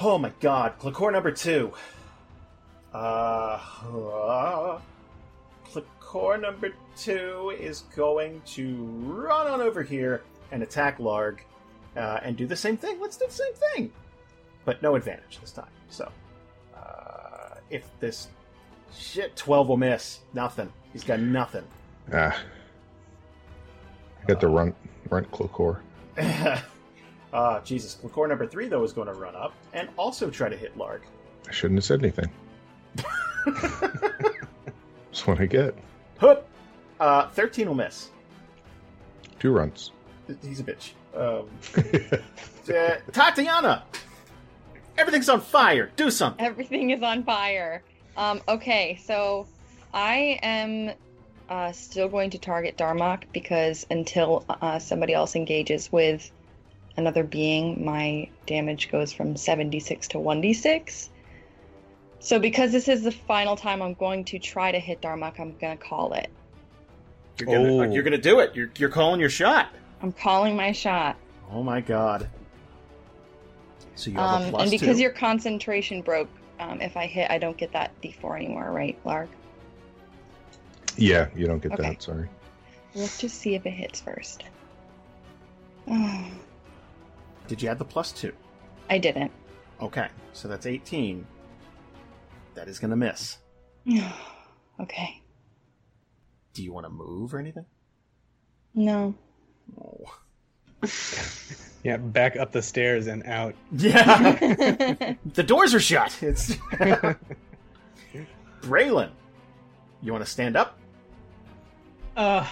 Oh 0.01 0.18
my 0.18 0.32
god 0.40 0.78
Clickor 0.78 1.12
number 1.12 1.31
two. 1.31 1.72
Uh, 2.93 2.97
uh 2.97 4.78
Clickor 5.66 6.40
number 6.40 6.70
two 6.97 7.55
is 7.59 7.85
going 7.94 8.40
to 8.47 8.74
run 9.02 9.47
on 9.47 9.60
over 9.60 9.82
here 9.82 10.22
and 10.52 10.62
attack 10.62 10.98
larg 10.98 11.39
uh, 11.97 12.20
and 12.22 12.36
do 12.36 12.47
the 12.47 12.56
same 12.56 12.76
thing. 12.76 12.98
Let's 13.01 13.16
do 13.16 13.26
the 13.26 13.32
same 13.32 13.55
thing 13.55 13.93
but 14.64 14.80
no 14.82 14.94
advantage 14.94 15.38
this 15.40 15.52
time 15.52 15.68
so 15.88 16.10
Uh, 16.76 17.56
if 17.70 17.84
this 18.00 18.28
shit, 18.96 19.34
twelve 19.36 19.68
will 19.68 19.76
miss. 19.76 20.20
Nothing. 20.34 20.72
He's 20.92 21.02
got 21.04 21.18
nothing. 21.20 21.64
Ah. 22.12 22.36
I 24.22 24.26
got 24.26 24.40
the 24.40 24.48
runt, 24.48 24.74
runt 25.10 25.30
Clocor. 25.32 25.78
uh, 27.32 27.60
Jesus. 27.64 27.98
Core 28.12 28.28
number 28.28 28.46
three, 28.46 28.68
though, 28.68 28.84
is 28.84 28.92
going 28.92 29.08
to 29.08 29.14
run 29.14 29.34
up 29.34 29.52
and 29.72 29.88
also 29.96 30.30
try 30.30 30.48
to 30.48 30.56
hit 30.56 30.76
Larg. 30.78 31.00
I 31.48 31.52
shouldn't 31.52 31.78
have 31.78 31.84
said 31.84 32.00
anything. 32.00 32.30
That's 33.46 35.26
what 35.26 35.40
I 35.40 35.46
get. 35.46 35.74
Hoop! 36.20 36.46
Uh, 37.00 37.28
13 37.30 37.66
will 37.68 37.74
miss. 37.74 38.10
Two 39.38 39.50
runs. 39.52 39.90
He's 40.42 40.60
a 40.60 40.64
bitch. 40.64 40.92
Um, 41.14 41.48
uh, 42.68 42.96
Tatiana! 43.12 43.84
Everything's 44.96 45.28
on 45.28 45.40
fire. 45.40 45.90
Do 45.96 46.10
something. 46.10 46.44
Everything 46.44 46.90
is 46.90 47.02
on 47.02 47.24
fire. 47.24 47.82
Um, 48.16 48.40
okay, 48.48 48.98
so 49.04 49.46
I 49.92 50.38
am 50.42 50.94
uh, 51.48 51.72
still 51.72 52.08
going 52.08 52.30
to 52.30 52.38
target 52.38 52.76
Darmok 52.76 53.24
because 53.32 53.86
until 53.90 54.44
uh, 54.48 54.78
somebody 54.78 55.12
else 55.12 55.34
engages 55.34 55.90
with 55.90 56.30
another 56.96 57.24
being, 57.24 57.84
my 57.84 58.28
damage 58.46 58.90
goes 58.90 59.12
from 59.12 59.36
76 59.36 60.08
to 60.08 60.18
1d6. 60.18 61.08
So 62.20 62.38
because 62.38 62.72
this 62.72 62.88
is 62.88 63.02
the 63.02 63.10
final 63.12 63.56
time 63.56 63.82
I'm 63.82 63.94
going 63.94 64.24
to 64.26 64.38
try 64.38 64.70
to 64.72 64.78
hit 64.78 65.02
Darmok, 65.02 65.40
I'm 65.40 65.56
going 65.58 65.76
to 65.76 65.84
call 65.84 66.12
it. 66.14 66.30
You're 67.38 67.46
gonna, 67.48 67.72
Oh. 67.72 67.82
you're 67.92 68.04
gonna 68.04 68.16
do 68.16 68.38
it. 68.38 68.54
You're, 68.54 68.70
you're 68.78 68.88
calling 68.88 69.18
your 69.18 69.28
shot. 69.28 69.68
I'm 70.00 70.12
calling 70.12 70.54
my 70.54 70.70
shot. 70.70 71.16
Oh 71.50 71.64
my 71.64 71.80
god. 71.80 72.28
So 73.96 74.10
you 74.10 74.16
have 74.16 74.42
a 74.42 74.44
Um, 74.46 74.50
plus 74.50 74.62
and 74.62 74.70
because 74.70 74.96
two. 74.96 75.02
your 75.02 75.10
concentration 75.12 76.02
broke, 76.02 76.28
um, 76.58 76.80
if 76.80 76.96
I 76.96 77.06
hit, 77.06 77.30
I 77.30 77.38
don't 77.38 77.56
get 77.56 77.72
that 77.72 77.92
d4 78.02 78.36
anymore, 78.36 78.70
right, 78.72 78.98
Larg? 79.04 79.28
Yeah, 80.96 81.28
you 81.34 81.46
don't 81.46 81.62
get 81.62 81.72
Okay. 81.72 81.82
that. 81.90 82.02
Sorry. 82.02 82.28
Let's 82.94 83.18
just 83.18 83.38
see 83.38 83.54
if 83.54 83.66
it 83.66 83.70
hits 83.72 84.00
first. 84.00 84.44
Oh, 85.88 86.24
Did 87.48 87.60
you 87.62 87.68
add 87.68 87.78
the 87.78 87.84
plus 87.84 88.10
two? 88.12 88.32
I 88.88 88.98
didn't. 88.98 89.30
Okay, 89.80 90.08
so 90.32 90.48
that's 90.48 90.66
18. 90.66 91.26
That 92.54 92.68
is 92.68 92.78
gonna 92.78 92.96
miss. 92.96 93.38
okay. 94.80 95.20
Do 96.52 96.62
you 96.62 96.72
want 96.72 96.86
to 96.86 96.90
move 96.90 97.34
or 97.34 97.38
anything? 97.38 97.66
No. 98.74 99.14
Oh. 99.80 100.04
Yeah, 101.82 101.98
back 101.98 102.36
up 102.36 102.51
the 102.51 102.62
stairs 102.62 103.09
and 103.09 103.23
out. 103.24 103.55
Yeah. 103.73 105.15
the 105.35 105.43
doors 105.43 105.74
are 105.74 105.81
shut. 105.81 106.16
It's 106.23 106.56
Braylon. 108.62 109.11
You 110.01 110.12
want 110.12 110.24
to 110.24 110.31
stand 110.31 110.56
up? 110.56 110.78
Uh, 112.16 112.47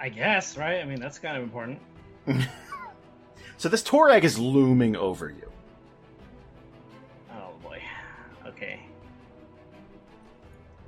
I 0.00 0.08
guess, 0.08 0.56
right? 0.56 0.80
I 0.80 0.84
mean, 0.84 0.98
that's 0.98 1.18
kind 1.18 1.36
of 1.36 1.42
important. 1.42 1.78
So 3.60 3.68
this 3.68 3.82
Turag 3.82 4.24
is 4.24 4.38
looming 4.38 4.96
over 4.96 5.28
you. 5.28 5.52
Oh 7.30 7.50
boy. 7.62 7.82
Okay. 8.46 8.80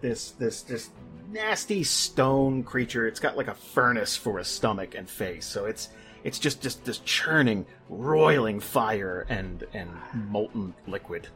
This 0.01 0.31
this 0.31 0.62
this 0.62 0.89
nasty 1.31 1.85
stone 1.85 2.62
creature. 2.62 3.07
It's 3.07 3.20
got 3.20 3.36
like 3.36 3.49
a 3.49 3.55
furnace 3.55 4.16
for 4.16 4.39
a 4.39 4.44
stomach 4.44 4.94
and 4.94 5.07
face. 5.07 5.44
So 5.44 5.66
it's 5.66 5.90
it's 6.24 6.39
just 6.39 6.62
just 6.62 6.85
this 6.85 6.99
churning, 6.99 7.66
roiling 7.89 8.61
fire 8.61 9.27
and 9.28 9.65
and 9.73 9.90
molten 10.31 10.74
liquid. 10.86 11.28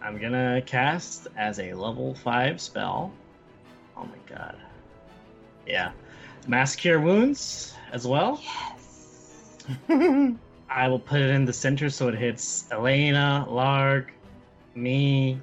I'm 0.00 0.18
gonna 0.18 0.62
cast 0.64 1.28
as 1.36 1.58
a 1.58 1.74
level 1.74 2.14
five 2.14 2.60
spell. 2.60 3.12
Oh 3.96 4.04
my 4.04 4.34
god. 4.34 4.56
Yeah. 5.66 5.92
Mass 6.46 6.76
Cure 6.76 7.00
Wounds 7.00 7.74
as 7.92 8.06
well. 8.06 8.40
Yes. 8.42 9.66
I 10.70 10.88
will 10.88 10.98
put 10.98 11.20
it 11.20 11.30
in 11.30 11.44
the 11.44 11.52
center 11.52 11.90
so 11.90 12.08
it 12.08 12.14
hits 12.14 12.66
Elena, 12.70 13.46
Larg, 13.48 14.08
me. 14.74 15.40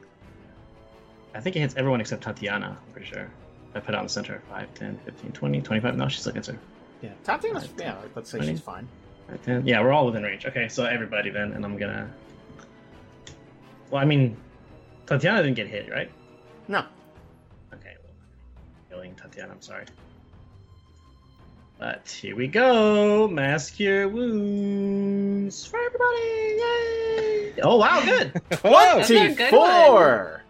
I 1.34 1.42
think 1.42 1.56
it 1.56 1.60
hits 1.60 1.76
everyone 1.76 2.00
except 2.00 2.24
Tatiana, 2.24 2.78
I'm 2.80 2.94
pretty 2.94 3.08
sure. 3.08 3.30
I 3.74 3.80
put 3.80 3.94
it 3.94 3.98
on 3.98 4.06
the 4.06 4.10
center. 4.10 4.42
5, 4.50 4.74
10, 4.74 5.00
15, 5.06 5.32
20, 5.32 5.62
25. 5.62 5.98
No, 5.98 6.08
she's 6.08 6.26
looking 6.26 6.40
at 6.40 6.46
her. 6.48 6.60
Yeah, 7.02 7.10
Tatiana's 7.24 7.68
yeah. 7.78 7.96
Let's 8.16 8.30
say 8.30 8.38
Twenty. 8.40 8.54
she's 8.54 8.62
fine. 8.62 8.88
5, 9.30 9.42
10. 9.44 9.68
Yeah, 9.68 9.82
we're 9.82 9.92
all 9.92 10.06
within 10.06 10.24
range. 10.24 10.46
Okay, 10.46 10.68
so 10.68 10.86
everybody 10.86 11.30
then, 11.30 11.54
and 11.54 11.66
I'm 11.66 11.78
gonna. 11.78 12.10
Well, 13.90 14.02
I 14.02 14.06
mean, 14.06 14.38
Tatiana 15.08 15.42
didn't 15.44 15.56
get 15.56 15.68
hit, 15.68 15.90
right? 15.92 16.10
No, 16.68 16.80
Okay, 17.74 17.96
well, 18.04 18.14
killing 18.90 19.14
Tatiana, 19.16 19.52
I'm 19.54 19.62
sorry. 19.62 19.86
But 21.78 22.08
here 22.08 22.36
we 22.36 22.48
go. 22.48 23.28
Mass 23.28 23.70
cure 23.70 24.08
wounds 24.08 25.66
for 25.66 25.78
everybody. 25.78 26.22
Yay! 26.58 27.54
Oh 27.64 27.76
wow, 27.78 28.02
good. 28.04 28.32
Whoa! 28.64 28.96
Those 29.00 29.12
are 29.12 29.28
good 29.30 29.50
twenty-four. 29.50 30.42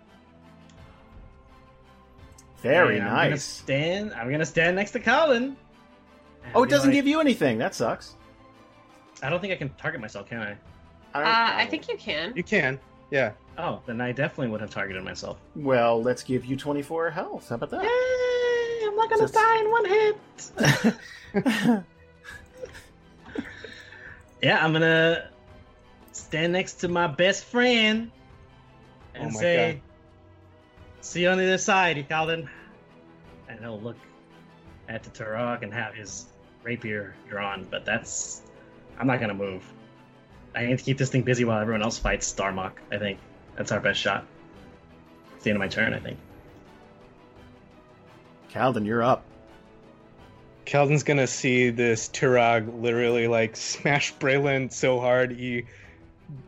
Very 2.61 2.97
And 2.97 3.07
I'm 3.07 3.15
gonna 3.15 3.29
nice. 3.31 3.43
stand. 3.43 4.13
I'm 4.13 4.29
gonna 4.31 4.45
stand 4.45 4.75
next 4.75 4.91
to 4.91 4.99
Calden. 4.99 5.55
Oh, 6.53 6.63
it 6.63 6.69
doesn't 6.69 6.91
give 6.91 7.07
you 7.07 7.19
anything. 7.19 7.57
That 7.57 7.73
sucks. 7.75 8.15
I 9.23 9.29
don't 9.29 9.39
think 9.41 9.53
I 9.53 9.55
can 9.55 9.69
target 9.75 9.99
myself, 10.01 10.27
can 10.29 10.39
I? 10.41 10.55
I 11.13 11.21
Uh, 11.23 11.63
I 11.63 11.65
think 11.65 11.87
you 11.89 11.97
can. 11.97 12.33
You 12.35 12.43
can. 12.43 12.79
Yeah. 13.11 13.31
Oh, 13.57 13.81
then 13.85 14.01
I 14.01 14.11
definitely 14.11 14.49
would 14.49 14.61
have 14.61 14.69
targeted 14.69 15.03
myself. 15.03 15.37
Well, 15.55 16.01
let's 16.01 16.23
give 16.23 16.43
you 16.45 16.55
twenty-four 16.57 17.09
health. 17.09 17.49
How 17.49 17.55
about 17.55 17.69
that? 17.71 17.83
Yay! 17.83 18.87
I'm 18.87 18.95
not 18.95 19.09
gonna 19.09 19.27
So- 19.27 19.33
die 19.39 19.59
in 19.59 19.71
one 19.71 19.85
hit. 19.85 21.83
Yeah, 24.41 24.63
I'm 24.63 24.73
gonna 24.73 25.29
stand 26.11 26.53
next 26.53 26.73
to 26.81 26.87
my 26.87 27.07
best 27.07 27.45
friend 27.45 28.11
and 29.15 29.31
Oh 29.35 29.39
say, 29.39 29.73
God. 29.73 29.81
"See 31.01 31.21
you 31.23 31.29
on 31.29 31.37
the 31.37 31.45
other 31.45 31.57
side, 31.57 32.05
Calden." 32.09 32.47
And 33.47 33.59
he'll 33.59 33.79
look 33.79 33.95
at 34.87 35.03
the 35.03 35.09
Turag 35.09 35.63
and 35.63 35.73
have 35.73 35.95
his 35.95 36.25
rapier 36.65 37.13
drawn, 37.29 37.65
but 37.69 37.85
that's 37.85 38.41
I'm 38.99 39.07
not 39.07 39.19
gonna 39.19 39.33
move. 39.35 39.63
I 40.53 40.65
need 40.65 40.79
to 40.79 40.83
keep 40.83 40.97
this 40.97 41.09
thing 41.09 41.21
busy 41.21 41.45
while 41.45 41.61
everyone 41.61 41.83
else 41.83 41.97
fights 41.97 42.33
Starmok. 42.33 42.73
I 42.91 42.97
think 42.97 43.19
that's 43.55 43.71
our 43.71 43.79
best 43.79 43.99
shot. 43.99 44.25
It's 45.35 45.43
the 45.43 45.51
end 45.51 45.57
of 45.57 45.61
my 45.61 45.67
turn. 45.67 45.93
I 45.93 45.99
think. 45.99 46.17
Calden, 48.51 48.85
you're 48.85 49.03
up. 49.03 49.23
Calden's 50.65 51.03
gonna 51.03 51.27
see 51.27 51.69
this 51.69 52.09
Turag 52.09 52.81
literally 52.81 53.27
like 53.27 53.55
smash 53.55 54.15
Braylon 54.15 54.71
so 54.71 54.99
hard 54.99 55.31
he 55.31 55.65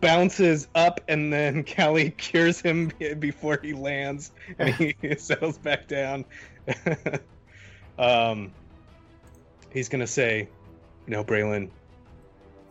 bounces 0.02 0.68
up 0.74 1.02
and 1.08 1.32
then 1.32 1.64
Callie 1.76 2.10
cures 2.10 2.60
him 2.60 2.92
before 3.20 3.60
he 3.62 3.74
lands 3.74 4.32
and 4.58 4.74
he 4.74 4.96
settles 5.18 5.60
back 5.60 5.88
down. 5.88 6.26
um, 8.00 8.52
he's 9.72 9.90
gonna 9.90 10.08
say, 10.08 10.48
"No, 11.08 11.24
Braylon, 11.24 11.70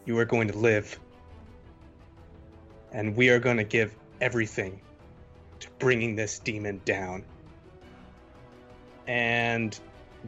you 0.04 0.18
are 0.18 0.24
going 0.24 0.48
to 0.48 0.58
live, 0.58 0.98
and 2.92 3.16
we 3.16 3.28
are 3.30 3.38
going 3.38 3.56
to 3.58 3.64
give 3.64 3.94
everything 4.20 4.80
to 5.60 5.68
bringing 5.78 6.16
this 6.16 6.38
demon 6.38 6.80
down." 6.84 7.24
And 9.06 9.78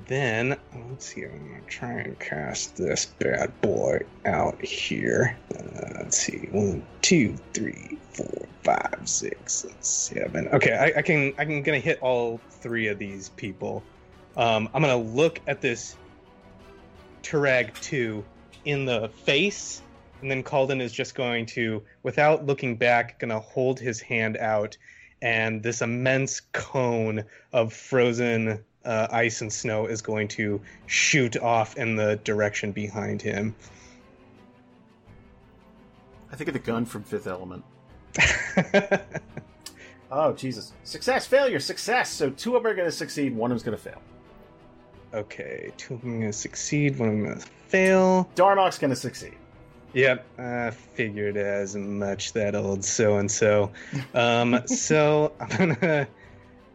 then 0.06 0.56
let's 0.90 1.06
see. 1.06 1.24
I'm 1.24 1.48
gonna 1.48 1.60
try 1.66 1.92
and 1.92 2.18
cast 2.18 2.76
this 2.76 3.06
bad 3.06 3.58
boy 3.60 4.00
out 4.24 4.62
here. 4.62 5.36
Uh, 5.54 5.88
let's 5.96 6.16
see. 6.16 6.48
One, 6.50 6.84
two, 7.02 7.36
three, 7.52 7.98
four, 8.12 8.46
five, 8.62 9.00
six, 9.04 9.66
seven. 9.80 10.48
Okay, 10.48 10.74
I, 10.74 10.98
I 10.98 11.02
can. 11.02 11.32
I 11.38 11.44
can 11.44 11.62
gonna 11.62 11.78
hit 11.78 12.00
all 12.02 12.40
three 12.50 12.88
of 12.88 12.98
these 12.98 13.30
people. 13.30 13.82
Um, 14.36 14.68
I'm 14.72 14.82
gonna 14.82 14.96
look 14.96 15.40
at 15.46 15.60
this 15.60 15.96
Turag 17.28 17.78
two 17.82 18.24
in 18.64 18.86
the 18.86 19.10
face, 19.24 19.82
and 20.22 20.30
then 20.30 20.42
Calden 20.42 20.80
is 20.80 20.92
just 20.92 21.14
going 21.14 21.44
to, 21.46 21.82
without 22.02 22.46
looking 22.46 22.76
back, 22.76 23.18
gonna 23.18 23.38
hold 23.38 23.78
his 23.78 24.00
hand 24.00 24.38
out, 24.38 24.78
and 25.20 25.62
this 25.62 25.82
immense 25.82 26.40
cone 26.52 27.24
of 27.52 27.72
frozen 27.74 28.64
uh, 28.84 29.08
ice 29.10 29.42
and 29.42 29.52
snow 29.52 29.84
is 29.84 30.00
going 30.00 30.28
to 30.28 30.60
shoot 30.86 31.36
off 31.36 31.76
in 31.76 31.96
the 31.96 32.16
direction 32.24 32.72
behind 32.72 33.20
him. 33.20 33.54
I 36.32 36.36
think 36.36 36.48
of 36.48 36.54
the 36.54 36.60
gun 36.60 36.86
from 36.86 37.02
Fifth 37.02 37.26
Element. 37.26 37.64
Oh 40.10 40.32
Jesus! 40.32 40.72
Success, 40.84 41.26
failure, 41.26 41.60
success. 41.60 42.10
So 42.10 42.30
two 42.30 42.56
of 42.56 42.62
them 42.62 42.72
are 42.72 42.74
going 42.74 42.88
to 42.88 42.96
succeed. 42.96 43.36
One 43.36 43.50
of 43.50 43.56
them's 43.56 43.62
going 43.62 43.76
to 43.76 43.82
fail. 43.82 44.00
Okay, 45.14 45.72
two 45.76 45.94
of 45.94 46.00
them 46.02 46.22
are 46.22 46.26
to 46.26 46.32
succeed, 46.32 46.98
one 46.98 47.08
of 47.08 47.14
them 47.18 47.40
to 47.40 47.46
fail. 47.68 48.28
Darmok's 48.34 48.78
going 48.78 48.90
to 48.90 48.96
succeed. 48.96 49.34
Yep, 49.94 50.38
I 50.38 50.70
figured 50.70 51.36
as 51.36 51.74
much. 51.74 52.32
That 52.34 52.54
old 52.54 52.84
so 52.84 53.18
and 53.18 53.30
so. 53.30 53.72
Um, 54.14 54.60
so 54.66 55.32
I'm 55.40 55.74
gonna, 55.74 56.08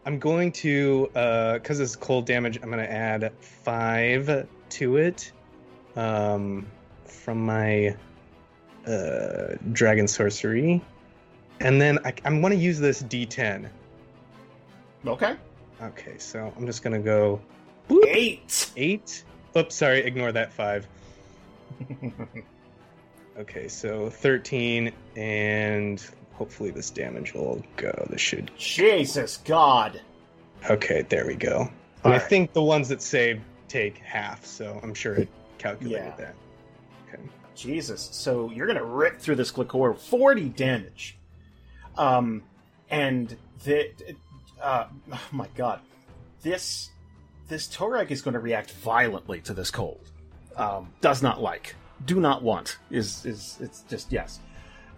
I'm 0.04 0.18
going 0.18 0.52
to, 0.52 1.10
uh, 1.14 1.58
cause 1.60 1.80
it's 1.80 1.96
cold 1.96 2.26
damage. 2.26 2.58
I'm 2.62 2.70
gonna 2.70 2.82
add 2.82 3.32
five 3.40 4.46
to 4.70 4.96
it, 4.96 5.32
um, 5.96 6.66
from 7.04 7.46
my, 7.46 7.96
uh, 8.86 9.54
dragon 9.72 10.08
sorcery, 10.08 10.82
and 11.60 11.80
then 11.80 12.00
I, 12.04 12.12
I'm 12.24 12.42
gonna 12.42 12.56
use 12.56 12.80
this 12.80 13.02
D10. 13.02 13.68
Okay. 15.06 15.36
Okay, 15.82 16.18
so 16.18 16.52
I'm 16.56 16.66
just 16.66 16.82
gonna 16.82 16.98
go 16.98 17.40
Eight. 18.08 18.70
eight. 18.76 19.24
Oops, 19.56 19.74
sorry, 19.74 20.00
ignore 20.00 20.32
that 20.32 20.52
five. 20.52 20.86
Okay, 23.36 23.66
so 23.66 24.08
13, 24.10 24.92
and 25.16 26.00
hopefully 26.34 26.70
this 26.70 26.88
damage 26.90 27.34
will 27.34 27.64
go. 27.76 28.06
This 28.08 28.20
should. 28.20 28.48
Jesus 28.56 29.38
God. 29.38 30.00
Okay, 30.70 31.02
there 31.08 31.26
we 31.26 31.34
go. 31.34 31.68
And 32.04 32.14
I 32.14 32.20
think 32.20 32.52
the 32.52 32.62
ones 32.62 32.88
that 32.90 33.02
save 33.02 33.40
take 33.66 33.98
half, 33.98 34.44
so 34.46 34.78
I'm 34.84 34.94
sure 34.94 35.14
it 35.16 35.28
calculated 35.58 36.04
Yeah. 36.04 36.14
that. 36.16 36.34
Okay. 37.12 37.22
Jesus. 37.56 38.08
So 38.12 38.52
you're 38.52 38.68
gonna 38.68 38.84
rip 38.84 39.18
through 39.18 39.34
this 39.34 39.50
Clickor, 39.50 39.98
forty 39.98 40.48
damage. 40.48 41.18
Um, 41.98 42.44
and 42.88 43.36
the, 43.64 43.90
uh, 44.62 44.86
oh 45.12 45.20
my 45.32 45.48
God, 45.56 45.80
this 46.42 46.90
this 47.48 47.68
Turag 47.68 48.10
is 48.10 48.22
going 48.22 48.34
to 48.34 48.40
react 48.40 48.72
violently 48.72 49.40
to 49.42 49.54
this 49.54 49.70
cold. 49.70 50.00
Um, 50.56 50.90
does 51.00 51.22
not 51.22 51.40
like, 51.42 51.74
do 52.06 52.20
not 52.20 52.42
want. 52.42 52.78
Is 52.90 53.24
is 53.26 53.58
it's 53.60 53.80
just 53.82 54.12
yes. 54.12 54.40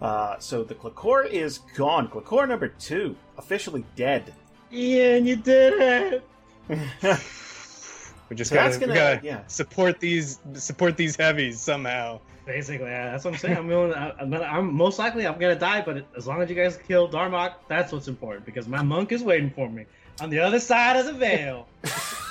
Uh, 0.01 0.37
so 0.39 0.63
the 0.63 0.75
Clickor 0.75 1.27
is 1.29 1.59
gone. 1.75 2.07
Clickor 2.07 2.47
number 2.47 2.67
two 2.67 3.15
officially 3.37 3.83
dead. 3.95 4.33
Ian, 4.71 5.25
you 5.25 5.35
did 5.37 6.21
it. 6.69 7.19
We 8.29 8.35
just 8.35 8.49
So 8.49 8.55
gotta, 8.55 8.77
gonna- 8.77 8.91
we 8.91 8.99
gotta 8.99 9.19
yeah. 9.25 9.47
support 9.47 9.99
these 9.99 10.39
support 10.53 10.97
these 10.97 11.15
heavies 11.15 11.59
somehow. 11.61 12.19
Basically, 12.45 12.87
yeah, 12.87 13.11
that's 13.11 13.23
what 13.25 13.33
I'm 13.33 13.39
saying. 13.39 13.57
I'm 13.57 13.67
going. 13.69 13.93
I'm, 13.93 14.29
gonna, 14.29 14.43
I'm 14.43 14.73
most 14.73 14.99
likely 14.99 15.25
I'm 15.25 15.39
gonna 15.39 15.55
die, 15.55 15.81
but 15.81 16.05
as 16.15 16.27
long 16.27 16.41
as 16.41 16.49
you 16.49 16.55
guys 16.55 16.77
kill 16.77 17.09
Darmok, 17.09 17.53
that's 17.67 17.91
what's 17.91 18.07
important 18.07 18.45
because 18.45 18.67
my 18.67 18.81
monk 18.81 19.11
is 19.11 19.23
waiting 19.23 19.49
for 19.49 19.69
me 19.69 19.85
on 20.21 20.29
the 20.29 20.39
other 20.39 20.59
side 20.59 20.97
of 20.97 21.05
the 21.05 21.13
veil. 21.13 21.67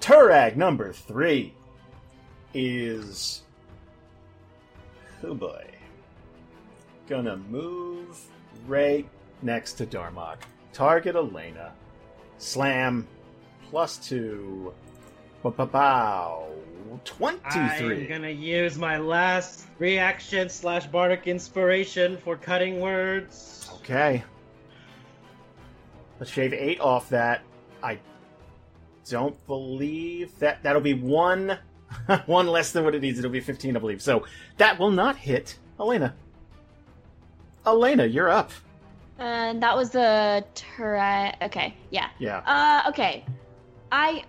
Turag 0.00 0.56
number 0.56 0.92
three 0.92 1.54
is. 2.52 3.42
Oh 5.22 5.34
boy. 5.34 5.64
Gonna 7.08 7.36
move 7.36 8.18
right 8.66 9.08
next 9.42 9.74
to 9.74 9.86
Darmok. 9.86 10.36
Target 10.72 11.16
Elena. 11.16 11.72
Slam. 12.38 13.06
Plus 13.70 13.96
two. 13.96 14.72
Ba-ba-bow. 15.42 16.48
I'm 17.44 18.06
gonna 18.08 18.28
use 18.28 18.78
my 18.78 18.98
last 18.98 19.66
reaction 19.78 20.48
slash 20.48 20.86
bardic 20.86 21.26
inspiration 21.26 22.16
for 22.18 22.36
cutting 22.36 22.80
words. 22.80 23.68
Okay. 23.76 24.22
Let's 26.20 26.30
shave 26.30 26.52
eight 26.52 26.80
off 26.80 27.08
that. 27.08 27.42
I 27.84 27.98
don't 29.10 29.46
believe 29.46 30.38
that 30.38 30.62
that'll 30.62 30.80
be 30.80 30.94
one 30.94 31.58
one 32.26 32.46
less 32.46 32.72
than 32.72 32.82
what 32.84 32.94
it 32.94 33.02
needs. 33.02 33.18
It'll 33.18 33.30
be 33.30 33.40
fifteen, 33.40 33.76
I 33.76 33.80
believe. 33.80 34.00
So 34.00 34.24
that 34.56 34.78
will 34.78 34.90
not 34.90 35.16
hit 35.16 35.58
Elena. 35.78 36.14
Elena, 37.66 38.06
you're 38.06 38.30
up. 38.30 38.50
And 39.18 39.62
that 39.62 39.76
was 39.76 39.90
the 39.90 40.44
turret. 40.54 41.36
Okay, 41.42 41.74
yeah. 41.90 42.08
Yeah. 42.18 42.38
Uh, 42.38 42.88
okay. 42.88 43.24
I. 43.92 44.24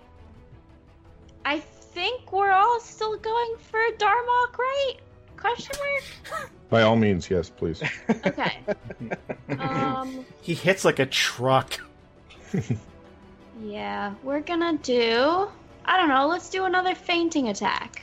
I 1.45 1.59
think 1.59 2.33
we're 2.33 2.51
all 2.51 2.79
still 2.79 3.17
going 3.17 3.55
for 3.59 3.79
Darmok, 3.97 4.57
right? 4.57 4.95
Question 5.37 5.75
mark. 5.79 6.49
By 6.69 6.81
all 6.81 6.95
means, 6.95 7.29
yes, 7.29 7.49
please. 7.49 7.81
Okay. 8.09 8.59
um. 9.59 10.25
He 10.41 10.53
hits 10.53 10.83
like 10.83 10.99
a 10.99 11.05
truck. 11.05 11.79
Yeah, 13.61 14.13
we're 14.23 14.41
gonna 14.41 14.77
do. 14.77 15.47
I 15.85 15.97
don't 15.97 16.09
know. 16.09 16.27
Let's 16.27 16.49
do 16.49 16.65
another 16.65 16.95
feinting 16.95 17.49
attack. 17.49 18.01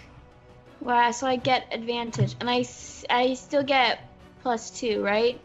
Well, 0.80 1.12
so 1.12 1.26
I 1.26 1.36
get 1.36 1.66
advantage, 1.70 2.34
and 2.40 2.48
I 2.48 2.64
I 3.10 3.34
still 3.34 3.62
get 3.62 4.00
plus 4.42 4.70
two, 4.70 5.02
right? 5.02 5.40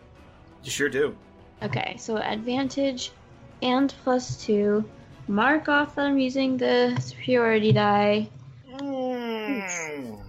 You 0.63 0.71
sure 0.71 0.89
do. 0.89 1.15
Okay, 1.61 1.95
so 1.97 2.17
advantage 2.17 3.11
and 3.61 3.93
plus 4.03 4.43
two. 4.43 4.83
Mark 5.27 5.67
off 5.67 5.95
that 5.95 6.05
I'm 6.05 6.17
using 6.17 6.57
the 6.57 6.97
superiority 7.01 7.73
die. 7.73 8.29
Mm. 8.71 10.21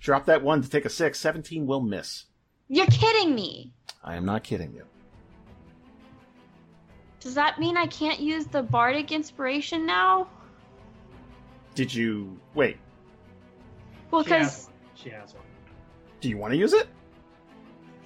Drop 0.00 0.26
that 0.26 0.42
one 0.42 0.62
to 0.62 0.70
take 0.70 0.84
a 0.84 0.90
six. 0.90 1.20
17 1.20 1.66
will 1.66 1.80
miss. 1.80 2.24
You're 2.68 2.86
kidding 2.86 3.34
me! 3.34 3.72
I 4.02 4.16
am 4.16 4.24
not 4.24 4.44
kidding 4.44 4.72
you. 4.72 4.84
Does 7.24 7.34
that 7.36 7.58
mean 7.58 7.76
I 7.78 7.86
can't 7.86 8.20
use 8.20 8.44
the 8.44 8.62
bardic 8.62 9.10
inspiration 9.10 9.86
now? 9.86 10.28
Did 11.74 11.92
you. 11.92 12.38
Wait, 12.54 12.76
Well, 14.10 14.22
because 14.22 14.66
one. 14.66 14.74
She 14.94 15.08
has 15.08 15.34
one. 15.34 15.42
do 16.20 16.28
you 16.28 16.36
want 16.36 16.52
to 16.52 16.58
use 16.58 16.74
it? 16.74 16.86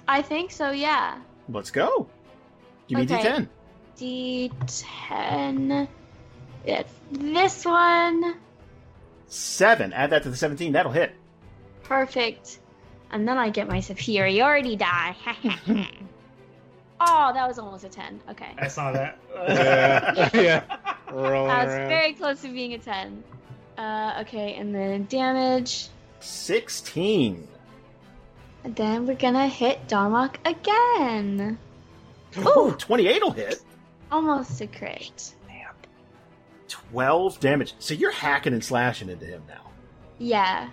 I 0.07 0.21
think 0.21 0.51
so. 0.51 0.71
Yeah. 0.71 1.19
Let's 1.49 1.69
go. 1.69 2.07
Give 2.87 2.97
me 2.99 3.03
Okay. 3.03 3.45
D10. 3.97 4.49
D10. 4.49 5.87
It's 6.65 6.93
this 7.11 7.65
one. 7.65 8.37
Seven. 9.27 9.91
Add 9.93 10.11
that 10.11 10.23
to 10.23 10.29
the 10.29 10.35
17. 10.37 10.71
That'll 10.71 10.91
hit. 10.93 11.13
Perfect. 11.83 12.59
And 13.11 13.27
then 13.27 13.37
I 13.37 13.49
get 13.49 13.67
my 13.67 13.81
superiority 13.81 14.75
die. 14.77 15.15
oh, 17.01 17.31
that 17.33 17.47
was 17.47 17.59
almost 17.59 17.83
a 17.83 17.89
10. 17.89 18.21
Okay. 18.31 18.51
I 18.57 18.67
saw 18.67 18.91
that. 18.91 19.19
Yeah, 19.35 20.29
yeah. 20.33 20.77
Rolling 21.11 21.47
That 21.47 21.65
was 21.65 21.75
around. 21.75 21.89
very 21.89 22.13
close 22.13 22.41
to 22.41 22.49
being 22.49 22.73
a 22.73 22.77
10. 22.77 23.23
Uh, 23.77 24.17
okay, 24.21 24.55
and 24.55 24.73
then 24.75 25.05
damage. 25.05 25.87
16. 26.19 27.47
And 28.63 28.75
then 28.75 29.07
we're 29.07 29.15
gonna 29.15 29.47
hit 29.47 29.87
Darmok 29.87 30.35
again. 30.45 31.57
Ooh, 32.37 32.75
28 32.77 33.23
will 33.23 33.31
hit. 33.31 33.61
Almost 34.11 34.59
a 34.61 34.67
crit. 34.67 35.33
12 36.67 37.39
damage. 37.39 37.73
So 37.79 37.93
you're 37.93 38.11
hacking 38.11 38.53
and 38.53 38.63
slashing 38.63 39.09
into 39.09 39.25
him 39.25 39.41
now. 39.47 39.71
Yeah. 40.17 40.69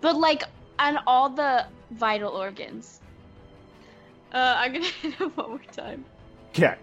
But 0.00 0.16
like 0.16 0.44
on 0.78 0.98
all 1.06 1.28
the 1.30 1.66
vital 1.90 2.32
organs. 2.32 3.00
Uh, 4.32 4.54
I'm 4.58 4.72
gonna 4.72 4.84
hit 5.02 5.14
him 5.14 5.30
one 5.30 5.50
more 5.50 5.60
time. 5.72 6.04
Okay. 6.50 6.74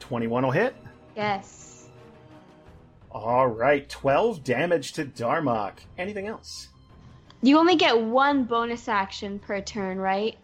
21 0.00 0.42
will 0.42 0.50
hit. 0.50 0.74
Yes. 1.16 1.88
All 3.10 3.46
right, 3.48 3.88
12 3.88 4.44
damage 4.44 4.92
to 4.92 5.04
Darmok. 5.04 5.72
Anything 5.96 6.26
else? 6.26 6.68
You 7.42 7.58
only 7.58 7.76
get 7.76 7.98
one 7.98 8.44
bonus 8.44 8.88
action 8.88 9.38
per 9.38 9.60
turn, 9.60 9.98
right? 9.98 10.36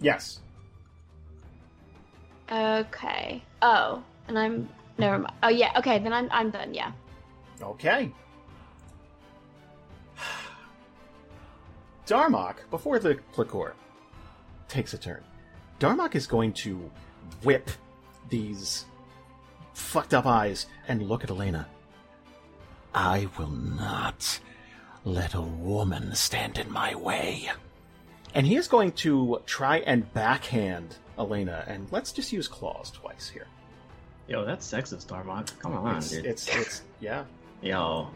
Yes. 0.00 0.40
Okay. 2.50 3.42
Oh, 3.62 4.02
and 4.28 4.38
I'm 4.38 4.68
never 4.98 5.18
mind. 5.18 5.34
Oh 5.42 5.48
yeah. 5.48 5.72
Okay, 5.78 5.98
then 5.98 6.12
I'm 6.12 6.28
I'm 6.30 6.50
done. 6.50 6.74
Yeah. 6.74 6.92
Okay. 7.62 8.12
Darmok, 12.06 12.56
before 12.70 12.98
the 12.98 13.16
Clickor 13.34 13.72
takes 14.68 14.94
a 14.94 14.98
turn, 14.98 15.22
Darmok 15.80 16.14
is 16.14 16.26
going 16.26 16.52
to 16.54 16.90
whip 17.42 17.70
these 18.28 18.84
fucked 19.74 20.14
up 20.14 20.26
eyes 20.26 20.66
and 20.88 21.02
look 21.02 21.22
at 21.24 21.30
Elena. 21.30 21.66
I 22.94 23.28
will 23.38 23.50
not 23.50 24.40
let 25.04 25.34
a 25.34 25.42
woman 25.42 26.14
stand 26.14 26.58
in 26.58 26.70
my 26.72 26.94
way. 26.94 27.50
And 28.34 28.46
he 28.46 28.56
is 28.56 28.68
going 28.68 28.92
to 28.92 29.40
try 29.46 29.78
and 29.78 30.12
backhand 30.12 30.96
Elena, 31.18 31.64
and 31.66 31.86
let's 31.90 32.12
just 32.12 32.32
use 32.32 32.48
claws 32.48 32.90
twice 32.90 33.28
here. 33.28 33.46
Yo, 34.28 34.44
that's 34.44 34.70
sexist, 34.70 35.06
Darmok. 35.06 35.58
Come 35.60 35.72
on, 35.74 35.96
It's, 35.98 36.10
dude. 36.10 36.26
it's, 36.26 36.48
it's, 36.54 36.82
yeah. 37.00 37.24
Yo. 37.62 38.08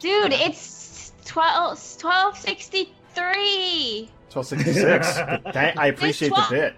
Dude, 0.00 0.32
it's 0.32 1.12
12 1.24 1.78
1263. 1.78 4.10
1266. 4.34 5.42
But 5.44 5.56
I 5.78 5.86
appreciate 5.88 6.28
the 6.30 6.34
twelve- 6.36 6.50
bit. 6.50 6.74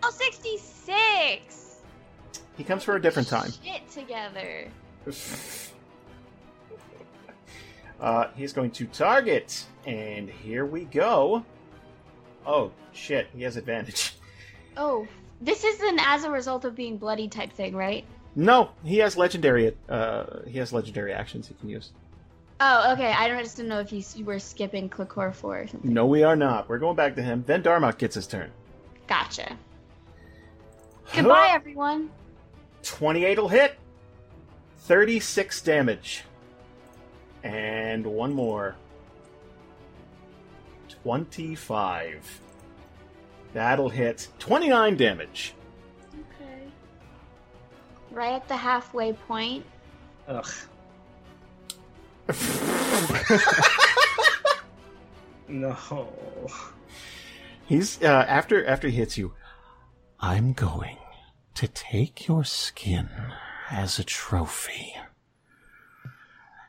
1266. 0.00 1.76
He 2.56 2.64
comes 2.64 2.82
for 2.84 2.96
a 2.96 3.02
different 3.02 3.28
time. 3.28 3.52
Shit 3.64 3.90
together. 3.90 4.68
Uh, 8.00 8.28
he's 8.36 8.52
going 8.52 8.70
to 8.70 8.86
target, 8.86 9.64
and 9.84 10.30
here 10.30 10.64
we 10.64 10.84
go. 10.84 11.44
Oh 12.46 12.70
shit, 12.92 13.26
he 13.34 13.42
has 13.42 13.56
advantage. 13.56 14.14
Oh, 14.80 15.08
this 15.40 15.64
isn't 15.64 16.00
as 16.06 16.22
a 16.22 16.30
result 16.30 16.64
of 16.64 16.76
being 16.76 16.98
bloody 16.98 17.26
type 17.26 17.52
thing, 17.52 17.74
right? 17.74 18.04
No, 18.36 18.70
he 18.84 18.98
has 18.98 19.16
legendary. 19.16 19.74
Uh, 19.88 20.42
he 20.46 20.56
has 20.58 20.72
legendary 20.72 21.12
actions 21.12 21.48
he 21.48 21.54
can 21.54 21.68
use. 21.68 21.90
Oh, 22.60 22.92
okay. 22.92 23.12
I 23.12 23.28
just 23.40 23.56
didn't 23.56 23.68
know 23.68 23.78
if 23.80 23.92
you, 23.92 24.02
you 24.16 24.24
were 24.24 24.38
skipping 24.38 24.88
Clickor 24.88 25.32
4 25.32 25.58
or 25.58 25.66
something. 25.68 25.92
No, 25.92 26.06
we 26.06 26.24
are 26.24 26.36
not. 26.36 26.68
We're 26.68 26.78
going 26.78 26.96
back 26.96 27.14
to 27.16 27.22
him. 27.22 27.44
Then 27.46 27.62
Darmok 27.62 27.98
gets 27.98 28.16
his 28.16 28.26
turn. 28.26 28.50
Gotcha. 29.06 29.56
Goodbye, 31.14 31.50
everyone. 31.52 32.10
28 32.82 33.38
will 33.38 33.48
hit. 33.48 33.76
36 34.80 35.60
damage. 35.62 36.24
And 37.44 38.04
one 38.04 38.32
more. 38.32 38.74
25. 41.02 42.40
That'll 43.54 43.88
hit 43.88 44.28
29 44.40 44.96
damage. 44.96 45.54
Okay. 46.12 46.62
Right 48.10 48.32
at 48.34 48.48
the 48.48 48.56
halfway 48.56 49.12
point. 49.12 49.64
Ugh. 50.26 50.46
No. 55.48 56.08
He's 57.66 58.02
uh, 58.02 58.24
after 58.28 58.66
after 58.66 58.88
he 58.88 58.96
hits 58.96 59.16
you. 59.18 59.34
I'm 60.20 60.52
going 60.52 60.98
to 61.54 61.68
take 61.68 62.26
your 62.26 62.44
skin 62.44 63.08
as 63.70 63.98
a 63.98 64.04
trophy. 64.04 64.94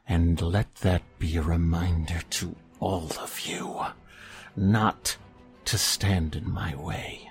And 0.08 0.42
let 0.42 0.76
that 0.76 1.04
be 1.20 1.38
a 1.38 1.42
reminder 1.42 2.22
to 2.32 2.56
all 2.80 3.12
of 3.20 3.42
you 3.42 3.86
not 4.56 5.18
to 5.66 5.78
stand 5.78 6.36
in 6.36 6.50
my 6.50 6.76
way. 6.76 7.30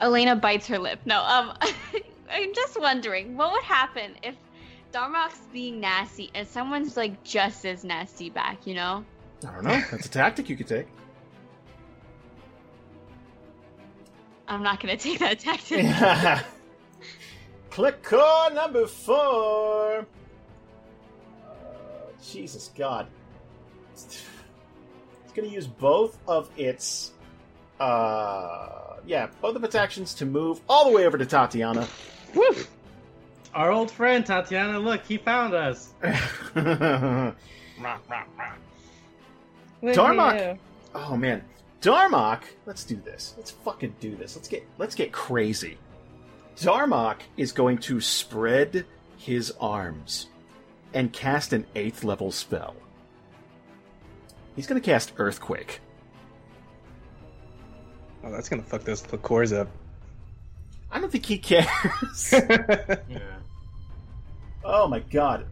Elena 0.00 0.36
bites 0.36 0.66
her 0.66 0.78
lip. 0.78 1.00
No, 1.04 1.22
um, 1.22 1.56
I'm 2.30 2.54
just 2.54 2.80
wondering 2.80 3.36
what 3.36 3.52
would 3.52 3.62
happen 3.62 4.16
if 4.22 4.34
Darmok's 4.94 5.40
being 5.52 5.80
nasty 5.80 6.30
and 6.34 6.46
someone's 6.46 6.96
like 6.96 7.24
just 7.24 7.66
as 7.66 7.84
nasty 7.84 8.30
back, 8.30 8.64
you 8.64 8.74
know? 8.74 9.04
I 9.42 9.52
don't 9.52 9.64
know. 9.64 9.82
That's 9.90 10.06
a 10.06 10.08
tactic 10.08 10.48
you 10.48 10.56
could 10.56 10.68
take. 10.68 10.86
I'm 14.46 14.62
not 14.62 14.78
gonna 14.78 14.96
take 14.96 15.18
that 15.18 15.40
tactic. 15.40 15.84
Clickor 17.70 18.54
number 18.54 18.86
four. 18.86 20.06
Uh, 21.44 21.54
Jesus 22.22 22.70
God. 22.76 23.08
It's 23.92 24.22
going 25.34 25.48
to 25.48 25.52
use 25.52 25.66
both 25.66 26.16
of 26.28 26.48
its. 26.56 27.10
Uh, 27.80 28.98
yeah, 29.04 29.26
both 29.40 29.56
of 29.56 29.64
its 29.64 29.74
actions 29.74 30.14
to 30.14 30.26
move 30.26 30.60
all 30.68 30.88
the 30.88 30.96
way 30.96 31.04
over 31.04 31.18
to 31.18 31.26
Tatiana. 31.26 31.88
Woo! 32.32 32.54
Our 33.54 33.70
old 33.70 33.90
friend 33.90 34.26
Tatiana, 34.26 34.78
look, 34.78 35.04
he 35.06 35.16
found 35.16 35.54
us. 35.54 35.92
What'd 36.00 37.34
Darmok. 39.82 40.58
Oh 40.94 41.16
man, 41.16 41.42
Darmok. 41.80 42.42
Let's 42.66 42.84
do 42.84 42.96
this. 42.96 43.34
Let's 43.36 43.50
fucking 43.50 43.94
do 44.00 44.16
this. 44.16 44.34
Let's 44.36 44.48
get 44.48 44.66
let's 44.78 44.94
get 44.94 45.12
crazy. 45.12 45.78
Darmok 46.56 47.16
is 47.36 47.52
going 47.52 47.78
to 47.78 48.00
spread 48.00 48.86
his 49.16 49.52
arms 49.60 50.28
and 50.92 51.12
cast 51.12 51.52
an 51.52 51.66
eighth 51.74 52.04
level 52.04 52.30
spell. 52.30 52.74
He's 54.54 54.66
going 54.66 54.80
to 54.80 54.84
cast 54.84 55.12
Earthquake. 55.16 55.80
Oh, 58.24 58.30
that's 58.30 58.48
gonna 58.48 58.62
fuck 58.62 58.84
those 58.84 59.04
liqueurs 59.12 59.52
up. 59.52 59.68
I 60.90 60.98
don't 60.98 61.10
think 61.12 61.26
he 61.26 61.38
cares. 61.38 62.34
Yeah. 63.08 63.33
Oh 64.64 64.88
my 64.88 64.98
god. 65.00 65.46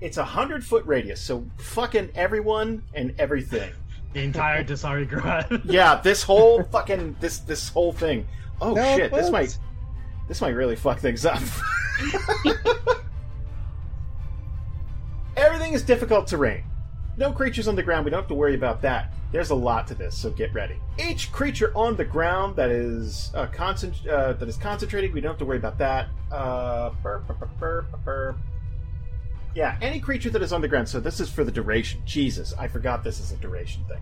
It's 0.00 0.16
a 0.16 0.24
hundred 0.24 0.64
foot 0.64 0.86
radius, 0.86 1.20
so 1.20 1.44
fucking 1.58 2.10
everyone 2.14 2.84
and 2.94 3.14
everything. 3.18 3.72
The 4.12 4.22
entire 4.22 4.62
Dasari 4.64 5.08
Grad. 5.08 5.62
Yeah, 5.64 6.00
this 6.00 6.22
whole 6.22 6.62
fucking 6.62 7.16
this 7.20 7.38
this 7.40 7.68
whole 7.68 7.92
thing. 7.92 8.26
Oh 8.60 8.74
No, 8.74 8.96
shit, 8.96 9.12
this 9.12 9.30
might 9.30 9.58
this 10.28 10.40
might 10.40 10.50
really 10.54 10.76
fuck 10.76 10.98
things 10.98 11.26
up. 11.26 11.40
Everything 15.36 15.72
is 15.72 15.82
difficult 15.82 16.26
terrain. 16.26 16.64
No 17.16 17.32
creatures 17.32 17.66
on 17.68 17.74
the 17.74 17.82
ground, 17.82 18.04
we 18.04 18.10
don't 18.10 18.20
have 18.20 18.28
to 18.28 18.34
worry 18.34 18.54
about 18.54 18.80
that. 18.82 19.12
There's 19.32 19.50
a 19.50 19.54
lot 19.54 19.86
to 19.88 19.94
this, 19.94 20.16
so 20.16 20.30
get 20.30 20.54
ready. 20.54 20.76
Each 20.98 21.30
creature 21.32 21.72
on 21.74 21.96
the 21.96 22.04
ground 22.04 22.56
that 22.56 22.70
is 22.70 23.30
uh, 23.34 23.46
concent- 23.48 24.06
uh, 24.06 24.32
that 24.34 24.48
is 24.48 24.56
concentrating, 24.56 25.12
we 25.12 25.20
don't 25.20 25.32
have 25.32 25.38
to 25.38 25.44
worry 25.44 25.58
about 25.58 25.76
that. 25.78 26.08
Uh, 26.30 26.90
burp, 27.02 27.26
burp, 27.26 27.40
burp, 27.40 27.58
burp, 27.58 28.04
burp. 28.04 28.36
Yeah, 29.54 29.76
any 29.80 30.00
creature 30.00 30.30
that 30.30 30.42
is 30.42 30.52
on 30.52 30.60
the 30.60 30.68
ground. 30.68 30.88
So 30.88 31.00
this 31.00 31.20
is 31.20 31.30
for 31.30 31.44
the 31.44 31.50
duration. 31.50 32.00
Jesus, 32.04 32.54
I 32.58 32.68
forgot 32.68 33.02
this 33.02 33.20
is 33.20 33.32
a 33.32 33.36
duration 33.36 33.84
thing. 33.88 34.00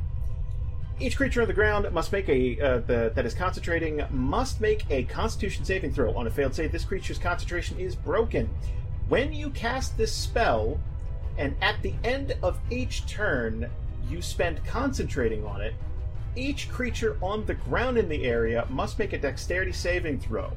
Each 0.98 1.16
creature 1.16 1.43
on 1.43 1.48
the 1.48 1.55
ground 1.55 1.90
must 1.93 2.10
make 2.10 2.28
a 2.28 2.59
uh, 2.60 2.78
the, 2.78 3.12
that 3.14 3.27
is 3.27 3.35
concentrating 3.35 4.02
must 4.10 4.60
make 4.60 4.85
a 4.90 5.05
Constitution 5.05 5.64
saving 5.64 5.93
throw. 5.93 6.14
On 6.16 6.27
a 6.27 6.31
failed 6.31 6.55
save, 6.55 6.73
this 6.73 6.85
creature's 6.85 7.18
concentration 7.18 7.78
is 7.78 7.94
broken. 7.94 8.48
When 9.09 9.32
you 9.32 9.51
cast 9.51 9.97
this 9.97 10.12
spell, 10.12 10.81
and 11.39 11.55
at 11.60 11.81
the 11.82 11.94
end 12.02 12.35
of 12.43 12.59
each 12.70 13.06
turn, 13.06 13.70
you 14.09 14.23
spend 14.23 14.64
concentrating 14.64 15.44
on 15.44 15.60
it. 15.60 15.74
Each 16.35 16.68
creature 16.68 17.16
on 17.20 17.44
the 17.44 17.55
ground 17.55 17.98
in 17.98 18.09
the 18.09 18.24
area 18.24 18.66
must 18.70 18.98
make 18.98 19.12
a 19.12 19.18
Dexterity 19.18 19.73
saving 19.73 20.20
throw. 20.20 20.52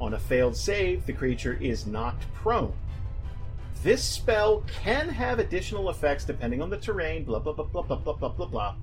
On 0.00 0.14
a 0.14 0.18
failed 0.18 0.56
save, 0.56 1.06
the 1.06 1.12
creature 1.12 1.58
is 1.60 1.86
knocked 1.86 2.24
prone. 2.34 2.72
This 3.82 4.02
spell 4.02 4.62
can 4.68 5.08
have 5.08 5.40
additional 5.40 5.90
effects 5.90 6.24
depending 6.24 6.62
on 6.62 6.70
the 6.70 6.76
terrain. 6.76 7.24
Blah 7.24 7.40
blah 7.40 7.52
blah 7.52 7.64
blah 7.64 7.82
blah 7.82 7.96
blah 7.96 8.14
blah 8.14 8.28
blah 8.28 8.46
blah. 8.46 8.74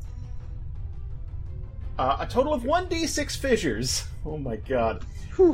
Uh, 1.98 2.18
a 2.20 2.26
total 2.26 2.54
of 2.54 2.64
1d6 2.64 3.38
fissures. 3.38 4.06
Oh 4.26 4.38
my 4.38 4.58
god. 4.58 5.06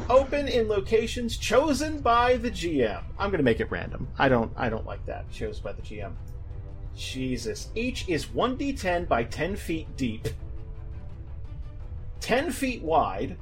Open 0.09 0.47
in 0.47 0.67
locations 0.67 1.37
chosen 1.37 2.01
by 2.01 2.37
the 2.37 2.49
GM. 2.49 3.03
I'm 3.19 3.29
going 3.29 3.37
to 3.37 3.43
make 3.43 3.59
it 3.59 3.69
random. 3.69 4.07
I 4.17 4.27
don't 4.27 4.51
I 4.57 4.69
don't 4.69 4.87
like 4.87 5.05
that. 5.05 5.29
Chosen 5.31 5.63
by 5.63 5.73
the 5.73 5.83
GM. 5.83 6.13
Jesus. 6.95 7.69
Each 7.75 8.09
is 8.09 8.25
1d10 8.25 9.07
by 9.07 9.23
10 9.25 9.55
feet 9.55 9.95
deep, 9.95 10.27
10 12.21 12.51
feet 12.51 12.81
wide, 12.81 13.37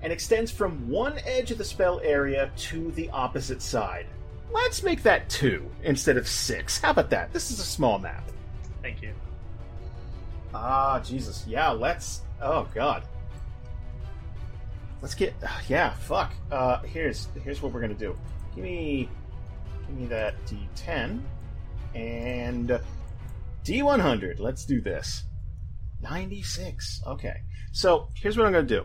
and 0.00 0.12
extends 0.12 0.52
from 0.52 0.88
one 0.88 1.18
edge 1.26 1.50
of 1.50 1.58
the 1.58 1.64
spell 1.64 2.00
area 2.04 2.52
to 2.56 2.92
the 2.92 3.10
opposite 3.10 3.60
side. 3.60 4.06
Let's 4.52 4.82
make 4.82 5.02
that 5.04 5.28
two 5.30 5.70
instead 5.82 6.16
of 6.16 6.28
six. 6.28 6.78
How 6.78 6.90
about 6.90 7.10
that? 7.10 7.32
This 7.32 7.50
is 7.50 7.58
a 7.58 7.64
small 7.64 7.98
map. 7.98 8.30
Thank 8.82 9.02
you. 9.02 9.12
Ah, 10.54 11.00
Jesus. 11.00 11.44
Yeah, 11.46 11.70
let's. 11.70 12.22
Oh 12.40 12.68
God. 12.74 13.04
Let's 15.00 15.14
get. 15.14 15.34
uh, 15.42 15.48
yeah, 15.68 15.94
fuck. 15.94 16.32
Uh, 16.50 16.80
here's 16.82 17.28
here's 17.42 17.62
what 17.62 17.72
we're 17.72 17.80
gonna 17.80 17.94
do. 17.94 18.16
Give 18.54 18.64
me, 18.64 19.08
give 19.86 19.96
me 19.96 20.06
that 20.06 20.34
D10 20.46 21.20
and 21.94 22.80
D100. 23.64 24.38
Let's 24.38 24.64
do 24.64 24.80
this. 24.80 25.24
96. 26.02 27.02
Okay. 27.06 27.36
So 27.72 28.08
here's 28.14 28.36
what 28.36 28.46
I'm 28.46 28.52
gonna 28.52 28.66
do. 28.66 28.84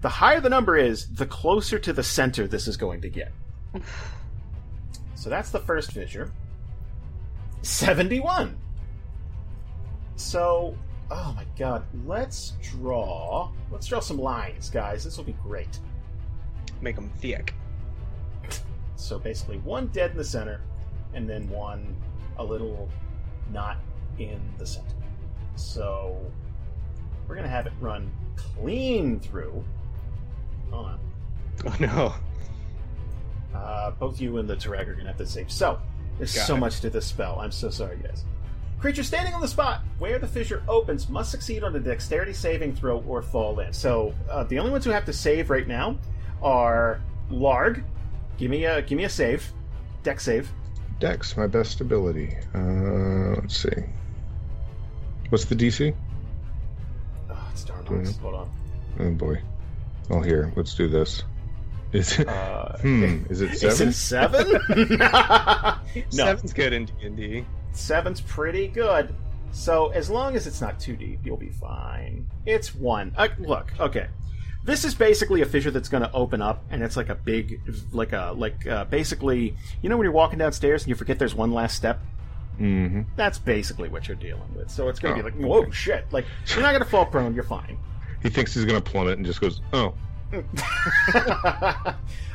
The 0.00 0.08
higher 0.08 0.40
the 0.40 0.48
number 0.48 0.76
is, 0.76 1.12
the 1.12 1.26
closer 1.26 1.78
to 1.80 1.92
the 1.92 2.04
center 2.04 2.46
this 2.46 2.68
is 2.68 2.76
going 2.76 3.00
to 3.02 3.08
get. 3.08 3.32
So 5.18 5.28
that's 5.28 5.50
the 5.50 5.58
first 5.58 5.90
fissure. 5.90 6.30
71. 7.62 8.56
So, 10.14 10.76
oh 11.10 11.32
my 11.34 11.44
god, 11.58 11.84
let's 12.06 12.52
draw. 12.62 13.50
Let's 13.72 13.88
draw 13.88 13.98
some 13.98 14.18
lines, 14.18 14.70
guys. 14.70 15.02
This 15.02 15.16
will 15.16 15.24
be 15.24 15.34
great. 15.42 15.80
Make 16.80 16.94
them 16.94 17.10
thick. 17.18 17.52
So 18.94 19.18
basically, 19.18 19.58
one 19.58 19.88
dead 19.88 20.12
in 20.12 20.16
the 20.16 20.24
center, 20.24 20.60
and 21.14 21.28
then 21.28 21.48
one 21.48 21.96
a 22.36 22.44
little 22.44 22.88
not 23.52 23.78
in 24.20 24.40
the 24.56 24.66
center. 24.66 24.94
So 25.56 26.16
we're 27.26 27.34
gonna 27.34 27.48
have 27.48 27.66
it 27.66 27.72
run 27.80 28.08
clean 28.36 29.18
through. 29.18 29.64
Hold 30.70 30.86
on. 30.86 31.00
Oh 31.66 31.76
no. 31.80 32.14
Uh, 33.54 33.90
both 33.92 34.20
you 34.20 34.36
and 34.38 34.48
the 34.48 34.56
Turag 34.56 34.88
are 34.88 34.94
gonna 34.94 35.08
have 35.08 35.16
to 35.18 35.26
save. 35.26 35.50
So 35.50 35.78
there's 36.18 36.34
Got 36.34 36.46
so 36.46 36.56
it. 36.56 36.60
much 36.60 36.80
to 36.80 36.90
this 36.90 37.06
spell. 37.06 37.38
I'm 37.40 37.50
so 37.50 37.70
sorry, 37.70 37.96
guys. 38.02 38.24
Creature 38.78 39.02
standing 39.02 39.34
on 39.34 39.40
the 39.40 39.48
spot 39.48 39.80
where 39.98 40.18
the 40.20 40.26
fissure 40.28 40.62
opens 40.68 41.08
must 41.08 41.30
succeed 41.32 41.64
on 41.64 41.74
a 41.74 41.80
dexterity 41.80 42.32
saving 42.32 42.76
throw 42.76 43.00
or 43.08 43.22
fall 43.22 43.58
in. 43.60 43.72
So 43.72 44.14
uh, 44.30 44.44
the 44.44 44.58
only 44.58 44.70
ones 44.70 44.84
who 44.84 44.90
have 44.92 45.04
to 45.06 45.12
save 45.12 45.50
right 45.50 45.66
now 45.66 45.98
are 46.42 47.00
Larg. 47.30 47.82
Give 48.36 48.50
me 48.50 48.66
a 48.66 48.82
give 48.82 48.96
me 48.96 49.04
a 49.04 49.08
save, 49.08 49.50
Dex 50.04 50.22
save. 50.24 50.48
Dex, 51.00 51.36
my 51.36 51.46
best 51.46 51.80
ability. 51.80 52.36
Uh, 52.54 53.34
let's 53.40 53.56
see. 53.56 53.70
What's 55.30 55.44
the 55.44 55.54
DC? 55.56 55.94
Oh, 57.30 57.48
it's 57.52 57.64
Darmox. 57.64 57.88
Mhm. 58.12 58.20
Hold 58.20 58.34
on. 58.34 58.50
Oh 59.00 59.10
boy. 59.10 59.42
Well, 60.08 60.22
here, 60.22 60.52
let's 60.56 60.74
do 60.74 60.88
this. 60.88 61.22
Is 61.92 62.18
it? 62.18 62.28
Uh, 62.28 62.76
hmm. 62.78 63.24
Is 63.30 63.40
it 63.40 63.56
seven? 63.56 63.70
Is 63.70 63.80
it 63.80 63.92
seven? 63.94 64.60
no, 64.98 65.78
Seven's 66.10 66.52
good 66.52 66.72
in 66.72 66.84
D 66.86 66.92
and 67.02 67.16
D. 67.16 67.46
seven's 67.72 68.20
pretty 68.20 68.68
good. 68.68 69.14
So 69.52 69.88
as 69.88 70.10
long 70.10 70.36
as 70.36 70.46
it's 70.46 70.60
not 70.60 70.78
too 70.78 70.96
deep, 70.96 71.20
you'll 71.24 71.36
be 71.38 71.48
fine. 71.50 72.28
It's 72.44 72.74
one. 72.74 73.14
Uh, 73.16 73.28
look, 73.38 73.72
okay. 73.80 74.08
This 74.64 74.84
is 74.84 74.94
basically 74.94 75.40
a 75.40 75.46
fissure 75.46 75.70
that's 75.70 75.88
going 75.88 76.02
to 76.02 76.12
open 76.12 76.42
up, 76.42 76.62
and 76.70 76.82
it's 76.82 76.96
like 76.96 77.08
a 77.08 77.14
big, 77.14 77.58
like 77.90 78.12
a 78.12 78.34
like 78.36 78.66
uh, 78.66 78.84
basically, 78.84 79.56
you 79.80 79.88
know, 79.88 79.96
when 79.96 80.04
you're 80.04 80.12
walking 80.12 80.38
downstairs 80.38 80.82
and 80.82 80.90
you 80.90 80.94
forget 80.94 81.18
there's 81.18 81.34
one 81.34 81.52
last 81.52 81.74
step. 81.76 82.00
Mm-hmm. 82.60 83.02
That's 83.16 83.38
basically 83.38 83.88
what 83.88 84.08
you're 84.08 84.16
dealing 84.16 84.52
with. 84.54 84.68
So 84.70 84.88
it's 84.88 84.98
going 84.98 85.14
to 85.14 85.20
Oh, 85.22 85.30
be 85.30 85.30
like, 85.30 85.48
whoa, 85.48 85.70
shit! 85.70 86.04
Like 86.12 86.26
you're 86.48 86.60
not 86.60 86.72
going 86.72 86.82
to 86.82 86.88
fall 86.90 87.06
prone. 87.06 87.34
You're 87.34 87.44
fine. 87.44 87.78
He 88.22 88.28
thinks 88.28 88.52
he's 88.52 88.64
gonna 88.64 88.80
plummet 88.80 89.16
and 89.16 89.24
just 89.24 89.40
goes, 89.40 89.60
"Oh, 89.72 89.94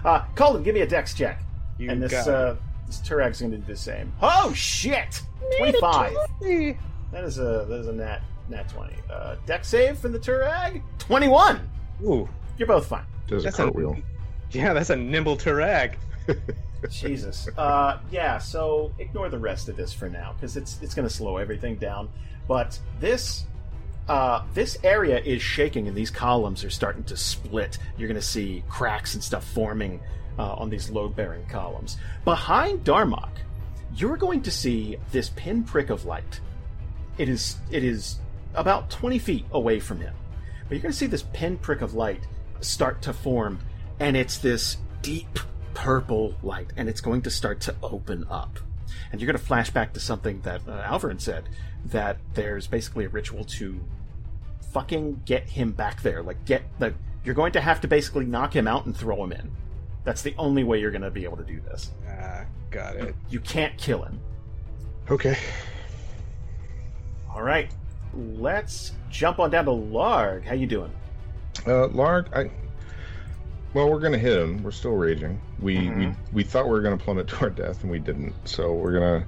uh, 0.06 0.26
Colin, 0.36 0.64
give 0.64 0.76
me 0.76 0.82
a 0.82 0.88
dex 0.88 1.14
check. 1.14 1.42
You 1.78 1.90
and 1.90 2.02
this 2.02 2.14
uh, 2.28 2.56
this 2.88 3.00
Turag's 3.00 3.40
going 3.40 3.52
to 3.52 3.58
do 3.58 3.64
the 3.64 3.76
same. 3.78 4.12
Oh 4.22 4.54
shit! 4.54 5.22
Twenty 5.58 5.80
five. 5.80 6.14
That 6.42 7.24
is 7.24 7.38
a 7.38 7.66
that 7.70 7.80
is 7.80 7.88
a 7.88 7.94
nat 7.94 8.22
nat 8.50 8.70
twenty. 8.70 8.96
Uh, 9.12 9.36
deck 9.46 9.66
save 9.66 9.98
from 9.98 10.12
the 10.12 10.20
Turag. 10.20 10.82
Twenty 11.00 11.28
one. 11.28 11.70
Ooh, 12.04 12.28
You're 12.58 12.68
both 12.68 12.88
fine. 12.88 13.06
does 13.28 13.44
That's 13.44 13.60
a- 13.60 13.64
cartwheel." 13.64 13.98
yeah, 14.52 14.74
that's 14.74 14.90
a 14.90 14.96
nimble 14.96 15.38
Turag. 15.38 15.96
Jesus. 16.90 17.48
Uh, 17.58 18.00
yeah. 18.12 18.38
So 18.40 18.92
ignore 19.00 19.30
the 19.30 19.40
rest 19.40 19.70
of 19.70 19.78
this 19.78 19.94
for 19.94 20.10
now 20.10 20.34
because 20.34 20.58
it's 20.58 20.80
it's 20.82 20.94
going 20.94 21.08
to 21.08 21.14
slow 21.14 21.38
everything 21.38 21.76
down. 21.76 22.10
But 22.48 22.78
this. 23.00 23.46
Uh, 24.08 24.44
this 24.54 24.78
area 24.84 25.20
is 25.20 25.42
shaking 25.42 25.88
and 25.88 25.96
these 25.96 26.12
columns 26.12 26.64
are 26.64 26.70
starting 26.70 27.04
to 27.06 27.16
split. 27.16 27.78
You're 27.98 28.08
going 28.08 28.20
to 28.20 28.26
see 28.26 28.64
cracks 28.68 29.14
and 29.14 29.24
stuff 29.24 29.46
forming 29.46 30.02
uh, 30.38 30.54
on 30.54 30.70
these 30.70 30.90
load 30.90 31.16
bearing 31.16 31.46
columns. 31.46 31.98
Behind 32.26 32.84
Darmok, 32.84 33.30
you're 33.96 34.18
going 34.18 34.42
to 34.42 34.52
see 34.52 34.98
this 35.12 35.30
pinprick 35.30 35.90
of 35.90 36.06
light. 36.06 36.42
It 37.18 37.30
is 37.30 37.58
it 37.72 37.84
is 37.84 38.20
about 38.56 38.90
20 38.90 39.20
feet 39.20 39.46
away 39.52 39.80
from 39.80 40.00
him. 40.00 40.14
But 40.68 40.76
you're 40.76 40.82
going 40.82 40.92
to 40.92 40.98
see 40.98 41.08
this 41.08 41.26
pinprick 41.34 41.82
of 41.82 41.94
light 41.94 42.28
start 42.62 43.02
to 43.04 43.14
form, 43.14 43.60
and 44.00 44.18
it's 44.18 44.38
this 44.38 44.78
deep 45.02 45.40
purple 45.74 46.36
light, 46.42 46.72
and 46.78 46.90
it's 46.90 47.02
going 47.02 47.22
to 47.24 47.30
start 47.30 47.62
to 47.62 47.76
open 47.84 48.26
up. 48.30 48.60
And 49.12 49.22
you're 49.22 49.28
going 49.28 49.38
to 49.38 49.46
flash 49.46 49.70
back 49.70 49.94
to 49.94 50.00
something 50.00 50.42
that 50.42 50.62
uh, 50.68 50.88
Alvarin 50.88 51.22
said 51.22 51.50
that 51.86 52.18
there's 52.34 52.68
basically 52.68 53.06
a 53.06 53.10
ritual 53.10 53.44
to 53.46 53.80
fucking 54.72 55.22
get 55.26 55.50
him 55.50 55.72
back 55.72 56.02
there. 56.02 56.22
Like, 56.24 56.46
get 56.46 56.64
the. 56.80 56.94
You're 57.24 57.36
going 57.36 57.54
to 57.54 57.62
have 57.62 57.80
to 57.82 57.88
basically 57.88 58.26
knock 58.26 58.54
him 58.56 58.68
out 58.68 58.86
and 58.86 58.96
throw 58.96 59.24
him 59.24 59.32
in. 59.32 59.52
That's 60.04 60.22
the 60.22 60.36
only 60.38 60.64
way 60.66 60.80
you're 60.82 60.92
going 60.92 61.04
to 61.04 61.12
be 61.12 61.24
able 61.24 61.38
to 61.38 61.44
do 61.46 61.62
this. 61.62 61.92
Ah, 62.10 62.44
got 62.70 62.96
it. 62.98 63.16
You 63.30 63.40
can't 63.40 63.78
kill 63.78 64.02
him. 64.04 64.20
Okay. 65.10 65.38
All 67.34 67.42
right, 67.42 67.72
let's 68.14 68.92
jump 69.10 69.40
on 69.40 69.50
down 69.50 69.66
to 69.66 69.72
Larg. 69.72 70.44
How 70.46 70.54
you 70.54 70.68
doing? 70.68 70.92
Uh, 71.66 71.88
Larg, 71.90 72.28
I. 72.36 72.52
Well, 73.74 73.90
we're 73.90 74.00
gonna 74.00 74.20
hit 74.20 74.38
him. 74.38 74.62
We're 74.62 74.70
still 74.72 74.92
raging. 74.92 75.42
We 75.60 75.78
we 75.78 75.84
Mhm. 75.88 76.16
we 76.32 76.44
thought 76.44 76.66
we 76.66 76.72
were 76.72 76.82
gonna 76.82 76.98
plummet 76.98 77.28
to 77.30 77.38
our 77.42 77.50
death, 77.50 77.82
and 77.82 77.92
we 77.92 77.98
didn't. 78.00 78.34
So 78.48 78.74
we're 78.74 78.94
gonna 78.94 79.26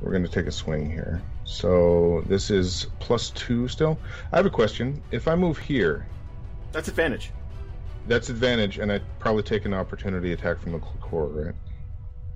we're 0.00 0.12
gonna 0.12 0.28
take 0.28 0.46
a 0.46 0.52
swing 0.52 0.90
here. 0.90 1.20
So 1.44 2.22
this 2.26 2.50
is 2.50 2.86
plus 3.00 3.30
two 3.30 3.68
still. 3.68 3.98
I 4.32 4.36
have 4.36 4.46
a 4.46 4.50
question. 4.50 5.02
If 5.10 5.26
I 5.28 5.34
move 5.34 5.58
here, 5.58 6.06
That's 6.72 6.88
advantage. 6.88 7.30
that's 8.06 8.28
advantage, 8.28 8.78
and 8.78 8.92
I 8.92 9.00
probably 9.18 9.42
take 9.42 9.64
an 9.64 9.74
opportunity 9.74 10.32
attack 10.32 10.60
from 10.60 10.72
the 10.72 10.78
core, 10.78 11.26
right? 11.28 11.54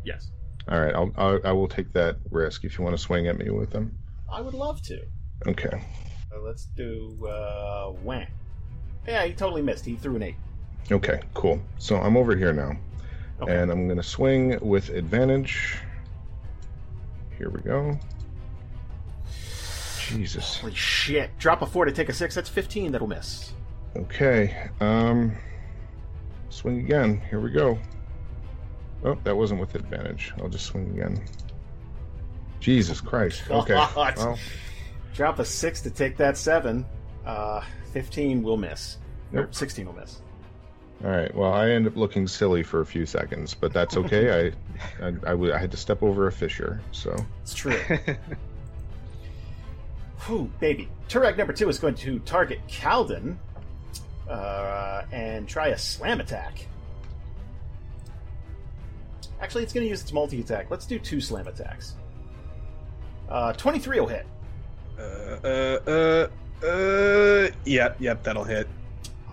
Yes, 0.05 0.31
All 0.69 0.81
right, 0.81 0.95
I'll, 0.95 1.13
I'll 1.17 1.41
I 1.45 1.53
will 1.53 1.69
take 1.69 1.93
that 1.93 2.17
risk 2.31 2.65
if 2.65 2.77
you 2.79 2.85
want 2.85 2.97
to 2.97 3.03
swing 3.03 3.27
at 3.29 3.39
me 3.39 3.51
with 3.51 3.71
them. 3.71 3.97
I 4.31 4.41
would 4.41 4.55
love 4.55 4.83
to. 4.83 5.01
Okay. 5.47 5.83
Uh, 6.35 6.41
let's 6.41 6.67
do 6.77 7.27
uh, 7.27 7.91
wham. 8.03 8.27
Yeah, 9.07 9.25
he 9.27 9.33
totally 9.35 9.63
missed. 9.63 9.85
He 9.85 9.97
threw 9.97 10.17
an 10.17 10.23
eight. 10.23 10.37
Okay. 10.91 11.21
Cool. 11.35 11.61
So 11.79 11.97
I'm 11.97 12.17
over 12.17 12.35
here 12.37 12.53
now, 12.53 12.73
Okay. 13.41 13.55
and 13.55 13.71
I'm 13.71 13.87
gonna 13.89 14.03
swing 14.03 14.59
with 14.61 14.89
advantage. 14.91 15.79
Here 17.43 17.51
we 17.51 17.61
go. 17.63 17.99
Jesus. 20.07 20.59
Holy 20.61 20.73
shit! 20.77 21.37
Drop 21.41 21.61
a 21.61 21.67
four 21.67 21.85
to 21.87 21.91
take 21.91 22.09
a 22.09 22.13
six. 22.13 22.37
That's 22.37 22.49
fifteen. 22.49 22.93
That'll 22.93 23.09
miss. 23.09 23.53
Okay. 23.97 24.69
Um. 24.79 25.35
Swing 26.51 26.79
again. 26.79 27.21
Here 27.29 27.41
we 27.41 27.51
go. 27.51 27.81
Oh, 29.05 29.19
that 29.25 29.37
wasn't 29.37 29.59
with 29.59 29.75
advantage. 29.75 30.33
I'll 30.41 30.49
just 30.49 30.67
swing 30.67 30.89
again. 30.93 31.21
Jesus 32.61 33.01
Christ. 33.01 33.43
Okay. 33.51 33.75
Well, 33.75 34.39
Drop 35.13 35.41
a 35.41 35.45
six 35.45 35.81
to 35.81 35.91
take 35.91 36.17
that 36.19 36.37
seven. 36.37 36.87
Uh, 37.27 37.61
fifteen 37.93 38.45
will 38.45 38.57
miss. 38.57 38.99
Nope, 39.33 39.47
Nope. 39.47 39.55
sixteen 39.57 39.87
will 39.87 39.95
miss. 39.95 40.22
All 41.05 41.11
right. 41.11 41.35
Well, 41.35 41.53
I 41.53 41.71
end 41.71 41.87
up 41.87 41.97
looking 41.97 42.27
silly 42.29 42.63
for 42.63 42.81
a 42.81 42.87
few 42.87 43.07
seconds, 43.07 43.55
but 43.55 43.73
that's 43.73 43.97
okay. 43.97 44.53
I, 45.01 45.05
I, 45.05 45.09
I, 45.09 45.11
w- 45.33 45.53
I 45.53 45.59
had 45.59 45.71
to 45.73 45.77
step 45.77 46.03
over 46.03 46.27
a 46.27 46.33
fissure, 46.33 46.81
so. 46.93 47.17
It's 47.43 47.55
true. 47.55 47.79
Whew, 50.27 50.51
baby. 50.61 50.89
Turag 51.09 51.37
number 51.37 51.53
two 51.53 51.69
is 51.69 51.79
going 51.79 51.97
to 51.97 52.21
target 52.21 52.61
Calden 52.69 53.37
uh, 54.29 55.03
and 55.11 55.49
try 55.49 55.69
a 55.69 55.79
slam 55.79 56.21
attack. 56.21 56.67
Actually, 59.41 59.65
it's 59.65 59.73
going 59.73 59.85
to 59.85 59.91
use 59.91 60.03
its 60.03 60.13
multi 60.13 60.41
attack. 60.41 60.71
Let's 60.71 60.87
do 60.87 61.01
two 61.01 61.21
slam 61.21 61.49
attacks. 61.49 61.95
Uh, 63.29 63.53
23 63.55 63.99
will 64.01 64.07
hit. 64.07 64.27
uh, 64.99 65.03
uh, 65.03 66.29
uh, 66.63 66.67
uh, 66.67 67.49
yep, 67.65 67.97
yep, 67.99 68.23
that'll 68.23 68.45
hit. 68.45 68.69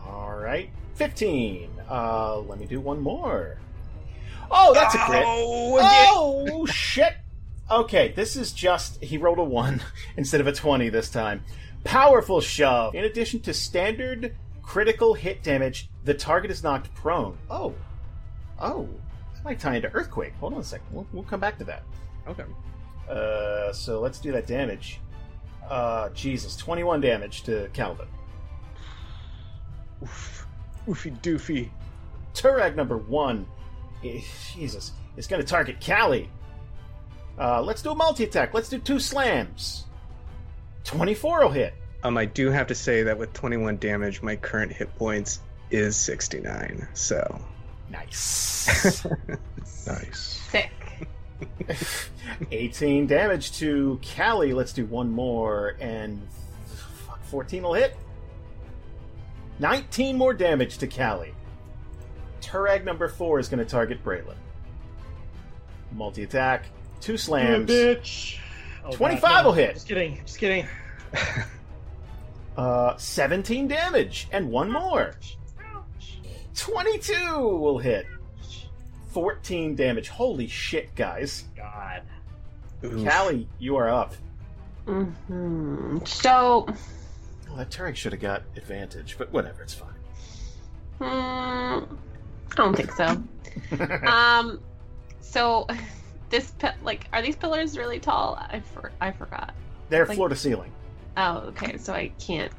All 0.07 0.33
right. 0.35 0.71
15. 0.99 1.69
Uh, 1.89 2.39
let 2.39 2.59
me 2.59 2.65
do 2.65 2.81
one 2.81 2.99
more. 2.99 3.57
Oh, 4.51 4.73
that's 4.73 4.93
a 4.95 4.97
crit. 4.97 5.23
Oh. 5.26 5.77
Oh 6.51 6.65
shit! 6.65 7.15
Okay, 7.71 8.11
this 8.11 8.35
is 8.35 8.51
just 8.51 9.01
he 9.01 9.17
rolled 9.17 9.39
a 9.39 9.43
one 9.43 9.81
instead 10.17 10.41
of 10.41 10.47
a 10.47 10.51
twenty 10.51 10.89
this 10.89 11.09
time. 11.09 11.41
Powerful 11.85 12.41
shove. 12.41 12.95
In 12.95 13.05
addition 13.05 13.39
to 13.41 13.53
standard 13.53 14.35
critical 14.61 15.13
hit 15.13 15.41
damage, 15.41 15.89
the 16.03 16.13
target 16.13 16.51
is 16.51 16.63
knocked 16.63 16.93
prone. 16.95 17.38
Oh, 17.49 17.73
oh, 18.59 18.89
that 19.35 19.45
might 19.45 19.59
tie 19.59 19.77
into 19.77 19.89
earthquake. 19.93 20.34
Hold 20.41 20.55
on 20.55 20.59
a 20.59 20.63
second. 20.63 20.88
We'll, 20.91 21.07
we'll 21.13 21.23
come 21.23 21.39
back 21.39 21.57
to 21.59 21.63
that. 21.63 21.84
Okay. 22.27 22.43
Uh, 23.09 23.71
so 23.71 24.01
let's 24.01 24.19
do 24.19 24.34
that 24.34 24.47
damage. 24.47 24.99
Uh, 25.69 26.09
Jesus, 26.09 26.57
twenty-one 26.57 26.99
damage 26.99 27.43
to 27.43 27.69
Calden. 27.73 28.07
Oof. 30.03 30.48
Oofy 30.88 31.19
doofy. 31.22 31.69
Turag 32.34 32.76
number 32.76 32.97
one, 32.97 33.45
eh, 34.03 34.22
Jesus, 34.53 34.91
It's 35.18 35.27
going 35.27 35.41
to 35.41 35.47
target 35.47 35.84
Callie. 35.85 36.30
Uh, 37.39 37.61
let's 37.61 37.81
do 37.81 37.91
a 37.91 37.95
multi 37.95 38.23
attack. 38.23 38.53
Let's 38.53 38.69
do 38.69 38.80
two 38.80 38.99
slams. 38.99 39.85
24 40.84 41.43
will 41.43 41.49
hit. 41.51 41.73
Um, 42.03 42.18
I 42.18 42.26
do 42.26 42.49
have 42.49 42.68
to 42.68 42.76
say 42.76 43.03
that 43.03 43.18
with 43.18 43.34
21 43.34 43.77
damage, 43.77 44.22
my 44.22 44.35
current 44.35 44.72
hit 44.72 44.93
points 44.97 45.39
is 45.72 45.95
69. 45.95 46.88
So. 46.93 47.41
Nice. 47.89 49.06
Nice. 49.88 50.39
Sick. 50.51 50.72
18 52.51 53.07
damage 53.07 53.53
to 53.57 53.99
Callie. 54.15 54.53
Let's 54.53 54.72
do 54.73 54.85
one 54.85 55.11
more. 55.11 55.76
And 55.80 56.22
fuck, 57.07 57.23
14 57.26 57.64
will 57.64 57.73
hit. 57.73 57.95
19 59.60 60.18
more 60.18 60.34
damage 60.34 60.77
to 60.80 60.88
Callie. 60.88 61.34
Turag 62.41 62.86
number 62.86 63.07
four 63.07 63.40
is 63.40 63.48
going 63.49 63.64
to 63.64 63.69
target 63.69 64.03
Braylon. 64.03 64.36
Multi 65.91 66.23
attack, 66.23 66.65
two 67.02 67.18
slams. 67.18 67.69
bitch. 67.69 68.40
Oh, 68.86 68.91
25 68.91 69.22
God, 69.22 69.41
no. 69.41 69.49
will 69.49 69.53
hit. 69.56 69.73
Just 69.73 69.88
kidding. 69.88 70.19
Just 70.26 70.38
kidding. 70.40 70.65
Uh, 72.57 72.98
17 72.98 73.68
damage, 73.69 74.27
and 74.31 74.49
one 74.49 74.69
more. 74.72 75.14
22 76.56 77.14
will 77.40 77.77
hit. 77.77 78.06
14 79.11 79.76
damage. 79.76 80.10
Holy 80.10 80.48
shit, 80.48 80.94
guys. 80.94 81.45
God. 81.56 82.02
Oof. 82.84 83.07
Callie, 83.07 83.48
you 83.60 83.77
are 83.77 83.90
up. 83.90 84.14
hmm 84.86 85.99
So, 86.06 86.68
Well, 87.49 87.57
that 87.57 87.69
Turag 87.71 87.95
should 87.95 88.11
have 88.13 88.21
got 88.21 88.43
advantage, 88.55 89.15
but 89.17 89.34
whatever, 89.34 89.61
it's 89.63 89.73
fine. 89.73 89.89
hmm, 90.99 91.05
I 91.05 92.55
don't 92.55 92.76
think 92.76 92.91
so. 92.93 93.21
um, 94.07 94.61
so 95.21 95.67
this 96.30 96.53
like 96.84 97.07
are 97.11 97.21
these 97.21 97.35
pillars 97.35 97.77
really 97.77 97.99
tall? 97.99 98.35
I 98.39 98.59
for- 98.59 98.91
I 99.01 99.11
forgot. 99.11 99.53
They're 99.89 100.05
Like- 100.05 100.15
floor 100.15 100.30
to 100.30 100.35
ceiling. 100.35 100.71
Oh, 101.17 101.38
okay. 101.49 101.77
So 101.77 101.93
I 101.93 102.09
can't. 102.19 102.51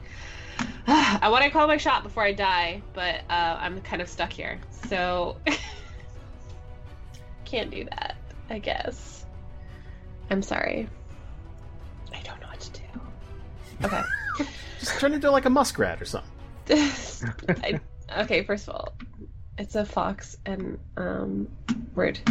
I 0.86 1.28
want 1.30 1.44
to 1.44 1.50
call 1.50 1.66
my 1.66 1.76
shot 1.78 2.02
before 2.02 2.24
I 2.24 2.32
die, 2.32 2.82
but 2.92 3.20
uh, 3.30 3.56
I'm 3.60 3.80
kind 3.82 4.02
of 4.02 4.08
stuck 4.08 4.32
here. 4.32 4.58
So 4.88 5.36
can't 7.44 7.70
do 7.70 7.84
that. 7.84 8.16
I 8.50 8.58
guess. 8.58 9.24
I'm 10.30 10.42
sorry. 10.42 10.88
I 12.12 12.20
don't 12.22 12.40
know 12.40 12.48
what 12.48 12.60
to 12.60 12.70
do. 12.72 13.86
Okay. 13.86 14.02
Just 14.81 14.98
turn 14.98 15.12
into 15.12 15.31
like 15.31 15.44
a 15.44 15.51
muskrat 15.51 16.01
or 16.01 16.07
something. 16.07 16.31
I, 16.70 17.78
okay, 18.19 18.43
first 18.43 18.66
of 18.66 18.74
all, 18.74 18.94
it's 19.59 19.74
a 19.74 19.85
fox 19.85 20.39
and 20.47 20.78
um 20.97 21.48
rude. 21.94 22.19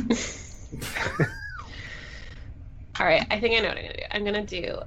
all 3.00 3.06
right, 3.06 3.26
I 3.30 3.40
think 3.40 3.56
I 3.56 3.60
know 3.60 3.70
what 3.70 3.78
I'm 3.78 3.84
gonna 3.84 3.94
do. 3.94 4.04
I'm 4.12 4.26
gonna 4.26 4.46
do. 4.46 4.80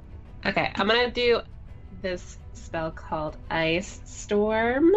Okay, 0.45 0.73
I'm 0.75 0.89
gonna 0.89 1.11
do 1.11 1.41
this 2.03 2.39
spell 2.53 2.91
called 2.91 3.37
Ice 3.49 4.01
Storm. 4.05 4.93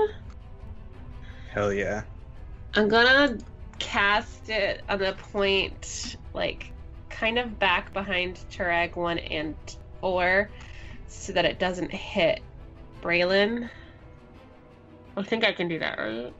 Hell 1.51 1.71
yeah. 1.71 2.01
I'm 2.73 2.89
gonna 2.89 3.37
cast 3.77 4.49
it 4.49 4.81
on 4.89 4.97
the 4.97 5.13
point, 5.31 6.17
like, 6.33 6.71
kind 7.09 7.37
of 7.37 7.59
back 7.59 7.93
behind 7.93 8.39
Turag 8.49 8.95
1 8.95 9.19
and 9.19 9.55
4, 10.01 10.49
so 11.07 11.31
that 11.31 11.45
it 11.45 11.59
doesn't 11.59 11.91
hit 11.91 12.41
Braylon. 13.05 13.69
I 15.15 15.21
think 15.21 15.45
I 15.45 15.53
can 15.53 15.67
do 15.67 15.77
that, 15.79 15.99
right? 15.99 16.33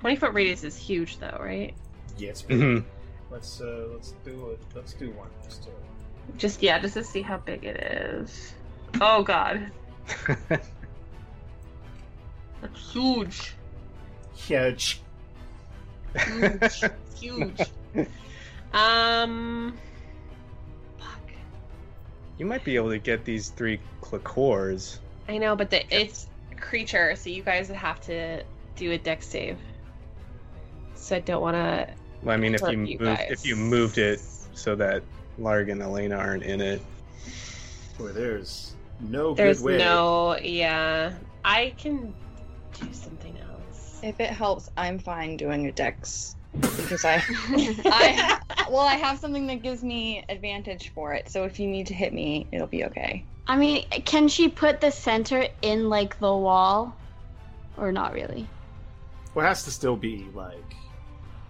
20 0.00 0.16
foot 0.16 0.34
radius 0.34 0.64
is 0.64 0.76
huge, 0.76 1.18
though, 1.18 1.38
right? 1.40 1.72
Yeah, 2.18 2.30
it's 2.30 2.40
hmm 2.42 2.78
Let's 3.30 3.60
uh, 3.60 3.86
let's 3.92 4.14
do 4.24 4.50
it. 4.50 4.58
Let's 4.74 4.94
do 4.94 5.10
one. 5.12 5.28
Let's 5.42 5.58
do 5.58 5.68
it. 5.70 6.36
Just, 6.36 6.60
yeah, 6.62 6.80
just 6.80 6.94
to 6.94 7.04
see 7.04 7.22
how 7.22 7.38
big 7.38 7.64
it 7.64 7.76
is. 7.76 8.54
Oh, 9.00 9.22
God. 9.22 9.70
That's 10.48 10.72
huge. 12.92 13.54
Huge. 14.34 15.00
Huge. 16.18 16.82
huge. 17.20 17.60
Um. 18.72 19.78
Fuck. 20.98 21.20
you 22.38 22.46
might 22.46 22.64
be 22.64 22.74
able 22.74 22.90
to 22.90 22.98
get 22.98 23.24
these 23.24 23.50
three 23.50 23.78
Clickors. 24.02 24.98
I 25.30 25.38
know, 25.38 25.54
but 25.54 25.70
the, 25.70 25.84
it's 25.94 26.26
creature, 26.58 27.14
so 27.14 27.30
you 27.30 27.44
guys 27.44 27.68
would 27.68 27.78
have 27.78 28.00
to 28.02 28.42
do 28.74 28.90
a 28.90 28.98
deck 28.98 29.22
save. 29.22 29.58
So 30.96 31.16
I 31.16 31.20
don't 31.20 31.40
want 31.40 31.54
to. 31.54 31.88
Well, 32.22 32.34
I 32.34 32.36
mean, 32.36 32.54
if 32.54 32.62
you, 32.62 32.82
you 32.82 32.98
move, 32.98 33.18
if 33.30 33.46
you 33.46 33.54
moved 33.54 33.98
it 33.98 34.20
so 34.54 34.74
that 34.74 35.04
Larg 35.40 35.70
and 35.70 35.80
Elena 35.80 36.16
aren't 36.16 36.42
in 36.42 36.60
it. 36.60 36.82
Boy, 37.96 38.08
there's 38.08 38.74
no 38.98 39.34
There's 39.34 39.60
good 39.60 39.64
way. 39.66 39.78
no. 39.78 40.36
Yeah. 40.38 41.14
I 41.44 41.74
can 41.78 42.12
do 42.80 42.92
something 42.92 43.38
else. 43.38 44.00
If 44.02 44.18
it 44.18 44.30
helps, 44.30 44.68
I'm 44.76 44.98
fine 44.98 45.36
doing 45.36 45.66
a 45.66 45.72
dex 45.72 46.34
because 46.60 47.04
I, 47.04 47.22
I, 47.84 48.40
well, 48.68 48.80
I 48.80 48.96
have 48.96 49.20
something 49.20 49.46
that 49.46 49.62
gives 49.62 49.84
me 49.84 50.24
advantage 50.28 50.88
for 50.88 51.14
it. 51.14 51.28
So 51.28 51.44
if 51.44 51.60
you 51.60 51.68
need 51.68 51.86
to 51.86 51.94
hit 51.94 52.12
me, 52.12 52.48
it'll 52.50 52.66
be 52.66 52.84
okay. 52.86 53.24
I 53.50 53.56
mean, 53.56 53.84
can 54.04 54.28
she 54.28 54.48
put 54.48 54.80
the 54.80 54.92
center 54.92 55.48
in 55.60 55.88
like 55.88 56.16
the 56.20 56.32
wall, 56.32 56.94
or 57.76 57.90
not 57.90 58.12
really? 58.12 58.46
Well, 59.34 59.44
it 59.44 59.48
has 59.48 59.64
to 59.64 59.72
still 59.72 59.96
be 59.96 60.28
like 60.34 60.76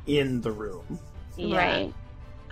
in 0.06 0.40
the 0.40 0.50
room. 0.50 0.98
Yeah. 1.36 1.58
Right. 1.58 1.94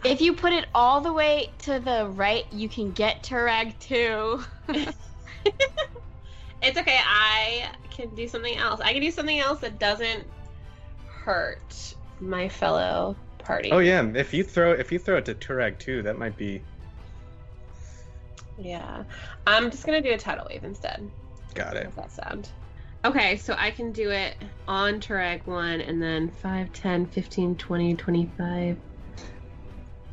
If 0.05 0.21
you 0.21 0.35
put 0.35 0.53
it 0.53 0.67
all 0.75 1.01
the 1.01 1.15
way 1.15 1.51
to 1.61 1.81
the 1.81 2.09
right, 2.11 2.45
you 2.53 2.69
can 2.69 2.93
get 2.93 3.23
Turag 3.23 3.79
too. 3.79 4.45
It's 6.61 6.77
okay. 6.77 6.99
I 7.03 7.71
can 7.91 8.15
do 8.15 8.27
something 8.27 8.57
else. 8.57 8.81
I 8.81 8.93
can 8.93 9.01
do 9.01 9.11
something 9.11 9.39
else 9.39 9.61
that 9.61 9.79
doesn't 9.79 10.27
hurt 11.07 11.95
my 12.21 12.49
fellow 12.49 13.17
party. 13.39 13.71
Oh 13.71 13.79
yeah, 13.79 14.05
if 14.15 14.35
you 14.35 14.43
throw 14.43 14.73
if 14.73 14.91
you 14.91 14.99
throw 14.99 15.19
it 15.19 15.25
to 15.27 15.35
Turag 15.35 15.79
too, 15.79 16.03
that 16.03 16.19
might 16.19 16.37
be 16.37 16.61
Yeah. 18.59 19.05
I'm 19.47 19.71
just 19.71 19.87
gonna 19.87 20.01
do 20.03 20.11
a 20.13 20.19
tidal 20.19 20.47
wave 20.51 20.65
instead. 20.65 21.09
got 21.55 21.77
it. 21.77 21.85
How's 21.85 21.95
that 21.95 22.11
sound? 22.13 22.49
Okay, 23.05 23.37
so 23.37 23.55
I 23.57 23.71
can 23.71 23.93
do 23.93 24.11
it 24.11 24.35
on 24.67 25.01
Turag 25.01 25.47
1 25.47 25.81
and 25.81 26.03
then 26.03 26.29
5, 26.31 26.73
10, 26.73 27.07
15, 27.07 27.55
20, 27.57 27.95
25, 27.95 28.77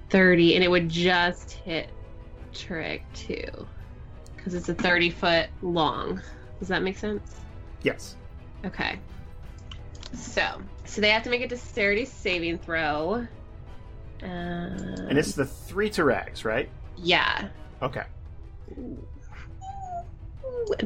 30, 0.10 0.56
and 0.56 0.64
it 0.64 0.70
would 0.70 0.88
just 0.90 1.52
hit 1.54 1.90
Turag 2.54 3.02
2. 3.16 3.44
Because 4.36 4.54
it's 4.54 4.70
a 4.70 4.76
30 4.76 5.10
foot 5.10 5.48
long. 5.64 6.22
Does 6.60 6.68
that 6.68 6.84
make 6.84 6.98
sense? 6.98 7.36
Yes. 7.82 8.16
Okay. 8.64 9.00
So, 10.14 10.62
so 10.86 11.02
they 11.02 11.10
have 11.10 11.24
to 11.24 11.30
make 11.32 11.42
a 11.42 11.48
dexterity 11.48 12.06
saving 12.06 12.60
throw. 12.60 13.28
Uh, 14.22 14.26
And 14.26 15.18
it's 15.18 15.34
the 15.34 15.46
three 15.46 15.90
Turags, 15.90 16.46
right? 16.46 16.70
yeah. 16.98 17.50
Okay. 17.82 18.04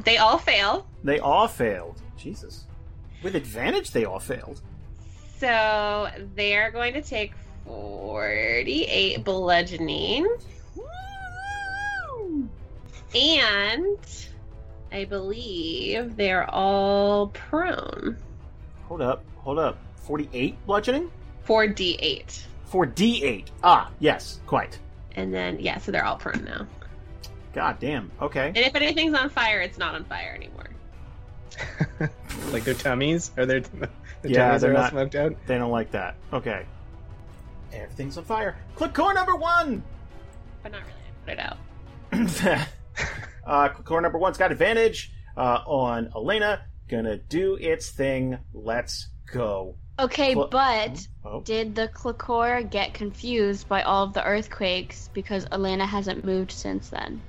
They 0.03 0.17
all 0.17 0.37
fail. 0.37 0.87
They 1.03 1.19
all 1.19 1.47
failed. 1.47 2.01
Jesus. 2.17 2.65
With 3.23 3.35
advantage, 3.35 3.91
they 3.91 4.05
all 4.05 4.19
failed. 4.19 4.61
So 5.37 6.09
they 6.35 6.55
are 6.57 6.71
going 6.71 6.93
to 6.93 7.01
take 7.01 7.33
48 7.65 9.23
bludgeoning. 9.23 10.27
And 13.15 13.97
I 14.91 15.05
believe 15.05 16.15
they're 16.15 16.49
all 16.49 17.27
prone. 17.27 18.17
Hold 18.83 19.01
up. 19.01 19.23
Hold 19.37 19.59
up. 19.59 19.77
48 20.03 20.65
bludgeoning? 20.65 21.11
4d8. 21.47 22.43
For 22.65 22.85
D8. 22.85 23.47
Ah, 23.63 23.89
yes, 23.99 24.39
quite. 24.45 24.77
And 25.15 25.33
then, 25.33 25.59
yeah, 25.59 25.79
so 25.79 25.91
they're 25.91 26.05
all 26.05 26.17
prone 26.17 26.43
now. 26.43 26.67
God 27.59 27.77
damn. 27.77 28.09
Okay. 28.21 28.47
And 28.47 28.57
if 28.59 28.73
anything's 28.73 29.13
on 29.13 29.29
fire, 29.29 29.59
it's 29.59 29.77
not 29.77 29.93
on 29.93 30.05
fire 30.05 30.33
anymore. 30.33 30.69
like 32.53 32.63
their 32.63 32.73
tummies? 32.73 33.31
Are 33.35 33.45
their, 33.45 33.59
their 33.59 33.89
Yeah, 34.23 34.45
tummies 34.45 34.61
they're 34.61 34.71
are 34.71 34.75
all 34.77 34.81
not- 34.83 34.91
smoked 34.91 35.15
out? 35.15 35.35
They 35.45 35.57
don't 35.57 35.69
like 35.69 35.91
that. 35.91 36.15
Okay. 36.31 36.65
Everything's 37.73 38.17
on 38.17 38.23
fire. 38.23 38.55
Clickor 38.77 39.13
number 39.13 39.35
one! 39.35 39.83
But 40.63 40.71
not 40.71 40.83
really. 40.83 41.37
I 41.37 41.57
put 42.13 42.23
it 42.23 42.55
out. 42.55 42.67
uh, 43.45 43.69
Clickor 43.73 44.01
number 44.01 44.17
one's 44.17 44.37
got 44.37 44.53
advantage 44.53 45.11
uh, 45.35 45.61
on 45.67 46.09
Elena. 46.15 46.61
Gonna 46.87 47.17
do 47.17 47.55
its 47.55 47.89
thing. 47.89 48.37
Let's 48.53 49.09
go. 49.33 49.75
Okay, 49.99 50.33
Cl- 50.33 50.47
but 50.47 51.07
Oh. 51.25 51.41
did 51.41 51.75
the 51.75 51.89
Clickor 51.89 52.69
get 52.69 52.93
confused 52.93 53.67
by 53.67 53.81
all 53.83 54.03
of 54.05 54.13
the 54.13 54.23
earthquakes 54.23 55.09
because 55.13 55.45
Elena 55.51 55.85
hasn't 55.85 56.23
moved 56.23 56.51
since 56.51 56.89
then? 56.89 57.21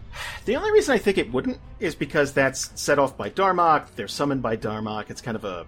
The 0.45 0.57
only 0.57 0.71
reason 0.73 0.95
I 0.95 0.99
think 0.99 1.19
it 1.19 1.33
wouldn't 1.33 1.59
is 1.81 1.95
because 1.95 2.33
that's 2.33 2.71
set 2.81 2.99
off 2.99 3.17
by 3.17 3.31
Darmok. 3.31 3.87
They're 3.97 4.09
summoned 4.09 4.43
by 4.43 4.57
Darmok. 4.57 5.11
It's 5.11 5.21
kind 5.21 5.37
of 5.37 5.45
a, 5.45 5.67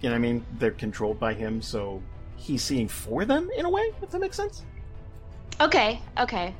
you 0.00 0.08
know, 0.08 0.14
what 0.14 0.16
I 0.16 0.18
mean, 0.18 0.46
they're 0.58 0.70
controlled 0.70 1.18
by 1.18 1.34
him, 1.34 1.60
so 1.62 2.00
he's 2.36 2.62
seeing 2.62 2.88
for 2.88 3.24
them 3.24 3.50
in 3.56 3.64
a 3.64 3.70
way. 3.70 3.92
If 4.02 4.10
that 4.10 4.20
makes 4.20 4.36
sense. 4.36 4.62
Okay, 5.60 6.00
okay. 6.18 6.54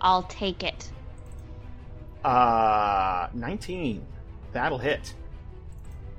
I'll 0.00 0.24
take 0.24 0.62
it. 0.62 0.90
Uh, 2.24 3.28
nineteen. 3.34 4.06
That'll 4.52 4.78
hit. 4.78 5.14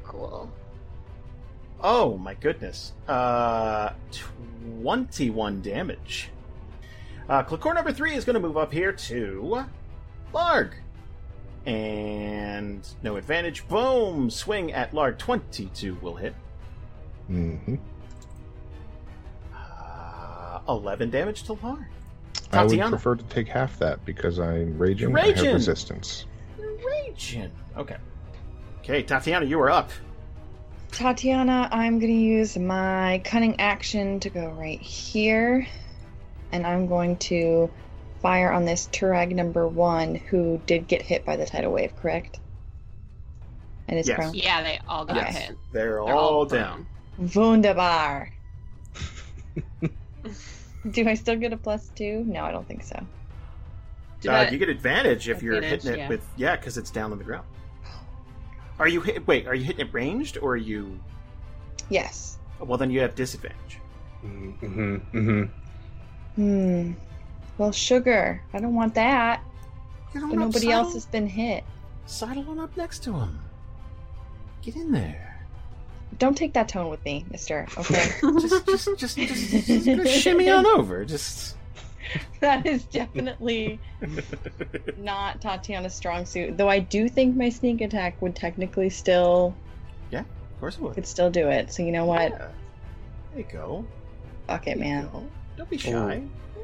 Cool. 0.04 0.52
Oh 1.84 2.18
my 2.18 2.34
goodness. 2.35 2.93
Uh, 3.07 3.91
21 4.81 5.61
damage. 5.61 6.30
Uh, 7.27 7.43
Clickor 7.43 7.76
number 7.76 7.91
three 7.91 8.14
is 8.14 8.23
going 8.26 8.35
to 8.35 8.39
move 8.39 8.57
up 8.57 8.72
here 8.72 8.93
to 8.93 9.65
Larg. 10.34 10.72
And 11.65 12.85
no 13.01 13.15
advantage. 13.18 13.68
Boom! 13.68 14.30
Swing 14.30 14.73
at 14.73 14.91
Larg. 14.93 15.18
22 15.18 15.97
will 16.01 16.15
hit. 16.15 16.35
Mm 17.30 17.60
hmm 17.64 17.76
Uh, 19.55 20.60
11 20.68 21.10
damage 21.10 21.43
to 21.43 21.53
Larg. 21.55 21.85
I 22.51 22.65
would 22.65 22.80
prefer 22.80 23.15
to 23.15 23.23
take 23.26 23.47
half 23.47 23.80
that 23.80 24.03
because 24.05 24.39
I'm 24.39 24.77
raging. 24.77 25.10
You're 25.10 25.19
I 25.19 25.27
raging. 25.27 25.45
have 25.45 25.53
resistance. 25.55 26.26
Raging. 26.85 27.51
Okay. 27.77 27.97
Okay, 28.80 29.01
Tatiana, 29.01 29.45
you 29.45 29.60
are 29.61 29.69
up. 29.72 29.89
Tatiana, 30.94 31.68
I'm 31.72 31.98
gonna 31.98 32.14
use 32.14 32.56
my 32.56 33.20
cunning 33.26 33.60
action 33.60 34.20
to 34.20 34.30
go 34.30 34.49
right 34.52 34.80
here, 34.80 35.68
and 36.52 36.68
I'm 36.68 36.86
going 36.88 37.18
to 37.18 37.72
fire 38.22 38.52
on 38.52 38.64
this 38.65 38.88
Turag 38.91 39.36
number 39.36 39.68
one, 39.68 40.15
who 40.15 40.61
did 40.68 40.88
get 40.88 41.02
hit 41.02 41.26
by 41.26 41.36
the 41.36 41.45
tidal 41.48 41.74
wave, 41.74 41.95
correct? 41.95 42.40
And 43.88 43.99
is 43.99 44.07
Yes. 44.07 44.18
prone. 44.18 44.36
Yeah, 44.36 44.61
they 44.61 44.80
all 44.88 45.03
got 45.03 45.15
Yes. 45.15 45.36
hit. 45.36 45.57
They're, 45.72 45.84
They're 45.84 46.02
all, 46.02 46.36
all 46.36 46.45
down. 46.45 46.88
Wunderbar. 47.18 48.30
Do 50.91 51.07
I 51.10 51.15
still 51.15 51.36
get 51.38 51.53
a 51.53 51.57
plus 51.57 51.90
two? 51.90 52.24
No, 52.26 52.44
I 52.44 52.52
don't 52.52 52.68
think 52.68 52.84
so. 52.84 53.03
Uh, 54.28 54.48
you 54.49 54.57
get 54.57 54.70
advantage 54.70 55.28
if 55.28 55.44
you're 55.44 55.61
hitting 55.61 55.91
it 55.91 55.98
yeah. 55.98 56.07
with 56.07 56.26
yeah, 56.38 56.56
because 56.56 56.78
it's 56.78 56.91
down 56.91 57.11
on 57.11 57.18
the 57.18 57.24
ground. 57.24 57.45
Are 58.80 58.88
you 58.88 59.02
hit, 59.02 59.26
wait? 59.28 59.48
Are 59.48 59.54
you 59.56 59.64
hitting 59.64 59.86
it 59.88 59.94
ranged 59.94 60.38
or 60.41 60.54
are 60.54 60.58
you? 60.58 61.00
Yes. 61.90 62.38
Well, 62.60 62.78
then 62.78 62.90
you 62.91 63.02
have 63.02 63.16
disadvantage. 63.16 63.80
Mm-hmm. 64.26 64.95
Mm-hmm. 65.18 65.44
Hmm. 66.36 66.91
Well, 67.58 67.72
sugar. 67.72 68.41
I 68.54 68.60
don't 68.60 68.74
want 68.76 68.95
that. 68.95 69.44
Get 70.14 70.24
on 70.24 70.30
But 70.30 70.36
up, 70.36 70.40
nobody 70.45 70.66
sidle- 70.68 70.74
else 70.86 70.94
has 70.94 71.06
been 71.06 71.28
hit. 71.28 71.64
Sidle 72.06 72.50
on 72.50 72.60
up 72.60 72.76
next 72.76 73.04
to 73.04 73.14
him. 73.14 73.40
Get 74.62 74.76
in 74.76 74.91
there. 74.91 75.30
Don't 76.20 76.36
take 76.38 76.54
that 76.54 76.68
tone 76.70 76.90
with 76.90 77.04
me, 77.06 77.26
Mister. 77.32 77.68
Okay. 77.78 78.12
Just, 78.22 78.66
just, 78.68 79.00
just, 79.00 79.18
just, 79.18 79.66
just 79.68 79.86
go 79.86 80.06
shimmy 80.06 80.50
on 80.50 80.66
over. 80.78 81.06
Just. 81.06 81.58
that 82.41 82.65
is 82.65 82.84
definitely 82.85 83.80
not 84.98 85.41
Tatiana's 85.41 85.94
strong 85.94 86.26
suit. 86.26 86.57
Though 86.57 86.69
I 86.69 86.80
do 86.80 87.07
think 87.10 87.35
my 87.35 87.49
sneak 87.49 87.81
attack 87.81 88.22
would 88.22 88.35
technically 88.35 88.90
still 88.90 89.56
Yeah, 90.11 90.19
Of 90.22 90.60
course 90.60 90.76
it 90.77 90.81
would. 90.81 90.94
could 90.95 91.07
still 91.07 91.30
do 91.30 91.48
it. 91.49 91.72
So 91.73 91.84
you 91.84 91.91
know 91.91 92.06
what? 92.06 92.31
Yeah. 92.31 92.48
There 93.31 93.40
you 93.40 93.45
go. 93.52 93.85
Fuck 94.48 94.68
it, 94.68 94.77
man. 94.80 95.10
go. 95.11 95.23
Don't 95.57 95.69
be 95.69 95.77
shy. 95.77 96.22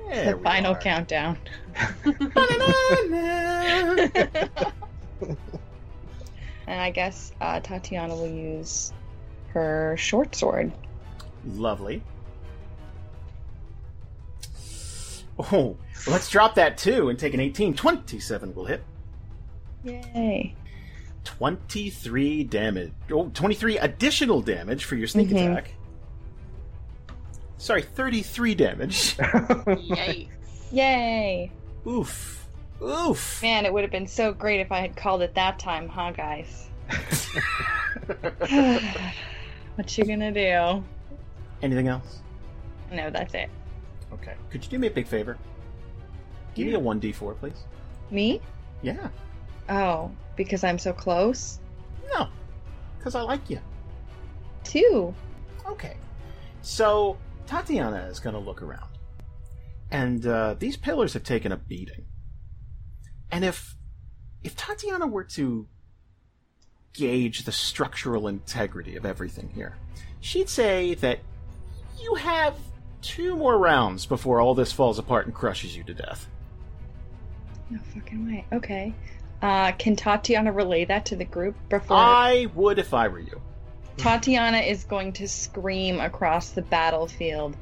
It's 0.08 0.16
There 0.18 0.32
the 0.32 0.38
we 0.38 0.44
final 0.44 0.74
are. 0.74 0.80
countdown. 0.80 1.38
and 6.68 6.82
I 6.82 6.92
guess 6.92 7.32
uh, 7.42 7.60
Tatiana 7.60 8.16
will 8.16 8.28
use 8.28 8.94
her 9.54 9.96
short 9.98 10.36
sword. 10.36 10.72
Lovely. 11.46 12.04
Oh, 15.40 15.78
let's 16.08 16.30
drop 16.30 16.56
that 16.56 16.78
two 16.78 17.10
and 17.10 17.18
take 17.18 17.34
an 17.34 17.40
18. 17.40 17.74
27 17.74 18.54
will 18.54 18.66
hit. 18.66 18.84
Yay. 19.84 20.56
23 21.24 22.44
damage. 22.44 22.92
Oh, 23.12 23.30
23 23.34 23.78
additional 23.78 24.42
damage 24.42 24.86
for 24.86 24.96
your 24.96 25.08
sneak 25.08 25.30
Mhm. 25.30 25.52
attack. 25.52 25.74
Sorry, 27.58 27.82
33 27.82 28.56
damage. 28.56 29.18
Yikes. 29.18 30.28
Yay. 30.72 31.52
Oof. 31.88 32.48
Oof. 32.82 33.42
Man, 33.42 33.66
it 33.66 33.74
would 33.74 33.84
have 33.84 33.92
been 33.92 34.08
so 34.08 34.32
great 34.34 34.60
if 34.60 34.72
I 34.72 34.80
had 34.80 34.96
called 34.96 35.22
it 35.22 35.34
that 35.36 35.60
time, 35.60 35.88
huh, 35.90 36.12
guys? 36.12 36.70
what 39.76 39.98
you 39.98 40.06
gonna 40.06 40.32
do? 40.32 40.84
Anything 41.62 41.88
else? 41.88 42.20
No, 42.92 43.10
that's 43.10 43.34
it. 43.34 43.50
Okay. 44.14 44.34
Could 44.50 44.64
you 44.64 44.70
do 44.70 44.80
me 44.80 44.88
a 44.88 44.92
big 44.92 45.08
favor? 45.08 45.38
Give 46.56 46.68
me 46.68 46.74
a 46.74 46.80
1d4, 46.80 47.38
please. 47.38 47.64
Me? 48.12 48.42
Yeah. 48.82 49.10
Oh, 49.70 50.12
because 50.36 50.64
I'm 50.64 50.80
so 50.80 50.94
close? 50.94 51.60
No. 52.14 52.28
Because 52.98 53.16
I 53.16 53.22
like 53.22 53.50
you. 53.50 53.60
Two. 54.64 55.14
Okay. 55.68 55.96
So 56.62 57.18
Tatiana 57.46 58.08
is 58.10 58.20
going 58.20 58.34
to 58.34 58.40
look 58.40 58.62
around, 58.62 58.90
and 59.92 60.26
uh, 60.26 60.56
these 60.60 60.76
pillars 60.76 61.14
have 61.14 61.24
taken 61.24 61.52
a 61.52 61.58
beating. 61.58 62.06
And 63.32 63.46
if 63.46 63.76
if 64.44 64.56
Tatiana 64.56 65.08
were 65.08 65.24
to 65.24 65.68
gauge 66.94 67.46
the 67.46 67.52
structural 67.52 68.28
integrity 68.28 68.96
of 68.96 69.06
everything 69.06 69.50
here, 69.50 69.78
she'd 70.20 70.50
say 70.50 70.96
that 70.96 71.20
you 72.00 72.16
have 72.16 72.56
two 73.02 73.36
more 73.36 73.58
rounds 73.58 74.06
before 74.06 74.42
all 74.42 74.56
this 74.56 74.72
falls 74.72 75.00
apart 75.00 75.26
and 75.26 75.36
crushes 75.36 75.76
you 75.76 75.84
to 75.84 75.94
death. 75.94 76.28
No 77.70 77.80
fucking 77.94 78.26
way. 78.26 78.46
Okay. 78.52 78.94
Uh, 79.42 79.72
can 79.74 79.96
Tatiana 79.96 80.52
relay 80.52 80.86
that 80.86 81.06
to 81.06 81.16
the 81.16 81.26
group 81.26 81.56
before? 81.70 81.98
I 81.98 82.48
would 82.56 82.80
if 82.80 82.94
I 82.94 83.08
were 83.08 83.20
you. 83.20 83.42
Tatiana 83.98 84.60
is 84.60 84.84
going 84.86 85.14
to 85.14 85.28
scream 85.28 86.00
across 86.00 86.52
the 86.52 86.62
battlefield. 86.62 87.56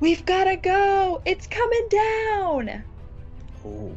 We've 0.00 0.24
gotta 0.24 0.56
go! 0.56 1.22
It's 1.24 1.46
coming 1.46 1.88
down! 1.90 2.84
Ooh. 3.66 3.96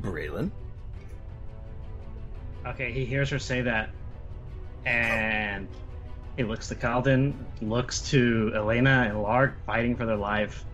Braylon. 0.00 0.50
Okay, 2.66 2.92
he 2.92 3.04
hears 3.04 3.30
her 3.30 3.38
say 3.38 3.62
that, 3.62 3.90
and 4.84 5.68
he 6.36 6.44
looks 6.44 6.68
to 6.68 6.74
Calden, 6.74 7.34
looks 7.60 8.00
to 8.10 8.52
Elena 8.54 9.06
and 9.08 9.18
Larg 9.18 9.54
fighting 9.66 9.96
for 9.96 10.06
their 10.06 10.16
life, 10.16 10.64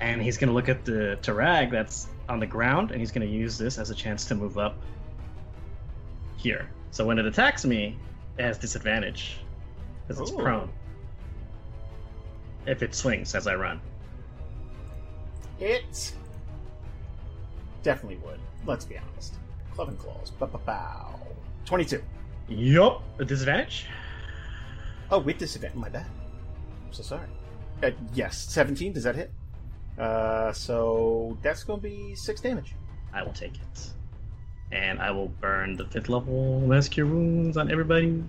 and 0.00 0.20
he's 0.20 0.36
gonna 0.36 0.52
look 0.52 0.68
at 0.68 0.84
the 0.84 1.18
Turag 1.22 1.70
that's 1.70 2.08
on 2.28 2.40
the 2.40 2.46
ground, 2.46 2.90
and 2.90 3.00
he's 3.00 3.12
gonna 3.12 3.26
use 3.26 3.56
this 3.58 3.78
as 3.78 3.90
a 3.90 3.94
chance 3.94 4.24
to 4.26 4.34
move 4.34 4.58
up 4.58 4.76
here. 6.36 6.70
So 6.90 7.04
when 7.04 7.18
it 7.18 7.26
attacks 7.26 7.64
me, 7.64 7.96
it 8.38 8.42
has 8.42 8.58
disadvantage 8.58 9.38
because 10.06 10.20
it's 10.20 10.30
Ooh. 10.32 10.42
prone. 10.42 10.70
If 12.66 12.82
it 12.82 12.94
swings 12.94 13.34
as 13.34 13.46
I 13.46 13.54
run. 13.54 13.80
It 15.58 16.12
definitely 17.82 18.18
would. 18.18 18.40
Let's 18.66 18.84
be 18.84 18.98
honest. 18.98 19.36
Club 19.72 19.88
and 19.88 19.98
claws. 19.98 20.30
Ba-ba-bow. 20.30 21.14
22. 21.64 22.02
Yup. 22.48 23.02
A 23.18 23.24
disadvantage? 23.24 23.86
Oh, 25.10 25.18
with 25.18 25.38
disadvantage. 25.38 25.76
My 25.76 25.88
bad. 25.88 26.06
I'm 26.86 26.92
so 26.92 27.02
sorry. 27.02 27.26
Uh, 27.82 27.90
yes, 28.14 28.38
17. 28.38 28.92
Does 28.92 29.04
that 29.04 29.14
hit? 29.14 29.32
Uh, 29.98 30.52
so 30.52 31.36
that's 31.42 31.64
going 31.64 31.80
to 31.80 31.82
be 31.82 32.14
6 32.14 32.40
damage. 32.40 32.74
I 33.12 33.22
will 33.22 33.32
take 33.32 33.54
it. 33.54 33.90
And 34.72 35.00
I 35.00 35.10
will 35.10 35.28
burn 35.28 35.76
the 35.76 35.86
fifth 35.86 36.08
level 36.08 36.60
Mass 36.60 36.88
Cure 36.88 37.06
Wounds 37.06 37.56
on 37.56 37.70
everybody. 37.70 38.22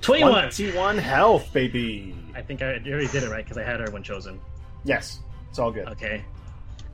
21! 0.00 0.50
21 0.50 0.98
health, 0.98 1.52
baby. 1.52 2.14
I 2.34 2.42
think 2.42 2.62
I 2.62 2.66
already 2.66 3.06
did 3.06 3.22
it 3.22 3.30
right 3.30 3.44
because 3.44 3.56
I 3.56 3.62
had 3.62 3.80
her 3.80 3.90
when 3.90 4.02
chosen. 4.02 4.40
Yes, 4.84 5.20
it's 5.48 5.58
all 5.58 5.70
good. 5.70 5.88
Okay. 5.88 6.24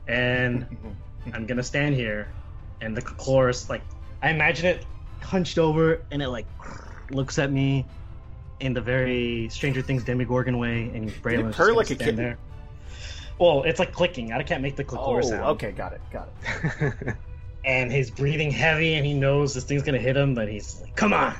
And 0.07 0.65
I'm 1.33 1.45
gonna 1.45 1.63
stand 1.63 1.95
here, 1.95 2.31
and 2.79 2.95
the 2.95 3.01
chorus, 3.01 3.69
like, 3.69 3.81
I 4.21 4.29
imagine 4.29 4.65
it 4.67 4.85
hunched 5.23 5.57
over, 5.57 6.01
and 6.11 6.21
it, 6.21 6.29
like, 6.29 6.45
looks 7.09 7.39
at 7.39 7.51
me 7.51 7.85
in 8.59 8.73
the 8.73 8.81
very 8.81 9.49
Stranger 9.49 9.81
Things 9.81 10.03
Demogorgon 10.03 10.57
way, 10.57 10.91
and 10.93 11.09
Braylon's 11.21 11.55
purr 11.55 11.73
like 11.73 11.89
a 11.89 11.95
kitten? 11.95 12.15
there. 12.15 12.37
Well, 13.39 13.63
it's 13.63 13.79
like 13.79 13.91
clicking. 13.91 14.33
I 14.33 14.43
can't 14.43 14.61
make 14.61 14.75
the 14.75 14.83
Oh, 14.83 15.13
click 15.13 15.23
sound. 15.23 15.43
okay, 15.43 15.71
got 15.71 15.93
it, 15.93 16.01
got 16.11 16.29
it. 16.45 17.15
and 17.65 17.91
he's 17.91 18.09
breathing 18.09 18.51
heavy 18.51 18.95
and 18.95 19.05
he 19.05 19.13
knows 19.13 19.53
this 19.53 19.63
thing's 19.63 19.83
gonna 19.83 19.99
hit 19.99 20.17
him 20.17 20.33
but 20.33 20.47
he's 20.47 20.81
like 20.81 20.95
come 20.95 21.13
on 21.13 21.35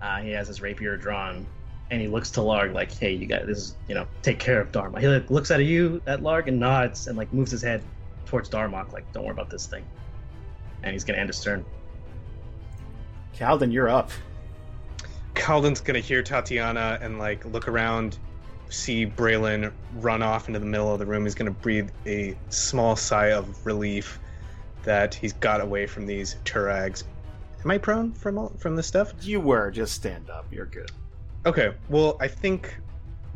uh, 0.00 0.18
he 0.20 0.30
has 0.30 0.48
his 0.48 0.62
rapier 0.62 0.96
drawn 0.96 1.46
and 1.90 2.00
he 2.00 2.08
looks 2.08 2.30
to 2.30 2.40
larg 2.40 2.72
like 2.72 2.90
hey 2.92 3.12
you 3.12 3.26
got 3.26 3.46
this 3.46 3.58
is 3.58 3.76
you 3.88 3.94
know 3.94 4.06
take 4.22 4.38
care 4.38 4.60
of 4.60 4.72
Darmok 4.72 5.00
he 5.00 5.08
like, 5.08 5.30
looks 5.30 5.50
at 5.50 5.62
you 5.62 6.00
at 6.06 6.20
larg 6.22 6.48
and 6.48 6.58
nods 6.58 7.08
and 7.08 7.18
like 7.18 7.32
moves 7.32 7.50
his 7.50 7.62
head 7.62 7.82
towards 8.24 8.48
darmok 8.48 8.92
like 8.92 9.10
don't 9.12 9.24
worry 9.24 9.32
about 9.32 9.50
this 9.50 9.66
thing 9.66 9.84
and 10.82 10.92
he's 10.92 11.04
gonna 11.04 11.18
end 11.18 11.28
his 11.28 11.40
turn 11.42 11.64
Calden, 13.38 13.72
you're 13.72 13.88
up. 13.88 14.10
Calden's 15.34 15.80
gonna 15.80 16.00
hear 16.00 16.22
Tatiana 16.22 16.98
and 17.02 17.18
like 17.18 17.44
look 17.44 17.68
around, 17.68 18.18
see 18.70 19.06
Braylon 19.06 19.72
run 19.96 20.22
off 20.22 20.48
into 20.48 20.58
the 20.58 20.66
middle 20.66 20.92
of 20.92 20.98
the 20.98 21.06
room. 21.06 21.24
He's 21.24 21.34
gonna 21.34 21.50
breathe 21.50 21.90
a 22.06 22.36
small 22.48 22.96
sigh 22.96 23.32
of 23.32 23.64
relief 23.66 24.18
that 24.84 25.14
he's 25.14 25.34
got 25.34 25.60
away 25.60 25.86
from 25.86 26.06
these 26.06 26.36
Turags. 26.44 27.04
Am 27.62 27.70
I 27.70 27.78
prone 27.78 28.12
from 28.12 28.38
all, 28.38 28.52
from 28.58 28.76
this 28.76 28.86
stuff? 28.86 29.12
You 29.20 29.40
were. 29.40 29.70
Just 29.70 29.94
stand 29.94 30.30
up. 30.30 30.46
You're 30.50 30.66
good. 30.66 30.90
Okay. 31.44 31.74
Well, 31.88 32.16
I 32.20 32.28
think 32.28 32.74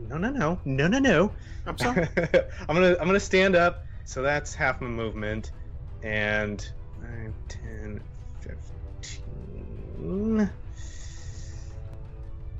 no, 0.08 0.16
no, 0.16 0.30
no, 0.30 0.58
no, 0.64 0.88
no, 0.88 0.98
no. 0.98 1.32
I'm 1.66 1.76
sorry. 1.76 2.08
I'm 2.16 2.74
gonna 2.74 2.96
I'm 3.00 3.06
gonna 3.06 3.20
stand 3.20 3.54
up. 3.54 3.84
So 4.04 4.22
that's 4.22 4.54
half 4.54 4.80
my 4.80 4.88
movement, 4.88 5.52
and 6.02 6.66
9, 7.00 7.34
10, 7.48 8.00
15. 8.40 8.79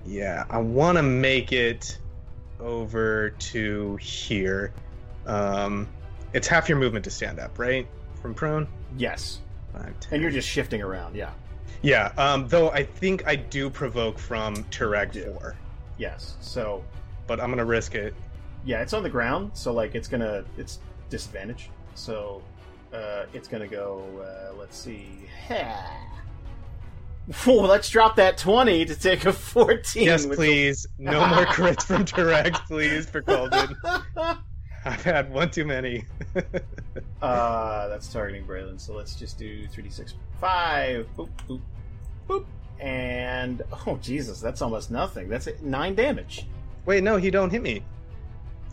Yeah, 0.07 0.45
I 0.51 0.59
want 0.59 0.97
to 0.97 1.03
make 1.03 1.53
it 1.53 1.99
over 2.59 3.31
to 3.31 3.97
here. 3.97 4.73
Um, 5.27 5.87
it's 6.33 6.49
half 6.49 6.69
your 6.69 6.79
movement 6.79 7.05
to 7.05 7.11
stand 7.11 7.39
up, 7.39 7.59
right? 7.59 7.87
From 8.21 8.35
prone. 8.35 8.67
yes. 8.97 9.41
Five, 9.73 9.95
And 10.11 10.21
you're 10.21 10.33
just 10.33 10.49
shifting 10.49 10.83
around, 10.83 11.15
yeah. 11.15 11.31
Yeah. 11.83 12.13
Um, 12.19 12.49
though 12.49 12.71
I 12.71 12.83
think 12.83 13.25
I 13.27 13.37
do 13.37 13.71
provoke 13.71 14.19
from 14.19 14.55
do. 15.13 15.33
four, 15.39 15.55
Yes. 15.97 16.37
So, 16.41 16.83
but 17.29 17.41
I'm 17.41 17.51
gonna 17.51 17.65
risk 17.65 17.95
it. 17.95 18.13
yeah, 18.65 18.81
it's 18.83 18.93
on 18.93 19.03
the 19.05 19.09
ground, 19.11 19.53
so, 19.55 19.73
like, 19.73 19.95
it's 19.95 20.09
gonna. 20.09 20.45
It's 20.59 20.81
disadvantage. 21.09 21.71
So, 21.95 22.43
uh, 22.93 23.27
it's 23.33 23.47
gonna 23.49 23.69
go. 23.69 24.03
Uh, 24.21 24.57
let's 24.59 24.77
see. 24.77 25.07
Well, 27.47 27.63
let's 27.63 27.89
drop 27.89 28.17
that 28.17 28.39
20 28.39 28.87
to 28.87 28.97
take 28.97 29.25
a 29.25 29.33
14. 29.33 30.03
Yes, 30.03 30.27
please. 30.27 30.87
No 30.99 31.27
more 31.29 31.47
crits 31.47 31.85
from 31.85 32.05
Turag, 32.05 32.55
please, 32.67 33.09
for 33.09 33.23
Calden. 33.23 33.75
I've 34.85 35.03
had 35.03 35.31
one 35.33 35.51
too 35.51 35.65
many. 35.65 36.05
uh, 37.23 37.89
that's 37.89 38.13
targeting 38.13 38.45
Braylon, 38.47 38.81
so 38.81 38.95
let's 38.95 39.15
just 39.15 39.39
do 39.39 39.67
3d6. 39.69 40.15
5. 40.41 41.07
Boop, 41.17 41.29
boop, 41.49 41.61
boop. 42.29 42.45
And, 42.81 43.63
oh, 43.87 43.99
Jesus, 44.01 44.41
that's 44.41 44.63
almost 44.63 44.91
nothing. 44.91 45.29
That's 45.29 45.47
it, 45.47 45.63
9 45.63 45.95
damage. 45.95 46.47
Wait, 46.87 47.05
no, 47.05 47.17
he 47.19 47.31
don't 47.31 47.51
hit 47.51 47.63
me. 47.63 47.83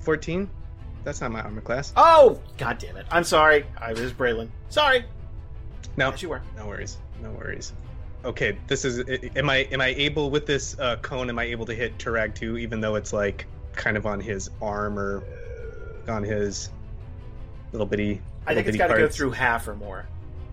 14? 0.01 0.49
That's 1.03 1.21
not 1.21 1.31
my 1.31 1.41
armor 1.41 1.61
class. 1.61 1.93
Oh, 1.95 2.41
god 2.57 2.79
damn 2.79 2.97
it. 2.97 3.05
I'm 3.11 3.23
sorry. 3.25 3.65
I 3.77 3.91
was 3.93 4.13
Braylon. 4.13 4.49
Sorry. 4.69 5.03
No, 5.97 6.09
Yes, 6.09 6.21
you 6.23 6.29
were. 6.29 6.41
no 6.55 6.65
worries. 6.67 6.97
No 7.21 7.31
worries. 7.31 7.73
Okay, 8.27 8.57
this 8.67 8.83
is. 8.83 8.99
Am 9.37 9.49
I 9.49 9.59
am 9.71 9.79
I 9.79 9.87
able 9.87 10.29
with 10.29 10.45
this 10.45 10.77
uh, 10.79 10.97
cone? 10.97 11.29
Am 11.29 11.39
I 11.39 11.45
able 11.45 11.65
to 11.65 11.73
hit 11.73 11.97
Turag 11.97 12.35
too, 12.35 12.57
even 12.57 12.81
though 12.81 12.95
it's 12.95 13.13
like 13.13 13.47
kind 13.71 13.95
of 13.95 14.05
on 14.05 14.19
his 14.19 14.49
arm 14.61 14.99
or 14.99 15.23
on 16.09 16.23
his 16.23 16.69
little 17.71 17.87
bitty? 17.87 18.21
I 18.45 18.53
think 18.53 18.67
little 18.67 18.69
it's 18.69 18.77
got 18.77 18.87
to 18.93 18.99
go 18.99 19.07
through 19.07 19.31
half 19.31 19.65
or 19.69 19.75
more. 19.75 20.07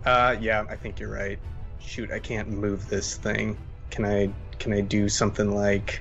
Uh, 0.06 0.36
yeah, 0.40 0.64
I 0.70 0.76
think 0.76 1.00
you're 1.00 1.10
right. 1.10 1.36
Shoot, 1.80 2.12
I 2.12 2.20
can't 2.20 2.48
move 2.48 2.88
this 2.88 3.16
thing. 3.16 3.58
Can 3.90 4.04
I? 4.04 4.30
Can 4.60 4.72
I 4.72 4.80
do 4.80 5.08
something 5.08 5.50
like 5.50 6.00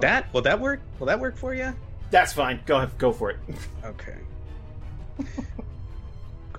that? 0.00 0.32
Will 0.34 0.42
that 0.42 0.58
work? 0.58 0.80
Will 0.98 1.06
that 1.06 1.20
work 1.20 1.36
for 1.36 1.54
you? 1.54 1.72
That's 2.10 2.32
fine. 2.32 2.58
Go 2.66 2.78
ahead, 2.78 2.98
go 2.98 3.12
for 3.12 3.30
it. 3.30 3.38
Okay. 3.84 4.16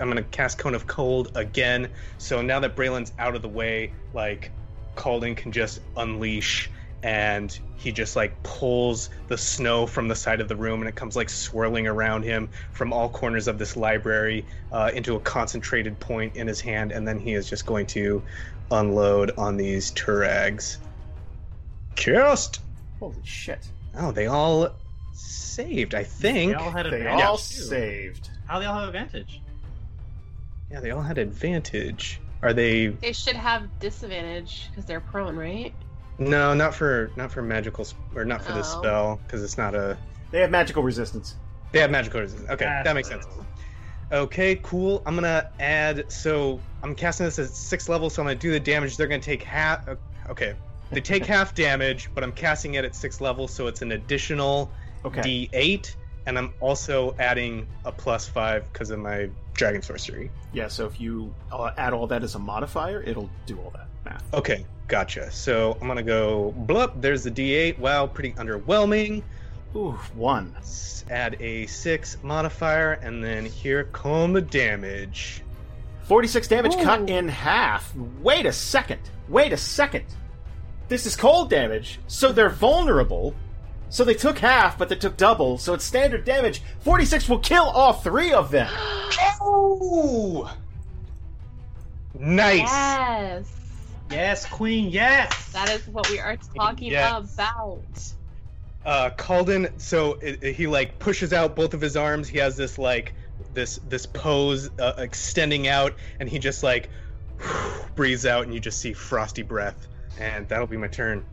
I'm 0.01 0.07
gonna 0.09 0.23
cast 0.23 0.57
Cone 0.57 0.75
of 0.75 0.87
Cold 0.87 1.31
again. 1.35 1.89
So 2.17 2.41
now 2.41 2.59
that 2.59 2.75
Braylon's 2.75 3.13
out 3.19 3.35
of 3.35 3.41
the 3.41 3.47
way, 3.49 3.93
like 4.13 4.51
Calden 4.95 5.37
can 5.37 5.51
just 5.51 5.79
unleash 5.95 6.69
and 7.03 7.57
he 7.77 7.91
just 7.91 8.15
like 8.15 8.41
pulls 8.43 9.09
the 9.27 9.37
snow 9.37 9.87
from 9.87 10.07
the 10.07 10.15
side 10.15 10.39
of 10.39 10.47
the 10.47 10.55
room 10.55 10.81
and 10.81 10.89
it 10.89 10.95
comes 10.95 11.15
like 11.15 11.29
swirling 11.29 11.87
around 11.87 12.21
him 12.23 12.47
from 12.73 12.93
all 12.93 13.09
corners 13.09 13.47
of 13.47 13.57
this 13.57 13.75
library 13.75 14.45
uh, 14.71 14.91
into 14.93 15.15
a 15.15 15.19
concentrated 15.21 15.99
point 15.99 16.35
in 16.35 16.45
his 16.45 16.61
hand 16.61 16.91
and 16.91 17.07
then 17.07 17.17
he 17.17 17.33
is 17.33 17.49
just 17.49 17.65
going 17.65 17.87
to 17.87 18.21
unload 18.69 19.31
on 19.37 19.57
these 19.57 19.91
Turags. 19.93 20.77
Cast! 21.95 22.61
Holy 22.99 23.15
shit. 23.23 23.67
Oh, 23.97 24.11
they 24.11 24.27
all 24.27 24.75
saved, 25.13 25.95
I 25.95 26.03
think. 26.03 26.51
They 26.51 26.55
all 26.57 26.71
had 26.71 26.85
They 26.85 27.07
all 27.07 27.37
too. 27.37 27.43
saved. 27.43 28.29
How 28.45 28.59
they 28.59 28.65
all 28.65 28.79
have 28.79 28.89
advantage? 28.89 29.41
Yeah, 30.71 30.79
they 30.79 30.91
all 30.91 31.01
had 31.01 31.17
advantage. 31.17 32.19
Are 32.41 32.53
they? 32.53 32.87
They 32.87 33.13
should 33.13 33.35
have 33.35 33.69
disadvantage 33.79 34.67
because 34.69 34.85
they're 34.85 34.99
prone, 35.01 35.35
right? 35.35 35.73
No, 36.17 36.53
not 36.53 36.73
for 36.73 37.11
not 37.15 37.31
for 37.31 37.41
magical 37.41 37.83
sp- 37.85 37.97
or 38.15 38.25
not 38.25 38.41
for 38.43 38.53
this 38.53 38.71
Oh. 38.75 38.79
spell 38.79 39.19
because 39.25 39.43
it's 39.43 39.57
not 39.57 39.75
a. 39.75 39.97
They 40.31 40.39
have 40.41 40.49
magical 40.51 40.81
resistance. 40.83 41.35
They 41.71 41.79
have 41.79 41.91
magical 41.91 42.21
resistance. 42.21 42.49
Okay, 42.49 42.65
that 42.65 42.93
makes 42.95 43.09
sense. 43.09 43.25
Okay, 44.11 44.55
cool. 44.63 45.01
I'm 45.05 45.15
gonna 45.15 45.47
add. 45.59 46.11
So 46.11 46.59
I'm 46.83 46.95
casting 46.95 47.25
this 47.25 47.39
at 47.39 47.49
six 47.49 47.87
level, 47.89 48.09
so 48.09 48.21
I'm 48.21 48.27
gonna 48.27 48.39
do 48.39 48.51
the 48.51 48.59
damage. 48.59 48.97
They're 48.97 49.07
gonna 49.07 49.21
take 49.21 49.43
half. 49.43 49.87
uh, 49.87 49.95
Okay, 50.29 50.53
they 50.91 51.01
take 51.01 51.25
half 51.25 51.53
damage, 51.67 52.09
but 52.13 52.23
I'm 52.23 52.31
casting 52.31 52.75
it 52.75 52.85
at 52.85 52.95
six 52.95 53.19
level, 53.21 53.47
so 53.47 53.67
it's 53.67 53.81
an 53.81 53.91
additional 53.93 54.71
Okay. 55.03 55.49
D8, 55.51 55.95
and 56.27 56.37
I'm 56.37 56.53
also 56.59 57.15
adding 57.19 57.67
a 57.85 57.91
plus 57.91 58.27
five 58.27 58.71
because 58.71 58.91
of 58.91 58.99
my 58.99 59.29
dragon 59.53 59.81
sorcery. 59.81 60.31
Yeah, 60.53 60.67
so 60.67 60.85
if 60.85 60.99
you 60.99 61.33
uh, 61.51 61.71
add 61.77 61.93
all 61.93 62.07
that 62.07 62.23
as 62.23 62.35
a 62.35 62.39
modifier, 62.39 63.01
it'll 63.01 63.29
do 63.45 63.57
all 63.59 63.71
that 63.71 63.87
math. 64.05 64.33
Okay, 64.33 64.65
gotcha. 64.87 65.31
So 65.31 65.77
I'm 65.81 65.87
gonna 65.87 66.03
go 66.03 66.53
blup. 66.57 67.01
There's 67.01 67.23
the 67.23 67.31
D8. 67.31 67.79
Wow, 67.79 68.07
pretty 68.07 68.33
underwhelming. 68.33 69.23
Ooh, 69.75 69.91
one. 70.15 70.51
Let's 70.55 71.05
add 71.09 71.37
a 71.39 71.65
six 71.67 72.17
modifier, 72.23 72.93
and 72.93 73.23
then 73.23 73.45
here 73.45 73.85
come 73.85 74.33
the 74.33 74.41
damage. 74.41 75.41
46 76.03 76.47
damage 76.47 76.75
cut 76.77 77.09
in 77.09 77.29
half. 77.29 77.95
Wait 78.21 78.45
a 78.45 78.51
second. 78.51 78.99
Wait 79.29 79.53
a 79.53 79.57
second. 79.57 80.05
This 80.89 81.05
is 81.05 81.15
cold 81.15 81.49
damage, 81.49 81.99
so 82.07 82.33
they're 82.33 82.49
vulnerable. 82.49 83.33
So 83.91 84.03
they 84.05 84.13
took 84.15 84.39
half, 84.39 84.77
but 84.77 84.87
they 84.89 84.95
took 84.95 85.17
double, 85.17 85.57
so 85.59 85.73
it's 85.73 85.83
standard 85.85 86.23
damage. 86.25 86.63
46 86.79 87.27
will 87.29 87.39
kill 87.39 87.65
all 87.65 87.91
three 87.93 88.31
of 88.31 88.49
them. 88.49 88.69
Oh, 89.41 90.51
nice. 92.19 92.59
Yes. 92.59 93.47
Yes, 94.09 94.45
Queen. 94.45 94.89
Yes. 94.89 95.51
That 95.53 95.69
is 95.69 95.85
what 95.87 96.09
we 96.09 96.19
are 96.19 96.37
talking 96.55 96.91
Yes. 96.91 97.33
about. 97.33 97.79
Uh, 98.85 99.09
Calden. 99.11 99.79
So 99.79 100.13
it, 100.21 100.39
it- 100.41 100.53
he 100.55 100.67
like 100.67 100.97
pushes 100.99 101.33
out 101.33 101.55
both 101.55 101.73
of 101.73 101.81
his 101.81 101.95
arms. 101.95 102.27
He 102.27 102.37
has 102.39 102.57
this 102.57 102.77
like 102.77 103.13
this 103.53 103.79
this 103.89 104.05
pose 104.05 104.69
uh, 104.79 104.93
extending 104.97 105.67
out, 105.67 105.93
and 106.19 106.27
he 106.29 106.39
just 106.39 106.63
like 106.63 106.89
breathes 107.95 108.25
out, 108.25 108.43
and 108.45 108.53
you 108.53 108.59
just 108.59 108.79
see 108.79 108.93
frosty 108.93 109.43
breath. 109.43 109.87
And 110.19 110.47
that'll 110.49 110.67
be 110.67 110.77
my 110.77 110.87
turn. 110.87 111.25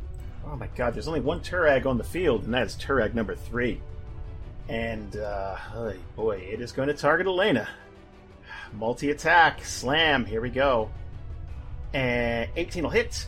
Oh 0.51 0.57
my 0.57 0.69
god, 0.69 0.95
there's 0.95 1.09
only 1.09 1.21
one 1.21 1.41
Turag 1.41 1.85
on 1.85 1.99
the 1.99 2.05
field, 2.05 2.45
and 2.45 2.55
that 2.55 2.67
is 2.67 2.75
Turag 2.77 3.15
number 3.15 3.35
three. 3.35 3.83
And, 4.69 5.17
uh, 5.17 5.57
oh 5.75 5.93
boy, 6.17 6.39
it 6.39 6.61
is 6.61 6.73
going 6.73 6.89
to 6.89 6.95
target 6.95 7.27
Elena. 7.27 7.69
Multi 8.73 9.11
attack, 9.11 9.63
slam, 9.65 10.25
here 10.25 10.41
we 10.41 10.49
go. 10.49 10.91
And 11.93 12.49
18 12.57 12.83
will 12.83 12.91
hit. 12.91 13.27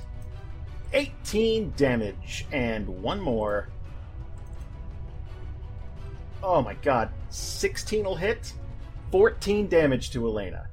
18 0.92 1.74
damage, 1.76 2.46
and 2.52 2.88
one 3.02 3.20
more. 3.20 3.68
Oh 6.42 6.62
my 6.62 6.74
god, 6.74 7.10
16 7.28 8.04
will 8.04 8.16
hit. 8.16 8.54
14 9.12 9.68
damage 9.68 10.10
to 10.12 10.26
Elena. 10.26 10.69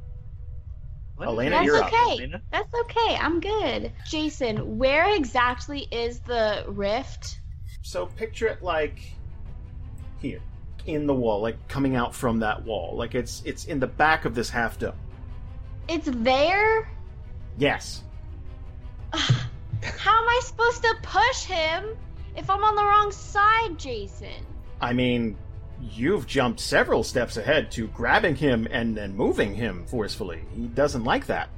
What? 1.18 1.30
Elena, 1.30 1.52
That's 1.52 1.66
you're 1.66 1.78
up. 1.78 1.88
okay. 1.88 2.14
Elena? 2.14 2.42
That's 2.52 2.74
okay. 2.82 3.18
I'm 3.20 3.40
good. 3.40 3.92
Jason, 4.08 4.78
where 4.78 5.16
exactly 5.16 5.88
is 5.92 6.20
the 6.20 6.64
rift? 6.68 7.40
So 7.82 8.06
picture 8.06 8.48
it 8.48 8.62
like 8.62 9.00
here 10.20 10.40
in 10.86 11.08
the 11.08 11.14
wall, 11.16 11.42
like 11.42 11.68
coming 11.68 11.96
out 11.96 12.14
from 12.14 12.40
that 12.40 12.64
wall. 12.64 12.96
Like 12.96 13.16
it's 13.16 13.42
it's 13.46 13.66
in 13.66 13.80
the 13.80 13.88
back 13.88 14.26
of 14.26 14.36
this 14.36 14.50
half 14.50 14.78
dome. 14.78 14.94
It's 15.88 16.08
there? 16.12 16.90
Yes. 17.58 18.04
How 19.14 20.22
am 20.22 20.30
I 20.30 20.42
supposed 20.44 20.84
to 20.84 20.96
push 21.02 21.46
him 21.46 21.96
if 22.36 22.50
I'm 22.50 22.64
on 22.64 22.76
the 22.76 22.84
wrong 22.84 23.12
side, 23.12 23.78
Jason? 23.78 24.46
I 24.82 24.94
mean, 24.94 25.36
you've 25.82 26.28
jumped 26.28 26.60
several 26.60 27.04
steps 27.04 27.38
ahead 27.38 27.72
to 27.72 27.88
grabbing 27.88 28.36
him 28.36 28.68
and 28.72 28.96
then 28.96 29.16
moving 29.16 29.54
him 29.56 29.86
forcefully. 29.86 30.42
He 30.56 30.68
doesn't 30.68 31.04
like 31.04 31.28
that. 31.28 31.50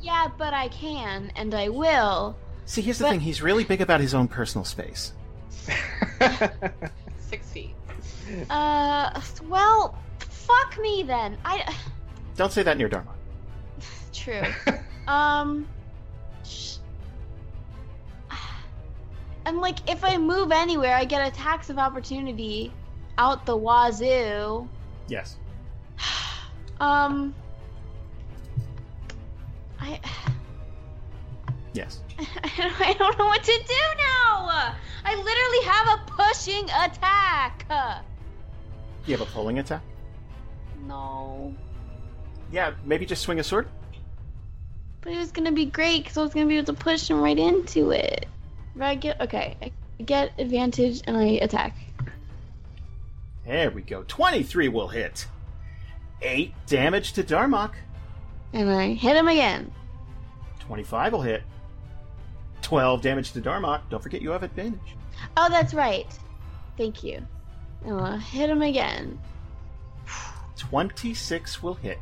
Yeah, 0.00 0.28
but 0.36 0.54
I 0.54 0.68
can, 0.68 1.32
and 1.36 1.54
I 1.54 1.68
will. 1.68 2.36
See, 2.66 2.82
here's 2.82 2.98
the 2.98 3.08
thing, 3.08 3.20
he's 3.20 3.40
really 3.42 3.64
big 3.64 3.80
about 3.80 4.00
his 4.00 4.14
own 4.14 4.28
personal 4.28 4.64
space. 4.64 5.12
Six 7.18 7.50
feet. 7.52 7.74
Uh, 8.50 9.20
well, 9.48 9.98
fuck 10.18 10.78
me 10.80 11.02
then. 11.02 11.36
I. 11.44 11.74
Don't 12.36 12.52
say 12.52 12.62
that 12.62 12.76
near 12.78 12.88
Dharma. 12.88 13.12
True. 14.12 14.42
um. 15.08 15.66
sh- 16.44 16.76
And 19.46 19.60
like, 19.62 19.88
if 19.90 20.04
I 20.04 20.18
move 20.18 20.52
anywhere, 20.52 20.94
I 20.94 21.06
get 21.06 21.26
attacks 21.26 21.70
of 21.70 21.78
opportunity 21.78 22.70
out 23.18 23.44
the 23.44 23.56
wazoo. 23.56 24.68
Yes. 25.08 25.36
Um. 26.80 27.34
I. 29.80 30.00
Yes. 31.74 32.00
I 32.18 32.94
don't 32.98 33.18
know 33.18 33.26
what 33.26 33.42
to 33.42 33.52
do 33.52 33.74
now. 33.98 34.74
I 35.04 35.14
literally 35.14 35.64
have 35.66 35.98
a 35.98 36.10
pushing 36.10 36.64
attack. 36.64 37.66
You 39.06 39.16
have 39.16 39.20
a 39.26 39.30
pulling 39.30 39.58
attack? 39.60 39.82
No, 40.86 41.54
Yeah, 42.50 42.72
maybe 42.84 43.06
just 43.06 43.22
swing 43.22 43.38
a 43.38 43.44
sword? 43.44 43.68
but 45.02 45.12
it 45.12 45.18
was 45.18 45.30
gonna 45.30 45.52
be 45.52 45.66
great 45.66 46.02
because 46.02 46.16
I 46.18 46.22
was 46.22 46.32
gonna 46.34 46.46
be 46.46 46.56
able 46.56 46.66
to 46.74 46.80
push 46.80 47.08
him 47.08 47.20
right 47.20 47.38
into 47.38 47.90
it. 47.92 48.26
I 48.80 48.94
get 48.96 49.20
okay, 49.20 49.56
I 49.62 50.02
get 50.02 50.32
advantage 50.38 51.02
and 51.06 51.16
I 51.16 51.24
attack. 51.42 51.76
There 53.48 53.70
we 53.70 53.80
go. 53.80 54.04
23 54.06 54.68
will 54.68 54.88
hit. 54.88 55.26
8 56.20 56.52
damage 56.66 57.14
to 57.14 57.24
Darmok. 57.24 57.72
And 58.52 58.70
I 58.70 58.92
hit 58.92 59.16
him 59.16 59.26
again. 59.26 59.72
25 60.60 61.12
will 61.14 61.22
hit. 61.22 61.42
12 62.60 63.00
damage 63.00 63.32
to 63.32 63.40
Darmok. 63.40 63.80
Don't 63.88 64.02
forget 64.02 64.20
you 64.20 64.30
have 64.32 64.42
advantage. 64.42 64.96
Oh, 65.34 65.48
that's 65.48 65.72
right. 65.72 66.06
Thank 66.76 67.02
you. 67.02 67.26
And 67.86 67.98
I'll 67.98 68.18
hit 68.18 68.50
him 68.50 68.60
again. 68.60 69.18
26 70.58 71.62
will 71.62 71.74
hit. 71.74 71.98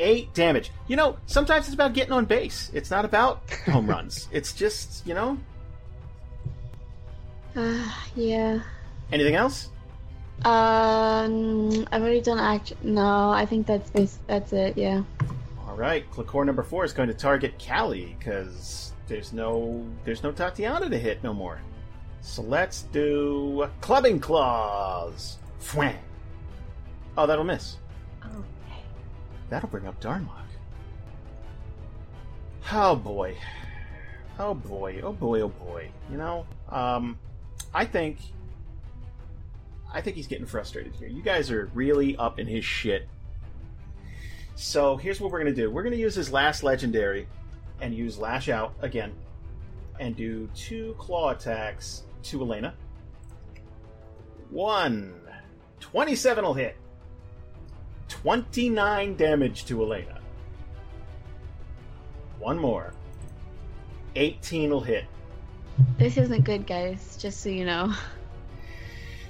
Eight 0.00 0.34
damage. 0.34 0.72
You 0.88 0.96
know, 0.96 1.16
sometimes 1.26 1.66
it's 1.66 1.74
about 1.74 1.94
getting 1.94 2.12
on 2.12 2.24
base. 2.24 2.72
It's 2.74 2.90
not 2.90 3.04
about 3.04 3.48
home 3.66 3.86
runs. 3.88 4.28
It's 4.32 4.52
just, 4.52 5.06
you 5.06 5.14
know. 5.14 5.38
Uh, 7.56 7.90
yeah. 8.14 8.60
Anything 9.12 9.34
else? 9.34 9.70
Um, 10.44 11.86
I've 11.90 12.02
already 12.02 12.20
done 12.20 12.38
act. 12.38 12.74
No, 12.82 13.30
I 13.30 13.46
think 13.46 13.66
that's 13.66 13.88
bas- 13.90 14.18
that's 14.26 14.52
it. 14.52 14.76
Yeah. 14.76 15.02
All 15.66 15.76
right, 15.76 16.08
Clickor 16.10 16.44
number 16.44 16.62
four 16.62 16.84
is 16.84 16.92
going 16.92 17.08
to 17.08 17.14
target 17.14 17.54
Callie 17.64 18.14
because 18.18 18.92
there's 19.08 19.32
no 19.32 19.84
there's 20.04 20.22
no 20.22 20.32
Tatiana 20.32 20.90
to 20.90 20.98
hit 20.98 21.22
no 21.24 21.32
more. 21.32 21.60
So 22.20 22.42
let's 22.42 22.82
do 22.84 23.68
clubbing 23.80 24.20
claws. 24.20 25.38
Fwang. 25.60 25.96
Oh, 27.16 27.26
that'll 27.26 27.44
miss. 27.44 27.76
Okay. 28.24 28.82
That'll 29.48 29.68
bring 29.68 29.86
up 29.86 30.00
Darmok. 30.00 30.28
Oh 32.72 32.96
boy. 32.96 33.36
Oh 34.38 34.54
boy. 34.54 35.00
Oh 35.02 35.12
boy. 35.12 35.40
Oh 35.40 35.48
boy. 35.48 35.88
You 36.10 36.18
know, 36.18 36.46
um, 36.68 37.16
I 37.76 37.84
think, 37.84 38.16
I 39.92 40.00
think 40.00 40.16
he's 40.16 40.26
getting 40.26 40.46
frustrated 40.46 40.94
here. 40.94 41.08
You 41.08 41.20
guys 41.20 41.50
are 41.50 41.70
really 41.74 42.16
up 42.16 42.38
in 42.38 42.46
his 42.46 42.64
shit. 42.64 43.06
So 44.54 44.96
here's 44.96 45.20
what 45.20 45.30
we're 45.30 45.40
gonna 45.40 45.52
do. 45.52 45.70
We're 45.70 45.82
gonna 45.82 45.96
use 45.96 46.14
his 46.14 46.32
last 46.32 46.62
legendary, 46.62 47.28
and 47.82 47.94
use 47.94 48.16
Lash 48.16 48.48
Out 48.48 48.72
again, 48.80 49.12
and 50.00 50.16
do 50.16 50.48
two 50.54 50.94
claw 50.96 51.32
attacks 51.32 52.04
to 52.22 52.40
Elena. 52.40 52.72
One. 54.48 55.20
27 55.80 56.44
will 56.46 56.54
hit. 56.54 56.76
29 58.08 59.16
damage 59.16 59.66
to 59.66 59.82
Elena. 59.82 60.22
One 62.38 62.58
more. 62.58 62.94
18 64.14 64.70
will 64.70 64.80
hit. 64.80 65.04
This 65.98 66.16
isn't 66.16 66.44
good, 66.44 66.66
guys. 66.66 67.16
Just 67.18 67.40
so 67.40 67.48
you 67.48 67.64
know. 67.64 67.92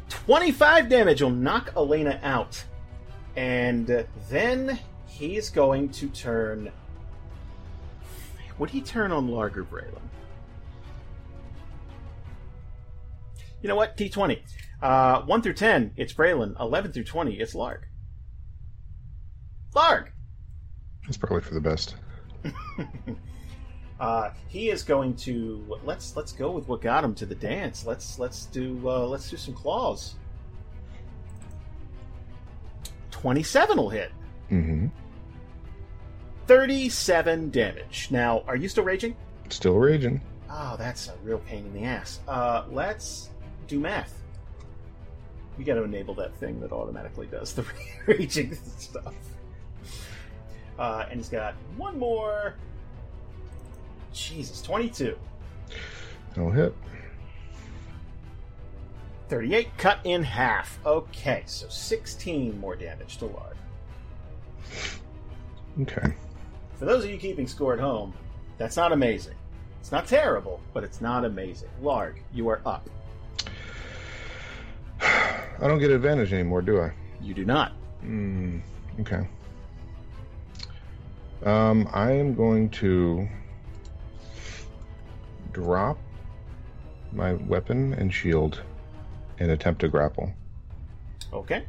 25 0.09 0.89
damage 0.89 1.23
will 1.23 1.31
knock 1.31 1.73
Elena 1.77 2.21
out. 2.23 2.63
And 3.37 3.91
uh, 3.91 4.05
then 4.31 4.79
he's 5.07 5.51
going 5.51 5.91
to 5.91 6.09
turn. 6.09 6.71
Would 8.59 8.71
he 8.71 8.81
turn 8.81 9.13
on 9.13 9.29
Larg 9.29 9.57
or 9.57 9.65
Braylon? 9.65 10.01
You 13.63 13.69
know 13.69 13.77
what? 13.77 13.97
d20. 13.97 14.41
Uh, 14.83 15.23
1 15.23 15.43
through 15.43 15.55
10, 15.55 15.93
it's 15.97 16.13
Braylon. 16.13 16.59
11 16.61 16.93
through 16.93 17.05
20, 17.05 17.39
it's 17.41 17.55
Larg. 17.55 17.81
Larg! 19.75 20.09
It's 21.09 21.17
probably 21.17 21.41
for 21.41 21.55
the 21.55 21.61
best. 21.61 21.97
uh, 23.99 24.31
he 24.49 24.69
is 24.71 24.83
going 24.83 25.15
to 25.17 25.79
let's 25.85 26.17
let's 26.17 26.33
go 26.33 26.51
with 26.51 26.69
what 26.69 26.83
got 26.83 27.03
him 27.03 27.15
to 27.15 27.27
the 27.27 27.35
dance. 27.35 27.87
Let's 27.87 28.19
let's 28.19 28.47
do 28.47 28.79
uh, 28.87 29.07
let's 29.07 29.31
do 29.31 29.37
some 29.37 29.55
claws. 29.55 30.15
Twenty-seven 33.11 33.77
will 33.79 33.89
hit. 33.89 34.13
Mm-hmm. 34.51 34.89
Thirty-seven 36.47 37.51
damage. 37.51 38.09
Now, 38.11 38.45
are 38.47 38.57
you 38.57 38.69
still 38.69 38.85
raging? 38.85 39.17
Still 39.49 39.77
raging. 39.77 40.21
Oh, 40.51 40.77
that's 40.79 41.09
a 41.09 41.15
real 41.25 41.39
pain 41.39 41.67
in 41.67 41.73
the 41.73 41.85
ass. 41.85 42.21
Uh, 42.29 42.65
let's 42.71 43.31
do 43.67 43.81
math. 43.81 44.13
We 45.57 45.65
got 45.65 45.75
to 45.75 45.85
enable 45.85 46.15
that 46.17 46.35
thing 46.37 46.61
that 46.61 46.71
automatically 46.71 47.27
does 47.27 47.55
the 47.55 47.65
raging 48.07 48.55
stuff. 48.77 49.15
Uh, 50.79 51.07
and 51.11 51.19
he's 51.19 51.31
got 51.31 51.55
one 51.77 51.99
more. 51.99 52.57
Jesus, 54.17 54.63
22. 54.63 55.17
That'll 56.35 56.51
hit. 56.51 56.75
38 59.29 59.69
cut 59.77 60.01
in 60.05 60.23
half. 60.23 60.79
Okay, 60.87 61.43
so 61.47 61.69
16 61.69 62.59
more 62.61 62.77
damage 62.77 63.19
to 63.19 63.27
Larg. 63.27 63.57
Okay. 65.83 66.15
For 66.75 66.85
those 66.85 67.05
of 67.05 67.11
you 67.11 67.19
keeping 67.19 67.47
score 67.47 67.75
at 67.75 67.81
home, 67.81 68.15
that's 68.59 68.77
not 68.77 68.93
amazing. 68.93 69.35
It's 69.81 69.93
not 69.93 70.07
terrible, 70.07 70.61
but 70.73 70.85
it's 70.85 71.01
not 71.01 71.25
amazing. 71.25 71.69
Larg, 71.83 72.17
you 72.33 72.49
are 72.49 72.61
up. 72.65 72.89
I 75.01 75.47
don't 75.61 75.79
get 75.79 75.91
advantage 75.91 76.33
anymore, 76.33 76.63
do 76.63 76.81
I? 76.81 76.93
You 77.21 77.35
do 77.35 77.45
not. 77.45 77.73
Mm, 78.05 78.63
okay. 79.01 79.29
Um, 81.45 81.89
I 81.93 82.13
am 82.13 82.35
going 82.35 82.71
to 82.71 83.29
drop 85.57 85.99
my 87.13 87.33
weapon 87.33 87.95
and 87.95 88.13
shield 88.13 88.61
and 89.39 89.51
attempt 89.51 89.81
to 89.81 89.89
grapple. 89.89 90.31
Okay. 91.33 91.65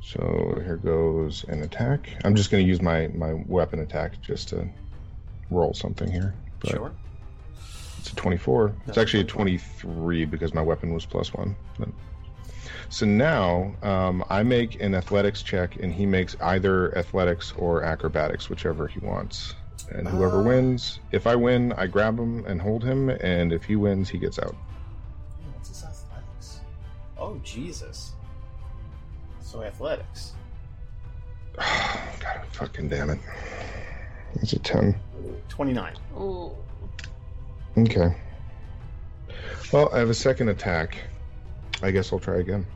So 0.00 0.58
here 0.64 0.78
goes 0.78 1.44
an 1.48 1.62
attack. 1.62 2.08
I'm 2.24 2.34
just 2.34 2.50
going 2.50 2.64
to 2.64 2.68
use 2.68 2.80
my, 2.80 3.08
my 3.08 3.34
weapon 3.46 3.80
attack 3.80 4.20
just 4.22 4.48
to 4.48 4.66
roll 5.50 5.74
something 5.74 6.10
here. 6.10 6.34
But 6.60 6.70
Sure. 6.70 6.92
It's 7.98 8.10
a 8.10 8.16
24. 8.16 8.74
It's 8.86 8.96
actually 8.96 9.20
a 9.20 9.24
23 9.24 10.24
because 10.24 10.54
my 10.54 10.62
weapon 10.62 10.94
was 10.94 11.04
plus 11.04 11.34
one. 11.34 11.54
But... 11.78 11.90
So 12.88 13.04
now 13.04 13.74
um, 13.82 14.24
I 14.30 14.42
make 14.42 14.80
an 14.80 14.94
athletics 14.94 15.42
check, 15.42 15.76
and 15.76 15.92
he 15.92 16.06
makes 16.06 16.36
either 16.40 16.96
athletics 16.96 17.52
or 17.56 17.82
acrobatics, 17.82 18.48
whichever 18.48 18.88
he 18.88 18.98
wants. 19.00 19.54
And 19.94 20.08
whoever 20.08 20.38
Oh. 20.38 20.42
wins, 20.42 21.00
if 21.10 21.26
I 21.26 21.34
win, 21.36 21.72
I 21.74 21.86
grab 21.86 22.18
him 22.18 22.44
and 22.46 22.60
hold 22.60 22.82
him, 22.82 23.10
and 23.10 23.52
if 23.52 23.64
he 23.64 23.76
wins, 23.76 24.08
he 24.08 24.18
gets 24.18 24.38
out. 24.38 24.54
What's 25.54 25.68
his 25.68 25.84
athletics? 25.84 26.60
Oh, 27.18 27.38
Jesus. 27.44 28.12
So 29.40 29.62
athletics. 29.62 30.32
God 31.58 32.40
fucking 32.52 32.88
damn 32.88 33.10
it. 33.10 33.18
It's 34.36 34.54
a 34.54 34.58
10. 34.58 34.94
29. 35.50 35.92
Ooh. 36.18 36.52
Okay. 37.76 38.14
Well, 39.72 39.90
I 39.92 39.98
have 39.98 40.08
a 40.10 40.14
second 40.14 40.48
attack. 40.48 40.96
I 41.82 41.90
guess 41.90 42.12
I'll 42.12 42.18
try 42.18 42.36
again. 42.36 42.66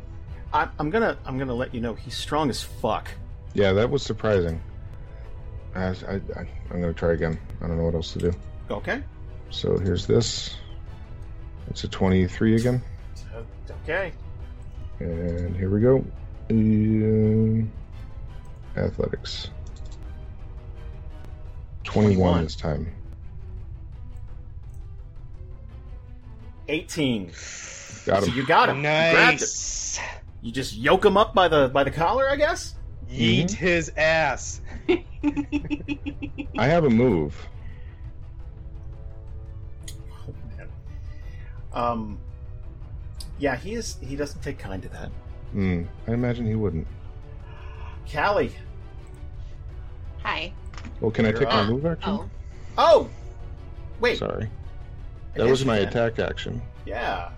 I, 0.53 0.69
I'm 0.78 0.91
gonna 0.91 1.17
I'm 1.27 1.39
gonna 1.39 1.55
let 1.55 1.75
you 1.75 1.81
know 1.81 1.95
he's 1.95 2.15
strong 2.17 2.51
as 2.51 2.62
fuck. 2.62 3.09
Yeah, 3.55 3.73
that 3.75 3.91
was 3.91 4.03
surprising. 4.03 4.61
I, 5.77 5.89
I, 5.89 6.15
I, 6.15 6.49
I'm 6.71 6.81
going 6.81 6.93
to 6.93 6.95
try 6.95 7.13
again. 7.13 7.39
I 7.61 7.67
don't 7.67 7.77
know 7.77 7.85
what 7.85 7.95
else 7.95 8.13
to 8.15 8.19
do. 8.19 8.33
Okay. 8.71 9.03
So 9.51 9.79
here's 9.79 10.07
this. 10.07 10.57
It's 11.69 11.85
a 11.85 11.89
23 11.89 12.57
again. 12.57 12.83
Okay. 13.85 14.13
And 15.01 15.57
here 15.57 15.71
we 15.71 15.81
go. 15.81 16.05
Um, 16.51 17.71
athletics. 18.77 19.51
21, 21.85 22.17
21. 22.17 22.45
this 22.45 22.57
time. 22.57 22.93
18. 26.69 27.27
Got 27.27 27.35
So 28.23 28.31
him. 28.31 28.37
you 28.37 28.47
got 28.47 28.69
him. 28.69 28.77
You. 28.79 28.83
Nice. 28.83 30.01
You 30.43 30.53
just 30.53 30.75
yoke 30.77 31.05
him 31.05 31.17
up 31.17 31.35
by 31.35 31.49
the 31.49 31.69
by 31.69 31.85
the 31.85 31.91
collar, 31.91 32.29
I 32.29 32.37
guess. 32.37 32.75
Yeet 33.11 33.51
his 33.51 33.93
ass. 33.97 34.61
I 34.89 36.67
have 36.67 36.85
a 36.85 36.91
move. 36.91 37.35
Oh, 40.29 40.35
man. 40.57 40.69
Um. 41.73 42.19
Yeah, 43.39 43.57
he 43.57 43.75
is. 43.75 43.99
He 44.03 44.17
doesn't 44.17 44.41
take 44.43 44.59
kind 44.59 44.83
to 44.83 44.89
that. 44.91 45.11
Hmm. 45.53 45.83
I 46.09 46.13
imagine 46.13 46.47
he 46.47 46.55
wouldn't. 46.55 46.87
Callie. 48.11 48.53
Hi. 50.23 50.53
Well, 51.01 51.11
can 51.11 51.27
I 51.27 51.31
You're 51.31 51.39
take 51.41 51.49
my 51.49 51.67
move 51.69 51.85
action? 51.87 52.13
Oh. 52.13 52.31
Oh. 52.79 53.11
Wait. 54.01 54.19
Sorry. 54.19 54.49
I 55.35 55.39
That 55.39 55.49
was 55.49 55.65
my 55.65 55.79
can. 55.79 55.89
attack 55.89 56.19
action. 56.19 56.63
Yeah. 56.87 57.31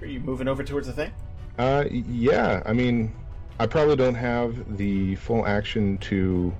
Are 0.00 0.06
you 0.06 0.20
moving 0.20 0.48
over 0.48 0.62
towards 0.62 0.86
the 0.86 0.92
thing? 0.92 1.12
Uh, 1.58 1.84
yeah. 1.90 2.62
I 2.66 2.72
mean, 2.74 3.14
I 3.58 3.66
probably 3.66 3.96
don't 3.96 4.14
have 4.14 4.76
the 4.76 5.14
full 5.16 5.46
action 5.46 5.98
to 5.98 6.54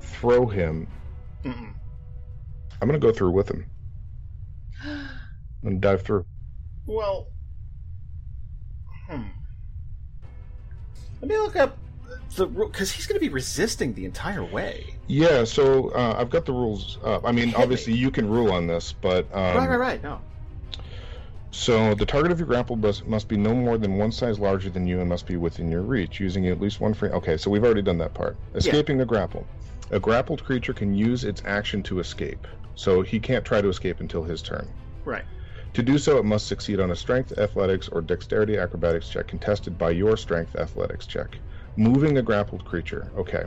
throw 0.00 0.46
him. 0.46 0.86
Mm-mm. 1.44 1.72
I'm 2.80 2.88
gonna 2.88 2.98
go 2.98 3.12
through 3.12 3.30
with 3.30 3.48
him. 3.48 3.66
I'm 4.84 5.08
gonna 5.62 5.76
dive 5.76 6.02
through. 6.02 6.26
Well. 6.86 7.28
Hmm. 9.08 9.28
Let 11.20 11.28
me 11.28 11.38
look 11.38 11.54
up 11.54 11.78
the 12.34 12.46
rule 12.48 12.68
because 12.68 12.90
he's 12.90 13.06
going 13.06 13.20
to 13.20 13.24
be 13.24 13.32
resisting 13.32 13.94
the 13.94 14.04
entire 14.04 14.44
way. 14.44 14.94
Yeah. 15.06 15.44
So 15.44 15.90
uh, 15.90 16.16
I've 16.18 16.30
got 16.30 16.44
the 16.44 16.52
rules 16.52 16.98
up. 17.04 17.24
I 17.24 17.32
mean, 17.32 17.54
obviously 17.54 17.92
you 17.92 18.10
can 18.10 18.28
rule 18.28 18.52
on 18.52 18.66
this, 18.66 18.92
but 18.92 19.26
um, 19.32 19.56
right, 19.56 19.68
right, 19.68 19.76
right. 19.76 20.02
No. 20.02 20.20
So 21.52 21.94
the 21.94 22.06
target 22.06 22.32
of 22.32 22.38
your 22.38 22.48
grapple 22.48 22.76
must, 22.76 23.06
must 23.06 23.28
be 23.28 23.36
no 23.36 23.54
more 23.54 23.76
than 23.76 23.98
one 23.98 24.10
size 24.10 24.40
larger 24.40 24.70
than 24.70 24.86
you 24.86 25.00
and 25.00 25.08
must 25.08 25.26
be 25.26 25.36
within 25.36 25.70
your 25.70 25.82
reach, 25.82 26.18
using 26.18 26.48
at 26.48 26.60
least 26.60 26.80
one 26.80 26.94
free. 26.94 27.10
Okay, 27.10 27.36
so 27.36 27.50
we've 27.50 27.62
already 27.62 27.82
done 27.82 27.98
that 27.98 28.14
part. 28.14 28.36
Escaping 28.54 28.96
the 28.96 29.04
grapple. 29.04 29.46
A 29.90 30.00
grappled 30.00 30.42
creature 30.42 30.72
can 30.72 30.94
use 30.94 31.24
its 31.24 31.42
action 31.44 31.82
to 31.84 32.00
escape, 32.00 32.46
so 32.74 33.02
he 33.02 33.20
can't 33.20 33.44
try 33.44 33.60
to 33.60 33.68
escape 33.68 34.00
until 34.00 34.22
his 34.22 34.40
turn. 34.40 34.66
Right. 35.04 35.24
To 35.74 35.82
do 35.82 35.98
so, 35.98 36.18
it 36.18 36.24
must 36.24 36.46
succeed 36.46 36.80
on 36.80 36.90
a 36.90 36.96
strength, 36.96 37.38
athletics, 37.38 37.88
or 37.88 38.00
dexterity 38.00 38.56
acrobatics 38.56 39.10
check 39.10 39.28
contested 39.28 39.76
by 39.76 39.90
your 39.90 40.16
strength 40.16 40.56
athletics 40.56 41.06
check. 41.06 41.38
Moving 41.76 42.16
a 42.16 42.22
grappled 42.22 42.64
creature. 42.64 43.10
Okay. 43.16 43.44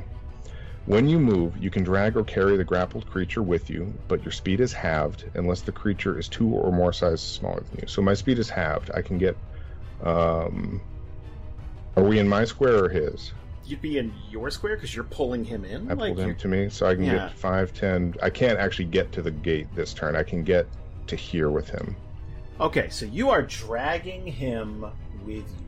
When 0.86 1.10
you 1.10 1.20
move, 1.20 1.58
you 1.58 1.72
can 1.72 1.84
drag 1.84 2.16
or 2.16 2.24
carry 2.24 2.58
the 2.58 2.64
grappled 2.64 3.10
creature 3.10 3.42
with 3.42 3.72
you, 3.72 3.92
but 4.08 4.24
your 4.24 4.32
speed 4.32 4.60
is 4.60 4.72
halved 4.72 5.26
unless 5.34 5.62
the 5.62 5.72
creature 5.72 6.20
is 6.20 6.28
two 6.30 6.48
or 6.48 6.72
more 6.72 6.94
sizes 6.94 7.22
smaller 7.22 7.62
than 7.72 7.80
you. 7.82 7.88
So 7.88 8.04
my 8.04 8.14
speed 8.14 8.38
is 8.38 8.50
halved. 8.50 8.92
I 8.94 9.02
can 9.02 9.18
get. 9.18 9.36
Um, 10.04 10.82
are 11.98 12.04
we 12.04 12.20
in 12.20 12.28
my 12.28 12.46
square 12.46 12.84
or 12.84 12.90
his? 12.90 13.32
You'd 13.66 13.82
be 13.82 13.98
in 13.98 14.14
your 14.30 14.52
square 14.52 14.76
because 14.76 14.94
you're 14.94 15.06
pulling 15.06 15.44
him 15.44 15.66
in. 15.66 15.90
I 15.90 15.96
like 15.96 16.10
pulled 16.10 16.20
him 16.20 16.28
you're- 16.28 16.40
to 16.42 16.48
me, 16.48 16.70
so 16.70 16.86
I 16.86 16.94
can 16.94 17.06
Yeah. 17.06 17.14
get 17.30 17.34
five, 17.34 17.74
ten. 17.74 18.14
I 18.22 18.30
can't 18.30 18.60
actually 18.60 18.86
get 18.86 19.12
to 19.14 19.24
the 19.24 19.32
gate 19.32 19.68
this 19.74 19.92
turn. 19.92 20.16
I 20.16 20.22
can 20.22 20.44
get 20.44 20.68
to 21.08 21.16
here 21.16 21.50
with 21.50 21.68
him. 21.70 21.96
Okay, 22.60 22.90
so 22.90 23.08
you 23.08 23.32
are 23.32 23.42
dragging 23.42 24.28
him 24.28 24.86
with 25.26 25.36
you. 25.38 25.65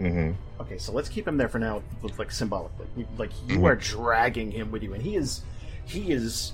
Hmm 0.00 0.30
Okay, 0.60 0.78
so 0.78 0.92
let's 0.92 1.08
keep 1.08 1.26
him 1.28 1.36
there 1.36 1.48
for 1.48 1.58
now, 1.58 1.82
like 2.18 2.30
symbolically. 2.32 2.86
Like 3.16 3.30
you 3.46 3.58
Mhm. 3.58 3.64
are 3.64 3.76
dragging 3.76 4.50
him 4.50 4.70
with 4.70 4.82
you, 4.82 4.92
and 4.94 5.02
he 5.02 5.14
is 5.16 5.42
he 5.84 6.10
is 6.12 6.52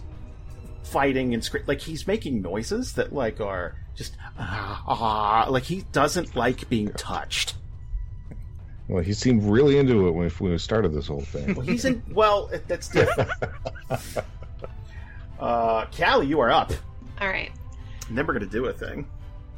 fighting 0.82 1.34
and 1.34 1.42
scre- 1.42 1.58
like 1.66 1.80
he's 1.80 2.06
making 2.06 2.42
noises 2.42 2.92
that 2.94 3.12
like 3.12 3.40
are 3.40 3.74
just 3.96 4.16
ah, 4.38 4.82
ah 4.86 5.46
like 5.50 5.64
he 5.64 5.82
doesn't 5.92 6.34
like 6.36 6.68
being 6.68 6.88
touched. 6.92 7.54
Well, 8.88 9.02
he 9.02 9.12
seemed 9.14 9.42
really 9.44 9.78
into 9.78 10.06
it 10.06 10.12
when 10.12 10.28
when 10.30 10.52
we 10.52 10.58
started 10.58 10.92
this 10.92 11.06
whole 11.08 11.22
thing. 11.22 11.54
Well, 11.54 11.66
he's 11.66 11.84
in. 11.84 12.02
Well, 12.12 12.50
that's 12.68 12.88
different. 12.88 13.30
uh, 15.40 15.86
Callie, 15.96 16.26
you 16.26 16.40
are 16.40 16.50
up. 16.50 16.72
All 17.20 17.28
right. 17.28 17.50
And 18.08 18.16
then 18.16 18.26
we're 18.26 18.34
gonna 18.34 18.46
do 18.46 18.66
a 18.66 18.72
thing. 18.72 19.06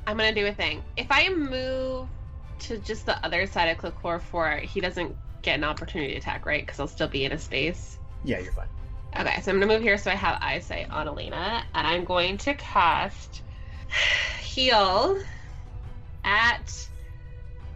I'm 0.07 0.17
gonna 0.17 0.34
do 0.34 0.47
a 0.47 0.55
thing. 0.55 0.83
If 0.97 1.07
I 1.10 1.28
move 1.28 2.08
to 2.61 2.78
just 2.78 3.07
the 3.07 3.25
other 3.25 3.47
side 3.47 3.69
of 3.69 3.78
Clickor 3.78 4.20
Four, 4.20 4.57
he 4.57 4.81
doesn't 4.81 5.17
get 5.43 5.57
an 5.57 5.65
opportunity 5.65 6.12
to 6.12 6.19
attack, 6.19 6.47
right? 6.47 6.65
Because 6.65 6.81
I'll 6.81 6.89
still 6.89 7.09
be 7.09 7.25
in 7.25 7.33
a 7.33 7.39
space. 7.39 7.99
Yeah, 8.25 8.39
you're 8.39 8.53
fine. 8.53 8.67
Okay, 9.19 9.41
so 9.41 9.51
I'm 9.51 9.61
gonna 9.61 9.73
move 9.73 9.83
here 9.83 9.97
so 9.99 10.11
I 10.11 10.15
have 10.15 10.39
eyesight 10.43 10.91
on 10.91 11.09
Elena, 11.09 11.65
and 11.75 11.87
I'm 11.87 12.05
going 12.05 12.39
to 12.39 12.55
cast 12.55 13.43
heal 14.43 15.19
at 16.25 16.89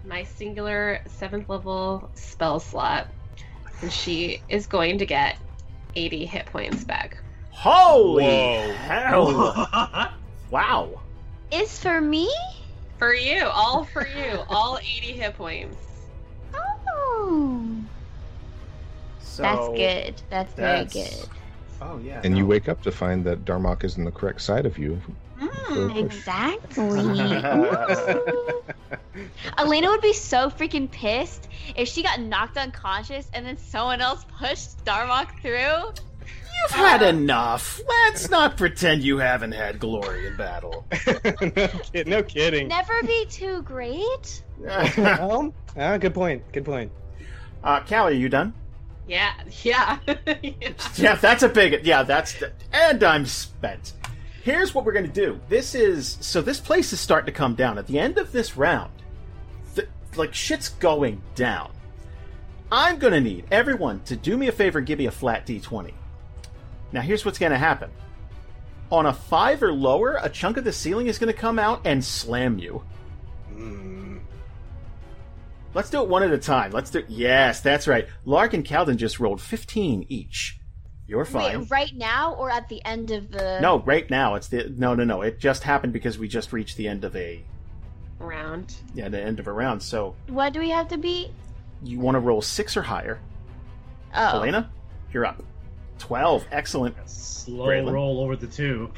my 0.05 0.25
singular 0.25 1.01
seventh 1.07 1.49
level 1.49 2.11
spell 2.15 2.61
slot, 2.61 3.09
and 3.81 3.93
she 3.93 4.43
is 4.49 4.67
going 4.67 4.99
to 4.99 5.07
get 5.07 5.39
80 5.94 6.27
hit 6.27 6.47
points 6.47 6.85
back. 6.85 7.19
Holy 7.51 8.25
Whoa. 8.25 8.73
hell! 8.73 10.12
wow. 10.51 11.01
Is 11.51 11.78
for 11.78 12.01
me? 12.01 12.31
For 13.02 13.14
you, 13.14 13.47
all 13.47 13.82
for 13.82 14.06
you, 14.06 14.44
all 14.48 14.78
80 14.78 14.90
hit 15.14 15.36
points. 15.36 15.76
Oh. 16.55 17.74
So 19.18 19.42
That's 19.42 19.68
good. 19.70 20.22
That's 20.31 20.55
very 20.55 20.84
good. 20.84 21.28
Oh 21.81 21.98
yeah. 21.98 22.20
and 22.22 22.39
you 22.39 22.47
wake 22.47 22.68
up 22.68 22.81
to 22.82 22.92
find 22.92 23.24
that 23.24 23.44
Darmok 23.44 23.82
is 23.82 23.98
in 23.98 24.05
the 24.05 24.12
correct 24.12 24.40
side 24.40 24.66
of 24.66 24.78
you. 24.78 25.02
Mm. 25.40 25.97
Exactly. 25.97 26.84
Ooh. 26.84 28.62
Elena 29.58 29.89
would 29.89 30.00
be 30.00 30.12
so 30.12 30.48
freaking 30.48 30.89
pissed 30.89 31.48
if 31.74 31.89
she 31.89 32.05
got 32.05 32.20
knocked 32.20 32.56
unconscious 32.56 33.28
and 33.34 33.44
then 33.44 33.58
someone 33.58 34.00
else 34.00 34.24
pushed 34.39 34.84
Darmok 34.84 35.40
through. 35.42 35.92
You've 36.62 36.70
had 36.70 37.02
enough. 37.02 37.81
Let's 37.89 38.31
not 38.31 38.57
pretend 38.57 39.02
you 39.02 39.18
haven't 39.18 39.52
had 39.52 39.78
glory 39.81 40.26
in 40.26 40.36
battle. 40.36 40.86
no, 41.07 41.68
kid, 41.92 42.07
no 42.07 42.23
kidding. 42.23 42.68
Never 42.68 43.02
be 43.02 43.26
too 43.26 43.62
great. 43.62 44.42
well, 44.58 45.52
ah, 45.76 45.97
good 45.97 46.15
point. 46.15 46.42
Good 46.52 46.65
point. 46.65 46.92
uh, 47.65 47.81
Callie, 47.81 48.15
are 48.15 48.16
you 48.16 48.28
done? 48.28 48.55
Yeah, 49.08 49.32
yeah. 49.62 49.99
yeah. 50.07 50.52
Yeah, 50.97 51.15
that's 51.16 51.42
a 51.42 51.49
big. 51.49 51.84
Yeah, 51.84 52.02
that's. 52.05 52.41
And 52.73 53.02
I'm 53.02 53.26
spent. 53.26 53.94
Here's 54.42 54.74
what 54.74 54.84
we're 54.84 54.92
gonna 54.92 55.08
do. 55.08 55.41
This 55.49 55.74
is 55.74 56.16
so. 56.20 56.41
This 56.42 56.60
place 56.60 56.92
is 56.92 57.00
starting 57.00 57.26
to 57.26 57.32
come 57.32 57.55
down. 57.55 57.78
At 57.78 57.86
the 57.86 57.99
end 57.99 58.18
of 58.18 58.32
this 58.32 58.57
round, 58.57 58.92
th- 59.74 59.89
like 60.16 60.34
shit's 60.34 60.68
going 60.68 61.23
down. 61.34 61.73
I'm 62.70 62.99
gonna 62.99 63.20
need 63.20 63.47
everyone 63.50 64.00
to 64.05 64.16
do 64.16 64.36
me 64.36 64.49
a 64.49 64.52
favor 64.52 64.78
and 64.78 64.86
give 64.86 64.99
me 64.99 65.07
a 65.07 65.10
flat 65.10 65.47
d20. 65.47 65.92
Now, 66.92 67.00
here's 67.00 67.24
what's 67.24 67.38
gonna 67.38 67.58
happen. 67.58 67.90
On 68.90 69.06
a 69.06 69.12
five 69.12 69.62
or 69.62 69.72
lower, 69.72 70.18
a 70.22 70.28
chunk 70.28 70.56
of 70.58 70.64
the 70.64 70.72
ceiling 70.72 71.06
is 71.06 71.18
gonna 71.18 71.32
come 71.32 71.58
out 71.58 71.80
and 71.86 72.04
slam 72.04 72.58
you. 72.58 72.82
Mm, 73.54 74.20
Let's 75.74 75.88
do 75.88 76.02
it 76.02 76.08
one 76.08 76.22
at 76.22 76.30
a 76.32 76.38
time. 76.38 76.70
Let's 76.72 76.90
do. 76.90 77.02
Yes, 77.08 77.60
that's 77.62 77.88
right. 77.88 78.06
Larg 78.26 78.52
and 78.52 78.64
Calden 78.64 78.96
just 78.96 79.18
rolled 79.20 79.40
15 79.40 80.04
each. 80.10 80.58
You're 81.06 81.24
fine. 81.24 81.60
Wait, 81.60 81.70
right 81.70 81.92
now 81.96 82.34
or 82.34 82.50
at 82.50 82.68
the 82.68 82.84
end 82.84 83.10
of 83.10 83.30
the? 83.30 83.58
No, 83.60 83.80
right 83.80 84.08
now 84.10 84.34
it's 84.34 84.48
the 84.48 84.72
no, 84.76 84.94
no, 84.94 85.04
no. 85.04 85.22
It 85.22 85.38
just 85.40 85.62
happened 85.62 85.92
because 85.94 86.18
we 86.18 86.28
just 86.28 86.52
reached 86.52 86.76
the 86.76 86.88
end 86.88 87.04
of 87.04 87.16
a 87.16 87.42
Round. 88.18 88.72
yeah, 88.94 89.08
the 89.08 89.20
end 89.20 89.40
of 89.40 89.48
a 89.48 89.52
round. 89.52 89.82
So 89.82 90.14
What 90.28 90.52
do 90.52 90.60
we 90.60 90.70
have 90.70 90.86
to 90.88 90.96
beat? 90.98 91.30
you 91.82 91.98
want 91.98 92.14
to 92.14 92.20
roll 92.20 92.40
six 92.40 92.76
or 92.76 92.82
higher. 92.82 93.18
Oh. 94.14 94.36
Elena, 94.38 94.70
you're 95.12 95.26
up. 95.26 95.42
Twelve, 96.02 96.44
excellent. 96.50 96.97
Slow 97.08 97.66
Braylon. 97.68 97.92
roll 97.92 98.20
over 98.20 98.34
the 98.34 98.48
two. 98.48 98.90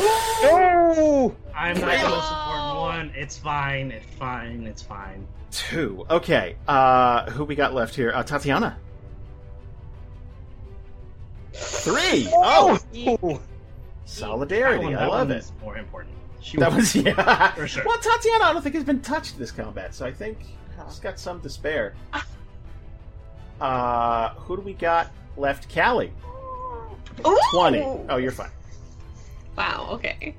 Oh! 0.00 1.34
I'm 1.54 1.78
not 1.78 2.00
the 2.00 2.08
most 2.08 2.32
important 2.32 2.76
one. 2.80 3.12
It's 3.14 3.36
fine. 3.36 3.90
It's 3.90 4.06
fine. 4.14 4.66
It's 4.66 4.80
fine. 4.80 5.26
Two. 5.50 6.06
Okay. 6.08 6.56
Uh, 6.66 7.30
who 7.30 7.44
we 7.44 7.54
got 7.54 7.74
left 7.74 7.94
here? 7.94 8.10
Uh, 8.14 8.22
Tatiana. 8.22 8.78
Three. 11.52 12.26
Oh, 12.32 12.78
Oh! 13.22 13.40
solidarity. 14.06 14.78
That 14.78 14.92
one- 14.92 14.94
I 14.96 15.06
love 15.06 15.28
one 15.28 15.30
it. 15.32 15.40
is 15.40 15.52
more 15.60 15.76
important. 15.76 16.14
She 16.40 16.56
That 16.56 16.72
was 16.72 16.96
yeah. 16.96 17.52
For 17.52 17.68
sure. 17.68 17.84
Well, 17.86 17.98
Tatiana, 17.98 18.44
I 18.44 18.52
don't 18.54 18.62
think 18.62 18.74
has 18.76 18.84
been 18.84 19.02
touched 19.02 19.38
this 19.38 19.50
combat, 19.52 19.94
so 19.94 20.06
I 20.06 20.10
think 20.12 20.38
she's 20.88 20.98
got 21.00 21.18
some 21.20 21.40
to 21.42 21.50
spare. 21.50 21.94
Uh, 23.62 24.30
who 24.34 24.56
do 24.56 24.62
we 24.62 24.72
got 24.74 25.10
left? 25.36 25.72
Callie. 25.72 26.12
Twenty. 27.52 27.80
Oh, 28.08 28.16
you're 28.16 28.32
fine. 28.32 28.50
Wow, 29.56 29.88
okay. 29.92 30.34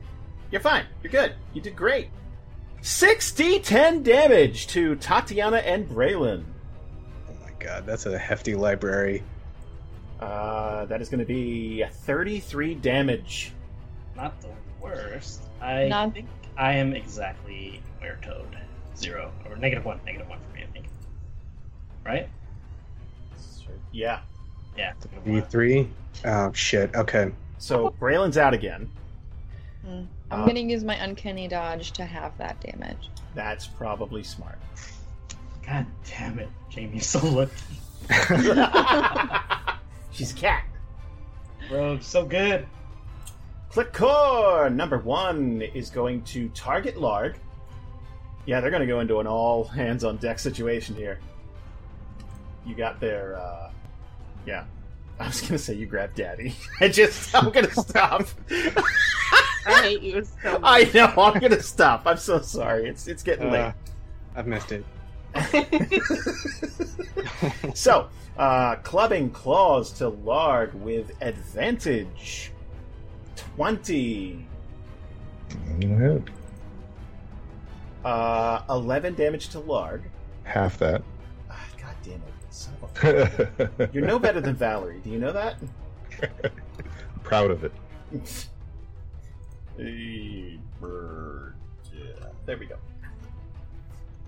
You're 0.52 0.60
fine. 0.62 0.86
You're 1.02 1.12
good. 1.12 1.34
You 1.54 1.62
did 1.62 1.76
great. 1.76 2.10
6d10 2.82 4.04
damage 4.04 4.68
to 4.68 4.96
Tatiana 4.96 5.58
and 5.58 5.88
Braylon. 5.88 6.44
Oh 7.30 7.34
my 7.42 7.52
god, 7.60 7.86
that's 7.86 8.06
a 8.08 8.18
hefty 8.18 8.56
library. 8.56 9.24
Uh, 10.20 10.86
that 10.86 11.02
is 11.02 11.08
going 11.10 11.20
to 11.20 11.26
be 11.26 11.84
33 11.90 12.76
damage. 12.76 13.54
not 14.16 14.40
the 14.42 14.50
worst. 14.82 15.44
I 15.62 15.88
Not- 15.88 16.14
think 16.14 16.28
I 16.58 16.74
am 16.74 16.94
exactly 16.94 17.82
where 18.00 18.20
Toad. 18.22 18.58
Zero. 18.98 19.32
Or 19.50 19.56
negative 19.56 19.86
one. 19.86 20.00
Negative 20.06 20.28
one 20.28 20.40
for 20.40 20.54
me, 20.56 20.64
I 20.64 20.72
think. 20.74 20.86
Right? 22.06 22.30
Yeah. 23.94 24.20
Yeah. 24.78 24.94
negative 25.26 25.54
one. 25.54 25.64
V3? 25.72 25.88
Oh 26.26 26.52
shit, 26.54 26.94
okay. 26.96 27.32
So 27.60 27.94
Braylon's 28.00 28.38
out 28.38 28.54
again. 28.54 28.90
Hmm. 29.86 30.04
I'm 30.32 30.42
Uh, 30.42 30.46
gonna 30.46 30.60
use 30.62 30.84
my 30.84 30.96
uncanny 30.96 31.48
dodge 31.48 31.92
to 31.94 32.06
have 32.06 32.36
that 32.40 32.60
damage. 32.60 33.10
That's 33.36 33.68
probably 33.68 34.24
smart. 34.24 34.58
God 35.66 35.86
damn 36.10 36.40
it. 36.40 36.50
Jamie's 36.70 37.06
so 37.06 37.26
lucky. 37.26 37.52
She's 40.12 40.34
a 40.34 40.36
cat. 40.36 40.66
Bro, 41.70 42.00
so 42.00 42.26
good. 42.26 42.66
Clickor 43.72 44.74
number 44.74 45.00
one 45.00 45.62
is 45.62 45.90
going 45.90 46.22
to 46.24 46.50
target 46.50 46.96
Larg. 46.98 47.36
Yeah, 48.46 48.60
they're 48.60 48.70
going 48.70 48.82
to 48.82 48.88
go 48.88 49.00
into 49.00 49.20
an 49.20 49.28
all 49.28 49.64
hands 49.64 50.04
on 50.04 50.18
deck 50.18 50.38
situation 50.38 50.96
here. 50.96 51.20
You 52.66 52.76
got 52.76 53.00
their, 53.00 53.38
uh, 53.38 53.72
yeah. 54.46 54.66
I 55.20 55.28
was 55.28 55.42
going 55.42 55.52
to 55.54 55.58
say 55.60 55.74
you 55.76 55.86
grab 55.86 56.16
Daddy. 56.16 56.56
I 56.80 56.88
just, 56.90 57.34
I'm 57.36 57.52
going 57.52 57.68
to 57.68 57.74
stop. 57.82 58.24
I 59.66 59.82
hate 59.84 60.02
you 60.02 60.26
so 60.42 60.60
much. 60.60 60.62
I 60.64 60.92
know, 60.94 61.06
I'm 61.22 61.40
going 61.40 61.52
to 61.52 61.62
stop. 61.64 62.04
I'm 62.06 62.18
so 62.18 62.40
sorry. 62.42 62.90
It's 62.90 63.08
it's 63.08 63.24
getting 63.24 63.48
Uh, 63.48 63.52
late. 63.52 63.74
I've 64.36 64.48
missed 64.48 64.72
it. 64.72 64.84
So, 67.76 68.10
uh, 68.38 68.76
clubbing 68.78 69.30
claws 69.32 69.92
to 69.94 70.10
Larg 70.12 70.74
with 70.76 71.12
advantage. 71.22 72.52
20. 73.56 74.46
Go 75.80 75.88
ahead. 75.88 76.30
Uh, 78.04 78.62
11 78.70 79.14
damage 79.16 79.50
to 79.50 79.60
Larg. 79.60 80.02
Half 80.44 80.78
that. 80.80 81.04
Ah, 81.50 81.66
God 81.82 81.96
damn 82.04 82.14
it. 82.16 82.22
Son. 82.54 82.74
You're 83.92 84.06
no 84.06 84.20
better 84.20 84.40
than 84.40 84.56
Valerie. 84.56 85.00
Do 85.04 85.10
you 85.10 85.18
know 85.18 85.32
that? 85.34 85.58
Proud 87.24 87.50
of 87.50 87.64
it. 87.64 87.72
Hey, 89.78 90.60
bird. 90.80 91.56
Yeah. 91.92 92.28
There 92.46 92.58
we 92.58 92.68
go. 92.68 92.76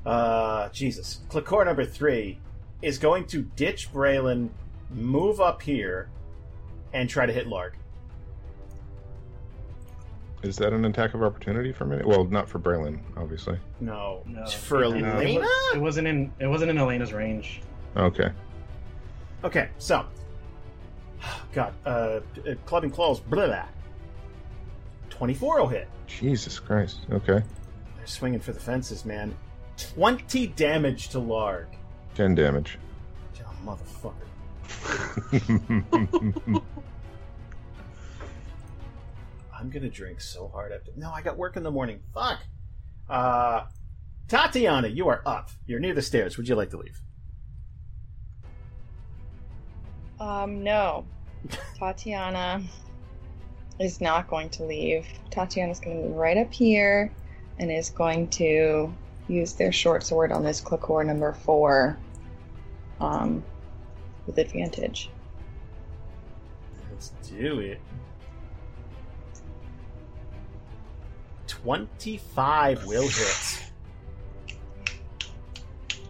Uh, 0.10 0.70
Jesus. 0.70 1.22
Clickor 1.30 1.66
number 1.66 1.86
three 1.86 2.40
is 2.82 2.98
going 2.98 3.26
to 3.28 3.44
ditch 3.56 3.92
Braylon, 3.94 4.50
move 4.92 5.40
up 5.40 5.62
here, 5.62 6.10
and 6.94 7.08
try 7.10 7.26
to 7.28 7.34
hit 7.34 7.48
Larg. 7.48 7.74
Is 10.42 10.58
that 10.58 10.74
an 10.74 10.86
attack 10.86 11.14
of 11.14 11.24
opportunity 11.24 11.72
for 11.72 11.86
me? 11.86 12.02
Well, 12.06 12.24
not 12.26 12.48
for 12.50 12.60
Braylon, 12.60 13.00
obviously. 13.18 13.58
No. 13.80 14.22
No, 14.26 14.45
For 14.48 14.84
it- 14.84 14.95
it- 14.98 15.04
Elena? 15.04 15.22
It, 15.22 15.40
was, 15.42 15.76
it 15.76 15.80
wasn't 15.80 16.08
in. 16.08 16.34
It 16.40 16.48
wasn't 16.48 16.72
in 16.72 16.78
Elena's 16.80 17.14
range. 17.14 17.62
Okay. 17.95 18.30
Okay, 19.43 19.69
so. 19.77 20.06
God, 21.53 21.74
uh, 21.85 21.90
uh, 21.90 22.22
clubbing 22.65 22.91
claws, 22.91 23.19
blah, 23.19 23.48
blah. 23.48 23.65
24 25.09 25.59
will 25.61 25.67
hit. 25.67 25.88
Jesus 26.07 26.59
Christ. 26.59 26.99
Okay. 27.11 27.41
They're 27.98 28.07
swinging 28.07 28.40
for 28.40 28.51
the 28.51 28.59
fences, 28.59 29.06
man. 29.06 29.35
20 29.77 30.48
damage 30.48 31.09
to 31.09 31.19
Larg. 31.19 31.67
10 32.15 32.35
damage. 32.35 32.77
Oh, 33.45 33.53
motherfucker. 33.65 34.14
I'm 39.57 39.69
gonna 39.69 39.90
drink 39.90 40.22
so 40.22 40.48
hard 40.48 40.72
after. 40.72 40.91
No, 40.95 41.11
I 41.11 41.22
got 41.22 41.38
work 41.38 41.57
in 41.57 41.64
the 41.64 41.72
morning. 41.72 42.01
Fuck. 42.14 42.40
Uh, 43.09 43.65
Tatiana, 44.27 44.88
you 44.88 45.07
are 45.07 45.22
up. 45.25 45.49
You're 45.65 45.80
near 45.80 45.93
the 45.93 46.01
stairs. 46.01 46.38
Would 46.38 46.48
you 46.48 46.56
like 46.56 46.72
to 46.72 46.77
leave? 46.77 46.99
Um, 50.19 50.64
no. 50.64 51.06
Tatiyana 51.80 52.64
is 53.80 54.02
not 54.02 54.27
going 54.27 54.50
to 54.52 54.64
leave. 54.64 55.06
Tatiyana's 55.30 55.80
going 55.80 56.02
to 56.02 56.08
move 56.10 56.16
right 56.16 56.38
up 56.38 56.53
here 56.53 57.11
and 57.60 57.72
is 57.72 57.90
going 57.90 58.27
to 58.30 58.94
use 59.27 59.53
their 59.53 59.72
short 59.72 60.03
sword 60.03 60.32
on 60.32 60.44
this 60.44 60.61
Clickor 60.61 61.06
number 61.06 61.34
four 61.34 61.98
um, 63.00 63.44
with 64.26 64.38
advantage. 64.38 65.10
Let's 66.92 67.11
do 67.27 67.60
it. 67.60 67.82
25 71.48 72.85
will 72.85 73.08
hit. 73.08 73.72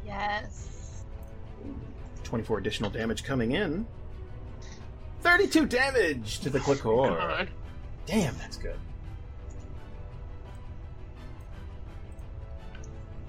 Yes. 0.05 0.74
24 2.35 2.57
additional 2.57 2.89
damage 2.89 3.23
coming 3.23 3.53
in. 3.53 3.87
32 5.21 5.67
damage 5.67 6.41
to 6.41 6.49
the 6.49 6.59
Clickor. 6.59 7.47
Damn, 8.05 8.37
that's 8.37 8.57
good. 8.57 8.77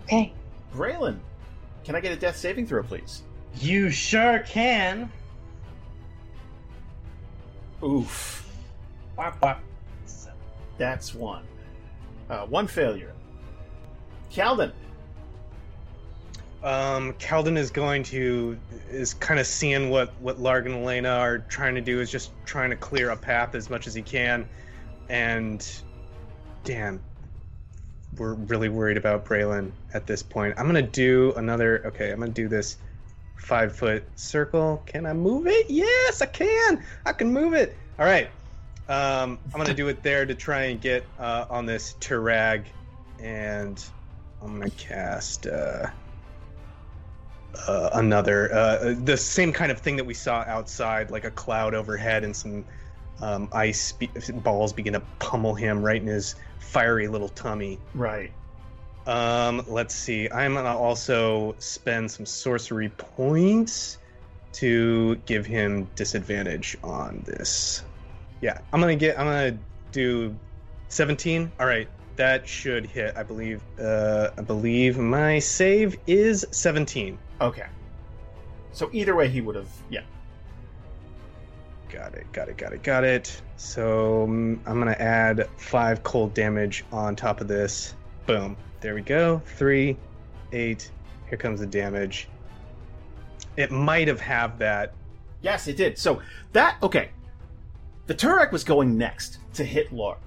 Okay. 0.03 0.33
Braylon, 0.75 1.19
can 1.85 1.95
I 1.95 2.01
get 2.01 2.11
a 2.11 2.17
death 2.17 2.37
saving 2.37 2.67
throw, 2.67 2.83
please? 2.83 3.23
You 3.61 3.91
sure 3.91 4.41
can. 4.41 5.09
Oof. 7.85 8.51
Wop, 9.17 9.41
wop. 9.41 9.61
That's 10.79 11.15
one. 11.15 11.45
Uh, 12.29 12.45
one 12.47 12.67
failure. 12.67 13.13
Calden. 14.33 14.73
Um, 16.63 17.13
Calden 17.15 17.57
is 17.57 17.71
going 17.71 18.03
to 18.05 18.59
is 18.91 19.15
kind 19.15 19.39
of 19.39 19.47
seeing 19.47 19.91
what 19.91 20.13
what 20.21 20.39
Larg 20.39 20.67
and 20.67 20.77
Elena 20.77 21.11
are 21.11 21.39
trying 21.39 21.75
to 21.75 21.81
do 21.81 22.01
is 22.01 22.11
just 22.11 22.31
trying 22.45 22.71
to 22.71 22.77
clear 22.77 23.11
a 23.11 23.17
path 23.17 23.55
as 23.55 23.71
much 23.71 23.87
as 23.87 23.95
he 23.95 24.03
can, 24.03 24.49
and 25.09 25.67
damn, 26.65 27.01
we're 28.17 28.35
really 28.35 28.69
worried 28.69 28.97
about 28.97 29.25
Braylon 29.25 29.71
at 29.95 30.07
this 30.07 30.23
point. 30.23 30.55
I'm 30.59 30.67
gonna 30.67 30.83
do 30.83 31.35
another. 31.37 31.83
Okay, 31.87 32.11
I'm 32.11 32.19
gonna 32.19 32.33
do 32.33 32.49
this 32.49 32.79
five 33.37 33.77
foot 33.77 34.05
circle. 34.17 34.83
Can 34.87 35.07
I 35.07 35.13
move 35.13 35.47
it? 35.47 35.69
Yes, 35.69 36.23
I 36.23 36.27
can. 36.27 36.83
I 37.05 37.13
can 37.13 37.33
move 37.33 37.55
it. 37.55 37.77
All 37.99 38.07
right. 38.07 38.31
Um, 38.89 39.39
I'm 39.53 39.61
gonna 39.61 39.75
do 39.75 39.89
it 39.89 40.03
there 40.03 40.25
to 40.25 40.35
try 40.35 40.65
and 40.65 40.81
get 40.81 41.05
uh, 41.19 41.47
on 41.51 41.67
this 41.67 41.97
Turag, 42.01 42.65
and 43.21 43.85
I'm 44.43 44.59
gonna 44.59 44.71
cast. 44.71 45.47
Uh, 45.47 45.89
uh, 47.67 47.91
another 47.95 48.53
uh, 48.53 48.95
the 49.05 49.17
same 49.17 49.53
kind 49.53 49.73
of 49.73 49.81
thing 49.81 49.97
that 49.97 50.05
we 50.05 50.15
saw 50.15 50.45
outside, 50.47 51.11
like 51.11 51.25
a 51.25 51.31
cloud 51.31 51.75
overhead 51.75 52.25
and 52.25 52.35
some 52.35 52.65
um, 53.21 53.49
ice 53.53 53.93
be- 53.93 54.11
balls 54.43 54.73
begin 54.73 54.93
to 54.93 55.03
pummel 55.19 55.55
him 55.55 55.83
right 55.83 56.01
in 56.01 56.07
his 56.07 56.35
fiery 56.59 57.09
little 57.09 57.29
tummy. 57.29 57.79
Right. 57.95 58.33
Um, 59.07 59.65
let's 59.69 59.95
see. 59.95 60.29
I'm 60.31 60.55
gonna 60.55 60.77
also 60.77 61.55
spend 61.59 62.11
some 62.11 62.27
sorcery 62.27 62.89
points 62.89 63.99
to 64.55 65.17
give 65.27 65.47
him 65.47 65.89
disadvantage 65.95 66.77
on 66.83 67.23
this. 67.25 67.85
Yeah, 68.41 68.59
I'm 68.73 68.81
gonna 68.81 68.97
get. 68.97 69.19
I'm 69.19 69.27
gonna 69.27 69.59
do 69.93 70.35
17. 70.89 71.53
All 71.59 71.67
right, 71.67 71.89
that 72.17 72.49
should 72.49 72.87
hit. 72.87 73.17
I 73.17 73.23
believe. 73.23 73.63
Uh, 73.81 74.31
I 74.37 74.41
believe 74.43 74.99
my 74.99 75.39
save 75.39 75.97
is 76.07 76.47
17. 76.51 77.19
Okay. 77.41 77.67
So 78.73 78.91
either 78.93 79.15
way, 79.15 79.29
he 79.29 79.41
would 79.41 79.57
have. 79.57 79.69
Yeah. 79.89 80.03
Got 81.89 82.15
it, 82.15 82.31
got 82.33 82.49
it, 82.49 82.57
got 82.57 82.73
it, 82.73 82.83
got 82.83 83.05
it. 83.05 83.41
So 83.57 84.27
mm, 84.29 84.59
I'm 84.67 84.79
gonna 84.79 84.93
add 84.93 85.49
five 85.57 86.03
cold 86.03 86.35
damage 86.35 86.85
on 86.93 87.15
top 87.17 87.41
of 87.41 87.49
this. 87.49 87.95
Boom. 88.27 88.57
There 88.81 88.95
we 88.95 89.03
go. 89.03 89.41
Three, 89.57 89.97
eight. 90.53 90.91
Here 91.29 91.39
comes 91.39 91.61
the 91.61 91.67
damage. 91.67 92.29
It 93.57 93.71
might 93.71 94.09
have 94.09 94.21
have 94.21 94.59
that. 94.59 94.93
Yes, 95.41 95.69
it 95.69 95.77
did. 95.77 95.97
So 95.99 96.21
that 96.53 96.77
okay. 96.83 97.11
The 98.07 98.15
Turag 98.15 98.53
was 98.53 98.63
going 98.63 98.97
next 98.97 99.39
to 99.55 99.65
hit 99.65 99.91
Larg. 99.91 100.19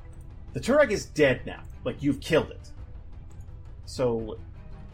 The 0.54 0.60
Turag 0.60 0.92
is 0.92 1.06
dead 1.06 1.46
now. 1.46 1.62
Like 1.84 2.02
you've 2.02 2.20
killed 2.20 2.52
it. 2.52 2.72
So 3.86 4.38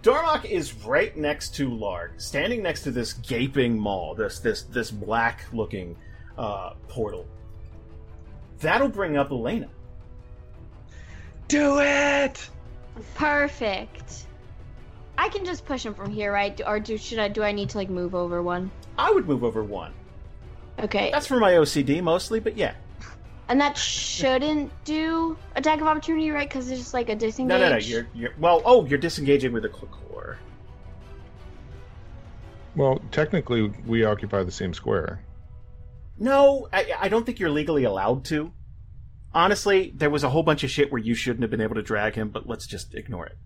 Darmok 0.03 0.45
is 0.45 0.73
right 0.85 1.15
next 1.17 1.55
to 1.55 1.69
Larg, 1.69 2.21
standing 2.21 2.61
next 2.61 2.83
to 2.83 2.91
this 2.91 3.13
gaping 3.13 3.77
maw, 3.77 4.13
this 4.13 4.39
this 4.39 4.63
this 4.63 4.91
black 4.91 5.45
looking 5.51 5.95
uh, 6.37 6.73
portal. 6.87 7.25
That'll 8.59 8.87
bring 8.87 9.17
up 9.17 9.31
Elena. 9.31 9.67
Do 11.47 11.79
it. 11.79 12.49
Perfect. 13.15 14.25
I 15.17 15.29
can 15.29 15.45
just 15.45 15.65
push 15.65 15.85
him 15.85 15.93
from 15.93 16.11
here, 16.11 16.31
right? 16.31 16.59
Or 16.65 16.79
do 16.79 16.97
should 16.97 17.19
I 17.19 17.27
do 17.27 17.43
I 17.43 17.51
need 17.51 17.69
to 17.69 17.77
like 17.77 17.89
move 17.89 18.15
over 18.15 18.41
one? 18.41 18.71
I 18.97 19.11
would 19.11 19.27
move 19.27 19.43
over 19.43 19.63
one. 19.63 19.93
Okay. 20.79 21.09
That's 21.11 21.27
for 21.27 21.39
my 21.39 21.53
OCD 21.53 22.01
mostly, 22.03 22.39
but 22.39 22.57
yeah. 22.57 22.75
And 23.47 23.61
that 23.61 23.77
shouldn't 23.77 24.71
do 24.85 25.37
attack 25.55 25.79
of 25.79 25.87
opportunity, 25.87 26.31
right? 26.31 26.49
Because 26.49 26.69
it's 26.71 26.79
just 26.79 26.93
like 26.93 27.09
a 27.09 27.15
disengage. 27.15 27.49
No, 27.49 27.59
no, 27.59 27.69
no. 27.69 27.77
You're 27.77 28.07
you're 28.13 28.33
well. 28.39 28.61
Oh, 28.65 28.85
you're 28.85 28.97
disengaging 28.97 29.53
with 29.53 29.65
a 29.65 29.69
Clickor. 29.69 30.37
Well, 32.75 33.01
technically, 33.11 33.71
we 33.85 34.03
occupy 34.03 34.43
the 34.43 34.51
same 34.51 34.73
square. 34.73 35.21
No, 36.17 36.67
I, 36.71 36.91
I 36.99 37.09
don't 37.09 37.25
think 37.25 37.39
you're 37.39 37.49
legally 37.49 37.83
allowed 37.83 38.25
to. 38.25 38.51
Honestly, 39.33 39.93
there 39.95 40.09
was 40.09 40.23
a 40.23 40.29
whole 40.29 40.43
bunch 40.43 40.63
of 40.63 40.71
shit 40.71 40.91
where 40.91 41.01
you 41.01 41.13
shouldn't 41.13 41.41
have 41.41 41.51
been 41.51 41.61
able 41.61 41.75
to 41.75 41.81
drag 41.81 42.15
him, 42.15 42.29
but 42.29 42.47
let's 42.47 42.65
just 42.67 42.93
ignore 42.95 43.27
it. 43.27 43.37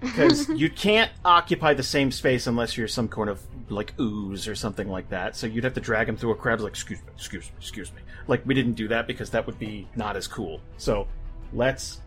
Because 0.00 0.50
you 0.50 0.68
can't 0.68 1.10
occupy 1.24 1.72
the 1.72 1.82
same 1.82 2.10
space 2.10 2.46
unless 2.46 2.76
you're 2.76 2.88
some 2.88 3.08
kind 3.08 3.30
of 3.30 3.40
like 3.70 3.98
ooze 3.98 4.46
or 4.46 4.54
something 4.54 4.86
like 4.86 5.08
that. 5.08 5.34
So 5.34 5.46
you'd 5.46 5.64
have 5.64 5.72
to 5.74 5.80
drag 5.80 6.10
him 6.10 6.16
through 6.18 6.32
a 6.32 6.36
crowd. 6.36 6.60
Like, 6.60 6.72
excuse 6.72 7.00
me, 7.00 7.08
excuse 7.14 7.44
me, 7.44 7.52
excuse 7.58 7.90
me. 7.90 8.02
Like 8.26 8.44
we 8.46 8.54
didn't 8.54 8.74
do 8.74 8.88
that 8.88 9.06
because 9.06 9.30
that 9.30 9.46
would 9.46 9.58
be 9.58 9.88
not 9.96 10.16
as 10.16 10.26
cool. 10.26 10.60
So 10.76 11.06
let's. 11.52 12.00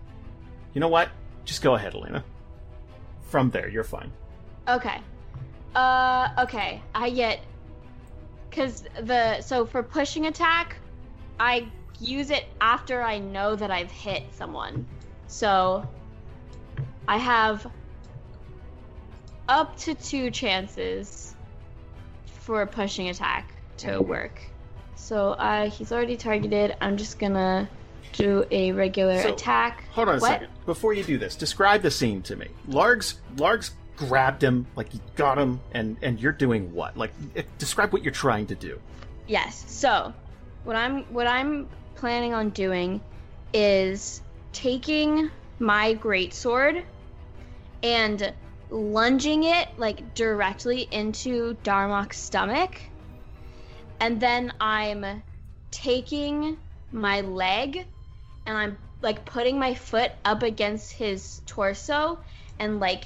You 0.74 0.82
know 0.82 0.88
what? 0.88 1.10
Just 1.46 1.62
go 1.62 1.76
ahead, 1.76 1.96
Elena. 1.96 2.24
From 3.30 3.50
there, 3.50 3.70
you're 3.70 3.84
fine. 3.84 4.12
Okay. 4.68 5.00
Uh, 5.76 6.30
okay. 6.40 6.82
I 6.94 7.10
get 7.10 7.40
because 8.50 8.84
the 9.02 9.42
so 9.42 9.66
for 9.66 9.84
pushing 9.84 10.28
attack, 10.28 10.78
I 11.40 11.68
use 12.00 12.30
it 12.30 12.46
after 12.62 13.02
I 13.02 13.20
know 13.20 13.56
that 13.56 13.72
I've 13.72 13.92
hit 13.92 14.24
someone. 14.32 14.86
So 15.28 15.88
I 17.08 17.18
have 17.18 17.70
up 19.48 19.78
to 19.78 19.94
two 19.94 20.32
chances 20.32 21.36
for 22.42 22.62
a 22.62 22.68
pushing 22.68 23.10
attack 23.10 23.54
to 23.78 24.00
work. 24.00 24.42
So 24.98 25.32
uh, 25.32 25.70
he's 25.70 25.92
already 25.92 26.18
targeted. 26.18 26.76
I'm 26.82 26.98
just 26.98 27.20
gonna 27.20 27.70
do 28.14 28.46
a 28.52 28.72
regular 28.72 29.22
So, 29.22 29.34
attack. 29.34 29.84
Hold 29.92 30.10
on 30.10 30.18
a 30.18 30.20
What? 30.20 30.28
second. 30.30 30.48
Before 30.66 30.94
you 30.94 31.04
do 31.04 31.18
this, 31.18 31.36
describe 31.36 31.82
the 31.82 31.92
scene 31.92 32.22
to 32.24 32.36
me. 32.36 32.48
Larg's 32.68 33.16
Larg's 33.38 33.72
grabbed 33.96 34.44
him, 34.44 34.66
like 34.76 34.94
you 34.94 35.00
got 35.16 35.38
him, 35.38 35.60
and 35.72 35.98
and 36.02 36.20
you're 36.20 36.32
doing 36.32 36.74
what? 36.74 36.98
Like, 36.98 37.14
eh, 37.36 37.44
describe 37.58 37.94
what 37.94 38.04
you're 38.04 38.12
trying 38.14 38.48
to 38.48 38.56
do. 38.56 38.80
Yes. 39.28 39.64
So, 39.68 40.14
what 40.64 40.76
I'm 40.76 41.04
what 41.14 41.28
I'm 41.28 41.68
planning 41.96 42.34
on 42.34 42.50
doing 42.50 43.00
is 43.54 44.22
taking 44.52 45.30
my 45.60 45.94
greatsword 45.96 46.84
and 47.84 48.34
lunging 48.70 49.44
it 49.44 49.68
like 49.78 50.14
directly 50.16 50.88
into 50.92 51.56
Darmok's 51.64 52.18
stomach. 52.18 52.80
And 54.00 54.20
then 54.20 54.54
I'm 54.60 55.24
taking 55.72 56.58
my 56.92 57.22
leg 57.22 57.86
and 58.46 58.58
I'm 58.58 58.78
like 59.02 59.26
putting 59.26 59.60
my 59.60 59.76
foot 59.76 60.12
up 60.26 60.44
against 60.44 60.92
his 60.92 61.42
torso 61.46 62.20
and 62.60 62.80
like 62.80 63.06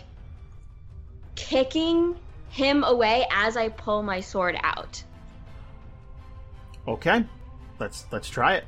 kicking 1.36 2.16
him 2.50 2.84
away 2.84 3.26
as 3.32 3.58
I 3.58 3.70
pull 3.70 4.04
my 4.04 4.20
sword 4.20 4.58
out. 4.64 5.04
Okay, 6.88 7.24
let's 7.80 8.06
let's 8.12 8.30
try 8.30 8.56
it. 8.56 8.66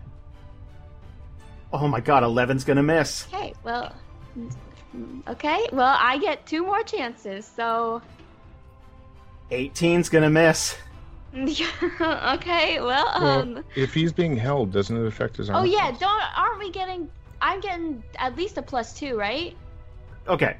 Oh 1.72 1.88
my 1.88 2.00
god, 2.00 2.24
11's 2.24 2.64
gonna 2.64 2.84
miss. 2.84 3.26
Okay, 3.34 3.54
well, 3.64 3.94
okay, 5.28 5.68
well, 5.72 5.98
I 6.00 6.20
get 6.20 6.46
two 6.46 6.64
more 6.64 6.84
chances, 6.84 7.46
so 7.46 8.02
18's 9.50 10.10
gonna 10.10 10.30
miss. 10.30 10.78
okay, 11.36 12.80
well, 12.80 13.06
Well, 13.20 13.42
um, 13.42 13.64
if 13.76 13.94
he's 13.94 14.12
being 14.14 14.38
held, 14.38 14.72
doesn't 14.72 14.96
it 14.96 15.06
affect 15.08 15.38
his 15.38 15.50
armor? 15.50 15.62
oh 15.62 15.64
yeah, 15.72 15.90
class? 15.90 16.00
don't 16.00 16.24
aren't 16.38 16.60
we 16.60 16.70
getting? 16.72 17.10
I'm 17.42 17.60
getting 17.60 18.04
at 18.18 18.36
least 18.38 18.58
a 18.58 18.62
plus 18.62 18.94
two, 18.98 19.18
right? 19.18 19.56
Okay, 20.28 20.58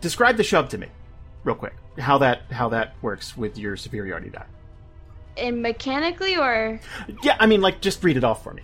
describe 0.00 0.36
the 0.36 0.44
shove 0.44 0.68
to 0.70 0.78
me, 0.78 0.86
real 1.44 1.56
quick. 1.56 1.74
How 1.98 2.18
that 2.18 2.42
how 2.50 2.68
that 2.70 2.94
works 3.02 3.36
with 3.36 3.56
your 3.58 3.76
superiority 3.76 4.28
die. 4.30 4.44
And 5.38 5.62
mechanically, 5.62 6.36
or 6.36 6.78
Yeah, 7.22 7.36
I 7.40 7.46
mean, 7.46 7.60
like, 7.60 7.80
just 7.80 8.02
read 8.04 8.16
it 8.16 8.24
off 8.24 8.42
for 8.42 8.52
me. 8.54 8.62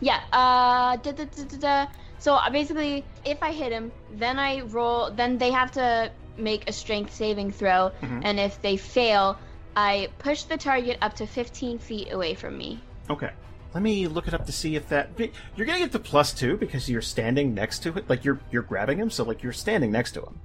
yeah, 0.00 0.20
uh, 0.32 0.96
da, 0.96 1.12
da, 1.12 1.24
da, 1.24 1.44
da, 1.44 1.56
da. 1.58 1.86
so 2.18 2.34
uh, 2.34 2.50
basically, 2.50 3.04
if 3.24 3.42
I 3.42 3.52
hit 3.52 3.72
him, 3.72 3.90
then 4.14 4.38
I 4.38 4.60
roll. 4.62 5.10
Then 5.10 5.38
they 5.38 5.50
have 5.52 5.70
to 5.72 6.10
make 6.36 6.68
a 6.68 6.72
strength 6.72 7.14
saving 7.14 7.50
throw, 7.52 7.90
Mhm. 8.02 8.20
and 8.24 8.38
if 8.38 8.60
they 8.62 8.76
fail, 8.76 9.38
I 9.76 10.08
push 10.18 10.44
the 10.44 10.56
target 10.56 10.98
up 11.02 11.14
to 11.16 11.26
15 11.26 11.78
feet 11.78 12.12
away 12.12 12.34
from 12.34 12.56
me. 12.56 12.80
Okay. 13.10 13.30
Let 13.74 13.82
me 13.82 14.08
look 14.08 14.26
it 14.26 14.32
up 14.32 14.46
to 14.46 14.52
see 14.52 14.74
if 14.74 14.88
that 14.88 15.10
you're 15.54 15.66
gonna 15.66 15.78
get 15.78 15.92
the 15.92 15.98
plus 15.98 16.32
two 16.32 16.56
because 16.56 16.88
you're 16.88 17.02
standing 17.02 17.52
next 17.52 17.80
to 17.80 17.90
it, 17.98 18.08
like 18.08 18.24
you're 18.24 18.40
you're 18.50 18.62
grabbing 18.62 18.98
him, 18.98 19.10
so 19.10 19.22
like 19.22 19.42
you're 19.42 19.52
standing 19.52 19.92
next 19.92 20.12
to 20.12 20.22
him. 20.22 20.40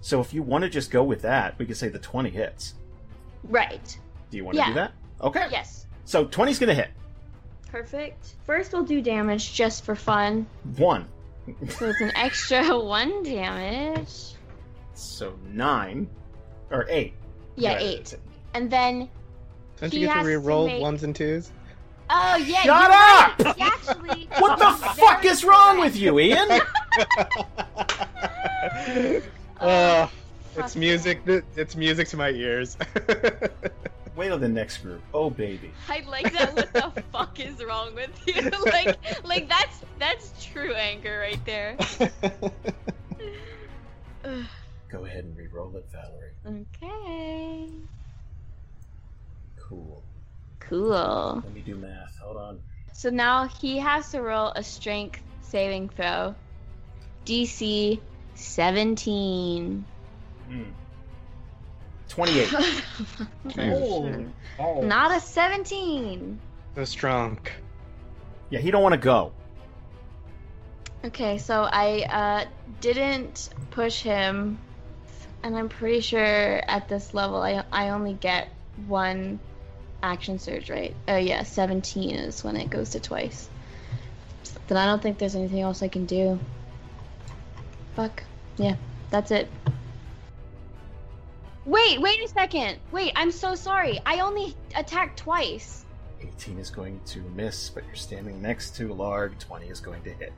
So 0.00 0.20
if 0.20 0.32
you 0.32 0.42
want 0.44 0.62
to 0.62 0.70
just 0.70 0.92
go 0.92 1.02
with 1.02 1.22
that, 1.22 1.58
we 1.58 1.66
could 1.66 1.76
say 1.76 1.88
the 1.88 1.98
twenty 1.98 2.30
hits. 2.30 2.74
Right. 3.42 3.98
Do 4.30 4.36
you 4.36 4.44
want 4.44 4.54
to 4.54 4.60
Yeah. 4.60 4.68
do 4.68 4.74
that? 4.74 4.92
Okay. 5.20 5.46
Yes. 5.50 5.86
So 6.04 6.26
20's 6.26 6.60
gonna 6.60 6.74
hit. 6.74 6.90
Perfect. 7.68 8.36
First, 8.44 8.72
we'll 8.72 8.84
do 8.84 9.00
damage 9.02 9.52
just 9.52 9.84
for 9.84 9.96
fun. 9.96 10.46
One. 10.76 11.08
So 11.68 11.88
it's 11.88 12.00
an 12.00 12.12
extra 12.14 12.78
one 12.78 13.24
damage. 13.24 14.34
So 14.94 15.36
nine. 15.50 16.08
Or 16.70 16.86
eight. 16.88 17.14
Yeah, 17.56 17.78
eight. 17.80 18.14
And 18.56 18.70
then, 18.70 19.10
Don't 19.80 19.92
He 19.92 20.00
you 20.00 20.06
get 20.06 20.12
to 20.12 20.18
has 20.20 20.24
to 20.24 20.28
re-roll 20.30 20.66
make- 20.66 20.80
ones 20.80 21.02
and 21.02 21.14
twos? 21.14 21.50
oh 22.08 22.36
yeah, 22.36 22.62
Shut 22.62 22.64
you're 22.64 22.74
up! 22.74 23.38
right. 23.58 23.60
Actually. 23.60 24.28
What 24.38 24.58
the 24.58 24.70
fuck 24.94 25.24
is 25.26 25.44
wrong 25.44 25.76
correct. 25.76 25.92
with 25.94 25.96
you, 26.00 26.18
Ian? 26.18 26.48
Oh, 29.60 30.10
fuck 30.54 30.64
it's 30.64 30.76
music. 30.76 31.20
It's 31.26 31.76
music 31.76 32.08
to 32.08 32.16
my 32.16 32.30
ears. 32.30 32.76
Wait 34.16 34.28
till 34.28 34.38
the 34.38 34.48
next 34.48 34.78
group. 34.78 35.02
Oh 35.12 35.28
baby. 35.30 35.70
I 35.88 36.02
like 36.08 36.32
that. 36.32 36.54
What 36.54 36.72
the 36.72 37.02
fuck 37.12 37.38
is 37.40 37.62
wrong 37.62 37.94
with 37.94 38.10
you? 38.26 38.50
like, 38.72 38.96
like 39.24 39.48
that's 39.50 39.80
that's 39.98 40.32
true 40.44 40.72
anger 40.74 41.18
right 41.20 41.44
there. 41.44 41.76
Go 44.88 45.04
ahead 45.04 45.24
and 45.24 45.36
re-roll 45.36 45.74
it, 45.76 45.86
Valerie. 45.92 46.64
okay. 46.82 47.68
Cool. 49.68 50.02
Cool. 50.60 51.42
Let 51.44 51.54
me 51.54 51.60
do 51.60 51.76
math. 51.76 52.18
Hold 52.22 52.36
on. 52.36 52.60
So 52.92 53.10
now 53.10 53.46
he 53.46 53.78
has 53.78 54.10
to 54.12 54.20
roll 54.20 54.52
a 54.54 54.62
strength 54.62 55.20
saving 55.42 55.88
throw. 55.90 56.34
DC 57.24 58.00
17. 58.34 59.84
Hmm. 60.48 60.62
Twenty-eight. 62.08 62.48
Jesus. 63.48 64.32
Oh. 64.58 64.80
Not 64.82 65.16
a 65.16 65.20
17. 65.20 66.40
so 66.74 66.84
strong. 66.84 67.38
yeah, 68.50 68.60
he 68.60 68.70
don't 68.70 68.82
want 68.82 68.94
to 68.94 69.00
go. 69.00 69.32
Okay, 71.04 71.38
so 71.38 71.68
I 71.70 72.02
uh, 72.02 72.44
didn't 72.80 73.50
push 73.70 74.00
him, 74.00 74.58
and 75.42 75.56
I'm 75.56 75.68
pretty 75.68 76.00
sure 76.00 76.62
at 76.68 76.88
this 76.88 77.12
level 77.12 77.42
I, 77.42 77.64
I 77.70 77.90
only 77.90 78.14
get 78.14 78.48
one 78.86 79.38
action 80.02 80.38
surge, 80.38 80.70
right? 80.70 80.94
Oh, 81.08 81.16
yeah, 81.16 81.42
17 81.42 82.10
is 82.14 82.44
when 82.44 82.56
it 82.56 82.70
goes 82.70 82.90
to 82.90 83.00
twice. 83.00 83.48
Then 84.68 84.78
I 84.78 84.86
don't 84.86 85.02
think 85.02 85.18
there's 85.18 85.36
anything 85.36 85.60
else 85.60 85.82
I 85.82 85.88
can 85.88 86.06
do. 86.06 86.38
Fuck. 87.94 88.22
Yeah, 88.56 88.76
that's 89.10 89.30
it. 89.30 89.48
Wait, 91.64 92.00
wait 92.00 92.22
a 92.22 92.28
second. 92.28 92.78
Wait, 92.92 93.12
I'm 93.16 93.32
so 93.32 93.54
sorry. 93.54 94.00
I 94.06 94.20
only 94.20 94.54
attacked 94.74 95.18
twice. 95.18 95.84
18 96.20 96.58
is 96.58 96.70
going 96.70 97.00
to 97.06 97.20
miss, 97.34 97.70
but 97.70 97.84
you're 97.86 97.96
standing 97.96 98.40
next 98.40 98.76
to 98.76 98.88
Larg. 98.88 99.38
20 99.38 99.66
is 99.66 99.80
going 99.80 100.02
to 100.02 100.12
hit. 100.12 100.32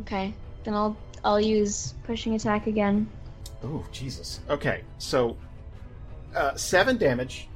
Okay, 0.00 0.34
then 0.64 0.74
I'll 0.74 0.96
I'll 1.24 1.40
use 1.40 1.94
pushing 2.04 2.34
attack 2.34 2.66
again. 2.66 3.08
Oh, 3.62 3.84
Jesus. 3.92 4.40
Okay, 4.48 4.82
so 4.98 5.36
uh, 6.34 6.56
seven 6.56 6.96
damage, 6.96 7.48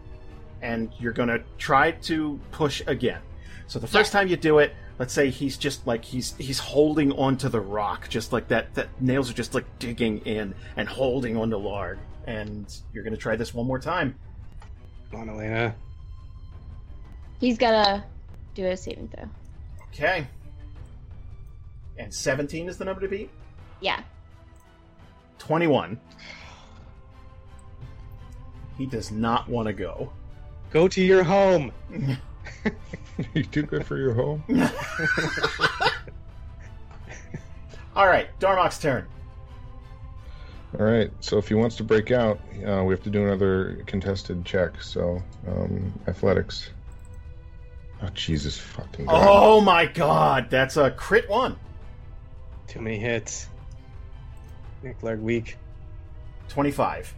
and 0.63 0.91
you're 0.99 1.13
going 1.13 1.29
to 1.29 1.43
try 1.59 1.93
to 1.93 2.41
push 2.51 2.83
again. 2.87 3.21
So 3.67 3.79
the 3.79 3.87
first 3.87 4.13
time 4.13 4.29
you 4.29 4.37
do 4.37 4.59
it, 4.59 4.75
let's 4.99 5.13
say 5.13 5.31
he's 5.31 5.57
just 5.57 5.87
like 5.87 6.05
he's 6.05 6.35
he's 6.37 6.59
holding 6.59 7.13
onto 7.13 7.49
the 7.49 7.61
rock, 7.61 8.09
just 8.09 8.33
like 8.33 8.49
that. 8.49 8.75
That 8.75 8.89
nails 9.01 9.31
are 9.31 9.35
just 9.35 9.55
like 9.55 9.65
digging 9.79 10.19
in 10.19 10.55
and 10.77 10.89
holding 10.89 11.37
onto 11.37 11.57
Larg. 11.57 11.99
And 12.27 12.75
you're 12.93 13.05
going 13.05 13.15
to 13.15 13.21
try 13.21 13.37
this 13.37 13.53
one 13.55 13.67
more 13.67 13.79
time. 13.79 14.15
Come 15.11 15.21
on, 15.21 15.29
Elena. 15.31 15.75
He's 17.41 17.59
gotta 17.59 18.03
do 18.55 18.67
a 18.67 18.77
saving 18.77 19.09
throw. 19.09 19.29
Okay. 19.89 20.27
And 21.99 22.13
17 22.13 22.69
is 22.69 22.77
the 22.77 22.85
number 22.85 23.01
to 23.01 23.09
beat. 23.09 23.31
Yeah. 23.81 24.03
21. 25.39 25.99
He 28.77 28.87
does 28.87 29.11
not 29.11 29.49
want 29.49 29.67
to 29.67 29.73
go. 29.73 30.13
Go 30.77 30.89
to 30.89 31.01
your 31.03 31.25
home. 31.25 31.73
you 33.33 33.45
too 33.45 33.63
good 33.63 33.87
for 33.87 33.97
your 33.97 34.13
home. 34.13 34.45
All 37.97 38.07
right, 38.07 38.29
Darmok's 38.39 38.79
turn. 38.79 39.07
All 40.79 40.85
right. 40.85 41.11
So 41.21 41.39
if 41.39 41.49
he 41.49 41.55
wants 41.55 41.77
to 41.77 41.83
break 41.83 42.11
out, 42.11 42.39
uh, 42.63 42.85
we 42.85 42.93
have 42.93 43.03
to 43.05 43.11
do 43.11 43.25
another 43.25 43.83
contested 43.87 44.45
check. 44.45 44.83
So 44.83 45.23
um, 45.49 45.99
athletics. 46.09 46.69
Oh 48.03 48.11
Jesus 48.13 48.59
fucking! 48.59 49.07
God. 49.07 49.27
Oh 49.27 49.63
my 49.63 49.87
god, 49.87 50.51
that's 50.51 50.77
a 50.77 50.91
crit 50.91 51.27
one. 51.27 51.57
Too 52.67 52.83
many 52.83 52.99
hits. 52.99 53.49
Make 54.83 55.01
Larg 55.01 55.23
weak. 55.23 55.57
25. 56.49 57.15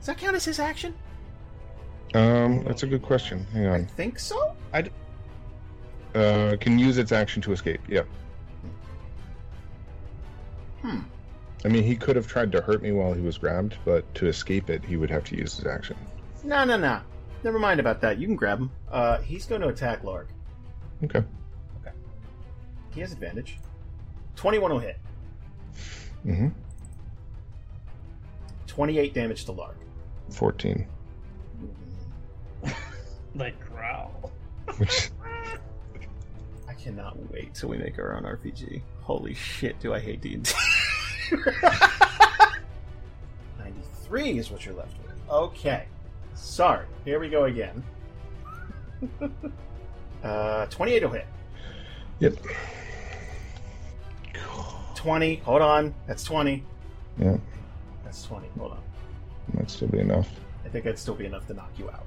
Does 0.00 0.06
that 0.06 0.18
count 0.18 0.34
as 0.34 0.44
his 0.44 0.58
action? 0.58 0.94
Um, 2.14 2.64
that's 2.64 2.82
a 2.82 2.86
good 2.86 3.02
question. 3.02 3.46
Hang 3.52 3.66
I 3.66 3.74
on. 3.74 3.86
think 3.86 4.18
so. 4.18 4.56
Uh, 4.72 6.56
can 6.58 6.78
use 6.78 6.98
its 6.98 7.12
action 7.12 7.40
to 7.42 7.52
escape. 7.52 7.80
Yep. 7.88 8.08
Hmm. 10.82 11.00
I 11.64 11.68
mean, 11.68 11.84
he 11.84 11.94
could 11.94 12.16
have 12.16 12.26
tried 12.26 12.50
to 12.52 12.60
hurt 12.62 12.82
me 12.82 12.90
while 12.90 13.12
he 13.12 13.20
was 13.20 13.38
grabbed, 13.38 13.76
but 13.84 14.12
to 14.16 14.26
escape 14.26 14.70
it, 14.70 14.84
he 14.84 14.96
would 14.96 15.10
have 15.10 15.22
to 15.24 15.36
use 15.36 15.56
his 15.56 15.66
action. 15.66 15.96
No, 16.42 16.64
no, 16.64 16.76
no. 16.78 17.00
Never 17.44 17.58
mind 17.58 17.78
about 17.78 18.00
that. 18.00 18.18
You 18.18 18.26
can 18.26 18.34
grab 18.36 18.58
him. 18.58 18.70
Uh, 18.90 19.18
he's 19.18 19.44
going 19.46 19.60
to 19.60 19.68
attack 19.68 20.02
Larg. 20.02 20.26
Okay. 21.04 21.22
Okay. 21.80 21.94
He 22.92 23.00
has 23.00 23.12
advantage. 23.12 23.58
21 24.36 24.72
will 24.72 24.78
hit. 24.78 24.98
Mm-hmm. 26.26 26.48
28 28.66 29.14
damage 29.14 29.44
to 29.44 29.52
Larg. 29.52 29.74
14. 30.30 30.86
Like 33.36 33.54
growl. 33.60 34.32
Which 34.78 35.10
I 36.68 36.74
cannot 36.74 37.16
wait 37.32 37.54
till 37.54 37.68
we 37.68 37.78
make 37.78 37.96
our 37.98 38.16
own 38.16 38.24
RPG. 38.24 38.82
Holy 39.02 39.34
shit, 39.34 39.78
do 39.78 39.94
I 39.94 40.00
hate 40.00 40.20
D&D. 40.20 40.50
93 43.58 44.38
is 44.38 44.50
what 44.50 44.66
you're 44.66 44.74
left 44.74 44.96
with. 45.02 45.12
Okay. 45.30 45.84
Sorry. 46.34 46.86
Here 47.04 47.20
we 47.20 47.28
go 47.28 47.44
again. 47.44 47.84
uh, 50.24 50.66
28 50.66 51.02
will 51.04 51.10
hit. 51.10 51.26
Yep. 52.18 52.34
20. 54.96 55.36
Hold 55.36 55.62
on. 55.62 55.94
That's 56.08 56.24
20. 56.24 56.64
Yeah, 57.18 57.36
That's 58.04 58.24
20. 58.24 58.48
Hold 58.58 58.72
on. 58.72 58.82
Might 59.54 59.70
still 59.70 59.88
be 59.88 59.98
enough. 59.98 60.28
I 60.64 60.68
think 60.68 60.84
that'd 60.84 60.98
still 60.98 61.14
be 61.14 61.26
enough 61.26 61.46
to 61.48 61.54
knock 61.54 61.70
you 61.78 61.90
out. 61.90 62.06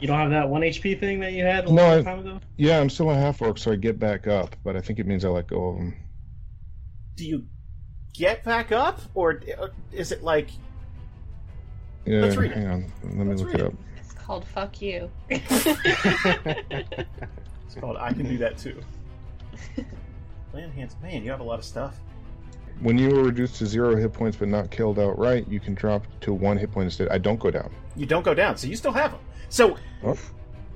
You 0.00 0.06
don't 0.08 0.18
have 0.18 0.30
that 0.30 0.48
one 0.48 0.62
HP 0.62 0.98
thing 0.98 1.20
that 1.20 1.32
you 1.32 1.44
had 1.44 1.66
a 1.66 1.72
No, 1.72 1.82
long 1.82 1.98
I- 1.98 2.02
time 2.02 2.18
ago. 2.20 2.40
Yeah, 2.56 2.80
I'm 2.80 2.88
still 2.90 3.10
a 3.10 3.14
half 3.14 3.42
orc, 3.42 3.58
so 3.58 3.72
I 3.72 3.76
get 3.76 3.98
back 3.98 4.26
up, 4.26 4.56
but 4.64 4.76
I 4.76 4.80
think 4.80 4.98
it 4.98 5.06
means 5.06 5.24
I 5.24 5.28
let 5.28 5.46
go 5.46 5.68
of 5.70 5.76
him. 5.76 5.94
Do 7.16 7.26
you 7.26 7.44
get 8.14 8.42
back 8.44 8.72
up? 8.72 9.00
Or 9.14 9.42
uh, 9.58 9.68
is 9.92 10.10
it 10.12 10.22
like. 10.22 10.48
Yeah, 12.06 12.20
Let's 12.20 12.36
read 12.36 12.52
it. 12.52 12.56
hang 12.56 12.66
on. 12.68 12.92
Let 13.04 13.14
me 13.14 13.24
Let's 13.26 13.42
look 13.42 13.54
it 13.54 13.60
it. 13.60 13.66
up. 13.66 13.74
It's 13.98 14.12
called 14.14 14.44
fuck 14.46 14.80
you. 14.80 15.10
It's 15.28 15.44
called 17.78 17.96
I 17.98 18.12
Can 18.12 18.26
Do 18.26 18.38
That 18.38 18.56
Too. 18.58 18.80
Land 20.54 20.72
hands. 20.72 20.96
Man, 21.02 21.22
you 21.22 21.30
have 21.30 21.40
a 21.40 21.44
lot 21.44 21.58
of 21.58 21.64
stuff. 21.64 22.00
When 22.80 22.96
you 22.98 23.18
are 23.18 23.24
reduced 23.24 23.56
to 23.56 23.66
zero 23.66 23.94
hit 23.96 24.12
points 24.12 24.36
but 24.38 24.48
not 24.48 24.70
killed 24.70 24.98
outright, 24.98 25.46
you 25.48 25.60
can 25.60 25.74
drop 25.74 26.04
to 26.22 26.32
one 26.32 26.56
hit 26.56 26.72
point 26.72 26.84
instead. 26.86 27.08
I 27.08 27.18
don't 27.18 27.38
go 27.38 27.50
down. 27.50 27.70
You 27.94 28.06
don't 28.06 28.24
go 28.24 28.34
down, 28.34 28.56
so 28.56 28.66
you 28.66 28.76
still 28.76 28.92
have 28.92 29.12
him. 29.12 29.20
So 29.50 29.76
Oh, 30.02 30.16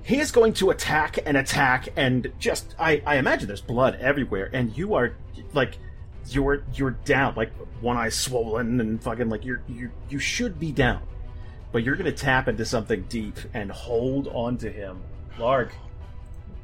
he 0.03 0.21
is 0.21 0.31
going 0.31 0.53
to 0.55 0.71
attack 0.71 1.19
and 1.25 1.37
attack 1.37 1.89
and 1.97 2.31
just 2.39 2.75
I, 2.79 3.03
I 3.07 3.17
imagine 3.17 3.49
there's 3.49 3.63
blood 3.63 3.97
everywhere 4.01 4.51
and 4.53 4.77
you 4.77 4.95
are 4.95 5.15
like 5.55 5.79
you're 6.29 6.63
you're 6.75 6.91
down 6.91 7.35
like 7.37 7.53
one 7.81 7.97
eye 7.97 8.11
swollen 8.11 8.81
and 8.81 9.03
fucking 9.03 9.31
like 9.31 9.45
you're 9.45 9.63
you 9.67 9.91
you 10.11 10.19
should 10.19 10.59
be 10.61 10.73
down 10.73 11.03
but 11.73 11.83
you're 11.83 11.97
gonna 11.97 12.13
tap 12.13 12.49
into 12.49 12.65
something 12.67 13.03
deep 13.09 13.39
and 13.55 13.71
hold 13.73 14.29
on 14.29 14.59
to 14.59 14.71
him 14.71 15.03
larg 15.39 15.71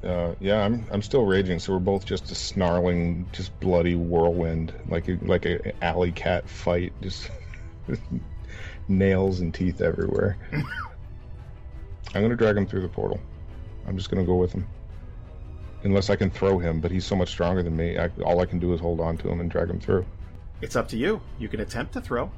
uh, 0.05 0.35
yeah, 0.41 0.65
I'm 0.65 0.87
I'm 0.91 1.03
still 1.03 1.25
raging. 1.25 1.59
So 1.59 1.73
we're 1.75 1.79
both 1.79 2.05
just 2.05 2.31
a 2.31 2.35
snarling, 2.35 3.27
just 3.33 3.59
bloody 3.61 3.95
whirlwind, 3.95 4.73
like 4.89 5.09
a, 5.09 5.19
like 5.23 5.45
a 5.47 5.85
alley 5.85 6.12
cat 6.12 6.49
fight, 6.49 6.93
just 7.03 7.31
nails 8.89 9.41
and 9.41 9.53
teeth 9.53 9.81
everywhere. 9.81 10.39
I'm 10.53 12.23
gonna 12.23 12.37
drag 12.37 12.57
him 12.57 12.67
through 12.67 12.83
the 12.83 12.89
portal. 12.89 13.20
I'm 13.87 13.97
just 13.97 14.11
gonna 14.11 14.25
go 14.25 14.37
with 14.37 14.53
him, 14.53 14.67
unless 15.85 16.09
I 16.11 16.17
can 16.17 16.31
throw 16.31 16.59
him. 16.59 16.81
But 16.81 16.91
he's 16.91 17.05
so 17.05 17.15
much 17.15 17.29
stronger 17.29 17.62
than 17.62 17.77
me. 17.77 17.99
I, 17.99 18.09
all 18.25 18.41
I 18.41 18.47
can 18.47 18.59
do 18.59 18.73
is 18.73 18.81
hold 18.81 19.01
on 19.01 19.19
to 19.19 19.29
him 19.29 19.41
and 19.41 19.51
drag 19.51 19.69
him 19.69 19.81
through. 19.81 20.07
it's 20.62 20.77
up 20.77 20.89
to 20.89 20.97
you 20.97 21.20
you 21.39 21.49
can 21.49 21.61
attempt 21.61 21.93
to 21.95 22.01
throw 22.01 22.31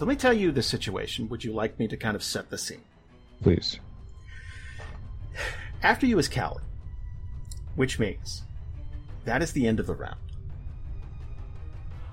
so 0.00 0.06
let 0.06 0.08
me 0.08 0.16
tell 0.16 0.32
you 0.32 0.50
the 0.50 0.62
situation 0.62 1.28
would 1.28 1.44
you 1.44 1.52
like 1.52 1.78
me 1.78 1.86
to 1.86 1.94
kind 1.94 2.16
of 2.16 2.22
set 2.22 2.48
the 2.48 2.56
scene 2.56 2.80
Please. 3.42 3.78
After 5.82 6.06
you 6.06 6.18
is 6.18 6.26
Kallie, 6.26 6.62
which 7.76 7.98
means 7.98 8.44
that 9.26 9.42
is 9.42 9.52
the 9.52 9.66
end 9.66 9.78
of 9.78 9.86
the 9.86 9.94
round. 9.94 10.16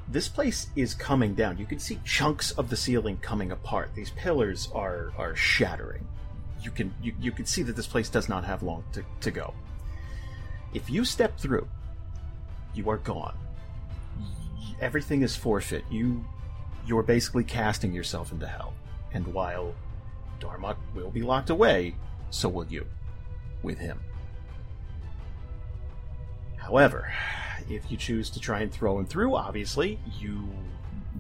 This 0.10 0.28
place 0.28 0.68
is 0.76 0.94
coming 0.94 1.34
down. 1.34 1.58
You 1.58 1.66
can 1.66 1.80
see 1.80 2.00
chunks 2.04 2.52
of 2.52 2.70
the 2.70 2.76
ceiling 2.76 3.18
coming 3.22 3.54
apart. 3.54 3.92
These 3.96 4.10
pillars 4.12 4.68
are 4.74 5.14
are 5.18 5.34
shattering. 5.34 6.06
You 6.62 6.72
can 6.72 6.94
you, 7.02 7.14
you 7.22 7.32
can 7.32 7.46
see 7.46 7.64
that 7.64 7.78
this 7.78 7.88
place 7.88 8.10
does 8.10 8.28
not 8.28 8.44
have 8.44 8.64
long 8.64 8.84
to, 8.92 9.04
to 9.22 9.32
go. 9.32 9.54
If 10.74 10.90
you 10.90 11.06
step 11.06 11.38
through, 11.38 11.68
you 12.74 12.90
are 12.90 12.98
gone. 12.98 13.38
Everything 14.82 15.24
is 15.24 15.38
forfeit. 15.38 15.86
You 15.90 16.26
you're 16.88 17.04
basically 17.04 17.44
casting 17.44 17.94
yourself 17.94 18.32
into 18.32 18.48
hell. 18.48 18.74
And 19.14 19.28
while 19.28 19.76
Darmok 20.40 20.78
will 20.96 21.12
be 21.12 21.22
locked 21.22 21.50
away, 21.50 21.96
so 22.30 22.50
will 22.50 22.66
you 22.66 22.86
with 23.62 23.78
him. 23.78 24.00
However, 26.56 27.12
if 27.70 27.92
you 27.92 27.98
choose 27.98 28.30
to 28.32 28.40
try 28.40 28.62
and 28.62 28.72
throw 28.72 28.98
him 28.98 29.06
through, 29.06 29.36
obviously, 29.36 30.00
you 30.20 30.48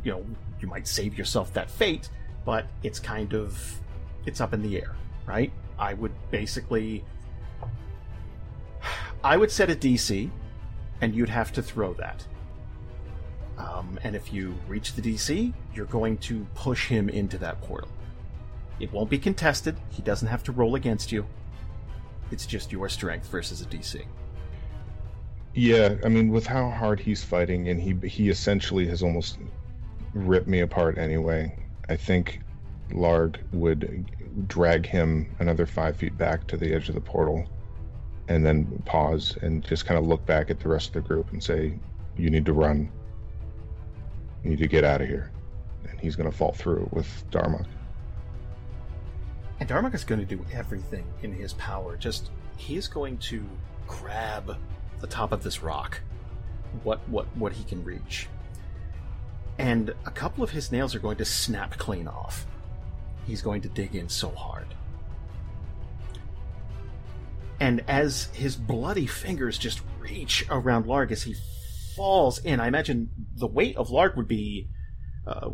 you 0.04 0.12
know, 0.12 0.26
you 0.60 0.68
might 0.68 0.88
save 0.88 1.18
yourself 1.18 1.54
that 1.54 1.70
fate, 1.70 2.10
but 2.46 2.68
it's 2.84 3.00
kind 3.00 3.34
of 3.34 3.80
it's 4.26 4.42
up 4.42 4.54
in 4.54 4.62
the 4.62 4.78
air, 4.78 4.96
right? 5.26 5.52
I 5.78 5.94
would 5.94 6.14
basically 6.32 7.04
I 9.24 9.38
would 9.38 9.52
set 9.52 9.70
a 9.70 9.76
DC 9.76 10.30
and 11.02 11.16
you'd 11.16 11.30
have 11.30 11.52
to 11.54 11.62
throw 11.62 11.94
that. 11.96 12.26
Um, 13.58 14.00
and 14.04 14.16
if 14.16 14.32
you 14.32 14.56
reach 14.68 14.94
the 14.94 15.02
DC, 15.02 15.54
you're 15.74 15.86
going 15.86 16.18
to 16.20 16.46
push 16.54 16.88
him 16.88 17.10
into 17.10 17.38
that 17.40 17.60
portal. 17.62 17.90
It 18.80 18.92
won't 18.92 19.10
be 19.10 19.18
contested. 19.18 19.76
He 19.90 20.02
doesn't 20.02 20.28
have 20.28 20.44
to 20.44 20.52
roll 20.52 20.76
against 20.76 21.12
you. 21.12 21.26
It's 22.32 22.46
just 22.46 22.72
your 22.72 22.90
strength 22.90 23.28
versus 23.30 23.62
a 23.62 23.66
DC. 23.66 24.06
Yeah, 25.56 25.96
I 26.06 26.10
mean, 26.10 26.30
with 26.30 26.46
how 26.46 26.70
hard 26.70 27.00
he's 27.00 27.24
fighting, 27.24 27.70
and 27.70 27.82
he 27.82 27.96
he 28.08 28.30
essentially 28.30 28.86
has 28.88 29.02
almost 29.02 29.40
ripped 30.14 30.48
me 30.48 30.60
apart 30.60 31.00
anyway. 31.00 31.58
I 31.90 31.96
think 31.96 32.42
Larg 32.92 33.38
would 33.54 34.06
drag 34.48 34.86
him 34.86 35.34
another 35.40 35.66
five 35.66 35.96
feet 35.96 36.16
back 36.16 36.46
to 36.48 36.58
the 36.58 36.74
edge 36.76 36.90
of 36.90 36.96
the 36.96 37.02
portal, 37.02 37.50
and 38.28 38.46
then 38.46 38.84
pause 38.86 39.36
and 39.42 39.64
just 39.64 39.88
kind 39.88 39.98
of 39.98 40.06
look 40.06 40.24
back 40.28 40.52
at 40.52 40.60
the 40.60 40.70
rest 40.70 40.90
of 40.90 40.94
the 40.94 41.02
group 41.02 41.32
and 41.32 41.44
say, 41.44 41.74
"You 42.18 42.30
need 42.30 42.46
to 42.46 42.54
run. 42.54 42.92
You 44.44 44.52
need 44.52 44.60
to 44.60 44.68
get 44.68 44.84
out 44.84 45.02
of 45.02 45.08
here." 45.08 45.32
And 45.90 46.00
he's 46.00 46.16
going 46.16 46.30
to 46.30 46.36
fall 46.36 46.54
through 46.54 46.90
with 46.92 47.24
Darmok. 47.32 47.66
And 49.60 49.68
Darmok 49.68 49.96
is 49.96 50.04
going 50.04 50.20
to 50.20 50.36
do 50.36 50.46
everything 50.54 51.06
in 51.24 51.34
his 51.34 51.54
power. 51.54 51.98
Just 51.98 52.30
he 52.58 52.76
is 52.76 52.88
going 52.88 53.18
to 53.20 53.44
grab 53.88 54.58
the 55.00 55.08
top 55.08 55.32
of 55.32 55.44
this 55.44 55.64
rock, 55.64 56.02
what 56.84 57.08
what 57.10 57.26
what 57.36 57.54
he 57.54 57.64
can 57.64 57.84
reach, 57.84 58.28
and 59.58 59.94
a 60.06 60.12
couple 60.12 60.44
of 60.44 60.52
his 60.52 60.72
nails 60.72 60.94
are 60.96 61.00
going 61.00 61.18
to 61.18 61.26
snap 61.26 61.78
clean 61.78 62.08
off. 62.08 62.46
He's 63.26 63.42
going 63.42 63.62
to 63.62 63.70
dig 63.70 63.96
in 63.96 64.10
so 64.10 64.30
hard. 64.30 64.68
And 67.60 67.84
as 67.88 68.26
his 68.34 68.56
bloody 68.56 69.08
fingers 69.08 69.58
just 69.58 69.82
reach 70.00 70.46
around 70.50 70.86
Larg 70.86 71.12
as 71.12 71.24
he 71.24 71.36
falls 71.98 72.40
in, 72.40 72.60
I 72.62 72.68
imagine 72.68 73.10
the 73.36 73.48
weight 73.48 73.76
of 73.76 73.90
Larg 73.90 74.16
would 74.16 74.28
be 74.28 74.70
uh, 75.26 75.50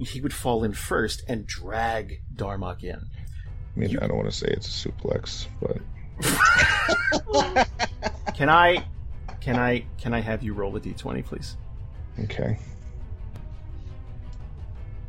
he 0.00 0.20
would 0.20 0.34
fall 0.34 0.64
in 0.64 0.72
first 0.72 1.22
and 1.28 1.46
drag 1.46 2.22
Darmok 2.34 2.82
in. 2.82 2.96
I 2.96 3.78
mean, 3.78 3.90
You- 3.90 4.00
I 4.02 4.08
don't 4.08 4.16
want 4.16 4.28
to 4.30 4.36
say 4.36 4.48
it's 4.48 4.84
a 4.84 4.88
suplex, 4.88 5.46
but 5.60 5.76
Can 8.34 8.48
I 8.48 8.84
can 9.40 9.56
I 9.56 9.84
can 9.98 10.14
I 10.14 10.20
have 10.20 10.42
you 10.42 10.54
roll 10.54 10.74
a 10.76 10.80
d20 10.80 11.24
please? 11.24 11.56
okay. 12.24 12.58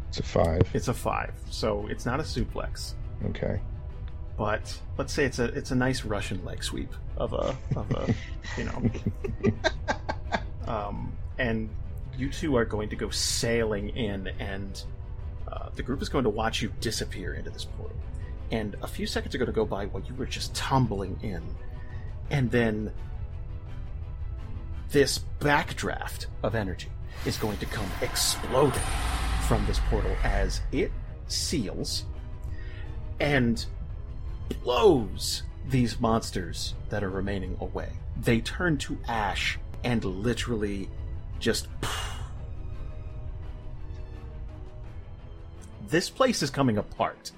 It's 0.09 0.19
a 0.19 0.23
five. 0.23 0.61
It's 0.75 0.87
a 0.89 0.93
5. 0.93 1.33
So 1.49 1.87
it's 1.87 2.05
not 2.05 2.19
a 2.19 2.23
suplex, 2.23 2.93
Okay. 3.25 3.59
but 4.37 4.79
let's 4.97 5.11
say 5.11 5.25
it's 5.25 5.39
a 5.39 5.45
it's 5.45 5.71
a 5.71 5.75
nice 5.75 6.05
Russian 6.05 6.45
leg 6.45 6.63
sweep 6.63 6.93
of 7.17 7.33
a 7.33 7.57
of 7.75 7.89
a, 7.91 8.13
you 8.57 8.65
know. 8.65 8.83
Um 10.67 11.17
and 11.37 11.69
you 12.17 12.29
two 12.29 12.55
are 12.55 12.65
going 12.65 12.89
to 12.89 12.95
go 12.95 13.09
sailing 13.09 13.89
in 13.89 14.27
and 14.39 14.83
uh, 15.51 15.69
the 15.75 15.83
group 15.83 16.01
is 16.01 16.09
going 16.09 16.23
to 16.23 16.29
watch 16.29 16.61
you 16.61 16.71
disappear 16.79 17.33
into 17.33 17.49
this 17.49 17.65
portal. 17.65 17.97
And 18.51 18.75
a 18.81 18.87
few 18.87 19.07
seconds 19.07 19.33
are 19.33 19.37
going 19.37 19.47
to 19.47 19.51
go 19.51 19.65
by 19.65 19.85
while 19.87 20.03
you 20.03 20.13
were 20.15 20.25
just 20.25 20.53
tumbling 20.53 21.17
in. 21.21 21.41
And 22.29 22.51
then 22.51 22.91
this 24.89 25.21
backdraft 25.39 26.27
of 26.43 26.55
energy 26.55 26.89
is 27.25 27.37
going 27.37 27.57
to 27.57 27.65
come 27.65 27.89
exploding 28.01 28.81
from 29.47 29.65
this 29.65 29.79
portal 29.89 30.15
as 30.23 30.61
it 30.71 30.91
seals 31.27 32.05
and 33.19 33.65
blows 34.63 35.43
these 35.67 35.99
monsters 35.99 36.75
that 36.89 37.03
are 37.03 37.09
remaining 37.09 37.57
away. 37.59 37.89
They 38.17 38.41
turn 38.41 38.77
to 38.79 38.97
ash 39.07 39.57
and 39.83 40.03
literally 40.03 40.89
just. 41.39 41.67
This 45.87 46.09
place 46.09 46.41
is 46.41 46.49
coming 46.49 46.77
apart. 46.77 47.31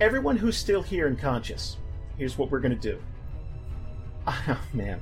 Everyone 0.00 0.36
who's 0.36 0.56
still 0.56 0.82
here 0.82 1.08
and 1.08 1.18
conscious, 1.18 1.76
here's 2.16 2.38
what 2.38 2.50
we're 2.50 2.60
gonna 2.60 2.76
do. 2.76 3.00
Oh, 4.26 4.60
man. 4.72 5.00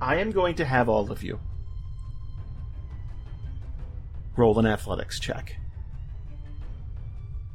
I 0.00 0.16
am 0.16 0.32
going 0.32 0.56
to 0.56 0.64
have 0.64 0.88
all 0.88 1.10
of 1.12 1.22
you 1.22 1.38
roll 4.36 4.58
an 4.58 4.66
athletics 4.66 5.18
check. 5.18 5.56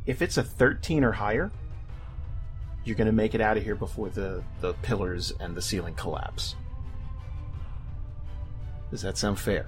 If 0.05 0.21
it's 0.21 0.37
a 0.37 0.43
13 0.43 1.03
or 1.03 1.11
higher, 1.11 1.51
you're 2.83 2.95
going 2.95 3.07
to 3.07 3.13
make 3.13 3.35
it 3.35 3.41
out 3.41 3.57
of 3.57 3.63
here 3.63 3.75
before 3.75 4.09
the, 4.09 4.43
the 4.61 4.73
pillars 4.81 5.31
and 5.39 5.55
the 5.55 5.61
ceiling 5.61 5.93
collapse. 5.95 6.55
Does 8.91 9.01
that 9.01 9.17
sound 9.17 9.39
fair? 9.39 9.67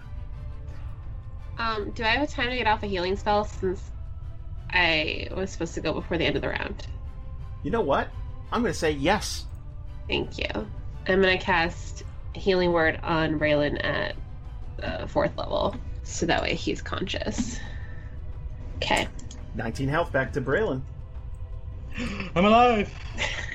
Um, 1.58 1.92
do 1.92 2.04
I 2.04 2.10
have 2.10 2.30
time 2.30 2.50
to 2.50 2.56
get 2.56 2.68
off 2.68 2.82
a 2.84 2.88
healing 2.88 3.16
spell 3.16 3.46
since 3.46 3.82
I 4.72 5.28
was 5.36 5.52
supposed 5.52 5.76
to 5.76 5.82
go 5.82 5.94
before 5.94 6.18
the 6.18 6.26
end 6.26 6.36
of 6.36 6.42
the 6.42 6.50
round? 6.50 6.88
You 7.64 7.72
know 7.72 7.82
what? 7.82 8.10
I'm 8.52 8.62
going 8.62 8.74
to 8.74 8.80
say 8.80 8.92
yes. 8.92 9.46
Thank 10.08 10.38
you. 10.38 10.68
I'm 11.08 11.22
gonna 11.22 11.38
cast 11.38 12.04
Healing 12.34 12.72
Word 12.72 13.00
on 13.04 13.40
Braylon 13.40 13.84
at 13.84 14.16
uh, 14.84 15.08
fourth 15.08 15.38
level, 15.38 15.76
so 16.04 16.26
that 16.26 16.42
way 16.42 16.56
he's 16.56 16.82
conscious. 16.82 17.60
Okay. 18.78 19.08
19 19.56 19.90
health 19.90 20.12
back 20.12 20.34
to 20.34 20.42
Braylon. 20.42 20.82
I'm 22.36 22.46
alive. 22.46 22.94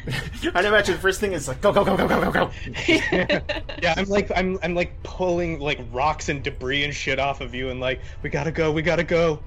I 0.55 0.61
imagine 0.61 0.95
the 0.95 1.01
first 1.01 1.19
thing 1.21 1.33
is 1.33 1.49
like, 1.49 1.61
go, 1.61 1.73
go, 1.73 1.85
go, 1.85 1.97
go, 1.97 2.07
go, 2.07 2.21
go, 2.21 2.31
go. 2.31 2.51
Yeah, 3.83 3.95
I'm 3.97 4.07
like 4.07 4.31
I'm 4.35 4.59
I'm 4.63 4.75
like 4.75 5.03
pulling 5.03 5.59
like 5.59 5.81
rocks 5.91 6.29
and 6.29 6.43
debris 6.43 6.85
and 6.85 6.95
shit 6.95 7.19
off 7.19 7.41
of 7.41 7.55
you 7.55 7.71
and 7.71 7.81
like 7.81 8.01
we 8.23 8.31
gotta 8.31 8.53
go, 8.53 8.71
we 8.71 8.83
gotta 8.83 9.05
go. 9.05 9.41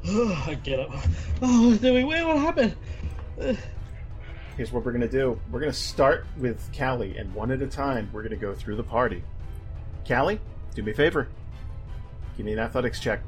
I 0.06 0.58
get 0.62 0.80
up. 0.80 0.90
Oh, 1.42 1.76
did 1.76 1.92
we 1.92 2.04
wait? 2.04 2.24
What 2.24 2.38
happened? 2.38 2.76
Here's 4.56 4.72
what 4.72 4.84
we're 4.84 4.92
going 4.92 5.02
to 5.02 5.08
do 5.08 5.40
we're 5.52 5.60
going 5.60 5.70
to 5.70 5.78
start 5.78 6.26
with 6.36 6.72
Kallie, 6.72 7.18
and 7.18 7.32
one 7.32 7.52
at 7.52 7.62
a 7.62 7.66
time, 7.66 8.10
we're 8.12 8.22
going 8.22 8.30
to 8.30 8.36
go 8.36 8.54
through 8.54 8.74
the 8.76 8.82
party. 8.82 9.22
Kallie, 10.04 10.40
do 10.74 10.82
me 10.82 10.92
a 10.92 10.94
favor. 10.94 11.28
Give 12.36 12.44
me 12.44 12.54
an 12.54 12.58
athletics 12.58 12.98
check. 12.98 13.20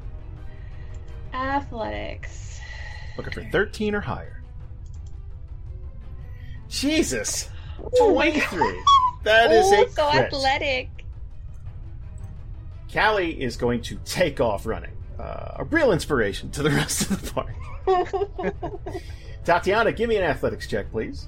Athletics. 1.33 2.59
Looking 3.17 3.31
for 3.31 3.43
13 3.43 3.95
or 3.95 4.01
higher. 4.01 4.40
Jesus! 6.71 7.49
Oh 7.99 8.13
23. 8.13 8.83
That 9.23 9.51
is 9.51 9.65
oh, 9.67 9.83
a 9.83 9.89
so 9.89 10.09
crit. 10.09 10.25
athletic. 10.25 10.89
Kallie 12.89 13.37
is 13.37 13.57
going 13.57 13.81
to 13.83 13.97
take 14.05 14.39
off 14.39 14.65
running. 14.65 14.91
Uh, 15.19 15.57
a 15.57 15.63
real 15.65 15.91
inspiration 15.91 16.49
to 16.51 16.63
the 16.63 16.69
rest 16.71 17.11
of 17.11 17.21
the 17.21 17.31
party. 17.31 17.53
Tatiyana, 19.45 19.95
give 19.95 20.09
me 20.09 20.15
an 20.15 20.23
athletics 20.23 20.67
check, 20.67 20.89
please. 20.91 21.27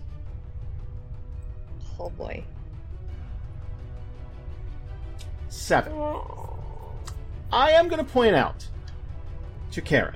oh 2.00 2.10
boy. 2.10 2.44
Seven. 5.50 5.94
I 7.52 7.72
am 7.72 7.88
going 7.88 8.04
to 8.04 8.12
point 8.12 8.36
out 8.36 8.66
to 9.72 9.82
Karen. 9.82 10.16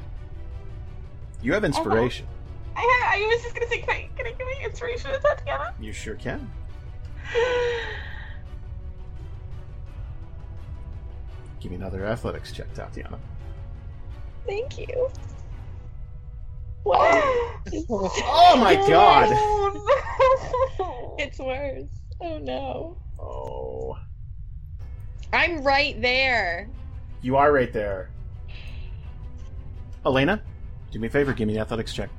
You 1.42 1.54
have 1.54 1.64
inspiration. 1.64 2.28
I, 2.78 3.16
I 3.16 3.28
was 3.28 3.42
just 3.42 3.56
gonna 3.56 3.68
say, 3.68 3.80
can 3.80 3.90
I, 3.90 4.10
can 4.16 4.28
I 4.28 4.32
give 4.32 4.48
me 4.48 4.54
inspiration 4.64 5.12
to 5.12 5.20
Tatiyana? 5.20 5.74
You 5.80 5.92
sure 5.92 6.16
can. 6.16 6.50
Give 11.60 11.72
me 11.72 11.78
another 11.78 12.06
athletics 12.06 12.52
check, 12.52 12.72
Tatiyana. 12.74 13.18
Thank 14.46 14.78
you. 14.78 15.10
Wow. 16.84 17.44
Oh 17.90 18.56
my 18.58 18.76
god! 18.76 19.28
it's 21.20 21.38
worse. 21.38 21.90
Oh 22.22 22.38
no. 22.38 22.98
Oh. 23.20 23.98
I'm 25.34 25.62
right 25.64 26.02
there. 26.02 26.70
You 27.22 27.36
are 27.36 27.52
right 27.52 27.74
there. 27.74 28.10
Elena, 30.06 30.42
do 30.92 31.00
me 31.00 31.08
a 31.08 31.10
favor, 31.10 31.34
give 31.34 31.48
me 31.48 31.56
an 31.56 31.62
athletics 31.62 31.94
check. 31.94 32.10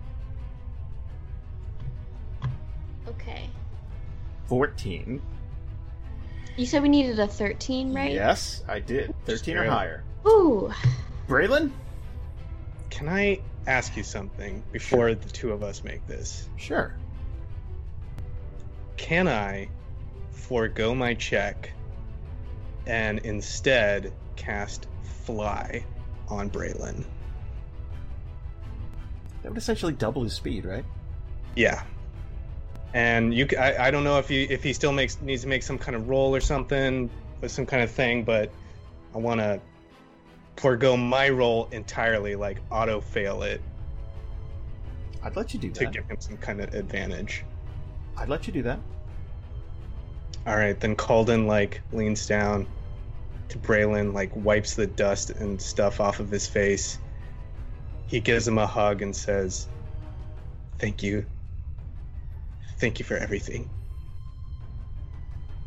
14. 4.48 5.22
You 6.56 6.66
said 6.66 6.82
we 6.82 6.88
needed 6.88 7.20
a 7.20 7.28
13, 7.28 7.94
right? 7.94 8.10
Yes, 8.10 8.64
I 8.66 8.80
did. 8.80 9.14
13 9.26 9.56
or 9.56 9.62
True. 9.62 9.70
higher. 9.70 10.04
Ooh. 10.26 10.72
Braylon? 11.28 11.70
Can 12.90 13.08
I 13.08 13.40
ask 13.66 13.96
you 13.96 14.02
something 14.02 14.62
before 14.72 15.14
the 15.14 15.28
two 15.28 15.52
of 15.52 15.62
us 15.62 15.84
make 15.84 16.04
this? 16.06 16.48
Sure. 16.56 16.96
Can 18.96 19.28
I 19.28 19.68
forego 20.32 20.94
my 20.94 21.14
check 21.14 21.70
and 22.86 23.20
instead 23.20 24.12
cast 24.34 24.88
fly 25.24 25.84
on 26.28 26.50
Braylon? 26.50 27.04
That 29.42 29.50
would 29.50 29.58
essentially 29.58 29.92
double 29.92 30.24
his 30.24 30.32
speed, 30.32 30.64
right? 30.64 30.84
Yeah. 31.54 31.84
And 32.94 33.34
you—I 33.34 33.90
don't 33.90 34.04
know 34.04 34.18
if 34.18 34.28
he 34.28 34.44
if 34.44 34.62
he 34.62 34.72
still 34.72 34.92
makes 34.92 35.20
needs 35.20 35.42
to 35.42 35.48
make 35.48 35.62
some 35.62 35.78
kind 35.78 35.94
of 35.94 36.08
roll 36.08 36.34
or 36.34 36.40
something 36.40 37.10
or 37.42 37.48
some 37.48 37.66
kind 37.66 37.82
of 37.82 37.90
thing, 37.90 38.24
but 38.24 38.52
I 39.14 39.18
want 39.18 39.40
to 39.40 39.60
forego 40.56 40.96
my 40.96 41.28
roll 41.28 41.68
entirely, 41.70 42.34
like 42.34 42.60
auto 42.70 43.00
fail 43.00 43.42
it 43.42 43.62
I'd 45.22 45.36
let 45.36 45.52
you 45.52 45.60
do 45.60 45.70
to 45.70 45.80
that. 45.80 45.92
To 45.92 45.98
give 45.98 46.08
him 46.08 46.16
some 46.20 46.36
kind 46.36 46.60
of 46.60 46.72
advantage. 46.74 47.44
I'd 48.16 48.28
let 48.28 48.46
you 48.46 48.52
do 48.52 48.62
that. 48.62 48.80
All 50.46 50.56
right, 50.56 50.78
then 50.78 50.96
Calden 50.96 51.46
like 51.46 51.82
leans 51.92 52.26
down 52.26 52.66
to 53.48 53.58
Braylon, 53.58 54.12
like 54.14 54.34
wipes 54.34 54.74
the 54.74 54.86
dust 54.86 55.30
and 55.30 55.60
stuff 55.60 56.00
off 56.00 56.20
of 56.20 56.30
his 56.30 56.46
face. 56.46 56.98
He 58.06 58.20
gives 58.20 58.48
him 58.48 58.58
a 58.58 58.66
hug 58.66 59.02
and 59.02 59.14
says, 59.14 59.68
"Thank 60.78 61.02
you, 61.02 61.26
thank 62.78 62.98
you 62.98 63.04
for 63.04 63.16
everything." 63.16 63.68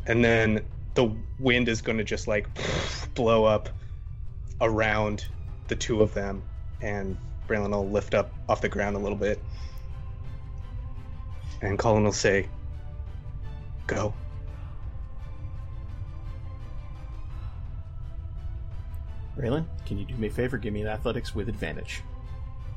And 0.06 0.24
then 0.24 0.64
the 0.94 1.14
wind 1.38 1.68
is 1.68 1.80
going 1.80 1.98
to 1.98 2.04
just 2.04 2.26
like 2.26 2.46
blow 3.14 3.44
up 3.44 3.68
around 4.60 5.26
the 5.68 5.76
two 5.76 6.02
of 6.02 6.12
them, 6.14 6.42
and 6.80 7.16
Braylon 7.48 7.70
will 7.70 7.88
lift 7.88 8.14
up 8.14 8.32
off 8.48 8.60
the 8.60 8.68
ground 8.68 8.96
a 8.96 8.98
little 8.98 9.18
bit, 9.18 9.40
and 11.60 11.78
Calden 11.78 12.04
will 12.04 12.12
say, 12.12 12.48
"Go." 13.86 14.14
Braylon, 19.36 19.64
can 19.86 19.98
you 19.98 20.04
do 20.04 20.14
me 20.14 20.28
a 20.28 20.30
favor? 20.30 20.58
Give 20.58 20.74
me 20.74 20.82
an 20.82 20.88
athletics 20.88 21.34
with 21.34 21.48
advantage. 21.48 22.02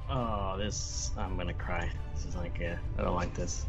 Oh, 0.09 0.55
this. 0.57 1.11
I'm 1.17 1.35
gonna 1.37 1.53
cry. 1.53 1.89
This 2.13 2.25
is 2.25 2.35
like, 2.35 2.61
uh, 2.61 2.75
I 2.97 3.03
don't 3.03 3.15
like 3.15 3.33
this. 3.33 3.65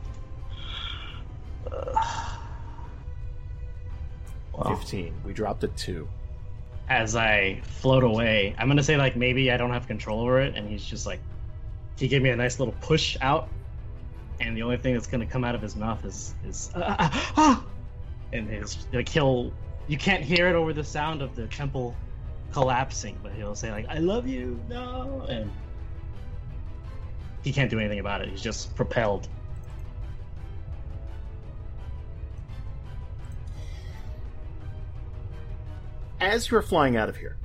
Ugh. 1.73 2.39
Well, 4.53 4.77
15. 4.77 5.15
We 5.25 5.33
dropped 5.33 5.65
a 5.65 5.69
2. 5.69 6.09
as 6.89 7.17
I 7.17 7.61
float 7.63 8.05
away, 8.05 8.55
I'm 8.59 8.69
gonna 8.69 8.83
say 8.83 8.97
like 8.97 9.17
maybe 9.17 9.51
I 9.51 9.57
don't 9.57 9.73
have 9.73 9.87
control 9.87 10.21
over 10.21 10.41
it, 10.41 10.55
and 10.57 10.69
he's 10.69 10.85
just 10.85 11.05
like, 11.07 11.21
he 11.97 12.09
gave 12.09 12.23
me 12.23 12.31
a 12.31 12.37
nice 12.37 12.59
little 12.59 12.75
push 12.81 13.17
out, 13.21 13.49
and 14.41 14.57
the 14.57 14.63
only 14.63 14.77
thing 14.77 14.95
that's 14.95 15.07
gonna 15.07 15.27
come 15.27 15.45
out 15.45 15.55
of 15.55 15.63
his 15.63 15.77
mouth 15.77 16.05
is 16.05 16.35
is 16.47 16.71
ah, 16.77 16.97
ah, 16.99 17.33
ah, 17.37 17.65
and 18.33 18.49
his 18.49 18.87
like 18.93 19.09
he'll 19.09 19.53
you 19.89 19.99
can't 19.99 20.23
hear 20.23 20.49
it 20.49 20.55
over 20.55 20.73
the 20.73 20.85
sound 20.85 21.23
of 21.23 21.35
the 21.35 21.47
temple 21.49 21.95
collapsing, 22.53 23.19
but 23.23 23.33
he'll 23.33 23.55
say 23.55 23.71
like 23.71 23.87
I 23.89 23.99
love 23.99 24.27
you, 24.27 24.59
no, 24.69 25.27
and 25.29 25.51
he 27.43 27.53
can't 27.53 27.71
do 27.71 27.79
anything 27.79 27.99
about 27.99 28.23
it. 28.23 28.29
He's 28.29 28.43
just 28.43 28.75
propelled. 28.75 29.29
As 36.21 36.51
you're 36.51 36.63
flying 36.63 36.97
out 36.97 37.09
of 37.09 37.17
here, 37.17 37.37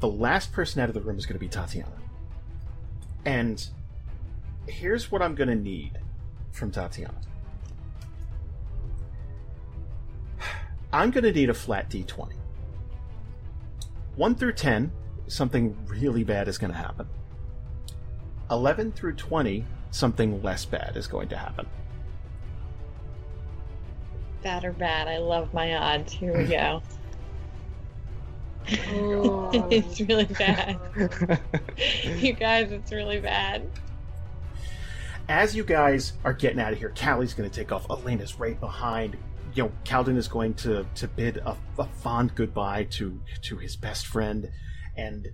the 0.00 0.08
last 0.08 0.52
person 0.52 0.80
out 0.80 0.88
of 0.88 0.94
the 0.94 1.00
room 1.00 1.18
is 1.18 1.26
going 1.26 1.38
to 1.38 1.40
be 1.40 1.48
Tatiyana. 1.48 1.88
And 3.24 3.66
here's 4.66 5.10
what 5.10 5.22
I'm 5.22 5.34
going 5.34 5.48
to 5.48 5.54
need 5.54 5.98
from 6.52 6.70
Tatiyana 6.70 7.22
I'm 10.92 11.10
going 11.10 11.24
to 11.24 11.32
need 11.32 11.50
a 11.50 11.54
flat 11.54 11.90
d20. 11.90 12.32
1 14.16 14.34
through 14.34 14.52
10, 14.52 14.90
something 15.26 15.76
really 15.86 16.24
bad 16.24 16.48
is 16.48 16.56
going 16.56 16.72
to 16.72 16.78
happen. 16.78 17.06
11 18.50 18.92
through 18.92 19.14
20, 19.14 19.64
something 19.90 20.42
less 20.42 20.64
bad 20.64 20.96
is 20.96 21.06
going 21.06 21.28
to 21.28 21.36
happen. 21.36 21.66
Bad 24.42 24.64
or 24.64 24.72
bad? 24.72 25.08
I 25.08 25.18
love 25.18 25.52
my 25.52 25.74
odds. 25.74 26.12
Here 26.12 26.36
we 26.36 26.44
go. 26.44 26.82
Oh. 28.88 29.50
it's 29.70 30.00
really 30.00 30.24
bad. 30.24 30.78
you 32.04 32.32
guys, 32.32 32.72
it's 32.72 32.92
really 32.92 33.20
bad. 33.20 33.68
As 35.28 35.56
you 35.56 35.64
guys 35.64 36.12
are 36.24 36.32
getting 36.32 36.60
out 36.60 36.72
of 36.72 36.78
here, 36.78 36.90
Kallie's 36.90 37.34
going 37.34 37.48
to 37.48 37.54
take 37.54 37.72
off. 37.72 37.86
Elena's 37.88 38.38
right 38.38 38.58
behind, 38.58 39.16
you 39.54 39.64
know, 39.64 39.72
Calden 39.84 40.16
is 40.16 40.28
going 40.28 40.54
to 40.54 40.86
to 40.94 41.08
bid 41.08 41.38
a, 41.38 41.56
a 41.78 41.88
fond 42.02 42.34
goodbye 42.34 42.84
to 42.90 43.20
to 43.42 43.56
his 43.56 43.74
best 43.76 44.06
friend, 44.06 44.48
and 44.96 45.26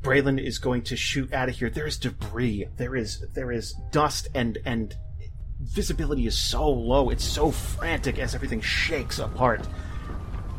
Braylon 0.00 0.44
is 0.44 0.58
going 0.58 0.82
to 0.82 0.96
shoot 0.96 1.32
out 1.32 1.48
of 1.48 1.56
here. 1.56 1.70
There 1.70 1.86
is 1.86 1.96
debris. 1.96 2.66
There 2.76 2.96
is 2.96 3.24
there 3.34 3.52
is 3.52 3.74
dust 3.92 4.28
and 4.34 4.58
and 4.64 4.96
visibility 5.60 6.26
is 6.26 6.36
so 6.36 6.68
low. 6.68 7.10
It's 7.10 7.24
so 7.24 7.50
frantic 7.50 8.18
as 8.18 8.34
everything 8.34 8.60
shakes 8.60 9.18
apart. 9.20 9.66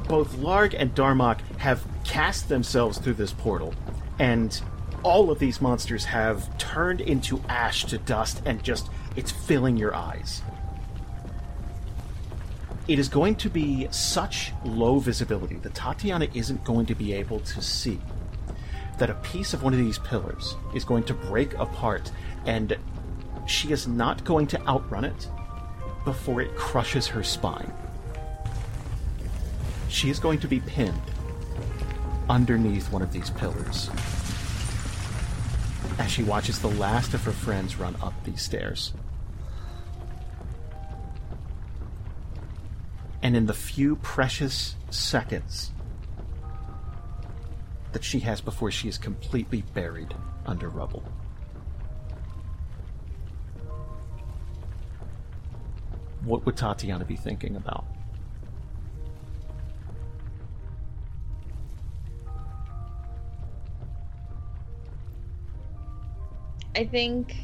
Both 0.08 0.35
Larg 0.38 0.75
and 0.77 0.93
Darmok 0.93 1.40
have 1.58 1.84
cast 2.03 2.48
themselves 2.50 2.98
through 3.00 3.16
this 3.16 3.34
portal, 3.34 3.74
and 4.19 4.61
all 5.03 5.32
of 5.32 5.40
these 5.40 5.61
monsters 5.61 6.06
have 6.06 6.58
turned 6.58 7.01
into 7.01 7.42
ash 7.50 7.85
to 7.85 7.98
dust 7.98 8.42
and 8.45 8.64
just 8.64 8.90
it's 9.16 9.32
filling 9.32 9.77
your 9.77 9.95
eyes. 9.95 10.42
It 12.88 13.00
is 13.00 13.09
going 13.09 13.35
to 13.38 13.50
be 13.50 13.88
such 13.90 14.51
low 14.64 15.00
visibility 15.00 15.56
that 15.56 15.74
Tatiyana 15.74 16.35
isn't 16.35 16.64
going 16.64 16.85
to 16.85 16.95
be 16.95 17.14
able 17.14 17.40
to 17.40 17.61
see 17.61 18.00
that 19.00 19.09
a 19.09 19.16
piece 19.16 19.53
of 19.53 19.64
one 19.64 19.74
of 19.74 19.80
these 19.80 19.98
pillars 20.00 20.56
is 20.74 20.85
going 20.85 21.03
to 21.06 21.14
break 21.14 21.53
apart 21.56 22.11
and 22.45 22.77
she 23.48 23.72
is 23.72 23.88
not 23.88 24.24
going 24.24 24.48
to 24.48 24.67
outrun 24.67 25.03
it 25.03 25.30
before 26.03 26.42
it 26.42 26.56
crushes 26.56 27.08
her 27.08 27.24
spine. 27.24 27.74
She 29.89 30.09
is 30.09 30.19
going 30.19 30.39
to 30.39 30.47
be 30.47 30.59
pinned 30.59 31.01
underneath 32.30 32.91
one 32.91 33.01
of 33.01 33.11
these 33.11 33.30
pillars 33.30 33.89
as 35.97 36.11
she 36.11 36.23
watches 36.23 36.59
the 36.59 36.69
last 36.69 37.14
of 37.14 37.23
her 37.23 37.31
friends 37.31 37.77
run 37.77 37.95
up 38.01 38.14
these 38.23 38.41
stairs. 38.41 38.93
And 43.22 43.35
in 43.35 43.45
the 43.45 43.53
few 43.53 43.95
precious 43.97 44.75
seconds 44.89 45.72
that 47.93 48.03
she 48.03 48.19
has 48.19 48.41
before 48.41 48.72
she 48.72 48.88
is 48.88 48.97
completely 48.97 49.64
buried 49.73 50.14
under 50.45 50.69
rubble. 50.69 51.03
What 56.23 56.45
would 56.45 56.55
Tatiyana 56.55 57.07
be 57.07 57.15
thinking 57.15 57.55
about? 57.55 57.85
I 66.76 66.86
think. 66.86 67.36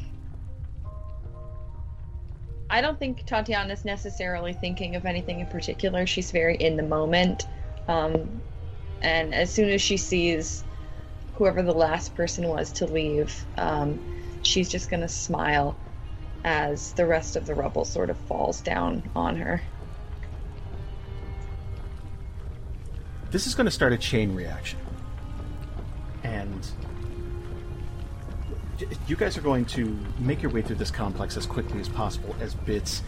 I 2.70 2.80
don't 2.80 2.98
think 2.98 3.26
Tatiyana's 3.26 3.84
necessarily 3.84 4.54
thinking 4.54 4.96
of 4.96 5.06
anything 5.06 5.42
in 5.42 5.48
particular. 5.48 6.06
She's 6.06 6.32
very 6.32 6.56
in 6.56 6.78
the 6.78 6.84
moment. 6.84 7.46
Um, 7.88 8.42
and 9.02 9.34
as 9.34 9.52
soon 9.52 9.70
as 9.70 9.82
she 9.82 9.98
sees 9.98 10.64
whoever 11.36 11.62
the 11.64 11.74
last 11.74 12.16
person 12.16 12.48
was 12.48 12.72
to 12.74 12.86
leave, 12.86 13.46
um, 13.58 14.00
she's 14.44 14.70
just 14.70 14.90
going 14.90 15.02
to 15.02 15.10
smile 15.10 15.76
as 16.44 16.94
the 16.94 17.06
rest 17.06 17.36
of 17.36 17.46
the 17.46 17.54
rubble 17.54 17.84
sort 17.84 18.10
of 18.10 18.18
falls 18.18 18.62
down 18.62 19.04
on 19.16 19.36
her. 19.36 19.62
This 23.32 23.48
is 23.48 23.56
going 23.56 23.66
to 23.66 23.72
start 23.72 23.94
a 23.94 23.98
chain 23.98 24.36
reaction. 24.36 24.80
And 26.24 26.68
you 29.08 29.16
guys 29.16 29.38
are 29.38 29.42
going 29.42 29.66
to 29.66 29.98
make 30.20 30.42
your 30.42 30.52
way 30.52 30.62
through 30.62 30.78
this 30.78 30.92
complex 30.92 31.38
as 31.38 31.46
quickly 31.46 31.80
as 31.80 31.90
possible 31.90 32.36
as 32.40 32.54
bits 32.54 33.02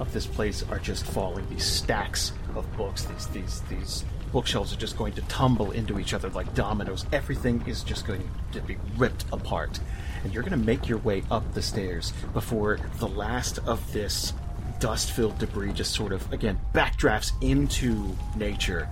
of 0.00 0.12
this 0.12 0.26
place 0.26 0.64
are 0.70 0.78
just 0.78 1.04
falling. 1.06 1.48
These 1.50 1.64
stacks 1.64 2.32
of 2.54 2.76
books, 2.76 3.04
these 3.04 3.26
these 3.28 3.60
these 3.62 4.04
bookshelves 4.32 4.72
are 4.72 4.76
just 4.76 4.96
going 4.96 5.14
to 5.14 5.22
tumble 5.22 5.70
into 5.70 5.98
each 5.98 6.14
other 6.14 6.28
like 6.30 6.54
dominoes. 6.54 7.06
Everything 7.12 7.62
is 7.66 7.82
just 7.82 8.06
going 8.06 8.28
to 8.52 8.60
be 8.60 8.76
ripped 8.96 9.24
apart. 9.32 9.80
And 10.22 10.32
you're 10.32 10.42
going 10.42 10.58
to 10.58 10.66
make 10.66 10.88
your 10.88 10.98
way 10.98 11.22
up 11.30 11.54
the 11.54 11.62
stairs 11.62 12.12
before 12.32 12.78
the 12.98 13.08
last 13.08 13.58
of 13.66 13.92
this 13.92 14.32
dust 14.80 15.12
filled 15.12 15.38
debris 15.38 15.72
just 15.72 15.92
sort 15.92 16.12
of, 16.12 16.30
again, 16.32 16.58
backdrafts 16.72 17.32
into 17.42 18.16
nature 18.36 18.88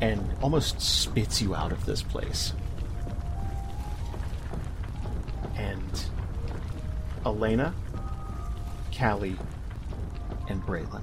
and 0.00 0.26
almost 0.42 0.80
spits 0.80 1.40
you 1.40 1.54
out 1.54 1.72
of 1.72 1.84
this 1.86 2.02
place. 2.02 2.52
And 5.60 6.04
Elena, 7.26 7.74
Kallie, 8.90 9.36
and 10.48 10.62
Braylon 10.62 11.02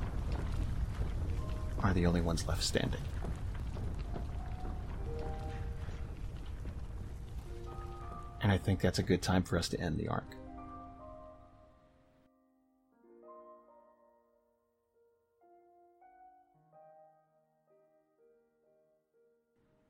are 1.84 1.94
the 1.94 2.08
only 2.08 2.22
ones 2.22 2.48
left 2.48 2.64
standing. 2.64 3.02
And 8.42 8.52
I 8.52 8.58
think 8.58 8.82
that's 8.82 8.98
a 8.98 9.03
good 9.03 9.22
time 9.22 9.44
for 9.44 9.60
us 9.60 9.69
to 9.69 9.80
end 9.80 10.00
the 10.00 10.08
arc. 10.08 10.26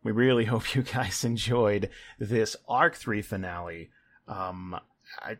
We 0.04 0.12
really 0.12 0.46
hope 0.54 0.76
you 0.76 0.82
guys 0.82 1.24
enjoyed 1.24 1.90
this 2.20 2.58
Arc 2.68 2.96
3 2.96 3.22
finale. 3.22 3.92
Um, 4.28 4.80
I, 5.20 5.38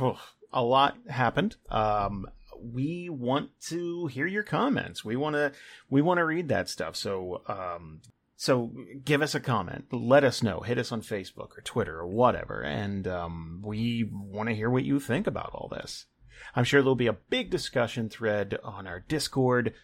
a 0.52 0.62
lot 0.62 0.96
happened. 1.08 1.56
Um, 1.70 2.26
we 2.60 3.08
want 3.10 3.50
to 3.68 4.06
hear 4.06 4.26
your 4.26 4.42
comments. 4.42 5.04
We 5.04 5.16
want 5.16 5.34
to 5.34 5.52
we 5.90 6.02
want 6.02 6.18
to 6.18 6.24
read 6.24 6.48
that 6.48 6.68
stuff. 6.68 6.96
So 6.96 7.42
um, 7.46 8.00
so 8.36 8.72
give 9.04 9.22
us 9.22 9.34
a 9.34 9.40
comment. 9.40 9.86
Let 9.92 10.24
us 10.24 10.42
know. 10.42 10.60
Hit 10.60 10.78
us 10.78 10.92
on 10.92 11.02
Facebook 11.02 11.56
or 11.56 11.62
Twitter 11.64 11.98
or 11.98 12.06
whatever, 12.06 12.62
and 12.62 13.06
um, 13.06 13.62
we 13.64 14.08
want 14.12 14.48
to 14.48 14.54
hear 14.54 14.70
what 14.70 14.84
you 14.84 15.00
think 15.00 15.26
about 15.26 15.50
all 15.52 15.68
this. 15.68 16.06
I'm 16.54 16.64
sure 16.64 16.82
there'll 16.82 16.94
be 16.94 17.06
a 17.06 17.12
big 17.12 17.50
discussion 17.50 18.08
thread 18.08 18.58
on 18.62 18.86
our 18.86 19.00
Discord, 19.00 19.74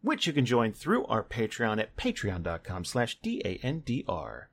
which 0.00 0.26
you 0.26 0.32
can 0.32 0.46
join 0.46 0.72
through 0.72 1.06
our 1.06 1.22
Patreon 1.22 1.80
at 1.80 1.96
patreon.com 1.96 2.84
slash 2.84 3.18
D-A-N-D-R. 3.20 4.50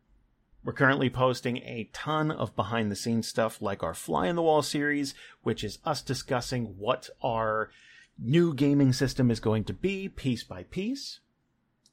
We're 0.66 0.74
currently 0.74 1.12
posting 1.12 1.58
a 1.58 1.92
ton 1.94 2.32
of 2.32 2.56
behind 2.56 2.90
the 2.90 2.96
scenes 2.96 3.28
stuff 3.28 3.62
like 3.62 3.84
our 3.84 3.94
Fly 3.94 4.26
in 4.26 4.36
the 4.36 4.42
Wall 4.42 4.64
series, 4.64 5.14
which 5.44 5.64
is 5.64 5.78
us 5.86 6.02
discussing 6.02 6.74
what 6.80 7.08
our 7.22 7.70
new 8.18 8.52
gaming 8.52 8.92
system 8.92 9.30
is 9.30 9.40
going 9.40 9.64
to 9.66 9.74
be 9.74 10.10
piece 10.10 10.44
by 10.44 10.64
piece. 10.64 11.20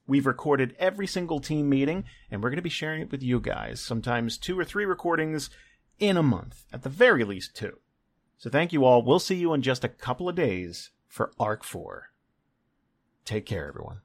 We've 0.07 0.25
recorded 0.25 0.75
every 0.79 1.07
single 1.07 1.39
team 1.39 1.69
meeting, 1.69 2.05
and 2.31 2.43
we're 2.43 2.49
going 2.49 2.57
to 2.57 2.63
be 2.63 2.71
sharing 2.71 3.03
it 3.03 3.13
with 3.13 3.23
you 3.23 3.41
guys. 3.41 3.79
Sometimes 3.79 4.39
two 4.39 4.59
or 4.59 4.65
three 4.65 4.87
recordings 4.87 5.51
in 5.99 6.17
a 6.17 6.23
month, 6.23 6.65
at 6.73 6.83
the 6.83 6.89
very 6.89 7.25
least 7.25 7.55
two. 7.55 7.79
So 8.39 8.49
thank 8.49 8.73
you 8.73 8.87
all. 8.87 9.03
We'll 9.03 9.19
see 9.19 9.37
you 9.37 9.53
in 9.53 9.61
just 9.61 9.85
a 9.85 9.89
couple 9.89 10.31
of 10.31 10.35
days 10.35 10.93
for 11.09 11.31
Arc 11.39 11.63
4. 11.63 12.09
Take 13.27 13.45
care, 13.45 13.69
everyone. 13.69 14.01